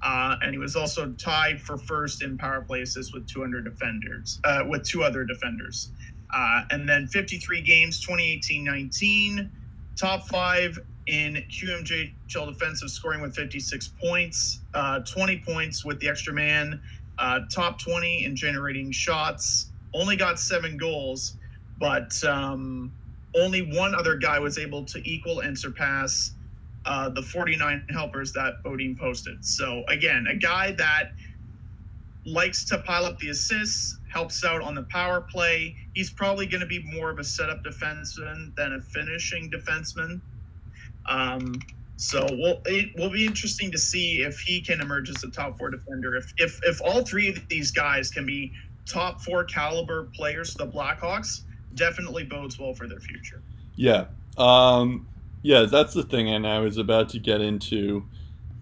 Uh, 0.00 0.36
and 0.42 0.52
he 0.52 0.58
was 0.58 0.76
also 0.76 1.10
tied 1.14 1.60
for 1.60 1.76
first 1.76 2.22
in 2.22 2.38
power 2.38 2.60
play 2.62 2.82
assists 2.82 3.12
with 3.12 3.26
200 3.26 3.64
defenders, 3.64 4.40
uh, 4.44 4.62
with 4.68 4.84
two 4.84 5.02
other 5.02 5.24
defenders. 5.24 5.90
Uh, 6.32 6.62
and 6.70 6.88
then 6.88 7.08
53 7.08 7.60
games, 7.62 8.06
2018-19, 8.06 9.50
top 9.96 10.28
five 10.28 10.78
in 11.08 11.42
QMJHL 11.50 12.52
defensive 12.52 12.90
scoring 12.90 13.20
with 13.20 13.34
56 13.34 13.88
points, 14.00 14.60
uh, 14.74 15.00
20 15.00 15.38
points 15.38 15.84
with 15.84 15.98
the 15.98 16.08
extra 16.08 16.32
man, 16.32 16.80
top 17.50 17.80
20 17.80 18.24
in 18.24 18.36
generating 18.36 18.92
shots. 18.92 19.72
Only 19.94 20.14
got 20.14 20.38
seven 20.38 20.76
goals, 20.76 21.38
but 21.80 22.22
um, 22.24 22.92
only 23.36 23.76
one 23.76 23.94
other 23.94 24.16
guy 24.16 24.38
was 24.38 24.58
able 24.58 24.84
to 24.84 25.08
equal 25.08 25.40
and 25.40 25.58
surpass 25.58 26.32
uh, 26.84 27.08
the 27.10 27.22
49 27.22 27.86
helpers 27.90 28.32
that 28.32 28.62
Beaudin 28.64 28.98
posted. 28.98 29.44
So 29.44 29.84
again, 29.88 30.26
a 30.28 30.36
guy 30.36 30.72
that 30.72 31.12
likes 32.24 32.64
to 32.66 32.78
pile 32.78 33.04
up 33.04 33.18
the 33.18 33.30
assists, 33.30 33.98
helps 34.10 34.44
out 34.44 34.62
on 34.62 34.74
the 34.74 34.84
power 34.84 35.20
play. 35.20 35.76
He's 35.94 36.10
probably 36.10 36.46
going 36.46 36.60
to 36.60 36.66
be 36.66 36.82
more 36.82 37.10
of 37.10 37.18
a 37.18 37.24
setup 37.24 37.62
defenseman 37.62 38.54
than 38.56 38.74
a 38.74 38.80
finishing 38.80 39.50
defenseman. 39.50 40.20
Um, 41.06 41.54
so 41.96 42.26
we'll, 42.30 42.62
it 42.66 42.96
will 42.96 43.10
be 43.10 43.26
interesting 43.26 43.70
to 43.72 43.78
see 43.78 44.22
if 44.22 44.38
he 44.40 44.60
can 44.60 44.80
emerge 44.80 45.10
as 45.10 45.24
a 45.24 45.30
top 45.30 45.58
four 45.58 45.70
defender. 45.70 46.14
If 46.14 46.32
if 46.36 46.60
if 46.62 46.80
all 46.80 47.02
three 47.04 47.28
of 47.28 47.48
these 47.48 47.72
guys 47.72 48.10
can 48.10 48.24
be 48.24 48.52
top 48.86 49.20
four 49.20 49.44
caliber 49.44 50.08
players, 50.14 50.52
for 50.52 50.58
the 50.58 50.70
Blackhawks 50.70 51.42
definitely 51.78 52.24
bodes 52.24 52.58
well 52.58 52.74
for 52.74 52.86
their 52.86 53.00
future. 53.00 53.40
Yeah. 53.76 54.06
Um, 54.36 55.06
yeah, 55.42 55.62
that's 55.62 55.94
the 55.94 56.02
thing, 56.02 56.28
and 56.28 56.46
I 56.46 56.58
was 56.58 56.78
about 56.78 57.08
to 57.10 57.18
get 57.18 57.40
into 57.40 58.04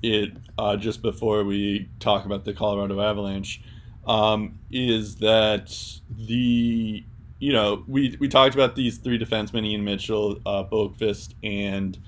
it 0.03 0.33
uh, 0.59 0.77
just 0.77 1.03
before 1.03 1.45
we 1.45 1.89
talk 2.01 2.27
about 2.27 2.45
the 2.45 2.53
Colorado 2.53 3.01
Avalanche. 3.01 3.63
Um, 4.07 4.59
is 4.71 5.17
that 5.17 5.77
the 6.11 7.05
you 7.39 7.53
know 7.53 7.83
we 7.89 8.17
we 8.21 8.29
talked 8.29 8.55
about 8.55 8.77
these 8.77 8.99
three 8.99 9.19
defensemen 9.19 9.67
Ian 9.67 9.85
Mitchell, 9.85 10.41
uh, 10.47 10.65
Boqvist, 10.65 11.35
and 11.43 11.99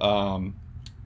um, 0.00 0.54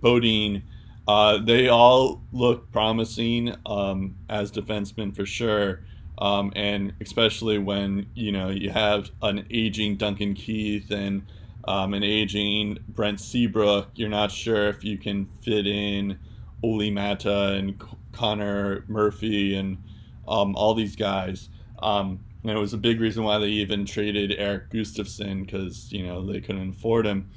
Beaudin. 0.02 0.62
Uh, 1.08 1.38
they 1.38 1.68
all 1.68 2.20
look 2.32 2.70
promising 2.72 3.54
um, 3.64 4.16
as 4.28 4.50
defensemen 4.50 5.14
for 5.14 5.24
sure. 5.26 5.80
Um, 6.18 6.52
and 6.56 6.94
especially 7.00 7.58
when 7.58 8.06
you 8.14 8.32
know 8.32 8.48
you 8.48 8.70
have 8.70 9.10
an 9.22 9.46
aging 9.50 9.96
Duncan 9.96 10.34
Keith 10.34 10.90
and 10.90 11.22
um, 11.68 11.94
an 11.94 12.02
aging 12.02 12.78
Brent 12.88 13.20
Seabrook, 13.20 13.90
you're 13.94 14.08
not 14.08 14.30
sure 14.30 14.68
if 14.68 14.84
you 14.84 14.98
can 14.98 15.26
fit 15.42 15.66
in 15.66 16.18
Olli 16.62 16.90
Maatta 16.90 17.58
and 17.58 17.82
Connor 18.12 18.84
Murphy 18.88 19.56
and 19.56 19.78
um, 20.26 20.54
all 20.56 20.74
these 20.74 20.96
guys. 20.96 21.48
Um, 21.80 22.20
and 22.42 22.56
it 22.56 22.60
was 22.60 22.72
a 22.72 22.78
big 22.78 23.00
reason 23.00 23.24
why 23.24 23.38
they 23.38 23.48
even 23.48 23.84
traded 23.84 24.32
Erik 24.38 24.70
Gustafsson 24.70 25.44
because 25.44 25.92
you 25.92 26.06
know 26.06 26.24
they 26.24 26.40
couldn't 26.40 26.70
afford 26.70 27.06
him. 27.06 27.28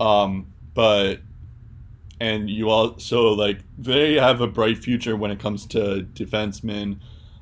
Um, 0.00 0.52
but 0.74 1.20
and 2.20 2.48
you 2.48 2.70
also 2.70 3.32
like 3.32 3.58
they 3.76 4.14
have 4.14 4.40
a 4.40 4.46
bright 4.46 4.78
future 4.78 5.16
when 5.16 5.30
it 5.30 5.38
comes 5.38 5.66
to 5.66 6.06
defensemen. 6.14 7.00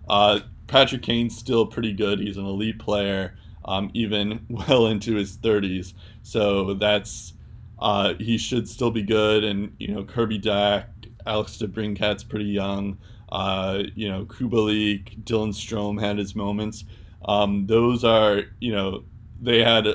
Uh, 0.09 0.41
Patrick 0.73 1.03
Kane's 1.03 1.37
still 1.37 1.67
pretty 1.67 1.93
good. 1.93 2.19
He's 2.19 2.39
an 2.39 2.47
elite 2.47 2.79
player, 2.79 3.37
um, 3.67 3.91
even 3.93 4.47
well 4.49 4.87
into 4.87 5.15
his 5.15 5.37
30s. 5.37 5.93
So 6.23 6.73
that's 6.73 7.35
uh, 7.79 8.15
he 8.15 8.39
should 8.39 8.67
still 8.67 8.91
be 8.91 9.03
good. 9.03 9.45
And 9.45 9.77
you 9.79 9.89
know, 9.89 10.03
Kirby 10.03 10.41
Dach, 10.41 10.87
Alex 11.27 11.59
DeBrincat's 11.59 12.25
pretty 12.25 12.47
young. 12.47 12.97
Uh, 13.31 13.83
you 13.95 14.09
know, 14.09 14.25
Kubalik, 14.25 15.23
Dylan 15.25 15.51
Strome 15.51 16.01
had 16.01 16.17
his 16.17 16.35
moments. 16.35 16.85
Um, 17.27 17.67
those 17.67 18.03
are 18.03 18.45
you 18.59 18.73
know 18.73 19.05
they 19.43 19.63
had 19.63 19.87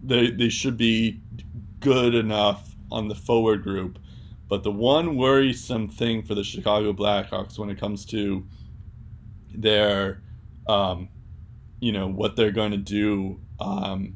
they 0.00 0.30
they 0.30 0.48
should 0.48 0.76
be 0.76 1.20
good 1.80 2.14
enough 2.14 2.76
on 2.92 3.08
the 3.08 3.16
forward 3.16 3.64
group. 3.64 3.98
But 4.48 4.62
the 4.62 4.70
one 4.70 5.16
worrisome 5.16 5.88
thing 5.88 6.22
for 6.22 6.36
the 6.36 6.44
Chicago 6.44 6.92
Blackhawks 6.92 7.58
when 7.58 7.68
it 7.68 7.80
comes 7.80 8.04
to 8.06 8.46
their, 9.60 10.22
um, 10.68 11.08
you 11.80 11.92
know, 11.92 12.06
what 12.06 12.36
they're 12.36 12.50
going 12.50 12.70
to 12.72 12.76
do 12.76 13.40
um, 13.60 14.14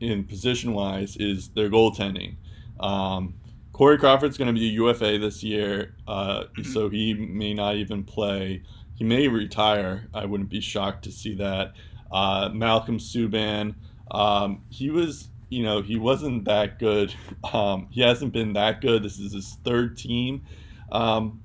in 0.00 0.24
position 0.24 0.72
wise 0.72 1.16
is 1.16 1.48
their 1.50 1.70
goaltending. 1.70 2.36
Um, 2.80 3.34
Corey 3.72 3.98
Crawford's 3.98 4.36
going 4.36 4.52
to 4.52 4.58
be 4.58 4.68
a 4.68 4.72
UFA 4.72 5.18
this 5.18 5.42
year, 5.42 5.94
uh, 6.06 6.44
so 6.64 6.88
he 6.88 7.14
may 7.14 7.54
not 7.54 7.76
even 7.76 8.02
play. 8.02 8.62
He 8.96 9.04
may 9.04 9.28
retire. 9.28 10.08
I 10.12 10.24
wouldn't 10.24 10.50
be 10.50 10.60
shocked 10.60 11.04
to 11.04 11.12
see 11.12 11.34
that. 11.36 11.74
Uh, 12.10 12.50
Malcolm 12.52 12.98
Subban, 12.98 13.74
um, 14.10 14.62
he 14.70 14.90
was 14.90 15.28
you 15.50 15.62
know, 15.62 15.80
he 15.82 15.96
wasn't 15.96 16.44
that 16.44 16.78
good. 16.78 17.14
Um, 17.54 17.86
he 17.90 18.02
hasn't 18.02 18.32
been 18.32 18.52
that 18.54 18.80
good. 18.80 19.02
This 19.02 19.18
is 19.18 19.32
his 19.32 19.56
third 19.64 19.96
team 19.96 20.44
um, 20.92 21.40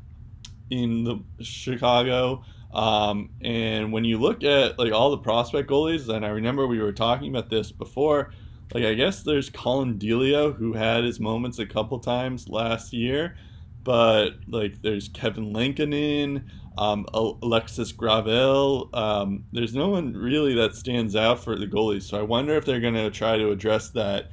in 0.69 1.03
the 1.03 1.19
Chicago. 1.41 2.43
Um, 2.73 3.29
and 3.41 3.93
when 3.93 4.03
you 4.03 4.17
look 4.17 4.43
at 4.43 4.79
like 4.79 4.91
all 4.91 5.11
the 5.11 5.17
prospect 5.19 5.69
goalies, 5.69 6.09
and 6.09 6.25
I 6.25 6.29
remember 6.29 6.67
we 6.67 6.79
were 6.79 6.93
talking 6.93 7.29
about 7.29 7.49
this 7.49 7.71
before. 7.71 8.31
Like 8.73 8.85
I 8.85 8.95
guess 8.95 9.21
there's 9.21 9.49
Collin 9.49 9.99
Delia 9.99 10.51
who 10.51 10.73
had 10.73 11.03
his 11.03 11.19
moments 11.19 11.59
a 11.59 11.65
couple 11.65 11.99
times 11.99 12.49
last 12.49 12.91
year, 12.91 13.37
but 13.83 14.31
like 14.47 14.81
there's 14.81 15.09
Kevin 15.09 15.53
Lankinen 15.53 16.49
um, 16.77 17.05
Alexis 17.13 17.91
Gravel. 17.91 18.89
Um, 18.93 19.45
there's 19.51 19.75
no 19.75 19.89
one 19.89 20.13
really 20.13 20.55
that 20.55 20.75
stands 20.75 21.15
out 21.15 21.43
for 21.43 21.55
the 21.55 21.67
goalies. 21.67 22.03
So 22.03 22.19
I 22.19 22.23
wonder 22.23 22.55
if 22.55 22.65
they're 22.65 22.79
going 22.79 22.95
to 22.95 23.11
try 23.11 23.37
to 23.37 23.51
address 23.51 23.89
that 23.89 24.29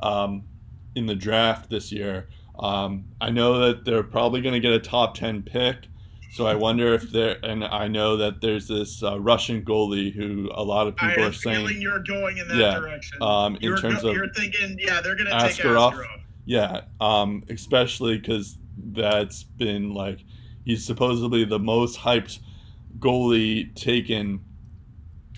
um, 0.00 0.42
in 0.94 1.06
the 1.06 1.14
draft 1.14 1.70
this 1.70 1.92
year. 1.92 2.28
Um, 2.58 3.04
I 3.20 3.30
know 3.30 3.58
that 3.58 3.84
they're 3.84 4.02
probably 4.02 4.40
going 4.40 4.54
to 4.54 4.60
get 4.60 4.72
a 4.72 4.78
top 4.78 5.14
10 5.14 5.42
pick. 5.42 5.88
So 6.34 6.46
I 6.46 6.56
wonder 6.56 6.94
if 6.94 7.10
they're, 7.10 7.36
and 7.44 7.64
I 7.64 7.86
know 7.86 8.16
that 8.16 8.40
there's 8.40 8.66
this 8.66 9.02
uh, 9.04 9.20
Russian 9.20 9.64
goalie 9.64 10.12
who 10.12 10.50
a 10.52 10.64
lot 10.64 10.88
of 10.88 10.96
people 10.96 11.22
I 11.22 11.28
are 11.28 11.32
saying. 11.32 11.80
you're 11.80 12.02
going 12.02 12.38
in 12.38 12.48
that 12.48 12.56
yeah, 12.56 12.74
direction. 12.74 13.22
Um, 13.22 13.54
in 13.54 13.62
you're, 13.62 13.78
terms 13.78 14.02
go, 14.02 14.08
of. 14.08 14.16
You're 14.16 14.32
thinking, 14.32 14.76
yeah, 14.80 15.00
they're 15.00 15.14
going 15.14 15.30
to 15.30 15.38
take 15.38 15.56
Askarov. 15.56 16.04
Yeah, 16.44 16.82
um, 17.00 17.44
especially 17.48 18.18
because 18.18 18.58
that's 18.76 19.44
been 19.44 19.94
like 19.94 20.24
He's 20.64 20.84
supposedly 20.84 21.44
the 21.44 21.58
most 21.58 21.98
hyped 21.98 22.38
goalie 22.98 23.74
taken, 23.74 24.42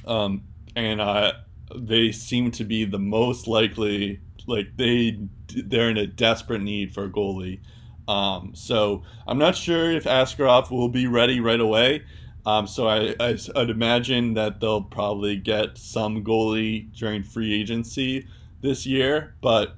um, 0.07 0.45
and 0.77 1.01
uh, 1.01 1.33
they 1.75 2.13
seem 2.13 2.51
to 2.53 2.65
be 2.65 2.85
the 2.85 2.99
most 2.99 3.49
likely. 3.49 4.21
Like 4.47 4.77
they 4.77 5.19
they're 5.49 5.91
in 5.91 5.99
a 5.99 6.07
desperate 6.07 6.63
need 6.63 6.95
for 6.95 7.05
a 7.05 7.11
goalie. 7.11 7.61
Um, 8.09 8.53
so 8.55 9.03
I'm 9.27 9.39
not 9.39 9.57
sure 9.57 9.91
if 9.91 10.05
Askarov 10.05 10.71
will 10.71 10.89
be 10.89 11.07
ready 11.07 11.41
right 11.41 11.61
away. 11.61 12.03
Um, 12.45 12.69
so 12.69 12.87
I, 12.87 13.15
I, 13.19 13.37
would 13.57 13.71
imagine 13.71 14.35
that 14.35 14.61
they'll 14.61 14.83
probably 14.83 15.37
get 15.37 15.77
some 15.77 16.23
goalie 16.23 16.93
during 16.97 17.25
free 17.25 17.53
agency 17.53 18.29
this 18.61 18.87
year. 18.87 19.35
But 19.41 19.75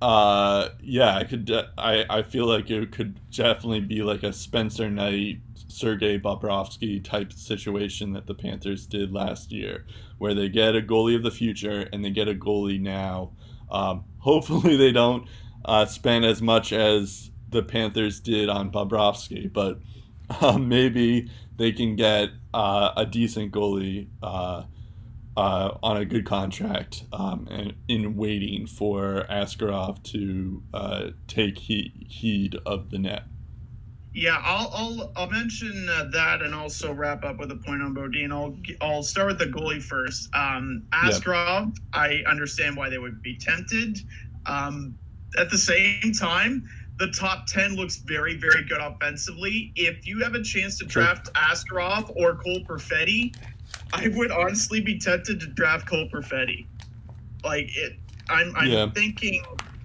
uh, 0.00 0.68
yeah, 0.80 1.16
I 1.16 1.24
could. 1.24 1.50
I 1.78 2.04
I 2.08 2.22
feel 2.22 2.46
like 2.46 2.70
it 2.70 2.92
could 2.92 3.18
definitely 3.30 3.80
be 3.80 4.02
like 4.02 4.22
a 4.22 4.32
Spencer 4.32 4.90
Knight, 4.90 5.38
Sergei 5.68 6.18
Bobrovsky 6.18 7.02
type 7.02 7.32
situation 7.32 8.12
that 8.12 8.26
the 8.26 8.34
Panthers 8.34 8.86
did 8.86 9.12
last 9.12 9.50
year, 9.50 9.86
where 10.18 10.34
they 10.34 10.48
get 10.48 10.76
a 10.76 10.82
goalie 10.82 11.16
of 11.16 11.24
the 11.24 11.30
future 11.30 11.88
and 11.92 12.04
they 12.04 12.10
get 12.10 12.28
a 12.28 12.34
goalie 12.34 12.80
now. 12.80 13.32
Um, 13.70 14.04
hopefully, 14.18 14.76
they 14.76 14.92
don't 14.92 15.26
uh, 15.64 15.86
spend 15.86 16.24
as 16.24 16.42
much 16.42 16.72
as 16.72 17.30
the 17.48 17.62
Panthers 17.62 18.20
did 18.20 18.48
on 18.48 18.70
Bobrovsky, 18.70 19.52
but 19.52 19.80
um, 20.40 20.68
maybe 20.68 21.30
they 21.56 21.72
can 21.72 21.96
get 21.96 22.30
uh, 22.52 22.92
a 22.96 23.06
decent 23.06 23.52
goalie. 23.52 24.08
Uh, 24.22 24.64
uh, 25.36 25.76
on 25.82 25.98
a 25.98 26.04
good 26.04 26.24
contract 26.24 27.04
um, 27.12 27.46
and 27.50 27.74
in 27.88 28.16
waiting 28.16 28.66
for 28.66 29.26
Askarov 29.30 30.02
to 30.04 30.62
uh, 30.72 31.08
take 31.28 31.58
he- 31.58 32.06
heed 32.08 32.56
of 32.64 32.90
the 32.90 32.98
net. 32.98 33.24
Yeah, 34.14 34.40
I'll 34.42 34.70
I'll, 34.72 35.12
I'll 35.14 35.30
mention 35.30 35.88
uh, 35.90 36.06
that 36.12 36.40
and 36.40 36.54
also 36.54 36.94
wrap 36.94 37.22
up 37.22 37.38
with 37.38 37.50
a 37.50 37.56
point 37.56 37.82
on 37.82 37.94
Beaudin. 37.94 38.32
I'll 38.32 38.56
I'll 38.80 39.02
start 39.02 39.26
with 39.28 39.38
the 39.38 39.44
goalie 39.44 39.82
first. 39.82 40.34
Um, 40.34 40.84
Askarov, 40.90 41.66
yep. 41.66 41.84
I 41.92 42.22
understand 42.26 42.78
why 42.78 42.88
they 42.88 42.96
would 42.96 43.20
be 43.20 43.36
tempted. 43.36 43.98
Um, 44.46 44.96
at 45.36 45.50
the 45.50 45.58
same 45.58 46.12
time, 46.18 46.66
the 46.98 47.08
top 47.08 47.46
10 47.46 47.76
looks 47.76 47.96
very, 47.96 48.36
very 48.36 48.64
good 48.64 48.80
offensively. 48.80 49.72
If 49.76 50.06
you 50.06 50.22
have 50.22 50.34
a 50.34 50.42
chance 50.42 50.78
to 50.78 50.86
draft 50.86 51.32
Askarov 51.34 52.14
or 52.16 52.36
Cole 52.36 52.64
Perfetti, 52.66 53.34
I 53.92 54.08
would 54.08 54.30
honestly 54.30 54.80
be 54.80 54.98
tempted 54.98 55.40
to 55.40 55.46
draft 55.46 55.86
Cole 55.86 56.08
Perfetti. 56.12 56.66
Like 57.44 57.68
it, 57.76 57.98
I'm, 58.28 58.54
I'm 58.56 58.68
yeah. 58.68 58.90
thinking 58.90 59.44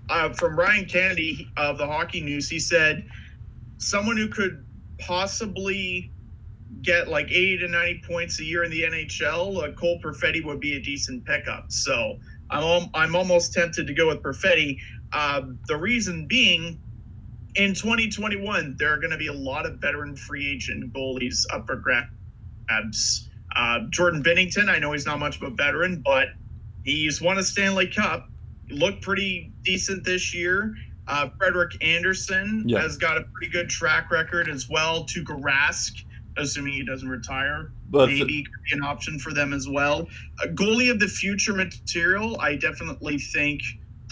uh, 0.09 0.29
from 0.33 0.57
Ryan 0.57 0.85
Kennedy 0.85 1.49
of 1.57 1.77
the 1.77 1.85
Hockey 1.85 2.21
News. 2.21 2.49
He 2.49 2.59
said 2.59 3.05
someone 3.77 4.17
who 4.17 4.27
could 4.27 4.65
possibly 4.99 6.11
get 6.81 7.07
like 7.07 7.29
80 7.29 7.59
to 7.59 7.67
90 7.67 8.03
points 8.07 8.39
a 8.39 8.43
year 8.43 8.63
in 8.63 8.71
the 8.71 8.83
NHL, 8.83 9.63
uh, 9.63 9.71
Cole 9.73 9.99
Perfetti 10.01 10.43
would 10.43 10.59
be 10.59 10.77
a 10.77 10.79
decent 10.79 11.25
pickup. 11.25 11.71
So 11.71 12.19
I'm 12.49 12.89
I'm 12.93 13.15
almost 13.15 13.53
tempted 13.53 13.87
to 13.87 13.93
go 13.93 14.07
with 14.07 14.21
Perfetti. 14.21 14.77
Uh, 15.13 15.41
the 15.67 15.77
reason 15.77 16.25
being, 16.27 16.79
in 17.55 17.73
2021, 17.73 18.75
there 18.79 18.93
are 18.93 18.97
going 18.97 19.11
to 19.11 19.17
be 19.17 19.27
a 19.27 19.33
lot 19.33 19.65
of 19.65 19.79
veteran 19.79 20.15
free 20.15 20.49
agent 20.53 20.93
goalies 20.93 21.45
up 21.53 21.67
for 21.67 21.75
grabs. 21.75 23.29
Uh, 23.55 23.79
Jordan 23.89 24.23
Binnington, 24.23 24.69
I 24.69 24.79
know 24.79 24.93
he's 24.93 25.05
not 25.05 25.19
much 25.19 25.35
of 25.41 25.43
a 25.43 25.49
veteran, 25.55 26.01
but 26.05 26.29
he's 26.83 27.21
won 27.21 27.37
a 27.37 27.43
Stanley 27.43 27.87
Cup. 27.87 28.29
He 28.67 28.75
looked 28.75 29.01
pretty 29.01 29.51
decent 29.63 30.03
this 30.05 30.33
year. 30.33 30.73
Uh, 31.07 31.29
Frederik 31.37 31.83
Andersen 31.83 32.63
Yeah. 32.65 32.79
has 32.81 32.95
got 32.95 33.17
a 33.17 33.23
pretty 33.33 33.51
good 33.51 33.69
track 33.69 34.11
record 34.11 34.47
as 34.47 34.69
well. 34.69 35.03
Tuukka 35.05 35.41
Rask, 35.41 36.03
assuming 36.37 36.73
he 36.73 36.85
doesn't 36.85 37.09
retire, 37.09 37.73
But 37.89 38.07
maybe 38.07 38.19
could 38.19 38.27
be 38.27 38.71
an 38.71 38.83
option 38.83 39.19
for 39.19 39.33
them 39.33 39.51
as 39.51 39.67
well. 39.67 40.07
A 40.41 40.47
goalie 40.47 40.89
of 40.89 40.99
the 41.01 41.07
future 41.09 41.53
material, 41.53 42.39
I 42.39 42.55
definitely 42.55 43.17
think 43.17 43.61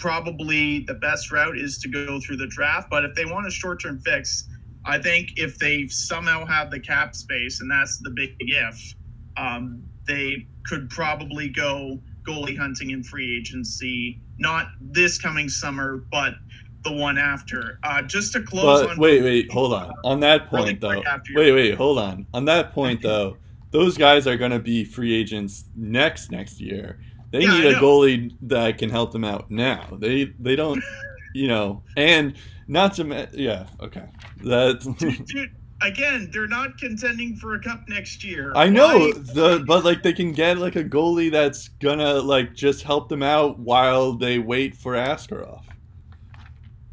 probably 0.00 0.80
the 0.80 0.94
best 0.94 1.30
route 1.30 1.58
is 1.58 1.78
to 1.78 1.88
go 1.88 2.18
through 2.20 2.38
the 2.38 2.46
draft. 2.48 2.88
But 2.90 3.04
if 3.04 3.14
they 3.14 3.26
want 3.26 3.46
a 3.46 3.50
short 3.50 3.80
term 3.80 4.00
fix, 4.00 4.48
I 4.84 4.98
think 4.98 5.32
if 5.36 5.58
they 5.58 5.86
somehow 5.88 6.44
have 6.46 6.70
the 6.70 6.80
cap 6.80 7.14
space, 7.14 7.60
and 7.60 7.70
that's 7.70 7.98
the 7.98 8.10
big 8.10 8.34
if, 8.40 8.94
um, 9.36 9.82
they 10.06 10.46
could 10.66 10.88
probably 10.90 11.48
go 11.48 12.00
goalie 12.26 12.56
hunting 12.56 12.90
in 12.90 13.02
free 13.02 13.36
agency, 13.36 14.20
not 14.38 14.68
this 14.80 15.18
coming 15.18 15.48
summer, 15.48 16.04
but 16.10 16.34
the 16.82 16.92
one 16.92 17.18
after. 17.18 17.78
Uh, 17.82 18.02
just 18.02 18.32
to 18.32 18.42
close 18.42 18.82
but 18.82 18.90
on 18.92 18.98
wait, 18.98 19.22
wait, 19.22 19.52
hold 19.52 19.74
on. 19.74 19.92
On 20.04 20.20
that 20.20 20.50
really 20.50 20.70
point, 20.76 20.80
though, 20.80 21.02
after 21.04 21.32
your- 21.32 21.42
wait, 21.42 21.52
wait, 21.52 21.74
hold 21.74 21.98
on. 21.98 22.26
On 22.32 22.46
that 22.46 22.72
point, 22.72 23.02
though, 23.02 23.36
those 23.70 23.96
guys 23.96 24.26
are 24.26 24.36
going 24.36 24.50
to 24.50 24.58
be 24.58 24.84
free 24.84 25.14
agents 25.14 25.64
next 25.76 26.30
next 26.30 26.60
year. 26.60 26.98
They 27.32 27.42
Yeah, 27.42 27.52
need 27.52 27.64
a 27.66 27.74
goalie 27.74 28.34
that 28.42 28.78
can 28.78 28.90
help 28.90 29.12
them 29.12 29.24
out 29.24 29.50
now. 29.50 29.86
They 29.98 30.32
they 30.40 30.56
don't, 30.56 30.82
you 31.34 31.46
know, 31.48 31.82
and 31.96 32.34
not 32.66 32.94
to 32.94 33.28
yeah, 33.32 33.66
okay. 33.80 34.04
That 34.44 34.80
dude, 34.98 35.24
dude, 35.26 35.50
again, 35.82 36.28
they're 36.32 36.46
not 36.48 36.76
contending 36.78 37.36
for 37.36 37.54
a 37.54 37.60
cup 37.60 37.88
next 37.88 38.24
year. 38.24 38.52
I 38.56 38.68
know 38.68 38.98
Why- 38.98 39.12
the 39.14 39.64
but 39.66 39.84
like 39.84 40.02
they 40.02 40.12
can 40.12 40.32
get 40.32 40.58
like 40.58 40.74
a 40.76 40.82
goalie 40.84 41.30
that's 41.30 41.68
gonna 41.68 42.14
like 42.14 42.54
just 42.54 42.82
help 42.82 43.08
them 43.08 43.22
out 43.22 43.58
while 43.60 44.12
they 44.14 44.38
wait 44.40 44.76
for 44.76 44.94
Askarov. 44.94 45.62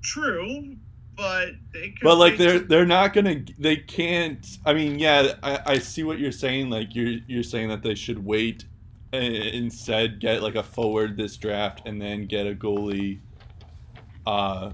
True, 0.03 0.75
but 1.15 1.49
they 1.73 1.89
could. 1.89 1.99
But 2.03 2.17
like 2.17 2.37
they 2.37 2.45
they're 2.45 2.59
could- 2.59 2.69
they're 2.69 2.85
not 2.85 3.13
gonna 3.13 3.41
they 3.57 3.77
can't. 3.77 4.45
I 4.65 4.73
mean, 4.73 4.99
yeah, 4.99 5.33
I, 5.43 5.59
I 5.65 5.77
see 5.79 6.03
what 6.03 6.19
you're 6.19 6.31
saying. 6.31 6.69
Like 6.69 6.95
you're 6.95 7.17
you're 7.27 7.43
saying 7.43 7.69
that 7.69 7.81
they 7.83 7.95
should 7.95 8.23
wait 8.23 8.65
instead 9.13 10.19
get 10.19 10.41
like 10.43 10.55
a 10.55 10.63
forward 10.63 11.17
this 11.17 11.37
draft 11.37 11.81
and 11.85 12.01
then 12.01 12.25
get 12.25 12.47
a 12.47 12.53
goalie. 12.53 13.19
Uh, 14.25 14.71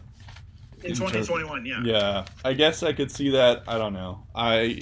in 0.83 0.91
in 0.91 0.95
terms- 0.97 1.27
2021. 1.27 1.65
Yeah. 1.65 1.81
yeah, 1.83 2.25
I 2.43 2.53
guess 2.53 2.83
I 2.83 2.93
could 2.93 3.11
see 3.11 3.29
that. 3.29 3.63
I 3.67 3.77
don't 3.77 3.93
know. 3.93 4.23
I, 4.35 4.81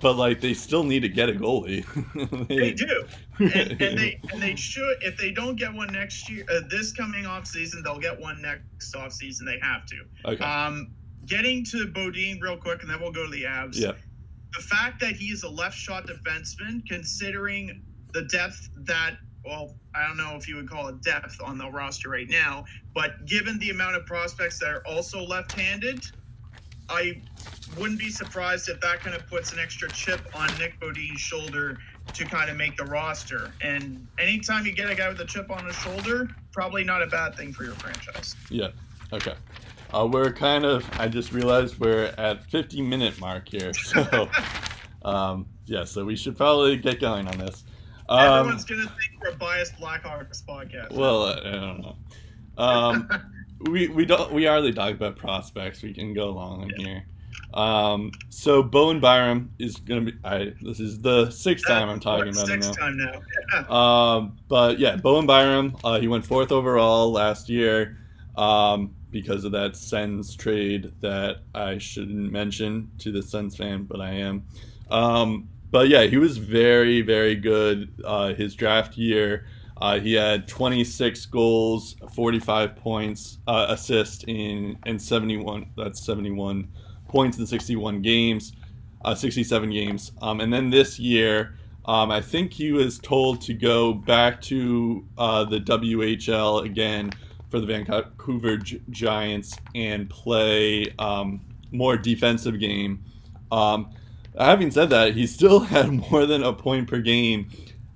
but 0.00 0.14
like 0.14 0.40
they 0.40 0.54
still 0.54 0.84
need 0.84 1.00
to 1.00 1.08
get 1.08 1.28
a 1.28 1.32
goalie. 1.32 1.84
They 2.48 2.72
do, 2.72 3.04
and, 3.38 3.52
and 3.80 3.98
they 3.98 4.20
and 4.32 4.42
they 4.42 4.56
should. 4.56 4.96
If 5.02 5.16
they 5.16 5.30
don't 5.30 5.56
get 5.56 5.72
one 5.72 5.92
next 5.92 6.28
year, 6.30 6.44
uh, 6.50 6.60
this 6.70 6.92
coming 6.92 7.26
off 7.26 7.46
season, 7.46 7.82
they'll 7.84 7.98
get 7.98 8.18
one 8.18 8.40
next 8.40 8.94
off 8.96 9.12
season. 9.12 9.46
They 9.46 9.58
have 9.60 9.86
to. 9.86 9.96
okay. 10.32 10.44
Um, 10.44 10.92
getting 11.26 11.64
to 11.66 11.86
Beaudin 11.86 12.40
real 12.40 12.56
quick, 12.56 12.82
and 12.82 12.90
then 12.90 13.00
we'll 13.00 13.12
go 13.12 13.24
to 13.24 13.30
the 13.30 13.44
Avs 13.44 13.76
Yeah. 13.78 13.92
The 14.56 14.62
fact 14.62 14.98
that 15.00 15.14
he 15.14 15.26
is 15.26 15.42
a 15.42 15.48
left 15.48 15.76
shot 15.76 16.06
defenseman, 16.06 16.84
considering 16.88 17.82
the 18.12 18.22
depth 18.22 18.70
that, 18.76 19.16
well, 19.44 19.74
I 19.94 20.06
don't 20.06 20.16
know 20.16 20.36
if 20.36 20.48
you 20.48 20.56
would 20.56 20.68
call 20.68 20.88
it 20.88 21.02
depth 21.02 21.40
on 21.42 21.58
the 21.58 21.70
roster 21.70 22.10
right 22.10 22.28
now, 22.28 22.64
but 22.94 23.26
given 23.26 23.58
the 23.58 23.70
amount 23.70 23.96
of 23.96 24.06
prospects 24.06 24.58
that 24.60 24.68
are 24.68 24.82
also 24.86 25.24
left 25.24 25.52
handed, 25.52 26.04
I 26.88 27.20
wouldn't 27.76 27.98
be 27.98 28.10
surprised 28.10 28.68
if 28.68 28.80
that 28.80 29.00
kind 29.00 29.14
of 29.14 29.26
puts 29.26 29.52
an 29.52 29.58
extra 29.58 29.90
chip 29.90 30.20
on 30.34 30.48
Nick 30.58 30.80
Bodine's 30.80 31.20
shoulder 31.20 31.78
to 32.14 32.24
kind 32.24 32.50
of 32.50 32.56
make 32.56 32.76
the 32.76 32.84
roster. 32.84 33.52
And 33.60 34.06
anytime 34.18 34.64
you 34.64 34.72
get 34.72 34.90
a 34.90 34.94
guy 34.94 35.08
with 35.08 35.20
a 35.20 35.26
chip 35.26 35.50
on 35.50 35.66
his 35.66 35.76
shoulder, 35.76 36.28
probably 36.52 36.84
not 36.84 37.02
a 37.02 37.06
bad 37.06 37.34
thing 37.36 37.52
for 37.52 37.64
your 37.64 37.74
franchise. 37.74 38.34
Yeah. 38.50 38.68
Okay. 39.12 39.34
Uh, 39.92 40.08
we're 40.10 40.32
kind 40.32 40.64
of. 40.64 40.88
I 40.98 41.08
just 41.08 41.32
realized 41.32 41.78
we're 41.78 42.12
at 42.18 42.44
50 42.44 42.82
minute 42.82 43.18
mark 43.20 43.48
here. 43.48 43.72
So, 43.82 44.28
um, 45.02 45.46
yeah. 45.66 45.84
So 45.84 46.04
we 46.04 46.16
should 46.16 46.36
probably 46.36 46.76
get 46.76 47.00
going 47.00 47.28
on 47.28 47.38
this. 47.38 47.64
Um, 48.08 48.40
Everyone's 48.40 48.64
gonna 48.64 48.82
think 48.82 49.22
we're 49.22 49.30
a 49.30 49.36
biased 49.36 49.74
Blackhawks 49.76 50.42
podcast. 50.44 50.92
well, 50.92 51.24
I 51.24 51.50
don't 51.50 51.80
know. 51.80 51.96
Um, 52.56 53.08
we 53.70 53.88
we 53.88 54.04
don't 54.04 54.32
we 54.32 54.44
hardly 54.44 54.72
talk 54.72 54.94
about 54.94 55.16
prospects. 55.16 55.82
We 55.82 55.92
can 55.92 56.14
go 56.14 56.28
along 56.28 56.70
in 56.70 56.84
here. 56.84 57.04
Um, 57.54 58.12
so 58.28 58.62
Bowen 58.62 59.00
Byram 59.00 59.50
is 59.58 59.76
gonna 59.76 60.02
be. 60.02 60.12
I 60.24 60.52
this 60.60 60.80
is 60.80 61.00
the 61.00 61.30
sixth 61.30 61.66
time 61.66 61.88
I'm 61.88 62.00
talking 62.00 62.28
about 62.28 62.48
him 62.48 62.60
now. 62.60 62.66
Sixth 62.66 62.78
time 62.78 62.96
now. 62.96 63.22
Um, 63.74 64.36
but 64.48 64.78
yeah, 64.78 64.96
Bowen 64.96 65.26
Byram, 65.26 65.76
uh, 65.82 65.98
he 65.98 66.08
went 66.08 66.26
fourth 66.26 66.52
overall 66.52 67.10
last 67.10 67.48
year 67.48 67.98
um, 68.36 68.94
because 69.10 69.44
of 69.44 69.52
that 69.52 69.76
Sens 69.76 70.36
trade 70.36 70.92
that 71.00 71.38
I 71.54 71.78
shouldn't 71.78 72.30
mention 72.30 72.90
to 72.98 73.10
the 73.10 73.22
Sens 73.22 73.56
fan, 73.56 73.84
but 73.84 74.00
I 74.00 74.10
am. 74.10 74.44
Um, 74.90 75.48
but 75.70 75.88
yeah, 75.88 76.04
he 76.04 76.16
was 76.16 76.38
very, 76.38 77.02
very 77.02 77.34
good 77.34 77.92
uh, 78.04 78.34
his 78.34 78.54
draft 78.54 78.96
year. 78.96 79.46
Uh, 79.80 80.00
he 80.00 80.14
had 80.14 80.48
26 80.48 81.26
goals, 81.26 81.94
45 82.12 82.76
points, 82.76 83.38
uh, 83.46 83.66
assist 83.68 84.24
in 84.24 84.76
and 84.86 85.00
71. 85.00 85.70
That's 85.76 86.04
71 86.04 86.68
points 87.06 87.38
in 87.38 87.46
61 87.46 88.02
games, 88.02 88.52
uh, 89.04 89.14
67 89.14 89.70
games. 89.70 90.12
Um, 90.20 90.40
and 90.40 90.52
then 90.52 90.70
this 90.70 90.98
year, 90.98 91.54
um, 91.84 92.10
I 92.10 92.20
think 92.20 92.52
he 92.52 92.72
was 92.72 92.98
told 92.98 93.40
to 93.42 93.54
go 93.54 93.94
back 93.94 94.42
to 94.42 95.06
uh, 95.16 95.44
the 95.44 95.60
WHL 95.60 96.64
again 96.64 97.10
for 97.48 97.60
the 97.60 97.66
Vancouver 97.66 98.58
Gi- 98.58 98.82
Giants 98.90 99.56
and 99.74 100.10
play 100.10 100.92
um, 100.98 101.40
more 101.72 101.96
defensive 101.96 102.58
game. 102.58 103.04
Um, 103.50 103.90
having 104.36 104.70
said 104.70 104.90
that, 104.90 105.14
he 105.14 105.26
still 105.26 105.60
had 105.74 105.90
more 105.90 106.26
than 106.26 106.42
a 106.42 106.52
point 106.52 106.88
per 106.88 107.00
game 107.00 107.50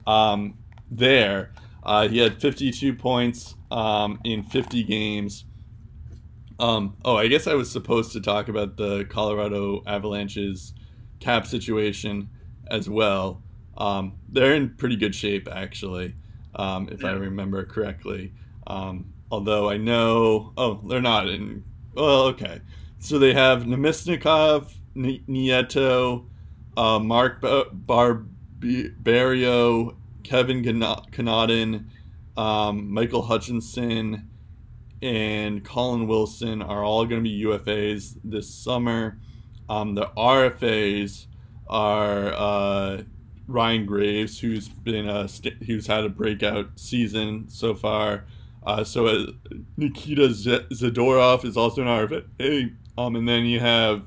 um, 0.07 0.59
there. 0.91 1.53
Uh, 1.83 2.09
he 2.09 2.19
had 2.19 2.41
52 2.41 2.95
points 2.95 3.55
um, 3.71 4.21
in 4.25 4.43
50 4.45 4.85
games. 4.85 5.45
Um, 6.59 6.97
oh, 7.05 7.17
I 7.17 7.27
guess 7.27 7.47
I 7.47 7.55
was 7.55 7.71
supposed 7.71 8.13
to 8.13 8.21
talk 8.21 8.49
about 8.49 8.77
the 8.77 9.05
Colorado 9.07 9.83
Avalanche's 9.87 10.75
cap 11.19 11.47
situation 11.47 12.29
as 12.69 12.89
well. 12.89 13.43
Um, 13.77 14.15
they're 14.29 14.55
in 14.55 14.75
pretty 14.77 14.97
good 14.97 15.15
shape, 15.15 15.49
actually, 15.51 16.15
um, 16.55 16.89
if 16.93 17.05
I 17.05 17.13
remember 17.13 17.65
correctly. 17.65 18.33
Um, 18.67 19.13
although 19.31 19.71
I 19.71 19.77
know, 19.77 20.53
oh, 20.57 20.81
they're 20.89 21.01
not 21.01 21.29
in. 21.29 21.65
Well, 21.95 22.25
okay. 22.27 22.61
So 22.99 23.19
they 23.19 23.33
have 23.33 23.65
Nemesnikov, 23.65 24.73
Nieto, 24.97 26.27
uh, 26.77 26.99
Mark 26.99 27.41
Ba- 27.41 27.67
Barberio, 27.73 28.27
Kevin 30.23 30.63
Connauton, 30.63 31.87
um, 32.37 32.93
Michael 32.93 33.23
Hutchinson, 33.23 34.29
and 35.03 35.65
Colin 35.65 36.07
Wilson 36.07 36.63
are 36.63 36.85
all 36.85 37.05
going 37.07 37.23
to 37.23 37.29
be 37.29 37.43
UFAs 37.43 38.17
this 38.23 38.49
summer. 38.49 39.19
Um, 39.69 39.95
the 39.95 40.07
RFAs 40.17 41.27
are 41.69 42.33
uh, 42.33 43.03
Ryan 43.47 43.87
Graves, 43.87 44.39
who's 44.39 44.69
been 44.69 45.09
a 45.09 45.27
st- 45.29 45.63
who's 45.65 45.87
had 45.87 46.05
a 46.05 46.09
breakout 46.09 46.79
season 46.79 47.49
so 47.49 47.75
far. 47.75 48.25
Uh, 48.65 48.85
so 48.85 49.07
uh, 49.07 49.27
Nikita 49.77 50.33
Z- 50.33 50.67
Zadorov 50.73 51.45
is 51.45 51.57
also 51.57 51.83
an 51.83 51.89
RFA. 51.89 52.77
Um, 52.97 53.17
and 53.17 53.27
then 53.27 53.45
you 53.47 53.59
have 53.59 54.03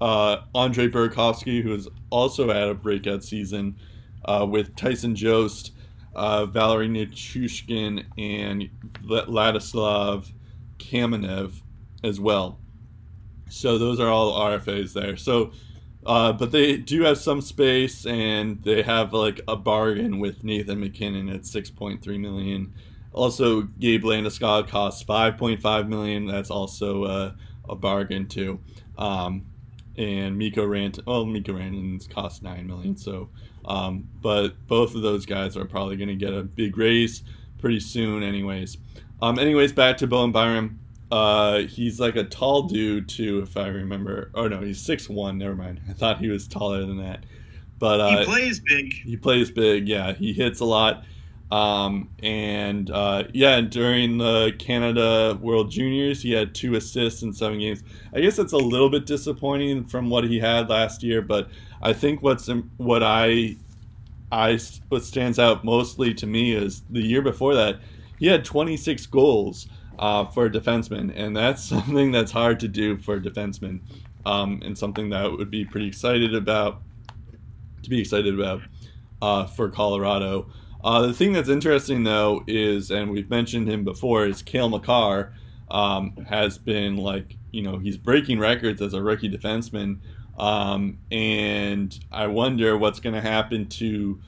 uh, 0.00 0.38
Andre 0.54 0.88
Burakovsky, 0.88 1.62
who 1.62 1.72
has 1.72 1.88
also 2.10 2.48
had 2.48 2.68
a 2.68 2.74
breakout 2.74 3.24
season 3.24 3.76
uh, 4.24 4.46
with 4.48 4.76
Tyson 4.76 5.14
Jost, 5.14 5.72
uh, 6.14 6.46
Valery 6.46 6.88
Nichushkin, 6.88 8.04
and 8.18 8.68
Vladislav 9.04 10.30
Kamenev 10.78 11.60
as 12.04 12.20
well. 12.20 12.58
So 13.48 13.78
those 13.78 14.00
are 14.00 14.08
all 14.08 14.38
RFAs 14.38 14.92
there. 14.92 15.16
So, 15.16 15.52
uh, 16.04 16.32
but 16.32 16.52
they 16.52 16.76
do 16.76 17.02
have 17.02 17.18
some 17.18 17.40
space, 17.40 18.06
and 18.06 18.62
they 18.62 18.82
have 18.82 19.12
like 19.12 19.40
a 19.48 19.56
bargain 19.56 20.18
with 20.18 20.44
Nathan 20.44 20.80
MacKinnon 20.80 21.28
at 21.28 21.46
six 21.46 21.70
point 21.70 22.02
three 22.02 22.18
million. 22.18 22.74
Also, 23.12 23.62
Gabe 23.62 24.04
Landeskog 24.04 24.68
costs 24.68 25.02
five 25.02 25.36
point 25.36 25.62
five 25.62 25.88
million. 25.88 26.26
That's 26.26 26.50
also 26.50 27.04
uh, 27.04 27.32
a 27.68 27.76
bargain 27.76 28.26
too. 28.26 28.60
Um, 28.98 29.46
and 29.98 30.36
Mikko 30.36 30.66
Rant, 30.66 30.98
well, 31.06 31.24
Mikko 31.24 31.54
Rantanen's 31.54 32.06
cost 32.06 32.42
nine 32.42 32.66
million. 32.66 32.96
So, 32.96 33.28
um, 33.64 34.08
but 34.20 34.54
both 34.66 34.94
of 34.94 35.02
those 35.02 35.26
guys 35.26 35.56
are 35.56 35.64
probably 35.64 35.96
going 35.96 36.08
to 36.08 36.14
get 36.14 36.32
a 36.32 36.42
big 36.42 36.76
raise 36.76 37.22
pretty 37.58 37.80
soon, 37.80 38.22
anyways. 38.22 38.78
Um, 39.22 39.38
anyways, 39.38 39.72
back 39.72 39.96
to 39.98 40.06
Bowen 40.06 40.32
Byram. 40.32 40.78
Uh, 41.10 41.60
he's 41.60 42.00
like 42.00 42.16
a 42.16 42.24
tall 42.24 42.62
dude 42.62 43.08
too, 43.08 43.40
if 43.40 43.56
I 43.56 43.68
remember. 43.68 44.30
Oh 44.34 44.48
no, 44.48 44.60
he's 44.60 44.80
six 44.80 45.08
one. 45.08 45.38
Never 45.38 45.54
mind. 45.54 45.80
I 45.88 45.92
thought 45.92 46.18
he 46.18 46.28
was 46.28 46.48
taller 46.48 46.80
than 46.80 46.98
that. 46.98 47.24
But 47.78 48.00
uh, 48.00 48.18
he 48.18 48.24
plays 48.24 48.60
big. 48.60 48.92
he 48.92 49.16
plays 49.16 49.50
big. 49.50 49.88
Yeah, 49.88 50.14
he 50.14 50.32
hits 50.32 50.60
a 50.60 50.64
lot. 50.64 51.04
Um, 51.50 52.10
and 52.22 52.90
uh, 52.90 53.24
yeah, 53.32 53.60
during 53.60 54.18
the 54.18 54.52
Canada 54.58 55.38
World 55.40 55.70
Juniors, 55.70 56.20
he 56.20 56.32
had 56.32 56.54
two 56.54 56.74
assists 56.74 57.22
in 57.22 57.32
seven 57.32 57.60
games. 57.60 57.84
I 58.12 58.20
guess 58.20 58.38
it's 58.38 58.52
a 58.52 58.58
little 58.58 58.90
bit 58.90 59.06
disappointing 59.06 59.84
from 59.84 60.10
what 60.10 60.24
he 60.24 60.40
had 60.40 60.68
last 60.68 61.02
year, 61.02 61.22
but 61.22 61.48
I 61.82 61.92
think 61.92 62.22
what's 62.22 62.48
what 62.78 63.02
I 63.02 63.56
I 64.32 64.58
what 64.88 65.04
stands 65.04 65.38
out 65.38 65.64
mostly 65.64 66.12
to 66.14 66.26
me 66.26 66.52
is 66.52 66.82
the 66.90 67.00
year 67.00 67.22
before 67.22 67.54
that 67.54 67.80
he 68.18 68.26
had 68.26 68.44
26 68.44 69.06
goals 69.06 69.68
uh, 69.98 70.24
for 70.24 70.46
a 70.46 70.50
defenseman, 70.50 71.12
and 71.14 71.36
that's 71.36 71.62
something 71.68 72.10
that's 72.10 72.32
hard 72.32 72.58
to 72.60 72.68
do 72.68 72.96
for 72.96 73.14
a 73.14 73.20
defenseman, 73.20 73.80
um, 74.24 74.60
and 74.64 74.76
something 74.76 75.10
that 75.10 75.30
would 75.30 75.50
be 75.50 75.64
pretty 75.64 75.86
excited 75.86 76.34
about 76.34 76.82
to 77.82 77.90
be 77.90 78.00
excited 78.00 78.34
about 78.34 78.62
uh, 79.22 79.46
for 79.46 79.68
Colorado. 79.70 80.50
Uh, 80.86 81.04
the 81.04 81.12
thing 81.12 81.32
that's 81.32 81.48
interesting 81.48 82.04
though 82.04 82.44
is, 82.46 82.92
and 82.92 83.10
we've 83.10 83.28
mentioned 83.28 83.68
him 83.68 83.82
before, 83.82 84.24
is 84.24 84.40
Cale 84.40 84.68
Makar 84.68 85.32
um, 85.68 86.16
has 86.28 86.58
been 86.58 86.96
like 86.96 87.36
you 87.50 87.60
know 87.60 87.76
he's 87.76 87.96
breaking 87.96 88.38
records 88.38 88.80
as 88.80 88.94
a 88.94 89.02
rookie 89.02 89.28
defenseman, 89.28 89.98
um, 90.38 90.96
and 91.10 91.98
I 92.12 92.28
wonder 92.28 92.78
what's 92.78 93.00
going 93.00 93.16
to 93.16 93.20
happen 93.20 93.66
to 93.66 94.20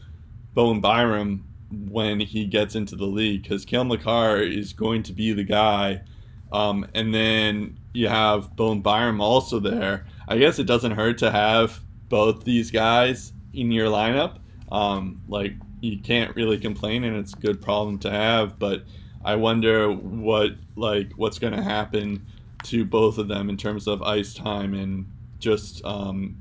Bowen 0.54 0.80
Byram 0.80 1.44
when 1.90 2.18
he 2.18 2.44
gets 2.44 2.74
into 2.74 2.96
the 2.96 3.06
league 3.06 3.44
because 3.44 3.64
Cale 3.64 3.84
Makar 3.84 4.38
is 4.38 4.72
going 4.72 5.04
to 5.04 5.12
be 5.12 5.32
the 5.32 5.44
guy. 5.44 6.02
Um, 6.50 6.88
and 6.92 7.14
then 7.14 7.78
you 7.92 8.09
have 8.09 8.56
Bowen 8.56 8.80
Byram 8.80 9.20
also 9.20 9.61
there. 9.61 10.06
I 10.26 10.38
guess 10.38 10.59
it 10.59 10.64
doesn't 10.64 10.92
hurt 10.92 11.18
to 11.18 11.30
have 11.30 11.78
both 12.09 12.42
these 12.42 12.72
guys 12.72 13.32
in 13.52 13.70
your 13.70 13.86
lineup. 13.86 14.40
Um, 14.72 15.22
like 15.28 15.52
you 15.80 15.98
can't 15.98 16.34
really 16.36 16.58
complain, 16.58 17.04
and 17.04 17.16
it's 17.16 17.34
a 17.34 17.36
good 17.36 17.60
problem 17.60 17.98
to 18.00 18.10
have. 18.10 18.58
But 18.58 18.84
I 19.24 19.36
wonder 19.36 19.92
what 19.92 20.52
like 20.76 21.12
what's 21.16 21.38
going 21.38 21.54
to 21.54 21.62
happen 21.62 22.24
to 22.64 22.84
both 22.84 23.18
of 23.18 23.28
them 23.28 23.48
in 23.48 23.56
terms 23.56 23.86
of 23.86 24.02
ice 24.02 24.34
time 24.34 24.74
and 24.74 25.06
just 25.38 25.84
um, 25.84 26.36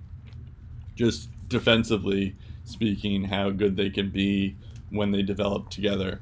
just 0.96 1.30
defensively 1.48 2.36
speaking, 2.64 3.24
how 3.24 3.50
good 3.50 3.76
they 3.76 3.90
can 3.90 4.10
be 4.10 4.56
when 4.90 5.12
they 5.12 5.22
develop 5.22 5.70
together. 5.70 6.20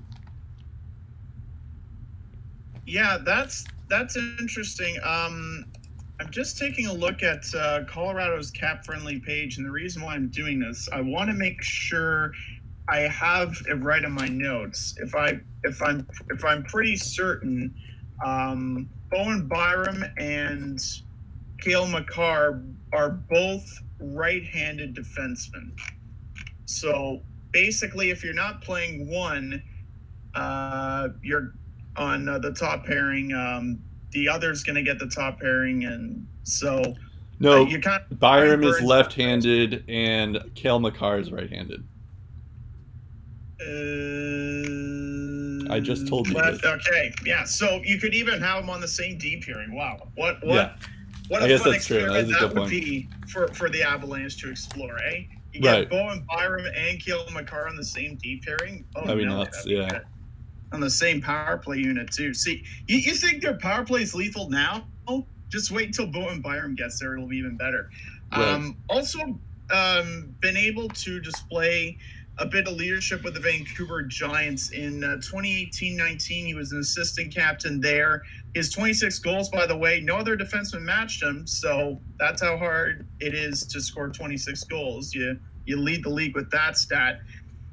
Yeah, 2.86 3.18
that's 3.24 3.66
that's 3.90 4.16
interesting. 4.16 4.98
Um, 5.04 5.66
I'm 6.20 6.30
just 6.30 6.58
taking 6.58 6.88
a 6.88 6.94
look 6.94 7.24
at 7.24 7.44
uh, 7.54 7.84
Colorado's 7.86 8.52
cap 8.52 8.86
friendly 8.86 9.20
page, 9.20 9.58
and 9.58 9.66
the 9.66 9.72
reason 9.72 10.02
why 10.02 10.16
I'm 10.16 10.30
doing 10.30 10.60
this, 10.60 10.88
I 10.94 11.02
want 11.02 11.30
to 11.30 11.36
make 11.36 11.62
sure 11.62 12.32
I 12.88 13.00
have 13.00 13.56
it 13.68 13.74
right 13.76 14.04
in 14.04 14.12
my 14.12 14.28
notes. 14.28 14.96
If 15.00 15.16
I 15.16 15.40
if 15.64 15.82
I'm 15.82 16.08
if 16.30 16.46
I'm 16.46 16.64
pretty 16.64 16.96
certain, 16.96 17.74
um, 18.24 18.90
Bowen 19.10 19.48
Byram 19.48 20.06
and 20.18 20.80
Cale 21.60 21.88
Makar 21.88 22.62
are 22.94 23.10
both 23.10 23.82
right-handed 24.00 24.96
defensemen. 24.96 25.72
So 26.66 27.22
basically, 27.52 28.12
if 28.12 28.24
you're 28.24 28.34
not 28.34 28.62
playing 28.62 29.10
one, 29.10 29.64
uh, 30.36 31.10
you're 31.24 31.54
on 31.96 32.28
uh, 32.28 32.38
the 32.40 32.52
top 32.54 32.86
pairing. 32.86 33.34
Um, 33.34 33.82
the 34.12 34.30
other's 34.30 34.64
going 34.64 34.76
to 34.76 34.84
get 34.84 35.00
the 35.00 35.08
top 35.08 35.40
pairing, 35.40 35.86
and 35.86 36.28
so 36.44 36.96
no, 37.40 37.64
uh, 37.64 37.66
you 37.66 37.82
kind 37.82 38.04
of 38.10 38.20
Byram 38.20 38.64
is 38.64 38.80
left-handed 38.82 39.86
and 39.90 40.40
Cale 40.54 40.80
Makar 40.80 41.18
is 41.18 41.32
right-handed. 41.32 41.84
Uh, 43.66 43.72
I 45.74 45.80
just 45.80 46.08
told 46.08 46.28
you. 46.28 46.38
Okay, 46.38 47.14
yeah. 47.26 47.44
So 47.44 47.82
you 47.84 48.00
could 48.00 48.14
even 48.14 48.40
have 48.42 48.62
them 48.62 48.70
on 48.70 48.82
the 48.82 48.88
same 48.88 49.18
D 49.18 49.42
pairing. 49.46 49.74
Wow, 49.74 50.08
what 50.16 50.44
what 50.46 50.56
yeah. 50.56 50.76
what 51.28 51.50
a 51.50 51.60
fun 51.60 51.74
experiment 51.74 52.30
that, 52.30 52.40
that 52.40 52.54
would 52.54 52.70
be 52.70 53.10
for 53.28 53.48
for 53.50 53.70
the 53.70 53.82
Avalanche 53.84 54.38
to 54.42 54.52
explore, 54.52 54.98
eh? 55.04 55.24
You 55.54 55.62
get 55.62 55.92
right. 55.92 56.12
and 56.12 56.28
Byram 56.28 56.66
and 56.66 57.00
Cale 57.00 57.26
Makar 57.32 57.68
on 57.68 57.76
the 57.76 57.86
same 57.86 58.16
D 58.16 58.42
pairing. 58.46 58.86
Oh, 58.96 59.02
That'd 59.06 59.18
be 59.20 59.26
no, 59.26 59.38
nuts. 59.38 59.64
That'd 59.64 59.72
yeah. 59.72 59.90
Good. 59.90 60.02
On 60.74 60.80
the 60.82 60.90
same 60.90 61.22
power 61.22 61.58
play 61.58 61.78
unit 61.78 62.12
too. 62.12 62.34
See, 62.34 62.64
you, 62.88 62.98
you 62.98 63.14
think 63.14 63.42
their 63.42 63.58
power 63.58 63.86
play 63.86 64.02
is 64.02 64.14
lethal 64.14 64.50
now? 64.50 64.86
Oh, 65.08 65.26
just 65.50 65.72
wait 65.72 65.88
until 65.88 66.08
Bowen 66.08 66.42
Byram 66.42 66.76
gets 66.76 67.00
there; 67.00 67.14
it'll 67.14 67.28
be 67.28 67.38
even 67.38 67.56
better. 67.56 67.90
Right. 68.32 68.48
Um, 68.48 68.78
also, 68.90 69.20
um, 69.72 70.36
been 70.42 70.58
able 70.58 70.90
to 70.90 71.20
display 71.22 71.98
a 72.38 72.46
bit 72.46 72.68
of 72.68 72.74
leadership 72.76 73.24
with 73.24 73.34
the 73.34 73.40
Vancouver 73.40 74.04
Giants 74.04 74.72
in 74.72 75.02
2018-19. 75.02 76.02
Uh, 76.02 76.46
he 76.46 76.54
was 76.54 76.72
an 76.74 76.80
assistant 76.80 77.34
captain 77.34 77.80
there. 77.80 78.24
His 78.54 78.70
26 78.72 79.20
goals, 79.20 79.50
by 79.50 79.66
the 79.66 79.76
way, 79.76 80.02
no 80.02 80.18
other 80.18 80.36
defenseman 80.36 80.82
matched 80.82 81.24
him. 81.24 81.48
So 81.48 82.00
that's 82.20 82.42
how 82.42 82.58
hard 82.58 83.08
it 83.20 83.34
is 83.34 83.66
to 83.68 83.80
score 83.80 84.10
26 84.10 84.64
goals. 84.66 85.14
You 85.14 85.40
you 85.66 85.78
lead 85.82 86.04
the 86.04 86.10
league 86.10 86.36
with 86.36 86.52
that 86.52 86.78
stat. 86.78 87.22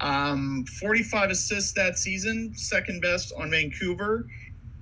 Um, 0.00 0.64
45 0.80 1.30
assists 1.30 1.72
that 1.74 1.98
season, 1.98 2.54
second 2.56 3.02
best 3.02 3.32
on 3.38 3.50
Vancouver, 3.50 4.26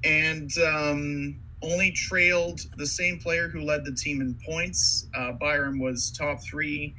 and 0.04 0.50
um, 0.58 1.36
only 1.62 1.90
trailed 1.90 2.60
the 2.76 2.86
same 2.86 3.18
player 3.18 3.48
who 3.48 3.62
led 3.62 3.84
the 3.84 3.92
team 3.92 4.20
in 4.20 4.38
points. 4.46 5.08
Uh, 5.14 5.32
Byram 5.32 5.78
was 5.80 6.12
top 6.12 6.40
three 6.40 6.94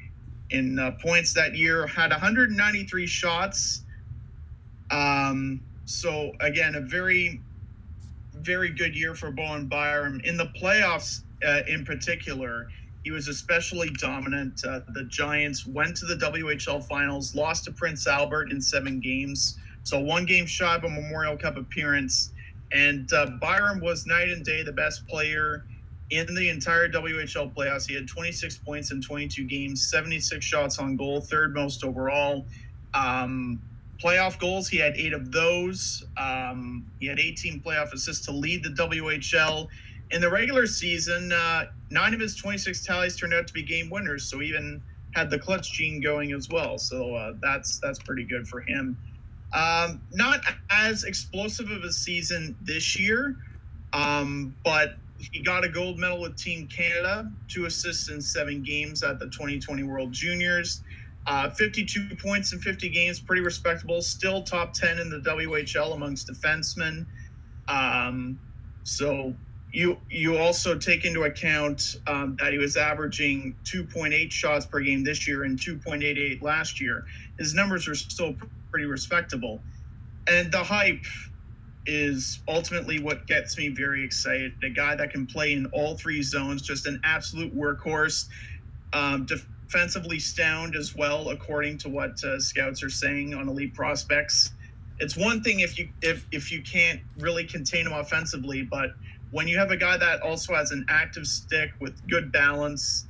in 0.51 0.79
uh, 0.79 0.91
points 1.01 1.33
that 1.33 1.55
year, 1.55 1.87
had 1.87 2.11
193 2.11 3.07
shots. 3.07 3.83
Um, 4.89 5.61
so 5.85 6.33
again, 6.39 6.75
a 6.75 6.81
very, 6.81 7.41
very 8.35 8.69
good 8.69 8.95
year 8.95 9.15
for 9.15 9.31
Bowen 9.31 9.67
Byram 9.67 10.21
in 10.23 10.37
the 10.37 10.47
playoffs. 10.61 11.23
Uh, 11.45 11.61
in 11.67 11.83
particular, 11.83 12.67
he 13.03 13.11
was 13.11 13.27
especially 13.27 13.89
dominant. 13.97 14.63
Uh, 14.63 14.81
the 14.93 15.05
Giants 15.05 15.65
went 15.65 15.97
to 15.97 16.05
the 16.05 16.15
WHL 16.15 16.83
finals, 16.87 17.33
lost 17.33 17.65
to 17.65 17.71
Prince 17.71 18.05
Albert 18.05 18.51
in 18.51 18.61
seven 18.61 18.99
games, 18.99 19.57
so 19.83 19.99
one 19.99 20.25
game 20.25 20.45
shy 20.45 20.75
of 20.75 20.83
a 20.83 20.89
Memorial 20.89 21.35
Cup 21.35 21.57
appearance. 21.57 22.31
And 22.71 23.11
uh, 23.11 23.31
Byram 23.41 23.81
was 23.81 24.05
night 24.05 24.29
and 24.29 24.45
day 24.45 24.63
the 24.63 24.71
best 24.71 25.07
player 25.07 25.65
in 26.11 26.35
the 26.35 26.49
entire 26.49 26.89
WHL 26.89 27.53
playoffs. 27.55 27.87
He 27.87 27.95
had 27.95 28.07
26 28.07 28.57
points 28.59 28.91
in 28.91 29.01
22 29.01 29.45
games, 29.45 29.87
76 29.89 30.45
shots 30.45 30.77
on 30.77 30.97
goal, 30.97 31.21
third 31.21 31.55
most 31.55 31.83
overall. 31.83 32.45
Um, 32.93 33.61
playoff 34.01 34.37
goals, 34.37 34.67
he 34.67 34.77
had 34.77 34.95
eight 34.97 35.13
of 35.13 35.31
those. 35.31 36.05
Um, 36.17 36.85
he 36.99 37.07
had 37.07 37.19
18 37.19 37.61
playoff 37.61 37.93
assists 37.93 38.25
to 38.25 38.31
lead 38.33 38.63
the 38.63 38.69
WHL. 38.69 39.67
In 40.11 40.19
the 40.19 40.29
regular 40.29 40.67
season, 40.67 41.31
uh, 41.31 41.67
nine 41.89 42.13
of 42.13 42.19
his 42.19 42.35
26 42.35 42.85
tallies 42.85 43.15
turned 43.15 43.33
out 43.33 43.47
to 43.47 43.53
be 43.53 43.63
game 43.63 43.89
winners, 43.89 44.25
so 44.25 44.41
even 44.41 44.81
had 45.15 45.29
the 45.29 45.39
clutch 45.39 45.71
gene 45.71 46.01
going 46.01 46.33
as 46.33 46.49
well. 46.49 46.77
So 46.77 47.15
uh, 47.15 47.33
that's 47.41 47.79
that's 47.79 47.99
pretty 47.99 48.25
good 48.25 48.45
for 48.45 48.59
him. 48.59 48.97
Um, 49.53 50.01
not 50.11 50.41
as 50.69 51.05
explosive 51.05 51.71
of 51.71 51.83
a 51.83 51.91
season 51.91 52.57
this 52.61 52.99
year, 52.99 53.37
um, 53.93 54.53
but 54.65 54.95
he 55.31 55.41
got 55.41 55.63
a 55.63 55.69
gold 55.69 55.99
medal 55.99 56.21
with 56.21 56.35
Team 56.37 56.67
Canada, 56.67 57.31
two 57.47 57.65
assists 57.65 58.09
in 58.09 58.21
seven 58.21 58.63
games 58.63 59.03
at 59.03 59.19
the 59.19 59.25
2020 59.25 59.83
World 59.83 60.11
Juniors. 60.11 60.83
Uh, 61.27 61.49
52 61.51 62.15
points 62.15 62.51
in 62.51 62.59
50 62.59 62.89
games, 62.89 63.19
pretty 63.19 63.43
respectable. 63.43 64.01
Still 64.01 64.41
top 64.41 64.73
10 64.73 64.99
in 64.99 65.09
the 65.09 65.19
WHL 65.19 65.93
amongst 65.93 66.27
defensemen. 66.27 67.05
Um, 67.67 68.39
so 68.83 69.33
you 69.71 69.97
you 70.09 70.37
also 70.37 70.77
take 70.77 71.05
into 71.05 71.23
account 71.23 71.97
um, 72.07 72.35
that 72.39 72.51
he 72.51 72.57
was 72.57 72.75
averaging 72.75 73.55
2.8 73.63 74.31
shots 74.31 74.65
per 74.65 74.79
game 74.81 75.03
this 75.03 75.27
year 75.27 75.43
and 75.43 75.57
2.88 75.57 76.41
last 76.41 76.81
year. 76.81 77.05
His 77.37 77.53
numbers 77.53 77.87
are 77.87 77.95
still 77.95 78.35
pretty 78.69 78.85
respectable, 78.85 79.61
and 80.27 80.51
the 80.51 80.63
hype 80.63 81.05
is 81.85 82.39
ultimately 82.47 82.99
what 82.99 83.25
gets 83.27 83.57
me 83.57 83.69
very 83.69 84.03
excited. 84.03 84.53
A 84.63 84.69
guy 84.69 84.95
that 84.95 85.11
can 85.11 85.25
play 85.25 85.53
in 85.53 85.65
all 85.67 85.95
three 85.95 86.21
zones, 86.21 86.61
just 86.61 86.85
an 86.85 87.01
absolute 87.03 87.55
workhorse. 87.55 88.27
Um, 88.93 89.25
defensively 89.25 90.19
sound 90.19 90.75
as 90.75 90.95
well, 90.95 91.29
according 91.29 91.77
to 91.79 91.89
what 91.89 92.23
uh, 92.23 92.39
scouts 92.39 92.83
are 92.83 92.89
saying 92.89 93.33
on 93.33 93.47
elite 93.47 93.73
prospects. 93.73 94.51
It's 94.99 95.17
one 95.17 95.41
thing 95.41 95.61
if 95.61 95.79
you 95.79 95.89
if 96.01 96.25
if 96.31 96.51
you 96.51 96.61
can't 96.61 96.99
really 97.17 97.45
contain 97.45 97.87
him 97.87 97.93
offensively, 97.93 98.61
but 98.61 98.91
when 99.31 99.47
you 99.47 99.57
have 99.57 99.71
a 99.71 99.77
guy 99.77 99.97
that 99.97 100.21
also 100.21 100.53
has 100.53 100.71
an 100.71 100.85
active 100.89 101.25
stick 101.25 101.71
with 101.79 102.05
good 102.07 102.31
balance, 102.31 103.07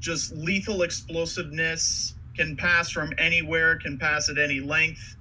just 0.00 0.32
lethal 0.32 0.82
explosiveness, 0.82 2.14
can 2.36 2.56
pass 2.56 2.88
from 2.90 3.12
anywhere, 3.18 3.76
can 3.76 3.98
pass 3.98 4.30
at 4.30 4.38
any 4.38 4.60
length 4.60 5.16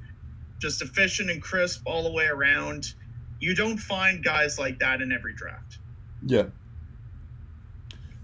just 0.60 0.82
efficient 0.82 1.30
and 1.30 1.41
crisp 1.41 1.82
all 1.86 2.03
the 2.03 2.12
way 2.12 2.26
around. 2.26 2.93
You 3.39 3.55
don't 3.55 3.78
find 3.78 4.24
guys 4.24 4.58
like 4.58 4.80
that 4.80 5.01
in 5.01 5.12
every 5.12 5.34
draft. 5.34 5.78
Yeah, 6.26 6.45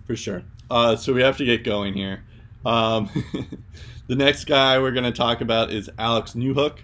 for 0.06 0.16
sure. 0.16 0.44
Uh, 0.70 0.96
so 0.96 1.14
we 1.14 1.22
have 1.22 1.38
to 1.38 1.46
get 1.46 1.64
going 1.64 1.94
here. 1.94 2.24
Um, 2.66 3.10
the 4.08 4.16
next 4.16 4.46
guy 4.46 4.80
we're 4.80 4.92
going 4.92 5.04
to 5.04 5.12
talk 5.12 5.42
about 5.42 5.72
is 5.72 5.90
Alex 6.00 6.32
Newhook. 6.34 6.80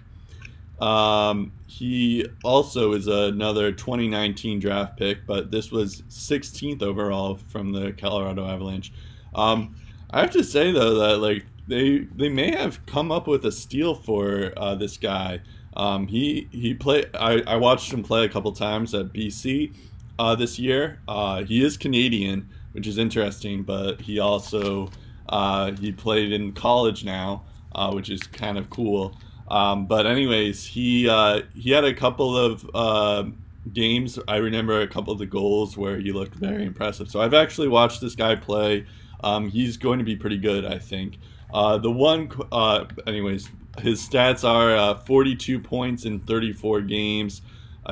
Um, 0.80 1.52
he 1.66 2.26
also 2.42 2.92
is 2.92 3.06
another 3.06 3.72
2019 3.72 4.60
draft 4.60 4.96
pick, 4.96 5.26
but 5.26 5.50
this 5.50 5.70
was 5.70 6.02
16th 6.08 6.82
overall 6.82 7.38
from 7.48 7.72
the 7.72 7.92
Colorado 7.92 8.46
Avalanche. 8.46 8.92
Um, 9.34 9.76
I 10.10 10.20
have 10.20 10.30
to 10.32 10.42
say 10.42 10.72
though 10.72 10.94
that 10.94 11.18
like 11.18 11.44
they 11.70 12.00
they 12.16 12.28
may 12.28 12.50
have 12.50 12.84
come 12.84 13.10
up 13.10 13.26
with 13.26 13.46
a 13.46 13.52
steal 13.52 13.94
for 13.94 14.52
uh, 14.56 14.74
this 14.74 14.96
guy. 14.96 15.40
Um, 15.76 16.06
he 16.06 16.48
he 16.50 16.74
play. 16.74 17.04
I, 17.14 17.42
I 17.46 17.56
watched 17.56 17.92
him 17.92 18.02
play 18.02 18.24
a 18.24 18.28
couple 18.28 18.52
times 18.52 18.92
at 18.94 19.12
BC 19.12 19.72
uh, 20.18 20.34
this 20.34 20.58
year. 20.58 21.00
Uh, 21.08 21.44
he 21.44 21.64
is 21.64 21.76
Canadian, 21.76 22.48
which 22.72 22.86
is 22.86 22.98
interesting, 22.98 23.62
but 23.62 24.00
he 24.00 24.18
also 24.18 24.90
uh, 25.28 25.72
he 25.72 25.92
played 25.92 26.32
in 26.32 26.52
college 26.52 27.04
now, 27.04 27.44
uh, 27.74 27.92
which 27.92 28.10
is 28.10 28.20
kind 28.24 28.58
of 28.58 28.68
cool. 28.68 29.16
Um, 29.48 29.86
but 29.86 30.06
anyways, 30.06 30.66
he 30.66 31.08
uh, 31.08 31.42
he 31.54 31.70
had 31.70 31.84
a 31.84 31.94
couple 31.94 32.36
of 32.36 33.32
games. 33.72 34.18
I 34.26 34.36
remember 34.36 34.80
a 34.80 34.88
couple 34.88 35.12
of 35.12 35.20
the 35.20 35.26
goals 35.26 35.76
where 35.76 35.98
he 35.98 36.10
looked 36.10 36.34
very 36.34 36.64
impressive. 36.64 37.08
So 37.08 37.20
I've 37.20 37.34
actually 37.34 37.68
watched 37.68 38.00
this 38.00 38.16
guy 38.16 38.34
play. 38.34 38.86
Um, 39.22 39.48
he's 39.50 39.76
going 39.76 39.98
to 39.98 40.04
be 40.04 40.16
pretty 40.16 40.38
good, 40.38 40.64
I 40.64 40.78
think. 40.78 41.18
Uh, 41.52 41.78
the 41.78 41.90
one, 41.90 42.30
uh, 42.52 42.84
anyways, 43.06 43.48
his 43.80 44.06
stats 44.06 44.48
are 44.48 44.76
uh, 44.76 44.94
42 44.94 45.58
points 45.58 46.04
in 46.04 46.20
34 46.20 46.82
games. 46.82 47.42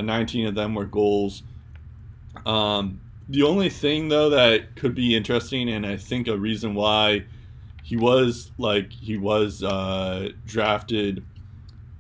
19 0.00 0.46
of 0.46 0.54
them 0.54 0.74
were 0.74 0.84
goals. 0.84 1.42
Um, 2.46 3.00
the 3.28 3.42
only 3.42 3.68
thing 3.68 4.09
though 4.09 4.30
that 4.30 4.76
could 4.76 4.94
be 4.94 5.14
interesting, 5.16 5.68
and 5.70 5.84
I 5.86 5.96
think 5.96 6.28
a 6.28 6.36
reason 6.36 6.74
why 6.74 7.24
he 7.82 7.96
was 7.96 8.50
like 8.59 8.92
he 8.92 9.16
was 9.16 9.62
uh, 9.62 10.30
drafted 10.46 11.24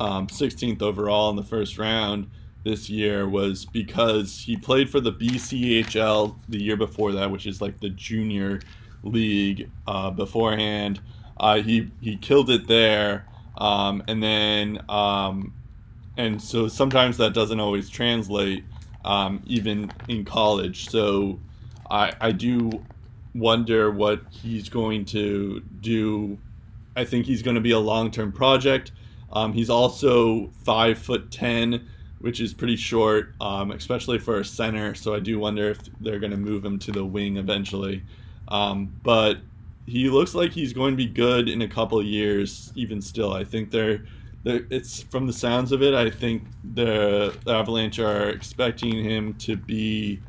um, 0.00 0.26
16th 0.26 0.82
overall 0.82 1.30
in 1.30 1.36
the 1.36 1.42
first 1.42 1.78
round 1.78 2.30
this 2.64 2.90
year 2.90 3.28
was 3.28 3.64
because 3.64 4.38
he 4.38 4.56
played 4.56 4.90
for 4.90 5.00
the 5.00 5.12
BCHL 5.12 6.36
the 6.48 6.62
year 6.62 6.76
before 6.76 7.12
that, 7.12 7.30
which 7.30 7.46
is 7.46 7.60
like 7.60 7.80
the 7.80 7.90
junior 7.90 8.60
league 9.02 9.70
uh, 9.86 10.10
beforehand. 10.10 11.00
Uh, 11.40 11.60
he 11.60 11.90
he 12.00 12.16
killed 12.16 12.50
it 12.50 12.66
there, 12.66 13.26
um, 13.56 14.02
and 14.08 14.22
then 14.22 14.80
um, 14.88 15.52
and 16.16 16.40
so 16.42 16.68
sometimes 16.68 17.16
that 17.18 17.32
doesn't 17.32 17.60
always 17.60 17.88
translate 17.88 18.64
um, 19.04 19.42
even 19.46 19.90
in 20.08 20.24
college. 20.24 20.88
So 20.88 21.38
I 21.90 22.12
I 22.20 22.32
do 22.32 22.84
wonder 23.34 23.90
what 23.90 24.22
he's 24.30 24.68
going 24.68 25.04
to 25.06 25.60
do. 25.80 26.38
I 26.96 27.04
think 27.04 27.26
he's 27.26 27.42
going 27.42 27.54
to 27.54 27.60
be 27.60 27.70
a 27.70 27.78
long 27.78 28.10
term 28.10 28.32
project. 28.32 28.92
Um, 29.32 29.52
he's 29.52 29.70
also 29.70 30.50
five 30.64 30.98
foot 30.98 31.30
ten, 31.30 31.86
which 32.18 32.40
is 32.40 32.52
pretty 32.52 32.76
short, 32.76 33.34
um, 33.40 33.70
especially 33.70 34.18
for 34.18 34.40
a 34.40 34.44
center. 34.44 34.94
So 34.94 35.14
I 35.14 35.20
do 35.20 35.38
wonder 35.38 35.70
if 35.70 35.78
they're 36.00 36.18
going 36.18 36.32
to 36.32 36.38
move 36.38 36.64
him 36.64 36.78
to 36.80 36.92
the 36.92 37.04
wing 37.04 37.36
eventually. 37.36 38.02
Um, 38.48 38.92
but 39.02 39.38
he 39.88 40.10
looks 40.10 40.34
like 40.34 40.52
he's 40.52 40.72
going 40.72 40.92
to 40.92 40.96
be 40.96 41.06
good 41.06 41.48
in 41.48 41.62
a 41.62 41.68
couple 41.68 42.02
years. 42.02 42.72
Even 42.74 43.00
still, 43.00 43.32
I 43.32 43.42
think 43.42 43.70
they're, 43.70 44.04
they're 44.44 44.66
it's 44.70 45.02
from 45.02 45.26
the 45.26 45.32
sounds 45.32 45.72
of 45.72 45.82
it. 45.82 45.94
I 45.94 46.10
think 46.10 46.44
the, 46.74 47.34
the 47.44 47.54
Avalanche 47.54 47.98
are 47.98 48.28
expecting 48.28 49.02
him 49.02 49.34
to 49.34 49.56
be, 49.56 50.20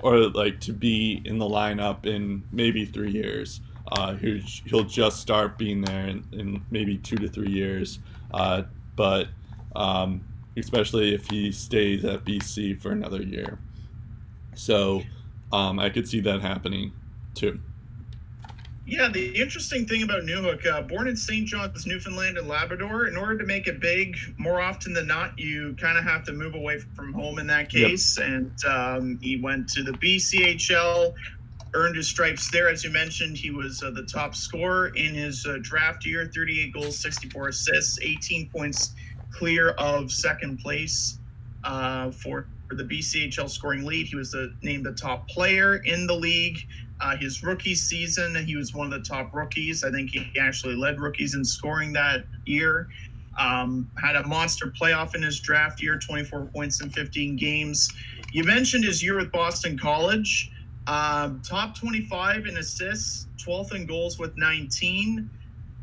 or 0.00 0.18
like 0.30 0.60
to 0.60 0.72
be 0.72 1.22
in 1.24 1.38
the 1.38 1.44
lineup 1.44 2.06
in 2.06 2.42
maybe 2.50 2.84
three 2.84 3.12
years. 3.12 3.60
Uh, 3.92 4.16
he'll 4.16 4.82
just 4.82 5.20
start 5.20 5.56
being 5.56 5.80
there 5.80 6.08
in, 6.08 6.24
in 6.32 6.62
maybe 6.72 6.98
two 6.98 7.16
to 7.16 7.28
three 7.28 7.50
years. 7.50 8.00
Uh, 8.34 8.62
but 8.96 9.28
um, 9.76 10.20
especially 10.56 11.14
if 11.14 11.30
he 11.30 11.52
stays 11.52 12.04
at 12.04 12.24
BC 12.24 12.80
for 12.80 12.90
another 12.90 13.22
year. 13.22 13.60
So 14.54 15.02
um, 15.52 15.78
I 15.78 15.90
could 15.90 16.08
see 16.08 16.20
that 16.20 16.40
happening 16.40 16.92
too. 17.34 17.60
Yeah, 18.88 19.08
the 19.08 19.34
interesting 19.34 19.84
thing 19.84 20.04
about 20.04 20.22
Newhook, 20.22 20.64
uh, 20.64 20.82
born 20.82 21.08
in 21.08 21.16
St. 21.16 21.44
John's, 21.44 21.86
Newfoundland 21.86 22.38
and 22.38 22.46
Labrador, 22.46 23.08
in 23.08 23.16
order 23.16 23.36
to 23.36 23.44
make 23.44 23.66
it 23.66 23.80
big, 23.80 24.16
more 24.38 24.60
often 24.60 24.92
than 24.92 25.08
not, 25.08 25.36
you 25.36 25.74
kind 25.74 25.98
of 25.98 26.04
have 26.04 26.22
to 26.26 26.32
move 26.32 26.54
away 26.54 26.78
from 26.94 27.12
home 27.12 27.40
in 27.40 27.48
that 27.48 27.68
case. 27.68 28.16
Yep. 28.16 28.28
And 28.28 28.64
um, 28.64 29.18
he 29.20 29.38
went 29.38 29.68
to 29.70 29.82
the 29.82 29.90
BCHL, 29.90 31.12
earned 31.74 31.96
his 31.96 32.06
stripes 32.06 32.48
there. 32.52 32.68
As 32.68 32.84
you 32.84 32.90
mentioned, 32.90 33.36
he 33.36 33.50
was 33.50 33.82
uh, 33.82 33.90
the 33.90 34.04
top 34.04 34.36
scorer 34.36 34.88
in 34.94 35.14
his 35.14 35.44
uh, 35.46 35.58
draft 35.62 36.06
year 36.06 36.30
38 36.32 36.72
goals, 36.72 36.96
64 36.96 37.48
assists, 37.48 37.98
18 38.00 38.48
points 38.50 38.94
clear 39.32 39.70
of 39.70 40.12
second 40.12 40.58
place 40.58 41.18
uh, 41.64 42.12
for, 42.12 42.46
for 42.68 42.76
the 42.76 42.84
BCHL 42.84 43.50
scoring 43.50 43.84
lead. 43.84 44.06
He 44.06 44.14
was 44.14 44.30
the, 44.30 44.54
named 44.62 44.86
the 44.86 44.92
top 44.92 45.28
player 45.28 45.76
in 45.76 46.06
the 46.06 46.14
league. 46.14 46.60
Uh, 47.00 47.16
his 47.16 47.42
rookie 47.42 47.74
season, 47.74 48.34
he 48.46 48.56
was 48.56 48.74
one 48.74 48.86
of 48.86 48.92
the 48.92 49.06
top 49.06 49.34
rookies. 49.34 49.84
I 49.84 49.90
think 49.90 50.10
he 50.10 50.30
actually 50.40 50.74
led 50.74 50.98
rookies 50.98 51.34
in 51.34 51.44
scoring 51.44 51.92
that 51.92 52.24
year. 52.46 52.88
Um, 53.38 53.90
had 54.02 54.16
a 54.16 54.26
monster 54.26 54.72
playoff 54.80 55.14
in 55.14 55.22
his 55.22 55.38
draft 55.38 55.82
year, 55.82 55.98
24 55.98 56.46
points 56.46 56.80
in 56.80 56.88
15 56.88 57.36
games. 57.36 57.90
You 58.32 58.44
mentioned 58.44 58.84
his 58.84 59.02
year 59.02 59.16
with 59.16 59.30
Boston 59.30 59.78
College. 59.78 60.50
Um, 60.86 61.42
top 61.42 61.76
25 61.76 62.46
in 62.46 62.56
assists, 62.56 63.26
12th 63.44 63.74
in 63.74 63.86
goals 63.86 64.18
with 64.18 64.36
19. 64.36 65.28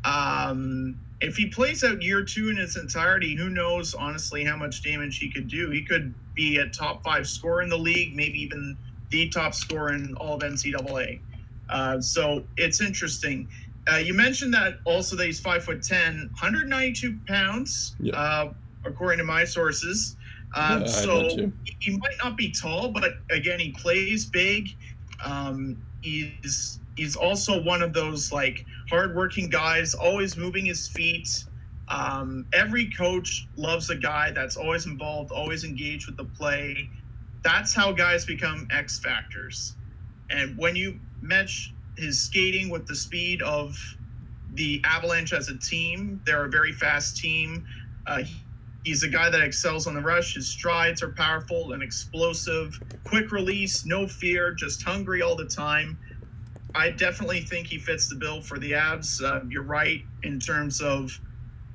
Um, 0.04 0.98
if 1.20 1.36
he 1.36 1.46
plays 1.46 1.84
out 1.84 2.02
year 2.02 2.24
two 2.24 2.50
in 2.50 2.58
its 2.58 2.76
entirety, 2.76 3.36
who 3.36 3.48
knows, 3.48 3.94
honestly, 3.94 4.44
how 4.44 4.56
much 4.56 4.82
damage 4.82 5.18
he 5.18 5.30
could 5.30 5.48
do. 5.48 5.70
He 5.70 5.84
could 5.84 6.12
be 6.34 6.58
a 6.58 6.68
top 6.68 7.02
five 7.02 7.26
scorer 7.26 7.62
in 7.62 7.68
the 7.68 7.78
league, 7.78 8.16
maybe 8.16 8.40
even 8.42 8.76
the 9.10 9.28
top 9.28 9.54
scorer 9.54 9.94
in 9.94 10.14
all 10.16 10.34
of 10.34 10.42
NCAA. 10.42 11.20
Uh, 11.68 12.00
so 12.00 12.44
it's 12.56 12.80
interesting. 12.80 13.48
Uh, 13.90 13.96
you 13.96 14.14
mentioned 14.14 14.52
that 14.54 14.78
also 14.84 15.16
that 15.16 15.26
he's 15.26 15.40
five 15.40 15.64
foot 15.64 15.82
10, 15.82 16.30
192 16.32 17.18
pounds, 17.26 17.96
yeah. 18.00 18.14
uh, 18.16 18.52
according 18.84 19.18
to 19.18 19.24
my 19.24 19.44
sources. 19.44 20.16
Uh, 20.54 20.80
yeah, 20.82 20.86
so 20.86 21.50
he 21.80 21.96
might 21.96 22.16
not 22.22 22.36
be 22.36 22.50
tall, 22.50 22.88
but 22.88 23.14
again, 23.30 23.58
he 23.58 23.72
plays 23.72 24.24
big. 24.24 24.70
Um, 25.24 25.76
he's 26.00 26.78
he's 26.96 27.16
also 27.16 27.60
one 27.62 27.82
of 27.82 27.92
those 27.92 28.32
like 28.32 28.64
hardworking 28.88 29.48
guys, 29.48 29.94
always 29.94 30.36
moving 30.36 30.66
his 30.66 30.88
feet. 30.88 31.44
Um, 31.88 32.46
every 32.54 32.90
coach 32.90 33.46
loves 33.56 33.90
a 33.90 33.96
guy 33.96 34.30
that's 34.30 34.56
always 34.56 34.86
involved, 34.86 35.32
always 35.32 35.64
engaged 35.64 36.06
with 36.06 36.16
the 36.16 36.24
play. 36.24 36.88
That's 37.44 37.74
how 37.74 37.92
guys 37.92 38.24
become 38.24 38.66
X 38.72 38.98
factors. 38.98 39.74
And 40.30 40.56
when 40.58 40.74
you 40.74 40.98
match 41.20 41.72
his 41.96 42.20
skating 42.20 42.70
with 42.70 42.86
the 42.86 42.96
speed 42.96 43.42
of 43.42 43.76
the 44.54 44.80
Avalanche 44.84 45.32
as 45.32 45.48
a 45.48 45.58
team, 45.58 46.20
they're 46.26 46.46
a 46.46 46.50
very 46.50 46.72
fast 46.72 47.16
team. 47.16 47.66
Uh, 48.06 48.22
He's 48.84 49.02
a 49.02 49.08
guy 49.08 49.30
that 49.30 49.40
excels 49.40 49.86
on 49.86 49.94
the 49.94 50.00
rush. 50.02 50.34
His 50.34 50.46
strides 50.46 51.02
are 51.02 51.08
powerful 51.08 51.72
and 51.72 51.82
explosive, 51.82 52.78
quick 53.02 53.32
release, 53.32 53.86
no 53.86 54.06
fear, 54.06 54.52
just 54.52 54.82
hungry 54.82 55.22
all 55.22 55.34
the 55.34 55.46
time. 55.46 55.98
I 56.74 56.90
definitely 56.90 57.40
think 57.40 57.66
he 57.66 57.78
fits 57.78 58.08
the 58.10 58.16
bill 58.16 58.42
for 58.42 58.58
the 58.58 58.72
Avs. 58.72 59.22
Uh, 59.24 59.40
you're 59.48 59.62
right 59.62 60.02
in 60.22 60.38
terms 60.38 60.82
of 60.82 61.18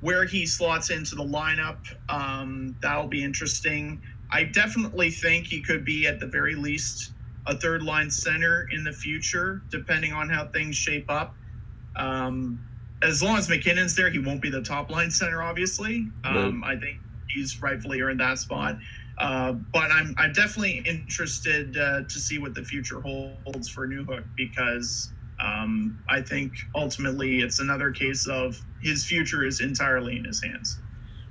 where 0.02 0.24
he 0.24 0.46
slots 0.46 0.90
into 0.90 1.16
the 1.16 1.24
lineup. 1.24 1.78
Um, 2.08 2.76
that'll 2.80 3.08
be 3.08 3.24
interesting. 3.24 4.00
I 4.32 4.44
definitely 4.44 5.10
think 5.10 5.46
he 5.46 5.60
could 5.60 5.84
be 5.84 6.06
at 6.06 6.20
the 6.20 6.26
very 6.26 6.54
least 6.54 7.12
a 7.46 7.56
third 7.56 7.82
line 7.82 8.10
center 8.10 8.68
in 8.72 8.84
the 8.84 8.92
future, 8.92 9.62
depending 9.70 10.12
on 10.12 10.28
how 10.28 10.46
things 10.46 10.76
shape 10.76 11.10
up. 11.10 11.34
Um, 11.96 12.60
as 13.02 13.22
long 13.22 13.38
as 13.38 13.48
MacKinnon's 13.48 13.96
there, 13.96 14.10
he 14.10 14.18
won't 14.18 14.42
be 14.42 14.50
the 14.50 14.62
top 14.62 14.90
line 14.90 15.10
center. 15.10 15.42
Obviously, 15.42 16.08
um. 16.24 16.62
I 16.64 16.76
think 16.76 16.98
he's 17.28 17.60
rightfully 17.62 18.00
earned 18.00 18.20
that 18.20 18.38
spot. 18.38 18.76
Uh, 19.18 19.52
but 19.52 19.90
I'm 19.90 20.14
I'm 20.16 20.32
definitely 20.32 20.82
interested 20.86 21.76
uh, 21.76 22.02
to 22.02 22.18
see 22.18 22.38
what 22.38 22.54
the 22.54 22.64
future 22.64 23.00
holds 23.00 23.68
for 23.68 23.86
Newhook 23.86 24.24
because 24.34 25.12
um, 25.38 25.98
I 26.08 26.22
think 26.22 26.52
ultimately 26.74 27.40
it's 27.40 27.60
another 27.60 27.90
case 27.90 28.26
of 28.26 28.58
his 28.82 29.04
future 29.04 29.44
is 29.44 29.60
entirely 29.60 30.16
in 30.16 30.24
his 30.24 30.42
hands. 30.42 30.78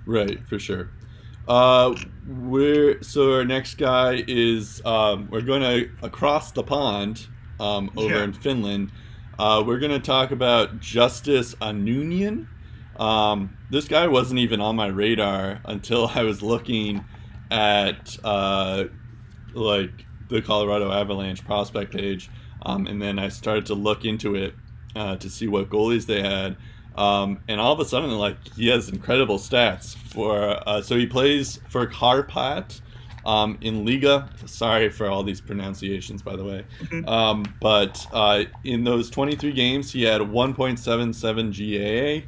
Right, 0.06 0.40
for 0.48 0.60
sure. 0.60 0.90
Uh, 1.50 1.96
we're 2.28 3.02
so 3.02 3.34
our 3.34 3.44
next 3.44 3.80
guy 3.80 4.24
is 4.28 4.86
um, 4.86 5.28
we're 5.32 5.42
going 5.42 5.62
to 5.62 5.90
across 6.04 6.52
the 6.52 6.62
pond 6.62 7.26
um, 7.60 7.92
over 7.98 8.18
yeah. 8.18 8.24
in 8.24 8.34
Finland. 8.34 8.92
Uh, 9.40 9.64
we're 9.66 9.80
going 9.80 9.92
to 9.92 10.00
talk 10.00 10.30
about 10.30 10.80
Justus 10.80 11.56
Annunen. 11.56 12.48
Um, 12.98 13.58
this 13.72 13.88
guy 13.88 14.08
wasn't 14.08 14.40
even 14.40 14.62
on 14.62 14.76
my 14.76 14.88
radar 14.88 15.60
until 15.66 16.08
I 16.14 16.22
was 16.22 16.44
looking 16.44 17.04
at 17.50 18.16
uh, 18.24 18.84
like 19.56 20.06
the 20.30 20.44
Colorado 20.44 20.92
Avalanche 20.92 21.44
prospect 21.44 21.96
page, 21.96 22.30
um, 22.62 22.86
and 22.86 23.02
then 23.02 23.18
I 23.18 23.30
started 23.30 23.66
to 23.68 23.74
look 23.74 24.06
into 24.06 24.36
it 24.36 24.54
uh, 24.96 25.16
to 25.16 25.30
see 25.32 25.48
what 25.48 25.70
goalies 25.70 26.06
they 26.06 26.22
had. 26.22 26.58
Um, 27.00 27.40
and 27.48 27.62
all 27.62 27.72
of 27.72 27.80
a 27.80 27.86
sudden, 27.86 28.12
like 28.18 28.36
he 28.56 28.68
has 28.68 28.90
incredible 28.90 29.38
stats 29.38 29.96
for. 29.96 30.60
Uh, 30.68 30.82
so 30.82 30.98
he 30.98 31.08
plays 31.08 31.62
for 31.70 31.88
Karpat 31.88 32.82
um, 33.26 33.58
in 33.62 33.86
Liiga. 33.86 34.28
Sorry 34.48 34.90
for 34.90 35.08
all 35.08 35.24
these 35.24 35.40
pronunciations, 35.40 36.22
by 36.22 36.36
the 36.36 36.44
way. 36.44 36.66
Mhm. 36.84 37.08
Um, 37.08 37.46
but 37.62 38.06
uh, 38.12 38.44
in 38.66 38.84
those 38.84 39.10
23 39.10 39.54
games, 39.54 39.94
he 39.94 40.04
had 40.04 40.22
1.77 40.22 42.26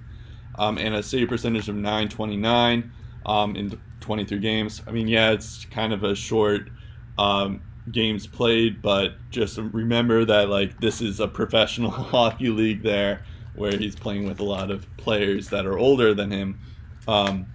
GAA 0.56 0.64
um, 0.64 0.78
and 0.78 0.96
a 0.96 1.04
save 1.04 1.28
percentage 1.28 1.68
of 1.68 1.76
929 1.76 2.92
um, 3.26 3.56
in 3.58 3.78
23 4.00 4.40
games. 4.40 4.82
I 4.88 4.92
mean, 4.92 5.10
yeah, 5.10 5.32
it's 5.32 5.66
kind 5.66 5.92
of 5.92 6.06
a 6.06 6.16
short 6.16 6.70
um, 7.18 7.62
games 7.92 8.26
played, 8.26 8.82
but 8.82 9.16
just 9.32 9.58
remember 9.58 10.24
that 10.24 10.50
like 10.50 10.80
this 10.80 11.02
is 11.02 11.20
a 11.20 11.28
professional 11.28 11.92
hockey 11.92 12.50
league 12.50 12.84
there 12.84 13.24
where 13.56 13.78
he's 13.78 13.96
playing 13.96 14.28
with 14.28 14.40
a 14.40 14.44
lot 14.44 14.72
of 14.72 14.86
players 14.98 15.50
that 15.50 15.66
are 15.66 15.78
older 15.78 16.14
than 16.14 16.32
him. 16.32 16.60
Um, 17.08 17.46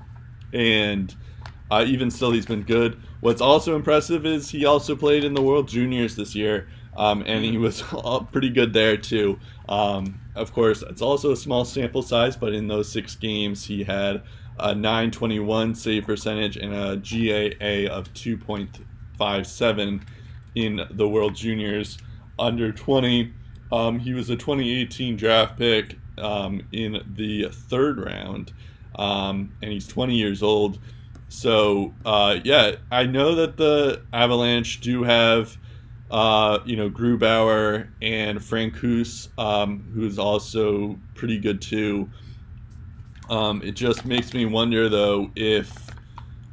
and 0.53 1.14
uh, 1.70 1.84
even 1.86 2.11
still, 2.11 2.30
he's 2.32 2.47
been 2.47 2.62
good. 2.62 3.01
What's 3.20 3.40
also 3.40 3.74
impressive 3.76 4.26
is 4.26 4.51
he 4.51 4.64
also 4.64 4.94
played 4.94 5.24
in 5.24 5.34
the 5.34 5.42
World 5.42 5.68
Juniors 5.68 6.16
this 6.16 6.34
year, 6.34 6.68
um, 6.97 7.22
and 7.26 7.44
he 7.44 7.59
was 7.59 7.82
pretty 8.32 8.51
good 8.51 8.72
there 8.72 8.97
too. 8.97 9.38
Um, 9.68 10.20
of 10.34 10.53
course, 10.53 10.82
it's 10.82 11.03
also 11.03 11.32
a 11.32 11.36
small 11.36 11.64
sample 11.64 12.03
size, 12.03 12.36
but 12.36 12.53
in 12.53 12.68
those 12.68 12.90
six 12.90 13.16
games, 13.16 13.64
he 13.64 13.82
had 13.82 14.22
a 14.59 14.74
921 14.74 15.74
save 15.74 16.07
percentage 16.07 16.57
and 16.57 16.72
a 16.72 16.97
GAA 16.97 17.92
of 17.92 18.12
2.57 18.14 20.03
in 20.55 20.80
the 20.90 21.09
World 21.09 21.34
Juniors 21.34 21.99
under 22.38 22.72
20. 22.72 23.32
Um, 23.72 23.98
he 23.98 24.14
was 24.14 24.30
a 24.30 24.36
2018 24.36 25.16
draft 25.16 25.58
pick 25.58 25.96
um, 26.18 26.62
in 26.72 27.02
the 27.14 27.48
third 27.50 27.98
round, 27.98 28.52
um, 28.96 29.52
and 29.62 29.72
he's 29.72 29.86
20 29.86 30.14
years 30.14 30.42
old. 30.42 30.78
So 31.28 31.94
uh, 32.04 32.38
yeah, 32.44 32.76
I 32.90 33.04
know 33.04 33.34
that 33.34 33.56
the 33.56 34.02
Avalanche 34.12 34.80
do 34.80 35.02
have, 35.02 35.56
uh, 36.10 36.60
you 36.64 36.76
know, 36.76 36.88
Grubauer 36.88 37.88
and 38.00 38.38
Francouz, 38.38 39.28
um, 39.38 39.90
who's 39.92 40.18
also 40.18 40.98
pretty 41.14 41.38
good 41.38 41.60
too. 41.60 42.08
Um, 43.28 43.60
it 43.62 43.72
just 43.72 44.04
makes 44.04 44.32
me 44.32 44.46
wonder 44.46 44.88
though 44.88 45.32
if 45.34 45.72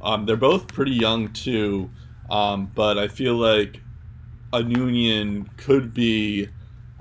um, 0.01 0.25
they're 0.25 0.35
both 0.35 0.67
pretty 0.67 0.93
young 0.93 1.31
too, 1.31 1.89
um, 2.31 2.71
but 2.73 2.97
I 2.97 3.07
feel 3.07 3.35
like 3.35 3.79
Annunen 4.51 5.55
could 5.57 5.93
be 5.93 6.49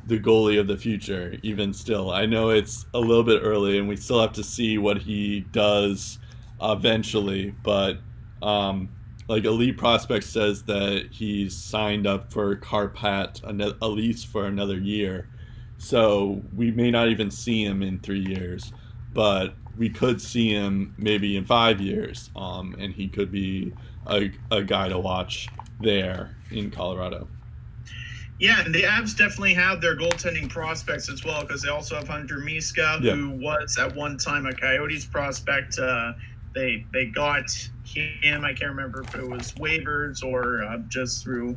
the 0.06 0.18
goalie 0.18 0.58
of 0.58 0.66
the 0.66 0.76
future. 0.76 1.36
Even 1.42 1.72
still, 1.72 2.10
I 2.10 2.26
know 2.26 2.50
it's 2.50 2.86
a 2.94 2.98
little 2.98 3.24
bit 3.24 3.40
early, 3.42 3.78
and 3.78 3.88
we 3.88 3.96
still 3.96 4.20
have 4.20 4.32
to 4.34 4.44
see 4.44 4.78
what 4.78 4.98
he 4.98 5.40
does 5.52 6.18
eventually. 6.60 7.54
But 7.62 7.98
um, 8.42 8.88
like 9.28 9.44
Elite 9.44 9.76
Prospect 9.76 10.24
says 10.24 10.62
that 10.64 11.08
he's 11.10 11.56
signed 11.56 12.06
up 12.06 12.32
for 12.32 12.56
Karpat 12.56 13.44
ano- 13.48 13.76
at 13.80 13.86
least 13.86 14.26
for 14.28 14.46
another 14.46 14.78
year, 14.78 15.28
so 15.78 16.42
we 16.54 16.70
may 16.70 16.90
not 16.90 17.08
even 17.08 17.30
see 17.30 17.64
him 17.64 17.82
in 17.82 17.98
three 18.00 18.24
years, 18.24 18.72
but 19.12 19.54
we 19.76 19.88
could 19.88 20.20
see 20.20 20.50
him 20.50 20.94
maybe 20.98 21.36
in 21.36 21.44
five 21.44 21.80
years, 21.80 22.30
um, 22.36 22.76
and 22.78 22.92
he 22.92 23.08
could 23.08 23.30
be 23.30 23.72
a, 24.06 24.30
a 24.50 24.62
guy 24.62 24.88
to 24.88 24.98
watch 24.98 25.48
there 25.80 26.36
in 26.50 26.70
Colorado. 26.70 27.28
Yeah, 28.38 28.60
and 28.64 28.74
the 28.74 28.82
Avs 28.82 29.16
definitely 29.16 29.54
have 29.54 29.80
their 29.80 29.96
goaltending 29.96 30.48
prospects 30.48 31.08
as 31.08 31.24
well 31.24 31.42
because 31.42 31.62
they 31.62 31.68
also 31.68 31.94
have 31.94 32.08
Hunter 32.08 32.38
Miska, 32.38 32.98
Yeah. 33.00 33.14
who 33.14 33.30
was 33.30 33.78
at 33.78 33.94
one 33.94 34.16
time 34.18 34.46
a 34.46 34.52
Coyotes 34.52 35.04
prospect. 35.04 35.78
Uh, 35.78 36.14
they 36.54 36.84
they 36.92 37.06
got 37.06 37.44
him. 37.84 38.44
I 38.44 38.52
can't 38.52 38.70
remember 38.70 39.02
if 39.02 39.14
it 39.14 39.26
was 39.28 39.52
waivers 39.52 40.22
or 40.24 40.64
uh, 40.64 40.78
just 40.88 41.22
through 41.22 41.56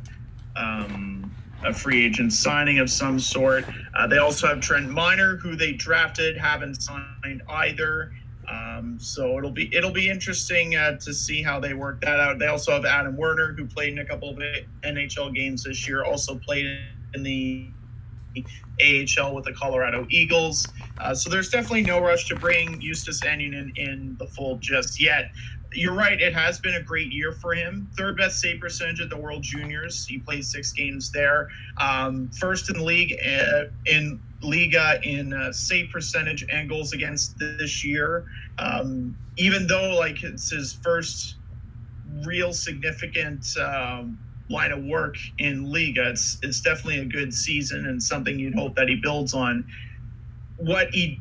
um, 0.56 1.30
a 1.64 1.72
free 1.72 2.04
agent 2.06 2.32
signing 2.32 2.78
of 2.78 2.88
some 2.88 3.18
sort. 3.18 3.64
Uh, 3.94 4.06
they 4.06 4.18
also 4.18 4.46
have 4.46 4.60
Trent 4.60 4.88
Miner, 4.88 5.36
who 5.36 5.56
they 5.56 5.72
drafted, 5.72 6.36
haven't 6.36 6.80
signed 6.82 7.42
either. 7.48 8.12
Um, 8.48 8.98
so 9.00 9.38
it'll 9.38 9.50
be 9.50 9.74
it'll 9.74 9.92
be 9.92 10.08
interesting 10.08 10.76
uh, 10.76 10.98
to 10.98 11.12
see 11.12 11.42
how 11.42 11.58
they 11.58 11.74
work 11.74 12.00
that 12.02 12.20
out. 12.20 12.38
They 12.38 12.46
also 12.46 12.72
have 12.72 12.84
Adam 12.84 13.16
Werner, 13.16 13.54
who 13.54 13.66
played 13.66 13.92
in 13.92 13.98
a 13.98 14.04
couple 14.04 14.30
of 14.30 14.38
NHL 14.84 15.34
games 15.34 15.64
this 15.64 15.86
year, 15.88 16.04
also 16.04 16.38
played 16.38 16.66
in 17.14 17.22
the 17.22 17.68
AHL 18.80 19.34
with 19.34 19.44
the 19.44 19.52
Colorado 19.52 20.06
Eagles. 20.10 20.66
Uh, 20.98 21.14
so 21.14 21.30
there's 21.30 21.48
definitely 21.48 21.82
no 21.82 22.00
rush 22.00 22.28
to 22.28 22.36
bring 22.36 22.80
Justus 22.80 23.20
Annunen 23.22 23.76
in 23.76 24.16
the 24.18 24.26
fold 24.26 24.60
just 24.60 25.00
yet. 25.00 25.30
You're 25.76 25.94
right; 25.94 26.18
it 26.20 26.32
has 26.32 26.58
been 26.58 26.74
a 26.74 26.82
great 26.82 27.12
year 27.12 27.32
for 27.32 27.54
him. 27.54 27.90
Third 27.98 28.16
best 28.16 28.40
save 28.40 28.60
percentage 28.60 29.00
at 29.02 29.10
the 29.10 29.16
World 29.16 29.42
Juniors. 29.42 30.06
He 30.06 30.18
played 30.18 30.44
six 30.44 30.72
games 30.72 31.10
there. 31.10 31.48
Um, 31.76 32.30
first 32.40 32.70
in 32.70 32.78
the 32.78 32.82
league 32.82 33.14
uh, 33.22 33.64
in 33.84 34.18
Liiga 34.42 35.04
in 35.04 35.34
uh, 35.34 35.52
save 35.52 35.90
percentage 35.90 36.46
and 36.50 36.68
goals 36.68 36.94
against 36.94 37.38
this 37.38 37.84
year. 37.84 38.24
Um, 38.58 39.16
even 39.36 39.66
though 39.66 39.94
like 39.98 40.22
it's 40.22 40.50
his 40.50 40.72
first 40.82 41.36
real 42.24 42.54
significant 42.54 43.46
um, 43.58 44.18
line 44.48 44.72
of 44.72 44.82
work 44.82 45.16
in 45.38 45.66
Liiga, 45.66 46.10
it's 46.10 46.38
it's 46.42 46.62
definitely 46.62 47.00
a 47.00 47.04
good 47.04 47.34
season 47.34 47.86
and 47.86 48.02
something 48.02 48.38
you'd 48.38 48.54
hope 48.54 48.76
that 48.76 48.88
he 48.88 48.96
builds 48.96 49.34
on. 49.34 49.66
What 50.56 50.88
he 50.90 51.20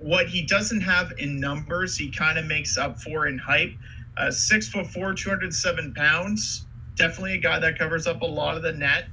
what 0.00 0.28
he 0.28 0.42
doesn't 0.42 0.80
have 0.80 1.12
in 1.18 1.38
numbers, 1.38 1.96
he 1.96 2.10
kind 2.10 2.38
of 2.38 2.46
makes 2.46 2.78
up 2.78 3.00
for 3.00 3.26
in 3.26 3.38
height. 3.38 3.76
Uh, 4.16 4.30
six 4.30 4.68
foot 4.68 4.86
four, 4.86 5.14
207 5.14 5.94
pounds. 5.94 6.66
Definitely 6.96 7.34
a 7.34 7.38
guy 7.38 7.58
that 7.58 7.78
covers 7.78 8.06
up 8.06 8.22
a 8.22 8.26
lot 8.26 8.56
of 8.56 8.62
the 8.62 8.72
net. 8.72 9.06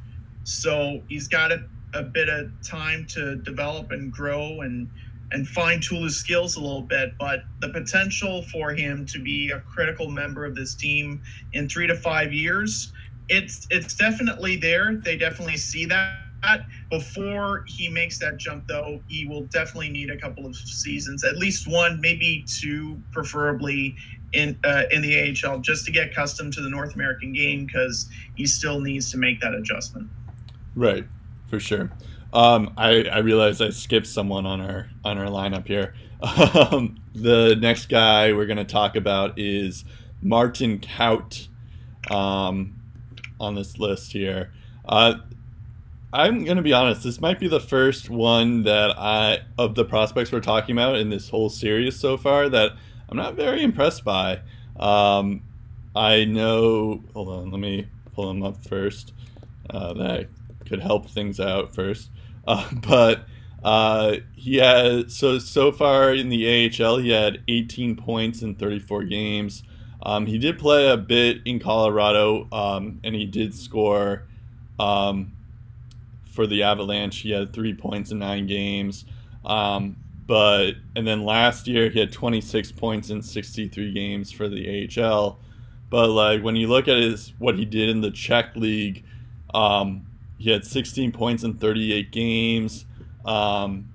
So 0.43 1.01
he's 1.07 1.27
got 1.27 1.51
a, 1.51 1.63
a 1.93 2.03
bit 2.03 2.29
of 2.29 2.51
time 2.67 3.05
to 3.09 3.35
develop 3.35 3.91
and 3.91 4.11
grow 4.11 4.61
and 4.61 4.89
and 5.31 5.45
fine 5.45 5.81
tool 5.81 6.03
his 6.03 6.15
skills 6.15 6.55
a 6.55 6.59
little 6.61 6.81
bit. 6.81 7.11
But 7.19 7.43
the 7.59 7.69
potential 7.69 8.43
for 8.43 8.73
him 8.73 9.05
to 9.07 9.19
be 9.19 9.51
a 9.51 9.59
critical 9.59 10.09
member 10.09 10.45
of 10.45 10.55
this 10.55 10.73
team 10.73 11.21
in 11.51 11.67
three 11.67 11.85
to 11.87 11.95
five 11.95 12.31
years, 12.31 12.93
it's 13.27 13.67
it's 13.69 13.93
definitely 13.93 14.55
there. 14.55 14.95
They 14.95 15.17
definitely 15.17 15.57
see 15.57 15.85
that. 15.85 16.26
Before 16.89 17.65
he 17.67 17.89
makes 17.89 18.19
that 18.19 18.37
jump, 18.37 18.67
though, 18.67 19.01
he 19.07 19.27
will 19.27 19.43
definitely 19.43 19.89
need 19.89 20.09
a 20.09 20.17
couple 20.17 20.45
of 20.45 20.55
seasons, 20.55 21.23
at 21.23 21.37
least 21.37 21.67
one, 21.67 21.99
maybe 21.99 22.45
two, 22.47 23.01
preferably 23.11 23.95
in 24.33 24.57
uh, 24.63 24.83
in 24.91 25.01
the 25.01 25.35
AHL, 25.45 25.59
just 25.59 25.85
to 25.85 25.91
get 25.91 26.07
accustomed 26.07 26.53
to 26.53 26.61
the 26.61 26.69
North 26.69 26.95
American 26.95 27.33
game, 27.33 27.65
because 27.65 28.09
he 28.35 28.45
still 28.45 28.79
needs 28.79 29.11
to 29.11 29.17
make 29.17 29.41
that 29.41 29.53
adjustment. 29.53 30.09
Right, 30.75 31.05
for 31.49 31.59
sure. 31.59 31.91
Um, 32.33 32.73
I, 32.77 33.03
I 33.03 33.19
realized 33.19 33.61
I 33.61 33.69
skipped 33.69 34.07
someone 34.07 34.45
on 34.45 34.61
our 34.61 34.89
on 35.03 35.17
our 35.17 35.27
lineup 35.27 35.67
here. 35.67 35.93
Um, 36.19 36.99
the 37.13 37.55
next 37.55 37.89
guy 37.89 38.33
we're 38.33 38.47
going 38.47 38.57
to 38.57 38.65
talk 38.65 38.95
about 38.95 39.37
is 39.37 39.85
Martin 40.21 40.79
Kaut 40.79 41.47
um, 42.09 42.75
on 43.39 43.53
this 43.53 43.77
list 43.77 44.11
here. 44.11 44.51
Uh, 44.87 45.15
I'm 46.13 46.45
to 46.45 46.61
be 46.61 46.71
honest. 46.71 47.03
This 47.03 47.19
might 47.19 47.37
be 47.37 47.49
the 47.49 47.59
first 47.59 48.09
one 48.09 48.63
that 48.63 48.97
I 48.97 49.39
of 49.57 49.75
the 49.75 49.83
prospects 49.83 50.31
we're 50.31 50.39
talking 50.39 50.73
about 50.73 50.95
in 50.97 51.09
this 51.09 51.29
whole 51.29 51.49
series 51.49 51.99
so 51.99 52.15
far 52.15 52.47
that 52.47 52.71
I'm 53.09 53.17
not 53.17 53.35
very 53.35 53.61
impressed 53.61 54.05
by. 54.05 54.39
Um, 54.79 55.43
I 55.95 56.23
know. 56.23 57.03
Hold 57.13 57.27
on, 57.27 57.51
let 57.51 57.59
me 57.59 57.87
pull 58.13 58.31
him 58.31 58.41
up 58.41 58.55
first. 58.63 59.13
Uh, 59.69 59.93
that 59.95 60.29
could 60.65 60.79
help 60.79 61.09
things 61.09 61.41
out 61.41 61.75
first. 61.75 62.09
Uh, 62.47 62.69
but 62.87 63.25
uh, 63.61 64.15
he 64.33 64.57
has 64.57 65.13
so 65.13 65.39
so 65.39 65.73
far 65.73 66.13
in 66.13 66.29
the 66.29 66.71
AHL 66.71 66.97
he 66.99 67.09
had 67.09 67.41
18 67.49 67.97
points 67.97 68.41
in 68.43 68.55
34 68.55 69.03
games. 69.03 69.63
Um, 70.01 70.25
he 70.25 70.37
did 70.37 70.57
play 70.57 70.87
a 70.87 70.95
bit 70.95 71.41
in 71.43 71.59
Colorado, 71.59 72.47
um, 72.53 73.01
and 73.03 73.13
he 73.13 73.25
did 73.25 73.53
score 73.53 74.27
um, 74.79 75.33
for 76.37 76.45
the 76.45 76.61
Avalanche. 76.61 77.17
He 77.17 77.31
had 77.31 77.51
three 77.51 77.73
points 77.73 78.11
in 78.11 78.19
nine 78.19 78.45
games. 78.45 79.05
Um, 79.43 79.95
but 80.27 80.73
and 80.95 81.07
then 81.07 81.25
last 81.25 81.67
year 81.67 81.89
he 81.89 81.99
had 81.99 82.11
26 82.11 82.73
points 82.73 83.09
in 83.09 83.23
63 83.23 83.91
games 83.91 84.31
for 84.31 84.47
the 84.47 84.87
AHL. 85.01 85.39
But 85.89 86.09
like 86.09 86.43
when 86.43 86.55
you 86.55 86.67
look 86.67 86.87
at 86.87 86.97
his 86.97 87.33
what 87.39 87.57
he 87.57 87.65
did 87.65 87.89
in 87.89 88.01
the 88.01 88.11
Czech 88.11 88.55
league, 88.55 89.03
um, 89.51 90.05
he 90.37 90.51
had 90.51 90.63
16 90.63 91.11
points 91.11 91.43
in 91.43 91.55
38 91.55 92.11
games. 92.11 92.85
Um, 93.25 93.91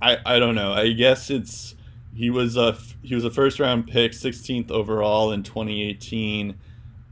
I 0.00 0.18
I 0.26 0.38
don't 0.40 0.56
know. 0.56 0.72
I 0.72 0.90
guess 0.90 1.30
it's 1.30 1.76
he 2.12 2.28
was 2.30 2.56
a 2.56 2.76
he 3.02 3.14
was 3.14 3.24
a 3.24 3.30
first 3.30 3.60
round 3.60 3.86
pick, 3.86 4.12
16th 4.12 4.72
overall 4.72 5.30
in 5.30 5.44
2018, 5.44 6.56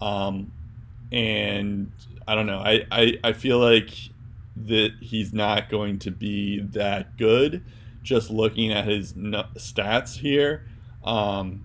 um, 0.01 0.51
and 1.12 1.93
I 2.27 2.35
don't 2.35 2.47
know. 2.47 2.59
I, 2.59 2.85
I 2.90 3.18
I 3.22 3.32
feel 3.32 3.60
like 3.60 4.10
that 4.66 4.93
he's 5.01 5.32
not 5.32 5.69
going 5.69 5.99
to 6.01 6.11
be 6.11 6.61
that 6.61 7.16
good 7.16 7.65
just 8.03 8.31
looking 8.31 8.73
at 8.73 8.87
his 8.87 9.12
stats 9.12 10.16
here, 10.16 10.66
um, 11.05 11.65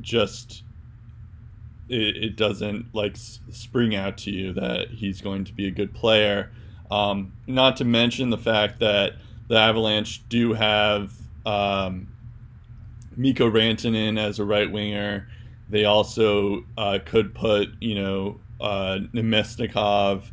just 0.00 0.62
it, 1.88 2.16
it 2.16 2.36
doesn't 2.36 2.94
like 2.94 3.16
spring 3.16 3.94
out 3.94 4.18
to 4.18 4.30
you 4.30 4.52
that 4.52 4.88
he's 4.90 5.20
going 5.20 5.44
to 5.44 5.52
be 5.52 5.66
a 5.66 5.70
good 5.70 5.94
player. 5.94 6.50
Um, 6.90 7.32
not 7.46 7.76
to 7.78 7.84
mention 7.84 8.30
the 8.30 8.38
fact 8.38 8.80
that 8.80 9.14
the 9.48 9.56
Avalanche 9.56 10.26
do 10.28 10.52
have 10.52 11.12
um, 11.46 12.08
Mikko 13.16 13.50
Rantanen 13.50 14.18
as 14.18 14.38
a 14.38 14.44
right 14.44 14.70
winger. 14.70 15.28
They 15.68 15.84
also 15.84 16.64
uh, 16.76 16.98
could 17.04 17.34
put, 17.34 17.68
you 17.80 17.94
know, 17.94 18.40
uh, 18.60 18.98
Namestnikov. 19.12 20.30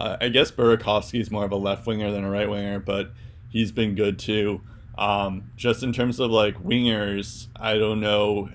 Uh, 0.00 0.16
I 0.18 0.30
guess 0.30 0.50
Burakovsky 0.50 1.20
is 1.20 1.30
more 1.30 1.44
of 1.44 1.52
a 1.52 1.56
left 1.56 1.86
winger 1.86 2.10
than 2.10 2.24
a 2.24 2.30
right 2.30 2.48
winger, 2.48 2.80
but 2.80 3.12
he's 3.50 3.70
been 3.70 3.94
good 3.94 4.18
too. 4.18 4.62
Um, 4.96 5.50
just 5.56 5.82
in 5.82 5.92
terms 5.92 6.18
of 6.18 6.30
like 6.30 6.56
wingers, 6.64 7.48
I 7.54 7.74
don't 7.74 8.00
know. 8.00 8.48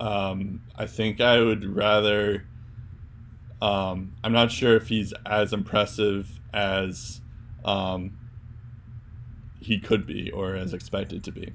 Um, 0.00 0.62
I 0.76 0.86
think 0.86 1.20
I 1.20 1.40
would 1.40 1.64
rather. 1.64 2.44
Um, 3.62 4.14
I'm 4.24 4.32
not 4.32 4.50
sure 4.50 4.74
if 4.74 4.88
he's 4.88 5.14
as 5.24 5.52
impressive 5.52 6.40
as 6.52 7.20
um, 7.64 8.18
he 9.60 9.78
could 9.78 10.08
be 10.08 10.32
or 10.32 10.56
as 10.56 10.74
expected 10.74 11.22
to 11.22 11.30
be. 11.30 11.52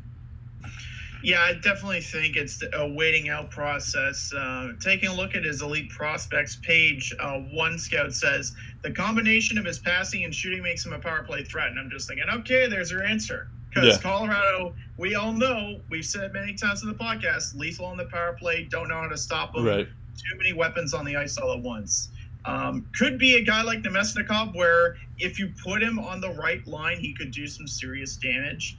Yeah, 1.25 1.41
I 1.41 1.53
definitely 1.53 2.01
think 2.01 2.35
it's 2.35 2.63
a 2.73 2.87
waiting 2.87 3.29
out 3.29 3.49
process. 3.49 4.31
Uh, 4.31 4.73
taking 4.79 5.09
a 5.09 5.13
look 5.13 5.33
at 5.33 5.43
his 5.43 5.63
elite 5.63 5.89
prospects 5.89 6.57
page, 6.57 7.11
uh, 7.19 7.39
one 7.51 7.79
scout 7.79 8.13
says 8.13 8.55
the 8.85 8.91
combination 8.91 9.57
of 9.57 9.65
his 9.65 9.79
passing 9.79 10.25
and 10.25 10.33
shooting 10.33 10.61
makes 10.61 10.85
him 10.85 10.93
a 10.93 10.99
power 10.99 11.23
play 11.23 11.43
threat. 11.43 11.69
And 11.69 11.79
I'm 11.79 11.89
just 11.89 12.07
thinking, 12.07 12.27
okay, 12.29 12.67
there's 12.67 12.91
your 12.91 13.03
answer. 13.03 13.47
Because 13.67 13.95
yeah. 13.95 14.01
Colorado, 14.01 14.75
we 14.97 15.15
all 15.15 15.33
know, 15.33 15.81
we've 15.89 16.05
said 16.05 16.31
many 16.33 16.53
times 16.53 16.83
in 16.83 16.89
the 16.89 16.95
podcast, 16.95 17.55
lethal 17.55 17.85
on 17.85 17.97
the 17.97 18.05
power 18.05 18.37
play, 18.39 18.67
don't 18.69 18.87
know 18.87 19.01
how 19.01 19.07
to 19.07 19.17
stop 19.17 19.55
them. 19.55 19.65
Right. 19.65 19.87
Too 19.87 20.37
many 20.37 20.53
weapons 20.53 20.93
on 20.93 21.03
the 21.03 21.15
ice 21.15 21.35
all 21.39 21.51
at 21.51 21.61
once. 21.61 22.09
Um, 22.45 22.87
could 22.95 23.17
be 23.17 23.37
a 23.37 23.41
guy 23.41 23.63
like 23.63 23.81
Namestnikov, 23.81 24.55
where 24.55 24.97
if 25.17 25.39
you 25.39 25.51
put 25.63 25.81
him 25.81 25.97
on 25.97 26.21
the 26.21 26.29
right 26.35 26.65
line, 26.67 26.99
he 26.99 27.11
could 27.11 27.31
do 27.31 27.47
some 27.47 27.67
serious 27.67 28.15
damage 28.17 28.77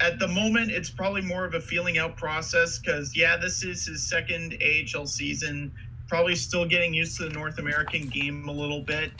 at 0.00 0.18
the 0.18 0.28
moment, 0.28 0.70
it's 0.70 0.90
probably 0.90 1.22
more 1.22 1.44
of 1.44 1.54
a 1.54 1.60
feeling 1.60 1.98
out 1.98 2.16
process 2.16 2.78
because, 2.78 3.16
yeah, 3.16 3.36
this 3.36 3.64
is 3.64 3.86
his 3.86 4.02
second 4.02 4.56
AHL 4.62 5.06
season. 5.06 5.72
Probably 6.08 6.34
still 6.34 6.64
getting 6.64 6.94
used 6.94 7.16
to 7.18 7.24
the 7.24 7.30
North 7.30 7.58
American 7.58 8.08
game 8.08 8.48
a 8.48 8.52
little 8.52 8.80
bit. 8.80 9.12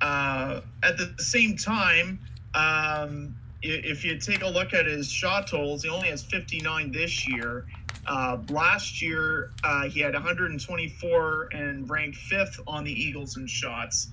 Uh, 0.00 0.60
at 0.82 0.96
the 0.98 1.14
same 1.18 1.56
time, 1.56 2.18
um, 2.54 3.34
if 3.62 4.04
you 4.04 4.18
take 4.18 4.42
a 4.42 4.48
look 4.48 4.74
at 4.74 4.86
his 4.86 5.10
shot 5.10 5.46
totals, 5.46 5.82
he 5.82 5.88
only 5.88 6.08
has 6.08 6.22
59 6.22 6.92
this 6.92 7.28
year. 7.28 7.66
Uh, 8.06 8.38
last 8.50 9.02
year, 9.02 9.52
uh, 9.64 9.88
he 9.88 10.00
had 10.00 10.14
124 10.14 11.48
and 11.52 11.90
ranked 11.90 12.16
fifth 12.16 12.60
on 12.66 12.84
the 12.84 12.92
Eagles 12.92 13.36
in 13.36 13.46
shots. 13.46 14.08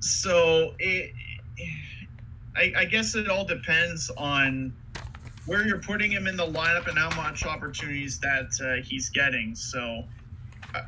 So 0.00 0.74
it, 0.78 1.12
I, 2.54 2.72
I 2.76 2.84
guess 2.84 3.14
it 3.14 3.28
all 3.28 3.44
depends 3.44 4.10
on 4.16 4.72
where 5.46 5.66
you're 5.66 5.80
putting 5.80 6.10
him 6.10 6.26
in 6.26 6.36
the 6.36 6.46
lineup 6.46 6.88
and 6.88 6.98
how 6.98 7.14
much 7.16 7.44
opportunities 7.44 8.18
that 8.20 8.50
uh, 8.62 8.82
he's 8.82 9.08
getting. 9.10 9.54
So 9.54 10.04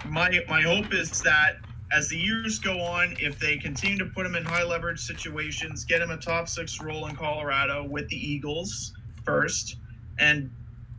my 0.06 0.40
my 0.48 0.62
hope 0.62 0.92
is 0.92 1.20
that 1.22 1.56
as 1.90 2.08
the 2.08 2.18
years 2.18 2.58
go 2.58 2.80
on, 2.80 3.16
if 3.18 3.38
they 3.38 3.56
continue 3.56 3.98
to 3.98 4.06
put 4.06 4.26
him 4.26 4.34
in 4.34 4.44
high 4.44 4.64
leverage 4.64 5.00
situations, 5.00 5.84
get 5.84 6.02
him 6.02 6.10
a 6.10 6.18
top 6.18 6.48
six 6.48 6.80
role 6.80 7.06
in 7.06 7.16
Colorado 7.16 7.84
with 7.84 8.08
the 8.08 8.16
Eagles 8.16 8.92
first, 9.24 9.76
and 10.18 10.50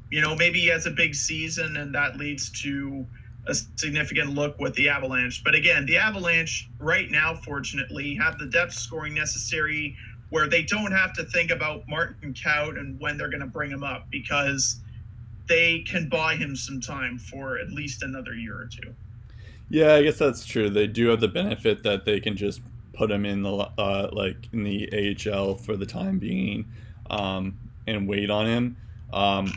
you 0.09 0.21
know 0.21 0.35
maybe 0.35 0.59
he 0.59 0.67
has 0.67 0.85
a 0.85 0.91
big 0.91 1.13
season 1.13 1.77
and 1.77 1.93
that 1.93 2.17
leads 2.17 2.49
to 2.63 3.05
a 3.47 3.53
significant 3.75 4.33
look 4.33 4.59
with 4.59 4.73
the 4.75 4.89
Avalanche. 4.89 5.43
But 5.43 5.55
again, 5.55 5.85
the 5.85 5.97
Avalanche 5.97 6.69
right 6.79 7.09
now, 7.09 7.35
fortunately, 7.35 8.15
have 8.15 8.37
the 8.37 8.45
depth 8.45 8.73
scoring 8.73 9.13
necessary 9.13 9.95
where 10.29 10.47
they 10.47 10.61
don't 10.61 10.91
have 10.91 11.13
to 11.13 11.23
think 11.25 11.51
about 11.51 11.87
Martin 11.87 12.33
Kaut 12.33 12.77
and 12.77 12.99
when 12.99 13.17
they're 13.17 13.29
going 13.29 13.39
to 13.41 13.47
bring 13.47 13.71
him 13.71 13.83
up 13.83 14.07
because 14.11 14.79
they 15.49 15.79
can 15.79 16.07
buy 16.07 16.35
him 16.35 16.55
some 16.55 16.79
time 16.79 17.17
for 17.17 17.57
at 17.57 17.71
least 17.71 18.03
another 18.03 18.33
year 18.33 18.55
or 18.55 18.67
two. 18.67 18.95
Yeah, 19.69 19.95
I 19.95 20.03
guess 20.03 20.17
that's 20.17 20.45
true. 20.45 20.69
They 20.69 20.87
do 20.87 21.07
have 21.07 21.19
the 21.19 21.27
benefit 21.27 21.83
that 21.83 22.05
they 22.05 22.19
can 22.19 22.37
just 22.37 22.61
put 22.93 23.11
him 23.11 23.25
in 23.25 23.41
the 23.43 23.69
uh, 23.77 24.09
like 24.13 24.47
in 24.53 24.63
the 24.63 25.17
AHL 25.27 25.55
for 25.55 25.75
the 25.75 25.85
time 25.85 26.17
being 26.17 26.65
um, 27.09 27.57
and 27.87 28.07
wait 28.07 28.29
on 28.29 28.45
him. 28.45 28.77
Um, 29.11 29.51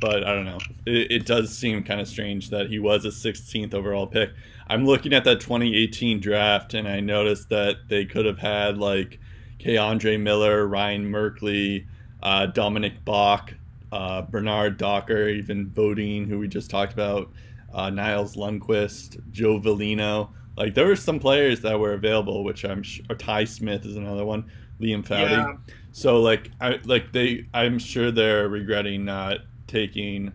but 0.00 0.26
I 0.26 0.34
don't 0.34 0.44
know. 0.44 0.58
It, 0.84 1.10
it 1.10 1.26
does 1.26 1.56
seem 1.56 1.82
kind 1.84 2.00
of 2.00 2.08
strange 2.08 2.50
that 2.50 2.68
he 2.68 2.78
was 2.78 3.04
a 3.04 3.08
16th 3.08 3.72
overall 3.72 4.06
pick. 4.06 4.30
I'm 4.68 4.84
looking 4.84 5.12
at 5.12 5.24
that 5.24 5.40
2018 5.40 6.20
draft 6.20 6.74
and 6.74 6.88
I 6.88 7.00
noticed 7.00 7.48
that 7.50 7.88
they 7.88 8.04
could 8.04 8.26
have 8.26 8.38
had 8.38 8.78
like 8.78 9.20
K. 9.58 9.76
Andre 9.76 10.16
Miller, 10.16 10.66
Ryan 10.66 11.10
Merkley, 11.10 11.86
uh, 12.22 12.46
Dominic 12.46 13.04
Bokk, 13.04 13.54
uh, 13.92 14.22
Bernard 14.22 14.76
Docker, 14.76 15.28
even 15.28 15.70
Beaudin, 15.70 16.26
who 16.26 16.38
we 16.38 16.48
just 16.48 16.70
talked 16.70 16.92
about, 16.92 17.32
uh, 17.72 17.90
Nils 17.90 18.36
Lundkvist, 18.36 19.20
Joe 19.30 19.60
Veleno. 19.60 20.30
Like 20.56 20.74
there 20.74 20.86
were 20.86 20.96
some 20.96 21.18
players 21.18 21.60
that 21.60 21.78
were 21.78 21.92
available, 21.92 22.44
which 22.44 22.64
I'm 22.64 22.82
sure 22.82 23.04
Ty 23.16 23.44
Smith 23.44 23.84
is 23.84 23.96
another 23.96 24.24
one, 24.24 24.50
Liam 24.80 25.06
Foudy. 25.06 25.30
Yeah. 25.30 25.54
So 25.92 26.20
like 26.20 26.50
I 26.60 26.80
like 26.84 27.12
they, 27.12 27.46
I'm 27.54 27.78
sure 27.78 28.10
they're 28.10 28.48
regretting 28.48 29.04
not 29.04 29.38
taking 29.66 30.32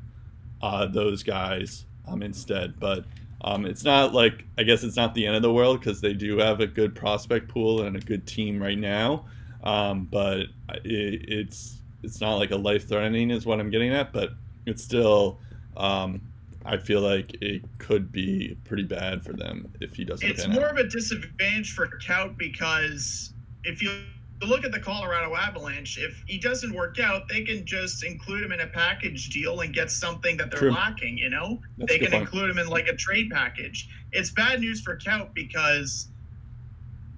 uh, 0.61 0.86
those 0.88 1.23
guys 1.23 1.86
um, 2.07 2.23
instead, 2.23 2.80
but. 2.80 3.06
Um, 3.44 3.65
it's 3.65 3.84
not 3.84 4.14
like 4.14 4.45
I 4.60 4.61
guess 4.61 4.84
it's 4.84 4.95
not 4.95 5.15
the 5.15 5.26
end 5.26 5.36
of 5.36 5.41
the 5.41 5.52
world 5.52 5.80
because 5.80 5.99
they 5.99 6.14
do 6.14 6.38
have 6.38 6.60
a 6.60 6.68
good 6.68 6.94
prospect 6.94 7.48
pool 7.48 7.82
and 7.82 7.95
a 7.95 7.99
good 7.99 8.28
team 8.28 8.61
right 8.61 8.78
now. 8.78 9.26
Um, 9.64 10.07
but 10.11 10.41
it, 10.84 11.26
it's 11.28 11.81
it's 12.03 12.22
not 12.22 12.36
like 12.36 12.52
a 12.52 12.56
life 12.56 12.88
threatening 12.88 13.32
is 13.32 13.45
what 13.45 13.60
I'm 13.60 13.69
getting 13.69 13.91
at, 13.94 14.11
but 14.14 14.32
it's 14.65 14.84
still 14.84 15.40
um, 15.78 16.22
I 16.65 16.78
feel 16.78 17.02
like 17.02 17.36
it 17.41 17.64
could 17.80 18.11
be 18.11 18.57
pretty 18.65 18.84
bad 18.84 19.23
for 19.23 19.34
them 19.34 19.72
if 19.80 19.95
he 19.95 20.03
doesn't. 20.03 20.28
It's 20.28 20.48
more 20.48 20.65
out. 20.65 20.80
of 20.80 20.86
a 20.86 20.90
disadvantage 20.90 21.73
for 21.73 21.88
Kaut 21.88 22.38
because 22.38 23.34
if 23.64 23.82
you 23.82 24.03
look 24.44 24.64
at 24.64 24.72
the 24.72 24.80
Colorado 24.80 25.36
Avalanche, 25.36 25.98
if 25.99 26.23
he 26.28 26.38
doesn't 26.38 26.73
work 26.73 26.99
out, 26.99 27.28
they 27.30 27.44
can 27.44 27.65
just 27.65 28.03
include 28.03 28.44
him 28.44 28.52
in 28.52 28.60
a 28.61 28.68
package 28.68 29.30
deal 29.30 29.61
and 29.61 29.73
get 29.73 29.90
something 29.90 30.38
that 30.38 30.52
they're 30.52 30.60
True. 30.60 30.72
lacking. 30.72 31.18
You 31.18 31.30
know, 31.30 31.60
That's 31.78 31.91
they 31.91 31.99
can 31.99 32.11
point. 32.11 32.23
include 32.23 32.49
him 32.52 32.60
in 32.60 32.68
like 32.68 32.88
a 32.88 32.95
trade 32.95 33.32
package. 33.32 33.90
It's 34.11 34.30
bad 34.30 34.60
news 34.60 34.82
for 34.82 34.98
Kaut 34.98 35.34
because 35.34 36.10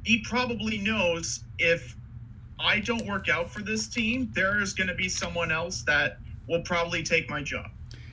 he 0.04 0.20
probably 0.20 0.78
knows 0.78 1.44
if 1.60 1.96
I 2.64 2.80
don't 2.80 3.06
work 3.06 3.30
out 3.30 3.50
for 3.50 3.62
this 3.62 3.88
team, 3.88 4.32
there 4.34 4.62
is 4.62 4.74
going 4.74 4.88
to 4.88 4.96
be 4.96 5.10
someone 5.10 5.52
else 5.52 5.84
that 5.84 6.18
will 6.48 6.62
probably 6.62 7.04
take 7.04 7.30
my 7.30 7.44
job. 7.44 7.70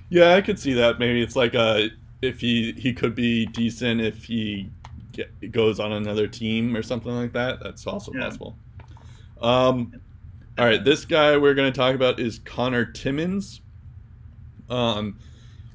Yeah, 0.08 0.34
I 0.34 0.40
could 0.40 0.58
see 0.58 0.72
that. 0.74 0.98
Maybe 0.98 1.22
it's 1.22 1.36
like 1.36 1.54
a 1.54 1.90
if 2.22 2.40
he 2.40 2.72
he 2.72 2.92
could 2.92 3.14
be 3.14 3.46
decent 3.46 4.00
if 4.00 4.24
he 4.24 4.68
get, 5.12 5.52
goes 5.52 5.80
on 5.80 5.92
another 5.92 6.26
team 6.26 6.76
or 6.76 6.82
something 6.82 7.12
like 7.12 7.32
that. 7.32 7.60
That's 7.62 7.86
also 7.86 8.12
yeah. 8.12 8.24
possible. 8.24 8.56
Um, 9.40 10.00
all 10.58 10.66
right, 10.66 10.84
this 10.84 11.04
guy 11.04 11.36
we're 11.36 11.54
going 11.54 11.72
to 11.72 11.76
talk 11.76 11.94
about 11.94 12.18
is 12.20 12.40
Connor 12.40 12.84
Timmins. 12.84 13.62
Um, 14.68 15.18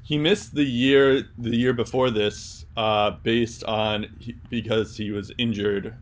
he 0.02 0.18
missed 0.18 0.54
the 0.54 0.64
year 0.64 1.24
the 1.38 1.56
year 1.56 1.72
before 1.72 2.10
this 2.10 2.66
uh, 2.76 3.12
based 3.22 3.64
on 3.64 4.06
because 4.50 4.96
he 4.96 5.10
was 5.10 5.32
injured 5.38 5.94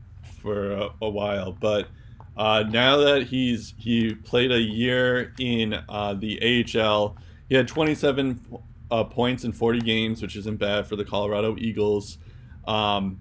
for 0.43 0.73
a, 0.73 0.89
a 1.03 1.09
while, 1.09 1.53
but 1.53 1.89
uh, 2.37 2.65
now 2.69 2.97
that 2.97 3.25
he's 3.25 3.75
he 3.79 4.15
played 4.15 4.51
a 4.51 4.61
year 4.61 5.33
in 5.39 5.75
uh, 5.89 6.15
the 6.15 6.67
AHL, 6.77 7.17
he 7.49 7.55
had 7.55 7.69
27 7.69 8.41
uh, 8.91 9.05
points 9.05 9.45
in 9.45 9.53
40 9.53 9.81
games, 9.81 10.21
which 10.21 10.37
isn't 10.37 10.59
bad 10.59 10.87
for 10.87 10.97
the 10.97 11.05
Colorado 11.05 11.57
Eagles. 11.59 12.19
Um, 12.67 13.21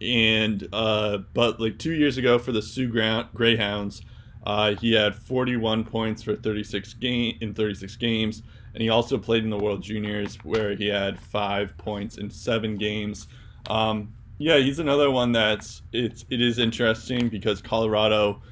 and 0.00 0.68
uh, 0.72 1.18
but 1.32 1.60
like 1.60 1.78
two 1.78 1.92
years 1.92 2.18
ago 2.18 2.38
for 2.38 2.52
the 2.52 2.62
Soo 2.62 2.88
Greyhounds, 2.88 4.02
uh, 4.44 4.74
he 4.74 4.92
had 4.92 5.14
41 5.14 5.84
points 5.84 6.22
for 6.22 6.36
36 6.36 6.94
game 6.94 7.36
in 7.40 7.54
36 7.54 7.96
games, 7.96 8.42
and 8.74 8.82
he 8.82 8.90
also 8.90 9.16
played 9.18 9.42
in 9.42 9.50
the 9.50 9.58
World 9.58 9.82
Juniors 9.82 10.36
where 10.44 10.74
he 10.74 10.86
had 10.88 11.18
five 11.18 11.76
points 11.78 12.18
in 12.18 12.30
seven 12.30 12.76
games. 12.76 13.26
Um, 13.68 14.12
yeah, 14.38 14.58
he's 14.58 14.78
another 14.78 15.10
one 15.10 15.32
that's 15.32 15.82
it's 15.92 16.24
it 16.30 16.40
is 16.40 16.58
interesting 16.58 17.28
because 17.28 17.62
Colorado, 17.62 18.42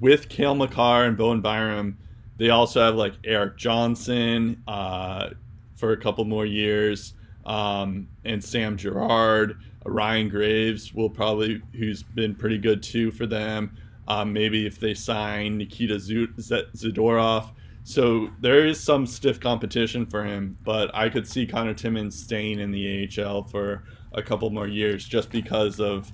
with 0.00 0.28
Cale 0.28 0.54
Makar 0.54 1.04
and 1.04 1.16
Bowen 1.16 1.40
Byram, 1.40 1.98
they 2.36 2.50
also 2.50 2.80
have 2.80 2.94
like 2.94 3.14
Erik 3.24 3.56
Johnson 3.56 4.62
uh, 4.68 5.30
for 5.76 5.92
a 5.92 5.96
couple 5.96 6.24
more 6.24 6.46
years, 6.46 7.14
um, 7.46 8.08
and 8.24 8.42
Sam 8.42 8.76
Girard. 8.76 9.58
Ryan 9.84 10.28
Graves 10.28 10.92
will 10.92 11.08
probably, 11.08 11.62
who's 11.72 12.02
been 12.02 12.34
pretty 12.34 12.58
good 12.58 12.82
too 12.82 13.10
for 13.10 13.26
them. 13.26 13.76
Um, 14.06 14.32
maybe 14.32 14.66
if 14.66 14.78
they 14.78 14.94
sign 14.94 15.58
Nikita 15.58 15.96
Zadorov. 15.96 17.50
So 17.84 18.30
there 18.40 18.66
is 18.66 18.78
some 18.78 19.06
stiff 19.06 19.40
competition 19.40 20.04
for 20.04 20.24
him, 20.24 20.58
but 20.62 20.90
I 20.94 21.08
could 21.08 21.26
see 21.26 21.46
Connor 21.46 21.74
Timmins 21.74 22.22
staying 22.22 22.58
in 22.58 22.70
the 22.70 23.08
AHL 23.18 23.44
for 23.44 23.84
a 24.18 24.22
couple 24.22 24.50
more 24.50 24.66
years 24.66 25.06
just 25.06 25.30
because 25.30 25.80
of 25.80 26.10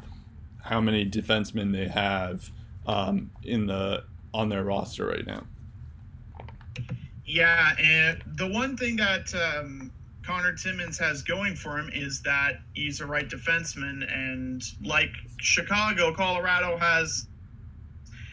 how 0.62 0.80
many 0.80 1.08
defensemen 1.08 1.72
they 1.72 1.88
have 1.88 2.50
um, 2.86 3.30
in 3.42 3.66
the 3.66 4.04
on 4.32 4.48
their 4.48 4.64
roster 4.64 5.06
right 5.06 5.26
now. 5.26 5.44
Yeah, 7.26 7.74
and 7.80 8.22
the 8.36 8.48
one 8.48 8.76
thing 8.76 8.96
that 8.96 9.32
um, 9.34 9.90
Connor 10.24 10.54
Timmins 10.54 10.98
has 10.98 11.22
going 11.22 11.54
for 11.54 11.78
him 11.78 11.90
is 11.92 12.20
that 12.22 12.60
he's 12.74 13.00
a 13.00 13.06
right 13.06 13.28
defenseman, 13.28 14.10
and 14.12 14.62
like 14.82 15.12
Chicago, 15.38 16.12
Colorado 16.12 16.76
has 16.78 17.26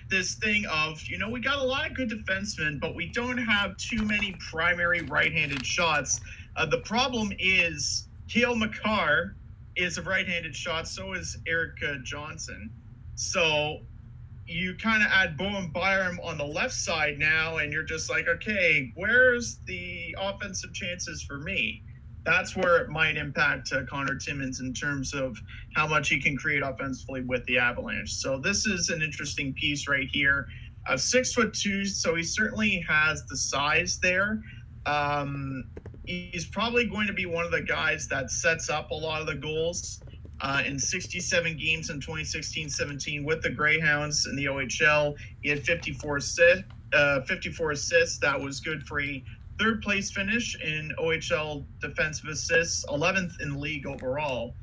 this 0.09 0.35
thing 0.35 0.65
of 0.69 1.01
you 1.03 1.17
know 1.17 1.29
we 1.29 1.39
got 1.39 1.57
a 1.59 1.63
lot 1.63 1.87
of 1.87 1.95
good 1.95 2.09
defensemen, 2.09 2.79
but 2.79 2.95
we 2.95 3.07
don't 3.07 3.37
have 3.37 3.77
too 3.77 4.03
many 4.03 4.35
primary 4.49 5.01
right-handed 5.03 5.65
shots. 5.65 6.19
Uh, 6.57 6.65
the 6.65 6.79
problem 6.79 7.31
is 7.39 8.07
Cale 8.27 8.55
Makar 8.55 9.35
is 9.75 9.97
a 9.97 10.01
right-handed 10.01 10.55
shot. 10.55 10.87
So 10.87 11.13
is 11.13 11.37
Erik 11.47 11.77
Johnson. 12.03 12.69
So 13.15 13.81
you 14.47 14.75
kind 14.75 15.01
of 15.01 15.09
add 15.11 15.37
Bowen 15.37 15.71
Byram 15.71 16.19
on 16.23 16.37
the 16.37 16.45
left 16.45 16.73
side 16.73 17.17
now, 17.17 17.57
and 17.57 17.71
you're 17.71 17.83
just 17.83 18.09
like, 18.09 18.27
okay, 18.27 18.91
where's 18.95 19.59
the 19.65 20.15
offensive 20.19 20.73
chances 20.73 21.23
for 21.23 21.39
me? 21.39 21.83
That's 22.23 22.55
where 22.55 22.77
it 22.77 22.89
might 22.89 23.17
impact 23.17 23.71
uh, 23.73 23.83
Connor 23.89 24.15
Timmins 24.15 24.59
in 24.59 24.73
terms 24.73 25.13
of 25.13 25.37
how 25.75 25.87
much 25.87 26.09
he 26.09 26.21
can 26.21 26.37
create 26.37 26.61
offensively 26.63 27.21
with 27.21 27.43
the 27.45 27.57
Avalanche. 27.57 28.11
So 28.11 28.37
this 28.37 28.65
is 28.65 28.89
an 28.89 29.01
interesting 29.01 29.53
piece 29.53 29.87
right 29.87 30.07
here. 30.11 30.47
Uh, 30.87 30.97
six 30.97 31.33
foot 31.33 31.53
two, 31.53 31.85
so 31.85 32.15
he 32.15 32.23
certainly 32.23 32.83
has 32.87 33.25
the 33.25 33.37
size 33.37 33.99
there. 34.01 34.41
Um, 34.85 35.69
he's 36.05 36.45
probably 36.45 36.85
going 36.85 37.07
to 37.07 37.13
be 37.13 37.25
one 37.25 37.45
of 37.45 37.51
the 37.51 37.61
guys 37.61 38.07
that 38.07 38.31
sets 38.31 38.69
up 38.69 38.91
a 38.91 38.95
lot 38.95 39.21
of 39.21 39.27
the 39.27 39.35
goals 39.35 40.01
uh, 40.41 40.63
in 40.65 40.77
67 40.77 41.57
games 41.57 41.89
in 41.89 41.99
2016-17 41.99 43.23
with 43.23 43.41
the 43.41 43.49
Greyhounds 43.49 44.25
in 44.25 44.35
the 44.35 44.45
OHL. 44.45 45.15
He 45.41 45.49
had 45.49 45.63
54 45.63 46.17
assists. 46.17 46.63
Uh, 46.93 47.21
54 47.21 47.71
assists. 47.71 48.17
That 48.17 48.39
was 48.39 48.59
good 48.59 48.83
for 48.83 48.99
a 48.99 49.23
third 49.59 49.81
place 49.81 50.11
finish 50.11 50.59
in 50.61 50.91
OHL 50.99 51.63
defensive 51.79 52.27
assists, 52.27 52.85
11th 52.87 53.39
in 53.41 53.51
the 53.51 53.57
league 53.57 53.85
overall. 53.85 54.55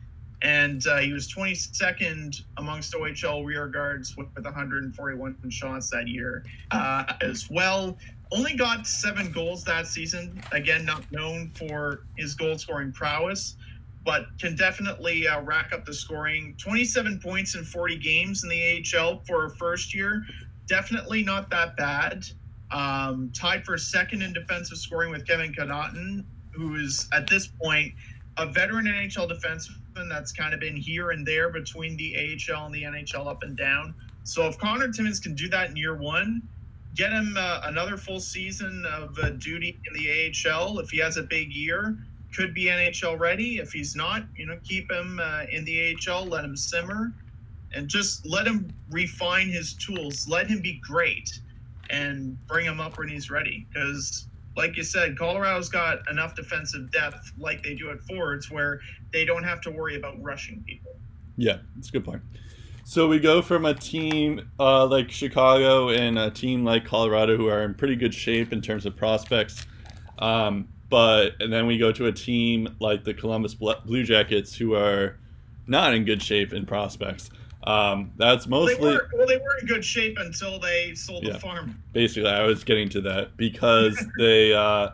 And 0.42 0.86
uh, 0.86 0.98
he 0.98 1.12
was 1.12 1.32
22nd 1.32 2.42
amongst 2.58 2.92
OHL 2.92 3.44
rear 3.44 3.66
guards 3.66 4.16
with, 4.16 4.28
with 4.36 4.44
141 4.44 5.36
shots 5.48 5.90
that 5.90 6.06
year 6.06 6.44
uh, 6.70 7.14
as 7.22 7.48
well. 7.50 7.96
Only 8.30 8.54
got 8.54 8.86
seven 8.86 9.32
goals 9.32 9.64
that 9.64 9.86
season. 9.86 10.42
Again, 10.52 10.84
not 10.84 11.10
known 11.10 11.50
for 11.54 12.04
his 12.16 12.34
goal 12.34 12.58
scoring 12.58 12.92
prowess, 12.92 13.56
but 14.04 14.26
can 14.38 14.54
definitely 14.54 15.26
uh, 15.26 15.40
rack 15.42 15.72
up 15.72 15.86
the 15.86 15.94
scoring. 15.94 16.54
27 16.58 17.20
points 17.20 17.54
in 17.54 17.64
40 17.64 17.96
games 17.96 18.42
in 18.42 18.50
the 18.50 18.84
AHL 18.96 19.22
for 19.26 19.46
a 19.46 19.50
first 19.50 19.94
year. 19.94 20.24
Definitely 20.66 21.22
not 21.22 21.48
that 21.50 21.76
bad. 21.76 22.26
Um, 22.70 23.32
tied 23.34 23.64
for 23.64 23.78
second 23.78 24.20
in 24.20 24.34
defensive 24.34 24.76
scoring 24.76 25.10
with 25.10 25.26
Kevin 25.26 25.54
Connauton, 25.54 26.24
who 26.50 26.74
is 26.74 27.08
at 27.14 27.26
this 27.26 27.46
point 27.46 27.94
a 28.36 28.46
veteran 28.46 28.84
NHL 28.84 29.30
defenseman 29.30 30.08
that's 30.08 30.32
kind 30.32 30.52
of 30.52 30.60
been 30.60 30.76
here 30.76 31.10
and 31.10 31.26
there 31.26 31.48
between 31.48 31.96
the 31.96 32.14
AHL 32.16 32.66
and 32.66 32.74
the 32.74 32.82
NHL 32.82 33.26
up 33.26 33.42
and 33.42 33.56
down. 33.56 33.94
So 34.22 34.46
if 34.46 34.58
Connor 34.58 34.92
Timmins 34.92 35.18
can 35.18 35.34
do 35.34 35.48
that 35.48 35.70
in 35.70 35.76
year 35.76 35.96
one, 35.96 36.42
get 36.98 37.12
him 37.12 37.36
uh, 37.38 37.60
another 37.64 37.96
full 37.96 38.18
season 38.18 38.84
of 38.92 39.16
uh, 39.22 39.30
duty 39.30 39.78
in 39.86 39.94
the 39.94 40.50
AHL. 40.50 40.80
If 40.80 40.90
he 40.90 40.98
has 40.98 41.16
a 41.16 41.22
big 41.22 41.52
year, 41.52 41.96
could 42.34 42.52
be 42.52 42.64
NHL 42.64 43.18
ready. 43.18 43.58
If 43.58 43.72
he's 43.72 43.94
not, 43.94 44.24
you 44.36 44.46
know, 44.46 44.58
keep 44.64 44.90
him 44.90 45.20
uh, 45.22 45.44
in 45.50 45.64
the 45.64 45.96
AHL, 46.06 46.26
let 46.26 46.44
him 46.44 46.56
simmer, 46.56 47.12
and 47.72 47.88
just 47.88 48.26
let 48.26 48.46
him 48.46 48.68
refine 48.90 49.48
his 49.48 49.74
tools. 49.74 50.28
Let 50.28 50.48
him 50.48 50.60
be 50.60 50.80
great, 50.84 51.40
and 51.88 52.36
bring 52.48 52.66
him 52.66 52.80
up 52.80 52.98
when 52.98 53.08
he's 53.08 53.30
ready. 53.30 53.64
Because, 53.72 54.26
like 54.56 54.76
you 54.76 54.82
said, 54.82 55.16
Colorado's 55.16 55.68
got 55.68 56.00
enough 56.10 56.34
defensive 56.34 56.90
depth, 56.90 57.32
like 57.38 57.62
they 57.62 57.76
do 57.76 57.90
at 57.90 58.00
forwards, 58.02 58.50
where 58.50 58.80
they 59.12 59.24
don't 59.24 59.44
have 59.44 59.60
to 59.62 59.70
worry 59.70 59.94
about 59.94 60.20
rushing 60.20 60.64
people. 60.66 60.96
Yeah, 61.36 61.58
that's 61.76 61.90
a 61.90 61.92
good 61.92 62.04
point. 62.04 62.22
So 62.88 63.06
we 63.06 63.18
go 63.18 63.42
from 63.42 63.66
a 63.66 63.74
team 63.74 64.50
uh, 64.58 64.86
like 64.86 65.10
Chicago 65.10 65.90
and 65.90 66.18
a 66.18 66.30
team 66.30 66.64
like 66.64 66.86
Colorado 66.86 67.36
who 67.36 67.46
are 67.46 67.62
in 67.62 67.74
pretty 67.74 67.96
good 67.96 68.14
shape 68.14 68.50
in 68.50 68.62
terms 68.62 68.86
of 68.86 68.96
prospects. 68.96 69.66
Um, 70.20 70.68
but 70.88 71.32
and 71.38 71.52
then 71.52 71.66
we 71.66 71.76
go 71.76 71.92
to 71.92 72.06
a 72.06 72.12
team 72.12 72.74
like 72.80 73.04
the 73.04 73.12
Columbus 73.12 73.52
Blue 73.52 74.04
Jackets 74.04 74.54
who 74.54 74.74
are 74.74 75.18
not 75.66 75.92
in 75.92 76.06
good 76.06 76.22
shape 76.22 76.54
in 76.54 76.64
prospects. 76.64 77.28
Um, 77.64 78.10
that's 78.16 78.46
mostly 78.46 78.76
they 78.76 78.80
were, 78.80 79.10
well, 79.12 79.26
they 79.26 79.36
were 79.36 79.58
in 79.60 79.66
good 79.66 79.84
shape 79.84 80.16
until 80.18 80.58
they 80.58 80.94
sold 80.94 81.24
yeah, 81.24 81.34
the 81.34 81.40
farm. 81.40 81.82
Basically, 81.92 82.30
I 82.30 82.44
was 82.44 82.64
getting 82.64 82.88
to 82.88 83.02
that 83.02 83.36
because 83.36 84.02
they 84.18 84.54
uh, 84.54 84.92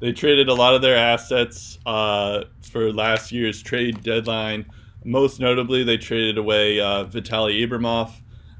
they 0.00 0.10
traded 0.10 0.48
a 0.48 0.54
lot 0.54 0.74
of 0.74 0.82
their 0.82 0.96
assets 0.96 1.78
uh, 1.86 2.46
for 2.62 2.92
last 2.92 3.30
year's 3.30 3.62
trade 3.62 4.02
deadline. 4.02 4.66
Most 5.08 5.40
notably, 5.40 5.84
they 5.84 5.96
traded 5.96 6.36
away 6.36 6.80
uh, 6.80 7.06
Vitaly 7.06 7.66
Abramov 7.66 8.12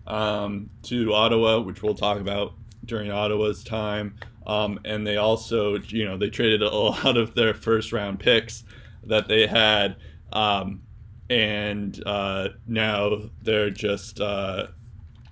um, 0.06 0.70
to 0.84 1.12
Ottawa, 1.12 1.60
which 1.60 1.82
we'll 1.82 1.94
talk 1.94 2.18
about 2.18 2.54
during 2.86 3.10
Ottawa's 3.10 3.62
time. 3.62 4.14
Um, 4.46 4.80
and 4.86 5.06
they 5.06 5.18
also, 5.18 5.76
you 5.78 6.06
know, 6.06 6.16
they 6.16 6.30
traded 6.30 6.62
a 6.62 6.70
lot 6.74 7.18
of 7.18 7.34
their 7.34 7.52
first 7.52 7.92
round 7.92 8.18
picks 8.18 8.64
that 9.04 9.28
they 9.28 9.46
had. 9.46 9.96
Um, 10.32 10.84
and 11.28 12.02
uh, 12.06 12.48
now 12.66 13.28
they're 13.42 13.68
just 13.68 14.18
uh, 14.18 14.68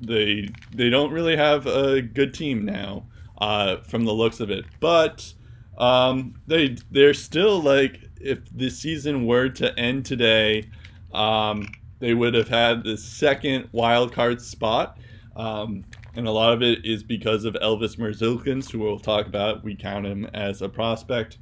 they 0.03 0.51
they 0.75 0.91
don't 0.91 1.13
really 1.13 1.39
have 1.39 1.67
a 1.67 2.03
good 2.03 2.35
team 2.35 2.67
now 2.67 3.07
uh, 3.39 3.79
from 3.79 4.05
the 4.05 4.13
looks 4.13 4.41
of 4.41 4.51
it. 4.51 4.67
But 4.81 5.33
um, 5.79 6.35
they 6.47 6.77
they're 6.91 7.15
still 7.15 7.63
like 7.63 8.03
if 8.21 8.41
the 8.55 8.69
season 8.69 9.25
were 9.25 9.49
to 9.49 9.79
end 9.79 10.05
today, 10.05 10.69
um, 11.13 11.69
they 11.99 12.15
would 12.15 12.35
have 12.35 12.49
had 12.49 12.85
the 12.85 12.97
second 12.97 13.69
wild 13.73 14.13
card 14.13 14.41
spot. 14.41 14.99
Um, 15.35 15.85
and 16.15 16.27
a 16.27 16.31
lot 16.31 16.53
of 16.53 16.63
it 16.63 16.85
is 16.85 17.03
because 17.03 17.45
of 17.45 17.55
Elvis 17.55 17.97
Merzlikins, 17.97 18.71
who 18.71 18.79
we'll 18.79 18.99
talk 18.99 19.27
about. 19.27 19.63
We 19.63 19.75
count 19.75 20.07
him 20.07 20.25
as 20.33 20.63
a 20.63 20.69
prospect 20.69 21.39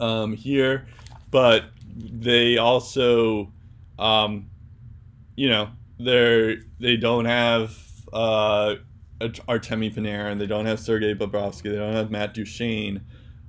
um, 0.00 0.34
here, 0.34 0.86
but 1.30 1.64
they 1.96 2.58
also, 2.58 3.52
um, 3.98 4.50
you 5.36 5.48
know, 5.48 5.70
they're 5.98 6.56
they 6.78 6.96
don't 6.96 7.24
have 7.24 7.78
uh, 8.12 8.74
Artemi 9.20 9.94
Panarin, 9.94 10.38
they 10.38 10.46
don't 10.46 10.66
have 10.66 10.80
Sergei 10.80 11.14
Bobrovsky, 11.14 11.64
they 11.64 11.76
don't 11.76 11.94
have 11.94 12.10
Matt 12.10 12.34
Duchene, 12.34 13.00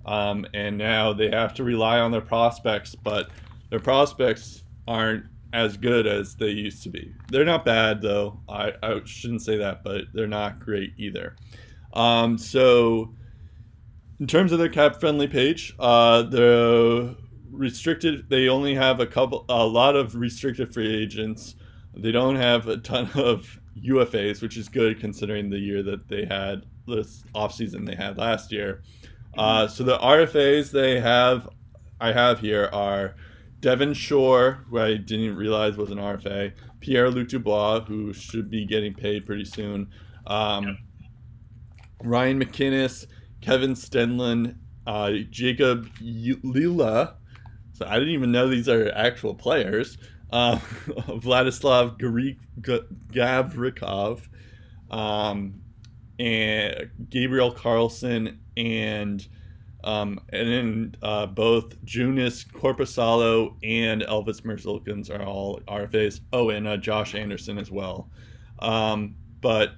um, 0.05 0.45
and 0.53 0.77
now 0.77 1.11
they 1.11 1.29
have 1.29 1.53
to 1.55 1.63
rely 1.63 1.99
on 1.99 2.11
their 2.11 2.21
prospects, 2.21 2.95
but 2.95 3.29
their 3.69 3.79
prospects 3.79 4.63
aren't 4.87 5.25
as 5.53 5.77
good 5.77 6.05
as 6.05 6.35
they 6.35 6.49
used 6.49 6.83
to 6.83 6.89
be. 6.89 7.13
They're 7.29 7.45
not 7.45 7.63
bad 7.63 8.01
though. 8.01 8.41
I, 8.49 8.73
I 8.83 9.01
shouldn't 9.05 9.41
say 9.41 9.57
that, 9.57 9.83
but 9.83 10.05
they're 10.13 10.27
not 10.27 10.59
great 10.59 10.93
either. 10.97 11.35
Um, 11.93 12.37
so 12.37 13.15
in 14.19 14.27
terms 14.27 14.51
of 14.51 14.59
their 14.59 14.69
cap 14.69 14.99
friendly 14.99 15.27
page, 15.27 15.73
uh, 15.79 16.23
the 16.23 17.15
restricted 17.51 18.29
they 18.29 18.49
only 18.49 18.75
have 18.75 18.99
a 18.99 19.07
couple 19.07 19.45
a 19.47 19.65
lot 19.65 19.95
of 19.95 20.15
restricted 20.15 20.73
free 20.73 20.93
agents. 20.93 21.55
They 21.93 22.11
don't 22.11 22.35
have 22.35 22.67
a 22.67 22.77
ton 22.77 23.09
of 23.15 23.59
UFAs, 23.81 24.41
which 24.41 24.57
is 24.57 24.67
good 24.67 24.99
considering 24.99 25.49
the 25.49 25.59
year 25.59 25.83
that 25.83 26.07
they 26.07 26.25
had 26.25 26.65
this 26.87 27.23
offseason 27.33 27.85
they 27.85 27.95
had 27.95 28.17
last 28.17 28.51
year. 28.51 28.83
Uh, 29.37 29.67
so 29.67 29.83
the 29.83 29.97
RFAs 29.97 30.71
they 30.71 30.99
have 30.99 31.47
I 31.99 32.11
have 32.11 32.39
here 32.39 32.69
are 32.73 33.15
Devin 33.65 33.95
Shore, 33.95 34.63
who 34.69 34.77
I 34.77 34.95
didn't 34.95 35.35
realize 35.35 35.75
was 35.75 35.89
an 35.89 35.97
RFA, 35.97 36.53
Pierre 36.81 37.09
Luc 37.09 37.29
Dubois, 37.29 37.79
who 37.79 38.13
should 38.13 38.47
be 38.47 38.63
getting 38.63 38.93
paid 38.93 39.25
pretty 39.25 39.43
soon, 39.43 39.89
um, 40.27 40.77
Ryan 42.03 42.39
MacInnis, 42.39 43.07
Kevin 43.41 43.73
Stenlund, 43.73 44.57
uh, 44.85 45.13
Jakob 45.31 45.89
Lilja. 45.97 47.15
So 47.73 47.87
I 47.87 47.95
didn't 47.97 48.13
even 48.13 48.31
know 48.31 48.47
these 48.47 48.69
are 48.69 48.91
actual 48.93 49.33
players. 49.33 49.97
Uh, 50.31 50.57
Vladislav 51.17 51.97
Gavrikov, 53.11 54.27
um, 54.91 55.59
and 56.19 56.91
Gabriel 57.09 57.51
Carlsson, 57.51 58.37
and 58.55 59.27
um, 59.85 60.19
and 60.33 60.49
then 60.49 60.95
uh, 61.03 61.27
both 61.27 61.79
Joonas 61.85 62.45
Korpisalo 62.47 63.55
and 63.63 64.01
Elvis 64.01 64.41
Merzlikins 64.41 65.11
are 65.11 65.23
all 65.23 65.61
RFAs. 65.67 66.21
Oh, 66.33 66.49
and 66.49 66.67
uh, 66.67 66.77
Josh 66.77 67.13
Anderson 67.13 67.59
as 67.59 67.69
well. 67.69 68.09
Um, 68.59 69.15
but 69.41 69.73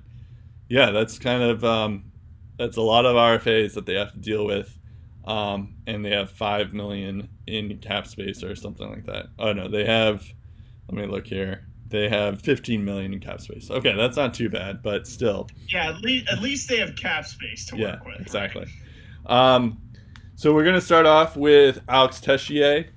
yeah, 0.70 0.92
that's 0.92 1.20
kind 1.20 1.44
of 1.44 1.64
um, 1.66 2.10
that's 2.58 2.78
a 2.78 2.82
lot 2.82 3.06
of 3.06 3.18
RFAs 3.18 3.74
that 3.74 3.86
they 3.86 3.96
have 3.96 4.14
to 4.14 4.20
deal 4.20 4.46
with, 4.46 4.80
um, 5.26 5.76
and 5.88 6.06
they 6.06 6.12
have 6.12 6.32
five 6.32 6.74
million 6.74 7.28
in 7.46 7.78
cap 7.80 8.08
space 8.08 8.44
or 8.44 8.56
something 8.56 8.90
like 8.90 9.06
that. 9.08 9.26
Oh 9.38 9.52
no, 9.52 9.68
they 9.68 9.86
have. 9.86 10.24
Let 10.90 11.02
me 11.02 11.06
look 11.06 11.28
here. 11.28 11.68
They 11.90 12.08
have 12.08 12.42
15 12.42 12.84
million 12.84 13.14
in 13.14 13.20
cap 13.20 13.42
space. 13.42 13.70
Okay, 13.70 13.94
that's 13.94 14.16
not 14.16 14.34
too 14.34 14.50
bad, 14.50 14.82
but 14.82 15.06
still. 15.06 15.50
Yeah, 15.68 15.90
at 15.90 16.00
least 16.00 16.30
at 16.30 16.42
least 16.42 16.70
they 16.70 16.78
have 16.78 16.96
cap 16.96 17.26
space 17.26 17.66
to 17.66 17.78
yeah, 17.78 17.96
work 17.96 18.06
with. 18.06 18.22
exactly. 18.22 18.68
Um, 19.26 19.82
so 20.38 20.54
we're 20.54 20.64
gonna 20.64 20.80
start 20.80 21.08
off 21.08 21.36
with 21.36 21.82
Alex 21.90 22.22
Texier. 22.22 22.90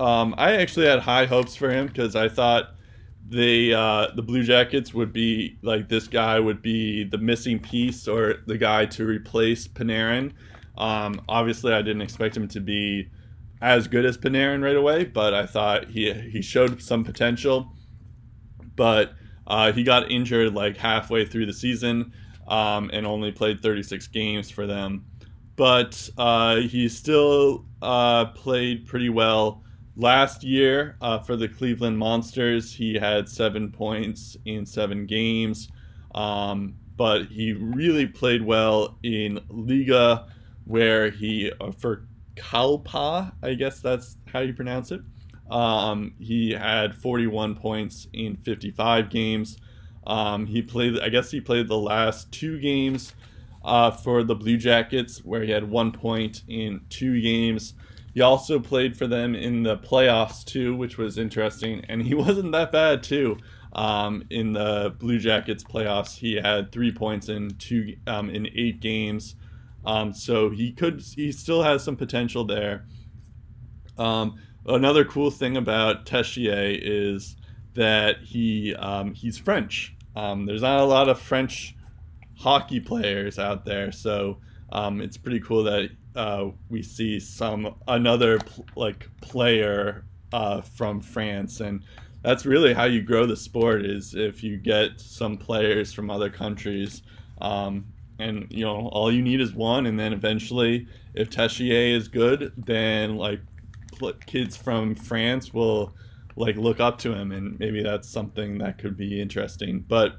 Um, 0.00 0.34
I 0.36 0.56
actually 0.56 0.86
had 0.86 0.98
high 0.98 1.26
hopes 1.26 1.54
for 1.54 1.70
him 1.70 1.86
because 1.86 2.16
I 2.16 2.28
thought 2.28 2.70
the 3.28 3.72
uh, 3.72 4.08
the 4.16 4.22
Blue 4.22 4.42
Jackets 4.42 4.92
would 4.92 5.12
be 5.12 5.58
like 5.62 5.88
this 5.88 6.08
guy 6.08 6.40
would 6.40 6.60
be 6.60 7.04
the 7.04 7.18
missing 7.18 7.60
piece 7.60 8.08
or 8.08 8.42
the 8.48 8.58
guy 8.58 8.84
to 8.86 9.06
replace 9.06 9.68
Panarin. 9.68 10.32
Um, 10.76 11.20
obviously, 11.28 11.72
I 11.72 11.82
didn't 11.82 12.02
expect 12.02 12.36
him 12.36 12.48
to 12.48 12.60
be 12.60 13.08
as 13.62 13.86
good 13.86 14.04
as 14.04 14.18
Panarin 14.18 14.60
right 14.60 14.76
away, 14.76 15.04
but 15.04 15.34
I 15.34 15.46
thought 15.46 15.86
he 15.86 16.12
he 16.12 16.42
showed 16.42 16.82
some 16.82 17.04
potential. 17.04 17.76
But 18.74 19.12
uh, 19.46 19.70
he 19.70 19.84
got 19.84 20.10
injured 20.10 20.52
like 20.52 20.76
halfway 20.76 21.26
through 21.26 21.46
the 21.46 21.52
season 21.52 22.12
um, 22.48 22.90
and 22.92 23.06
only 23.06 23.30
played 23.30 23.62
36 23.62 24.08
games 24.08 24.50
for 24.50 24.66
them. 24.66 25.04
But 25.58 26.08
uh, 26.16 26.58
he 26.58 26.88
still 26.88 27.64
uh, 27.82 28.26
played 28.26 28.86
pretty 28.86 29.08
well. 29.08 29.64
Last 29.96 30.44
year 30.44 30.96
uh, 31.00 31.18
for 31.18 31.34
the 31.34 31.48
Cleveland 31.48 31.98
Monsters, 31.98 32.72
he 32.72 32.94
had 32.94 33.28
seven 33.28 33.72
points 33.72 34.36
in 34.44 34.64
seven 34.64 35.04
games. 35.04 35.68
Um, 36.14 36.76
but 36.96 37.26
he 37.26 37.54
really 37.54 38.06
played 38.06 38.40
well 38.40 38.98
in 39.02 39.40
Liiga, 39.50 40.28
where 40.64 41.10
he, 41.10 41.50
uh, 41.60 41.72
for 41.72 42.06
Kalpa, 42.36 43.32
I 43.42 43.54
guess 43.54 43.80
that's 43.80 44.16
how 44.28 44.40
you 44.40 44.54
pronounce 44.54 44.92
it. 44.92 45.00
Um, 45.50 46.14
he 46.20 46.52
had 46.52 46.94
41 46.94 47.56
points 47.56 48.06
in 48.12 48.36
55 48.36 49.10
games. 49.10 49.58
Um, 50.06 50.46
he 50.46 50.62
played, 50.62 51.00
I 51.00 51.08
guess 51.08 51.32
he 51.32 51.40
played 51.40 51.66
the 51.66 51.78
last 51.78 52.30
two 52.30 52.60
games 52.60 53.14
uh, 53.68 53.90
for 53.90 54.24
the 54.24 54.34
Blue 54.34 54.56
Jackets, 54.56 55.18
where 55.24 55.42
he 55.42 55.50
had 55.50 55.68
one 55.70 55.92
point 55.92 56.42
in 56.48 56.80
two 56.88 57.20
games. 57.20 57.74
He 58.14 58.22
also 58.22 58.58
played 58.58 58.96
for 58.96 59.06
them 59.06 59.34
in 59.34 59.62
the 59.62 59.76
playoffs 59.76 60.42
too, 60.42 60.74
which 60.74 60.96
was 60.96 61.18
interesting, 61.18 61.84
and 61.88 62.02
he 62.02 62.14
wasn't 62.24 62.52
that 62.52 62.72
bad 62.72 63.02
too. 63.02 63.36
Um, 63.74 64.24
in 64.30 64.54
the 64.54 64.94
Blue 64.98 65.18
Jackets 65.18 65.62
playoffs, 65.62 66.16
he 66.16 66.36
had 66.36 66.72
three 66.72 66.90
points 66.90 67.28
in 67.28 67.50
two 67.58 67.96
um, 68.06 68.30
in 68.30 68.48
eight 68.54 68.80
games, 68.80 69.36
um, 69.84 70.14
so 70.14 70.48
he 70.48 70.72
could 70.72 71.00
he 71.00 71.30
still 71.30 71.62
has 71.62 71.84
some 71.84 71.96
potential 71.96 72.44
there. 72.44 72.86
Um, 73.98 74.40
another 74.66 75.04
cool 75.04 75.30
thing 75.30 75.58
about 75.58 76.06
Texier 76.06 76.78
is 76.80 77.36
that 77.74 78.22
he 78.22 78.74
um, 78.74 79.12
he's 79.12 79.36
French. 79.36 79.94
Um, 80.16 80.46
there's 80.46 80.62
not 80.62 80.80
a 80.80 80.84
lot 80.84 81.10
of 81.10 81.20
French 81.20 81.76
hockey 82.38 82.80
players 82.80 83.38
out 83.38 83.64
there, 83.64 83.92
so 83.92 84.38
it's 84.72 85.16
pretty 85.16 85.40
cool 85.40 85.64
that 85.64 85.90
uh, 86.16 86.50
we 86.68 86.82
see 86.82 87.20
some 87.20 87.74
another 87.86 88.38
pl- 88.38 88.66
like 88.76 89.08
player 89.20 90.04
uh, 90.32 90.60
from 90.60 91.00
France, 91.00 91.60
and 91.60 91.82
that's 92.22 92.44
really 92.44 92.74
how 92.74 92.84
you 92.84 93.02
grow 93.02 93.26
the 93.26 93.36
sport 93.36 93.84
is 93.84 94.14
if 94.14 94.42
you 94.42 94.56
get 94.56 95.00
some 95.00 95.36
players 95.36 95.92
from 95.92 96.10
other 96.10 96.28
countries. 96.30 97.02
Um, 97.40 97.86
and 98.18 98.48
you 98.50 98.64
know 98.64 98.88
all 98.88 99.12
you 99.12 99.22
need 99.22 99.40
is 99.40 99.54
one, 99.54 99.86
and 99.86 99.98
then 99.98 100.12
eventually, 100.12 100.88
if 101.14 101.30
Texier 101.30 101.94
is 101.94 102.08
good, 102.08 102.52
then 102.56 103.16
like 103.16 103.40
pl- 103.92 104.14
kids 104.26 104.56
from 104.56 104.96
France 104.96 105.54
will 105.54 105.94
like 106.34 106.56
look 106.56 106.80
up 106.80 106.98
to 106.98 107.12
him, 107.12 107.30
and 107.30 107.58
maybe 107.60 107.82
that's 107.82 108.08
something 108.08 108.58
that 108.58 108.78
could 108.78 108.96
be 108.96 109.20
interesting. 109.20 109.84
But 109.86 110.16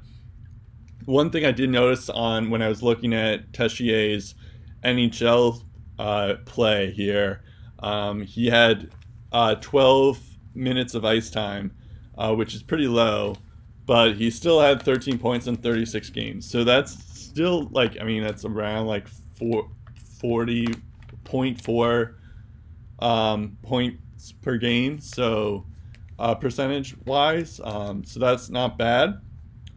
one 1.10 1.30
thing 1.30 1.44
I 1.44 1.50
did 1.50 1.68
notice 1.70 2.08
on 2.08 2.50
when 2.50 2.62
I 2.62 2.68
was 2.68 2.82
looking 2.82 3.12
at 3.12 3.52
Texier's 3.52 4.36
NHL 4.84 5.62
uh, 5.98 6.34
play 6.44 6.92
here. 6.92 7.42
Um, 7.80 8.22
he 8.22 8.46
had 8.46 8.90
uh, 9.32 9.56
12 9.56 10.20
minutes 10.54 10.94
of 10.94 11.04
ice 11.04 11.30
time, 11.30 11.72
uh, 12.16 12.34
which 12.34 12.54
is 12.54 12.62
pretty 12.62 12.86
low, 12.86 13.34
but 13.86 14.14
he 14.14 14.30
still 14.30 14.60
had 14.60 14.82
13 14.82 15.18
points 15.18 15.48
in 15.48 15.56
36 15.56 16.10
games. 16.10 16.48
So 16.48 16.62
that's 16.64 16.92
still 17.18 17.68
like, 17.72 18.00
I 18.00 18.04
mean, 18.04 18.22
that's 18.22 18.44
around 18.44 18.86
like 18.86 19.08
four, 19.08 19.68
40.4 20.22 22.14
um, 23.00 23.58
points 23.62 24.32
per 24.42 24.56
game. 24.58 25.00
So 25.00 25.66
uh, 26.18 26.36
percentage 26.36 26.96
wise, 27.04 27.60
um, 27.64 28.04
so 28.04 28.20
that's 28.20 28.48
not 28.48 28.78
bad. 28.78 29.20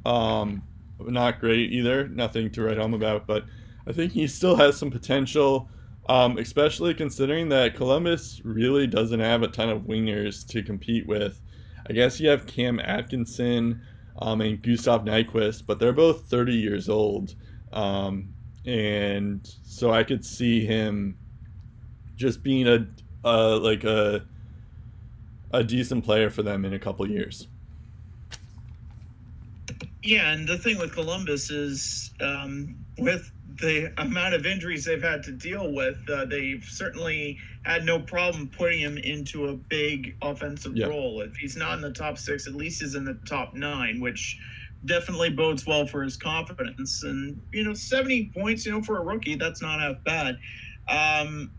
Um, 0.06 0.62
not 1.00 1.40
great 1.40 1.72
either. 1.72 2.08
Nothing 2.08 2.52
to 2.52 2.64
write 2.64 2.78
home 2.78 2.94
about, 2.94 3.28
but 3.28 3.46
I 3.88 3.92
think 3.92 4.12
he 4.12 4.28
still 4.28 4.56
has 4.56 4.78
some 4.78 4.92
potential. 4.92 5.70
Um, 6.10 6.38
especially 6.38 6.94
considering 6.94 7.48
that 7.50 7.76
Columbus 7.76 8.42
really 8.44 8.88
doesn't 8.88 9.22
have 9.22 9.42
a 9.42 9.48
ton 9.48 9.70
of 9.70 9.84
wingers 9.84 10.46
to 10.50 10.62
compete 10.62 11.08
with. 11.08 11.40
I 11.90 11.94
guess 11.94 12.20
you 12.20 12.28
have 12.28 12.46
Cam 12.46 12.82
Atkinson 12.82 13.82
um, 14.20 14.42
and 14.42 14.62
Gustav 14.62 15.06
Nyquist, 15.06 15.66
but 15.66 15.80
they're 15.80 15.94
both 15.94 16.26
30 16.26 16.56
years 16.56 16.90
old. 16.90 17.36
Um, 17.72 18.34
and 18.66 19.50
so 19.64 19.92
I 19.92 20.04
could 20.04 20.26
see 20.26 20.66
him 20.66 21.18
just 22.16 22.44
being 22.44 22.68
a, 22.68 22.86
a 23.24 23.56
like 23.58 23.84
a 23.84 24.26
a 25.52 25.64
decent 25.64 26.04
player 26.04 26.30
for 26.30 26.44
them 26.44 26.66
in 26.66 26.74
a 26.74 26.80
couple 26.80 27.08
years. 27.10 27.48
Yeah, 30.04 30.32
and 30.32 30.48
the 30.48 30.58
thing 30.58 30.78
with 30.78 30.92
Columbus 30.94 31.50
is 31.50 32.12
um, 32.22 32.76
with 32.98 33.32
the 33.62 33.94
amount 34.02 34.34
of 34.34 34.46
injuries 34.46 34.84
they've 34.84 35.02
had 35.02 35.24
to 35.24 35.32
deal 35.32 35.72
with, 35.72 35.98
uh, 36.10 36.26
they've 36.26 36.64
certainly 36.64 37.38
had 37.64 37.86
no 37.86 38.00
problem 38.00 38.50
putting 38.50 38.80
him 38.82 38.98
into 38.98 39.48
a 39.48 39.54
big 39.56 40.16
offensive 40.22 40.76
Yeah. 40.76 40.88
role. 40.88 41.22
If 41.22 41.36
he's 41.38 41.56
not 41.56 41.76
in 41.76 41.82
the 41.82 41.92
top 41.92 42.18
six, 42.18 42.48
at 42.48 42.56
least 42.56 42.82
he's 42.82 42.96
in 42.96 43.06
the 43.06 43.18
top 43.26 43.54
nine, 43.54 44.02
which 44.02 44.38
definitely 44.86 45.30
bodes 45.30 45.66
well 45.66 45.86
for 45.88 46.04
his 46.04 46.18
confidence. 46.18 47.04
And, 47.04 47.40
you 47.54 47.64
know, 47.64 47.74
70 47.74 48.32
points, 48.34 48.66
you 48.66 48.74
know, 48.74 48.82
for 48.82 48.98
a 48.98 49.04
rookie, 49.04 49.36
that's 49.36 49.62
not 49.62 49.80
half 49.80 50.04
bad. 50.04 50.38
Um, 50.90 51.52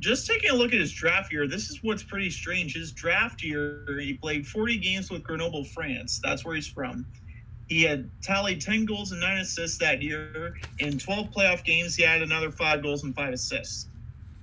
just 0.00 0.26
taking 0.26 0.50
a 0.50 0.54
look 0.54 0.72
at 0.72 0.80
his 0.80 0.90
draft 0.90 1.32
year, 1.32 1.46
this 1.46 1.70
is 1.70 1.80
what's 1.84 2.02
pretty 2.02 2.30
strange. 2.30 2.74
His 2.74 2.90
draft 2.90 3.40
year, 3.44 3.84
he 4.00 4.14
played 4.14 4.44
40 4.48 4.78
games 4.78 5.10
with 5.10 5.22
Grenoble, 5.22 5.64
France. 5.64 6.20
That's 6.24 6.44
where 6.44 6.56
he's 6.56 6.66
from. 6.66 7.06
He 7.72 7.84
had 7.84 8.10
tallied 8.20 8.60
10 8.60 8.84
goals 8.84 9.12
and 9.12 9.20
9 9.22 9.38
assists 9.38 9.78
that 9.78 10.02
year. 10.02 10.58
In 10.78 10.98
12 10.98 11.30
playoff 11.30 11.64
games, 11.64 11.96
he 11.96 12.02
had 12.02 12.20
another 12.20 12.50
5 12.50 12.82
goals 12.82 13.02
and 13.02 13.14
5 13.14 13.32
assists. 13.32 13.88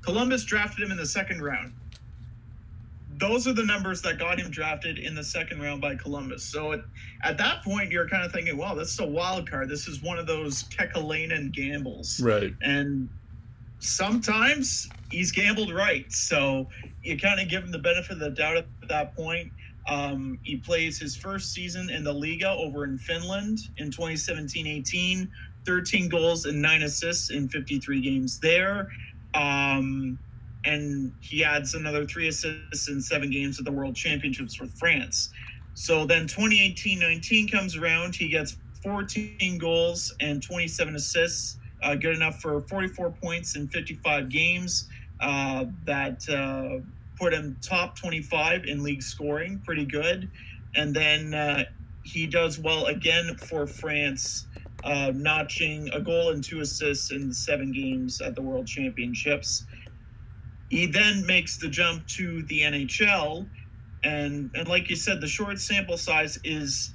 Columbus 0.01 0.43
drafted 0.45 0.83
him 0.83 0.89
in 0.91 0.97
the 0.97 1.05
second 1.05 1.43
round. 1.43 1.71
Those 3.19 3.45
are 3.47 3.53
the 3.53 3.65
numbers 3.65 4.01
that 4.01 4.17
got 4.17 4.39
him 4.39 4.49
drafted 4.49 4.97
in 4.97 5.13
the 5.13 5.23
second 5.23 5.61
round 5.61 5.79
by 5.79 5.95
Columbus. 5.95 6.43
So 6.43 6.71
at, 6.71 6.79
at 7.23 7.37
that 7.37 7.63
point, 7.63 7.91
you're 7.91 8.09
kind 8.09 8.23
of 8.25 8.31
thinking, 8.31 8.57
wow, 8.57 8.73
this 8.73 8.93
is 8.93 8.99
a 8.99 9.05
wild 9.05 9.47
card. 9.47 9.69
This 9.69 9.87
is 9.87 10.01
one 10.01 10.17
of 10.17 10.25
those 10.25 10.63
Kekalainen 10.63 11.51
gambles 11.51 12.19
Right. 12.21 12.53
and 12.63 13.09
sometimes 13.77 14.89
he's 15.11 15.31
gambled 15.31 15.71
right. 15.71 16.11
So 16.11 16.67
you 17.03 17.17
kind 17.19 17.39
of 17.39 17.47
give 17.47 17.63
him 17.63 17.71
the 17.71 17.79
benefit 17.79 18.13
of 18.13 18.19
the 18.19 18.31
doubt 18.31 18.57
at 18.57 18.65
that 18.87 19.15
point. 19.15 19.51
Um, 19.89 20.39
he 20.43 20.55
plays 20.55 20.99
his 20.99 21.15
first 21.15 21.51
season 21.51 21.89
in 21.89 22.03
the 22.03 22.13
Liiga 22.13 22.55
over 22.57 22.83
in 22.83 22.97
Finland 22.97 23.69
in 23.77 23.89
2017-18, 23.89 25.27
13 25.65 26.09
goals 26.09 26.45
and 26.45 26.61
nine 26.61 26.83
assists 26.83 27.31
in 27.31 27.49
53 27.49 27.99
games 28.01 28.39
there. 28.39 28.87
Um, 29.33 30.19
and 30.65 31.11
he 31.21 31.43
adds 31.43 31.73
another 31.73 32.05
three 32.05 32.27
assists 32.27 32.89
in 32.89 33.01
seven 33.01 33.31
games 33.31 33.57
at 33.57 33.65
the 33.65 33.71
World 33.71 33.95
Championships 33.95 34.59
with 34.61 34.71
France. 34.77 35.31
So 35.73 36.05
then 36.05 36.27
2018-19 36.27 37.51
comes 37.51 37.75
around. 37.75 38.15
He 38.15 38.27
gets 38.27 38.57
14 38.83 39.57
goals 39.57 40.13
and 40.19 40.43
27 40.43 40.95
assists 40.95 41.57
uh, 41.81 41.95
good 41.95 42.15
enough 42.15 42.41
for 42.41 42.61
44 42.61 43.11
points 43.11 43.55
in 43.55 43.67
55 43.67 44.29
games. 44.29 44.87
Uh, 45.19 45.65
that 45.85 46.27
uh, 46.29 46.81
put 47.19 47.33
him 47.33 47.57
top 47.61 47.97
25 47.97 48.65
in 48.65 48.81
league 48.81 49.03
scoring, 49.03 49.61
pretty 49.65 49.85
good. 49.85 50.29
And 50.75 50.95
then 50.95 51.33
uh, 51.33 51.63
he 52.03 52.25
does 52.27 52.59
well 52.59 52.85
again 52.85 53.35
for 53.35 53.67
France, 53.67 54.47
uh, 54.83 55.11
notching 55.13 55.89
a 55.89 55.99
goal 55.99 56.31
and 56.31 56.43
two 56.43 56.61
assists 56.61 57.11
in 57.11 57.33
seven 57.33 57.71
games 57.71 58.21
at 58.21 58.35
the 58.35 58.41
World 58.41 58.67
Championships. 58.67 59.65
He 60.69 60.85
then 60.85 61.25
makes 61.25 61.57
the 61.57 61.67
jump 61.67 62.05
to 62.07 62.43
the 62.43 62.61
NHL, 62.61 63.47
and 64.03 64.51
and 64.53 64.67
like 64.67 64.89
you 64.89 64.95
said, 64.95 65.19
the 65.19 65.27
short 65.27 65.59
sample 65.59 65.97
size 65.97 66.39
is 66.43 66.93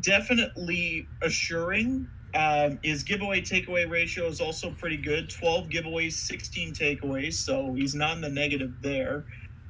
definitely 0.00 1.06
assuring. 1.20 2.08
Um, 2.34 2.78
his 2.82 3.02
giveaway 3.02 3.42
takeaway 3.42 3.90
ratio 3.90 4.26
is 4.26 4.40
also 4.40 4.70
pretty 4.70 4.96
good 4.96 5.28
12 5.28 5.68
giveaways, 5.68 6.12
16 6.12 6.72
takeaways. 6.72 7.34
So 7.34 7.74
he's 7.74 7.94
not 7.94 8.16
in 8.16 8.22
the 8.22 8.30
negative 8.30 8.72
there. 8.80 9.26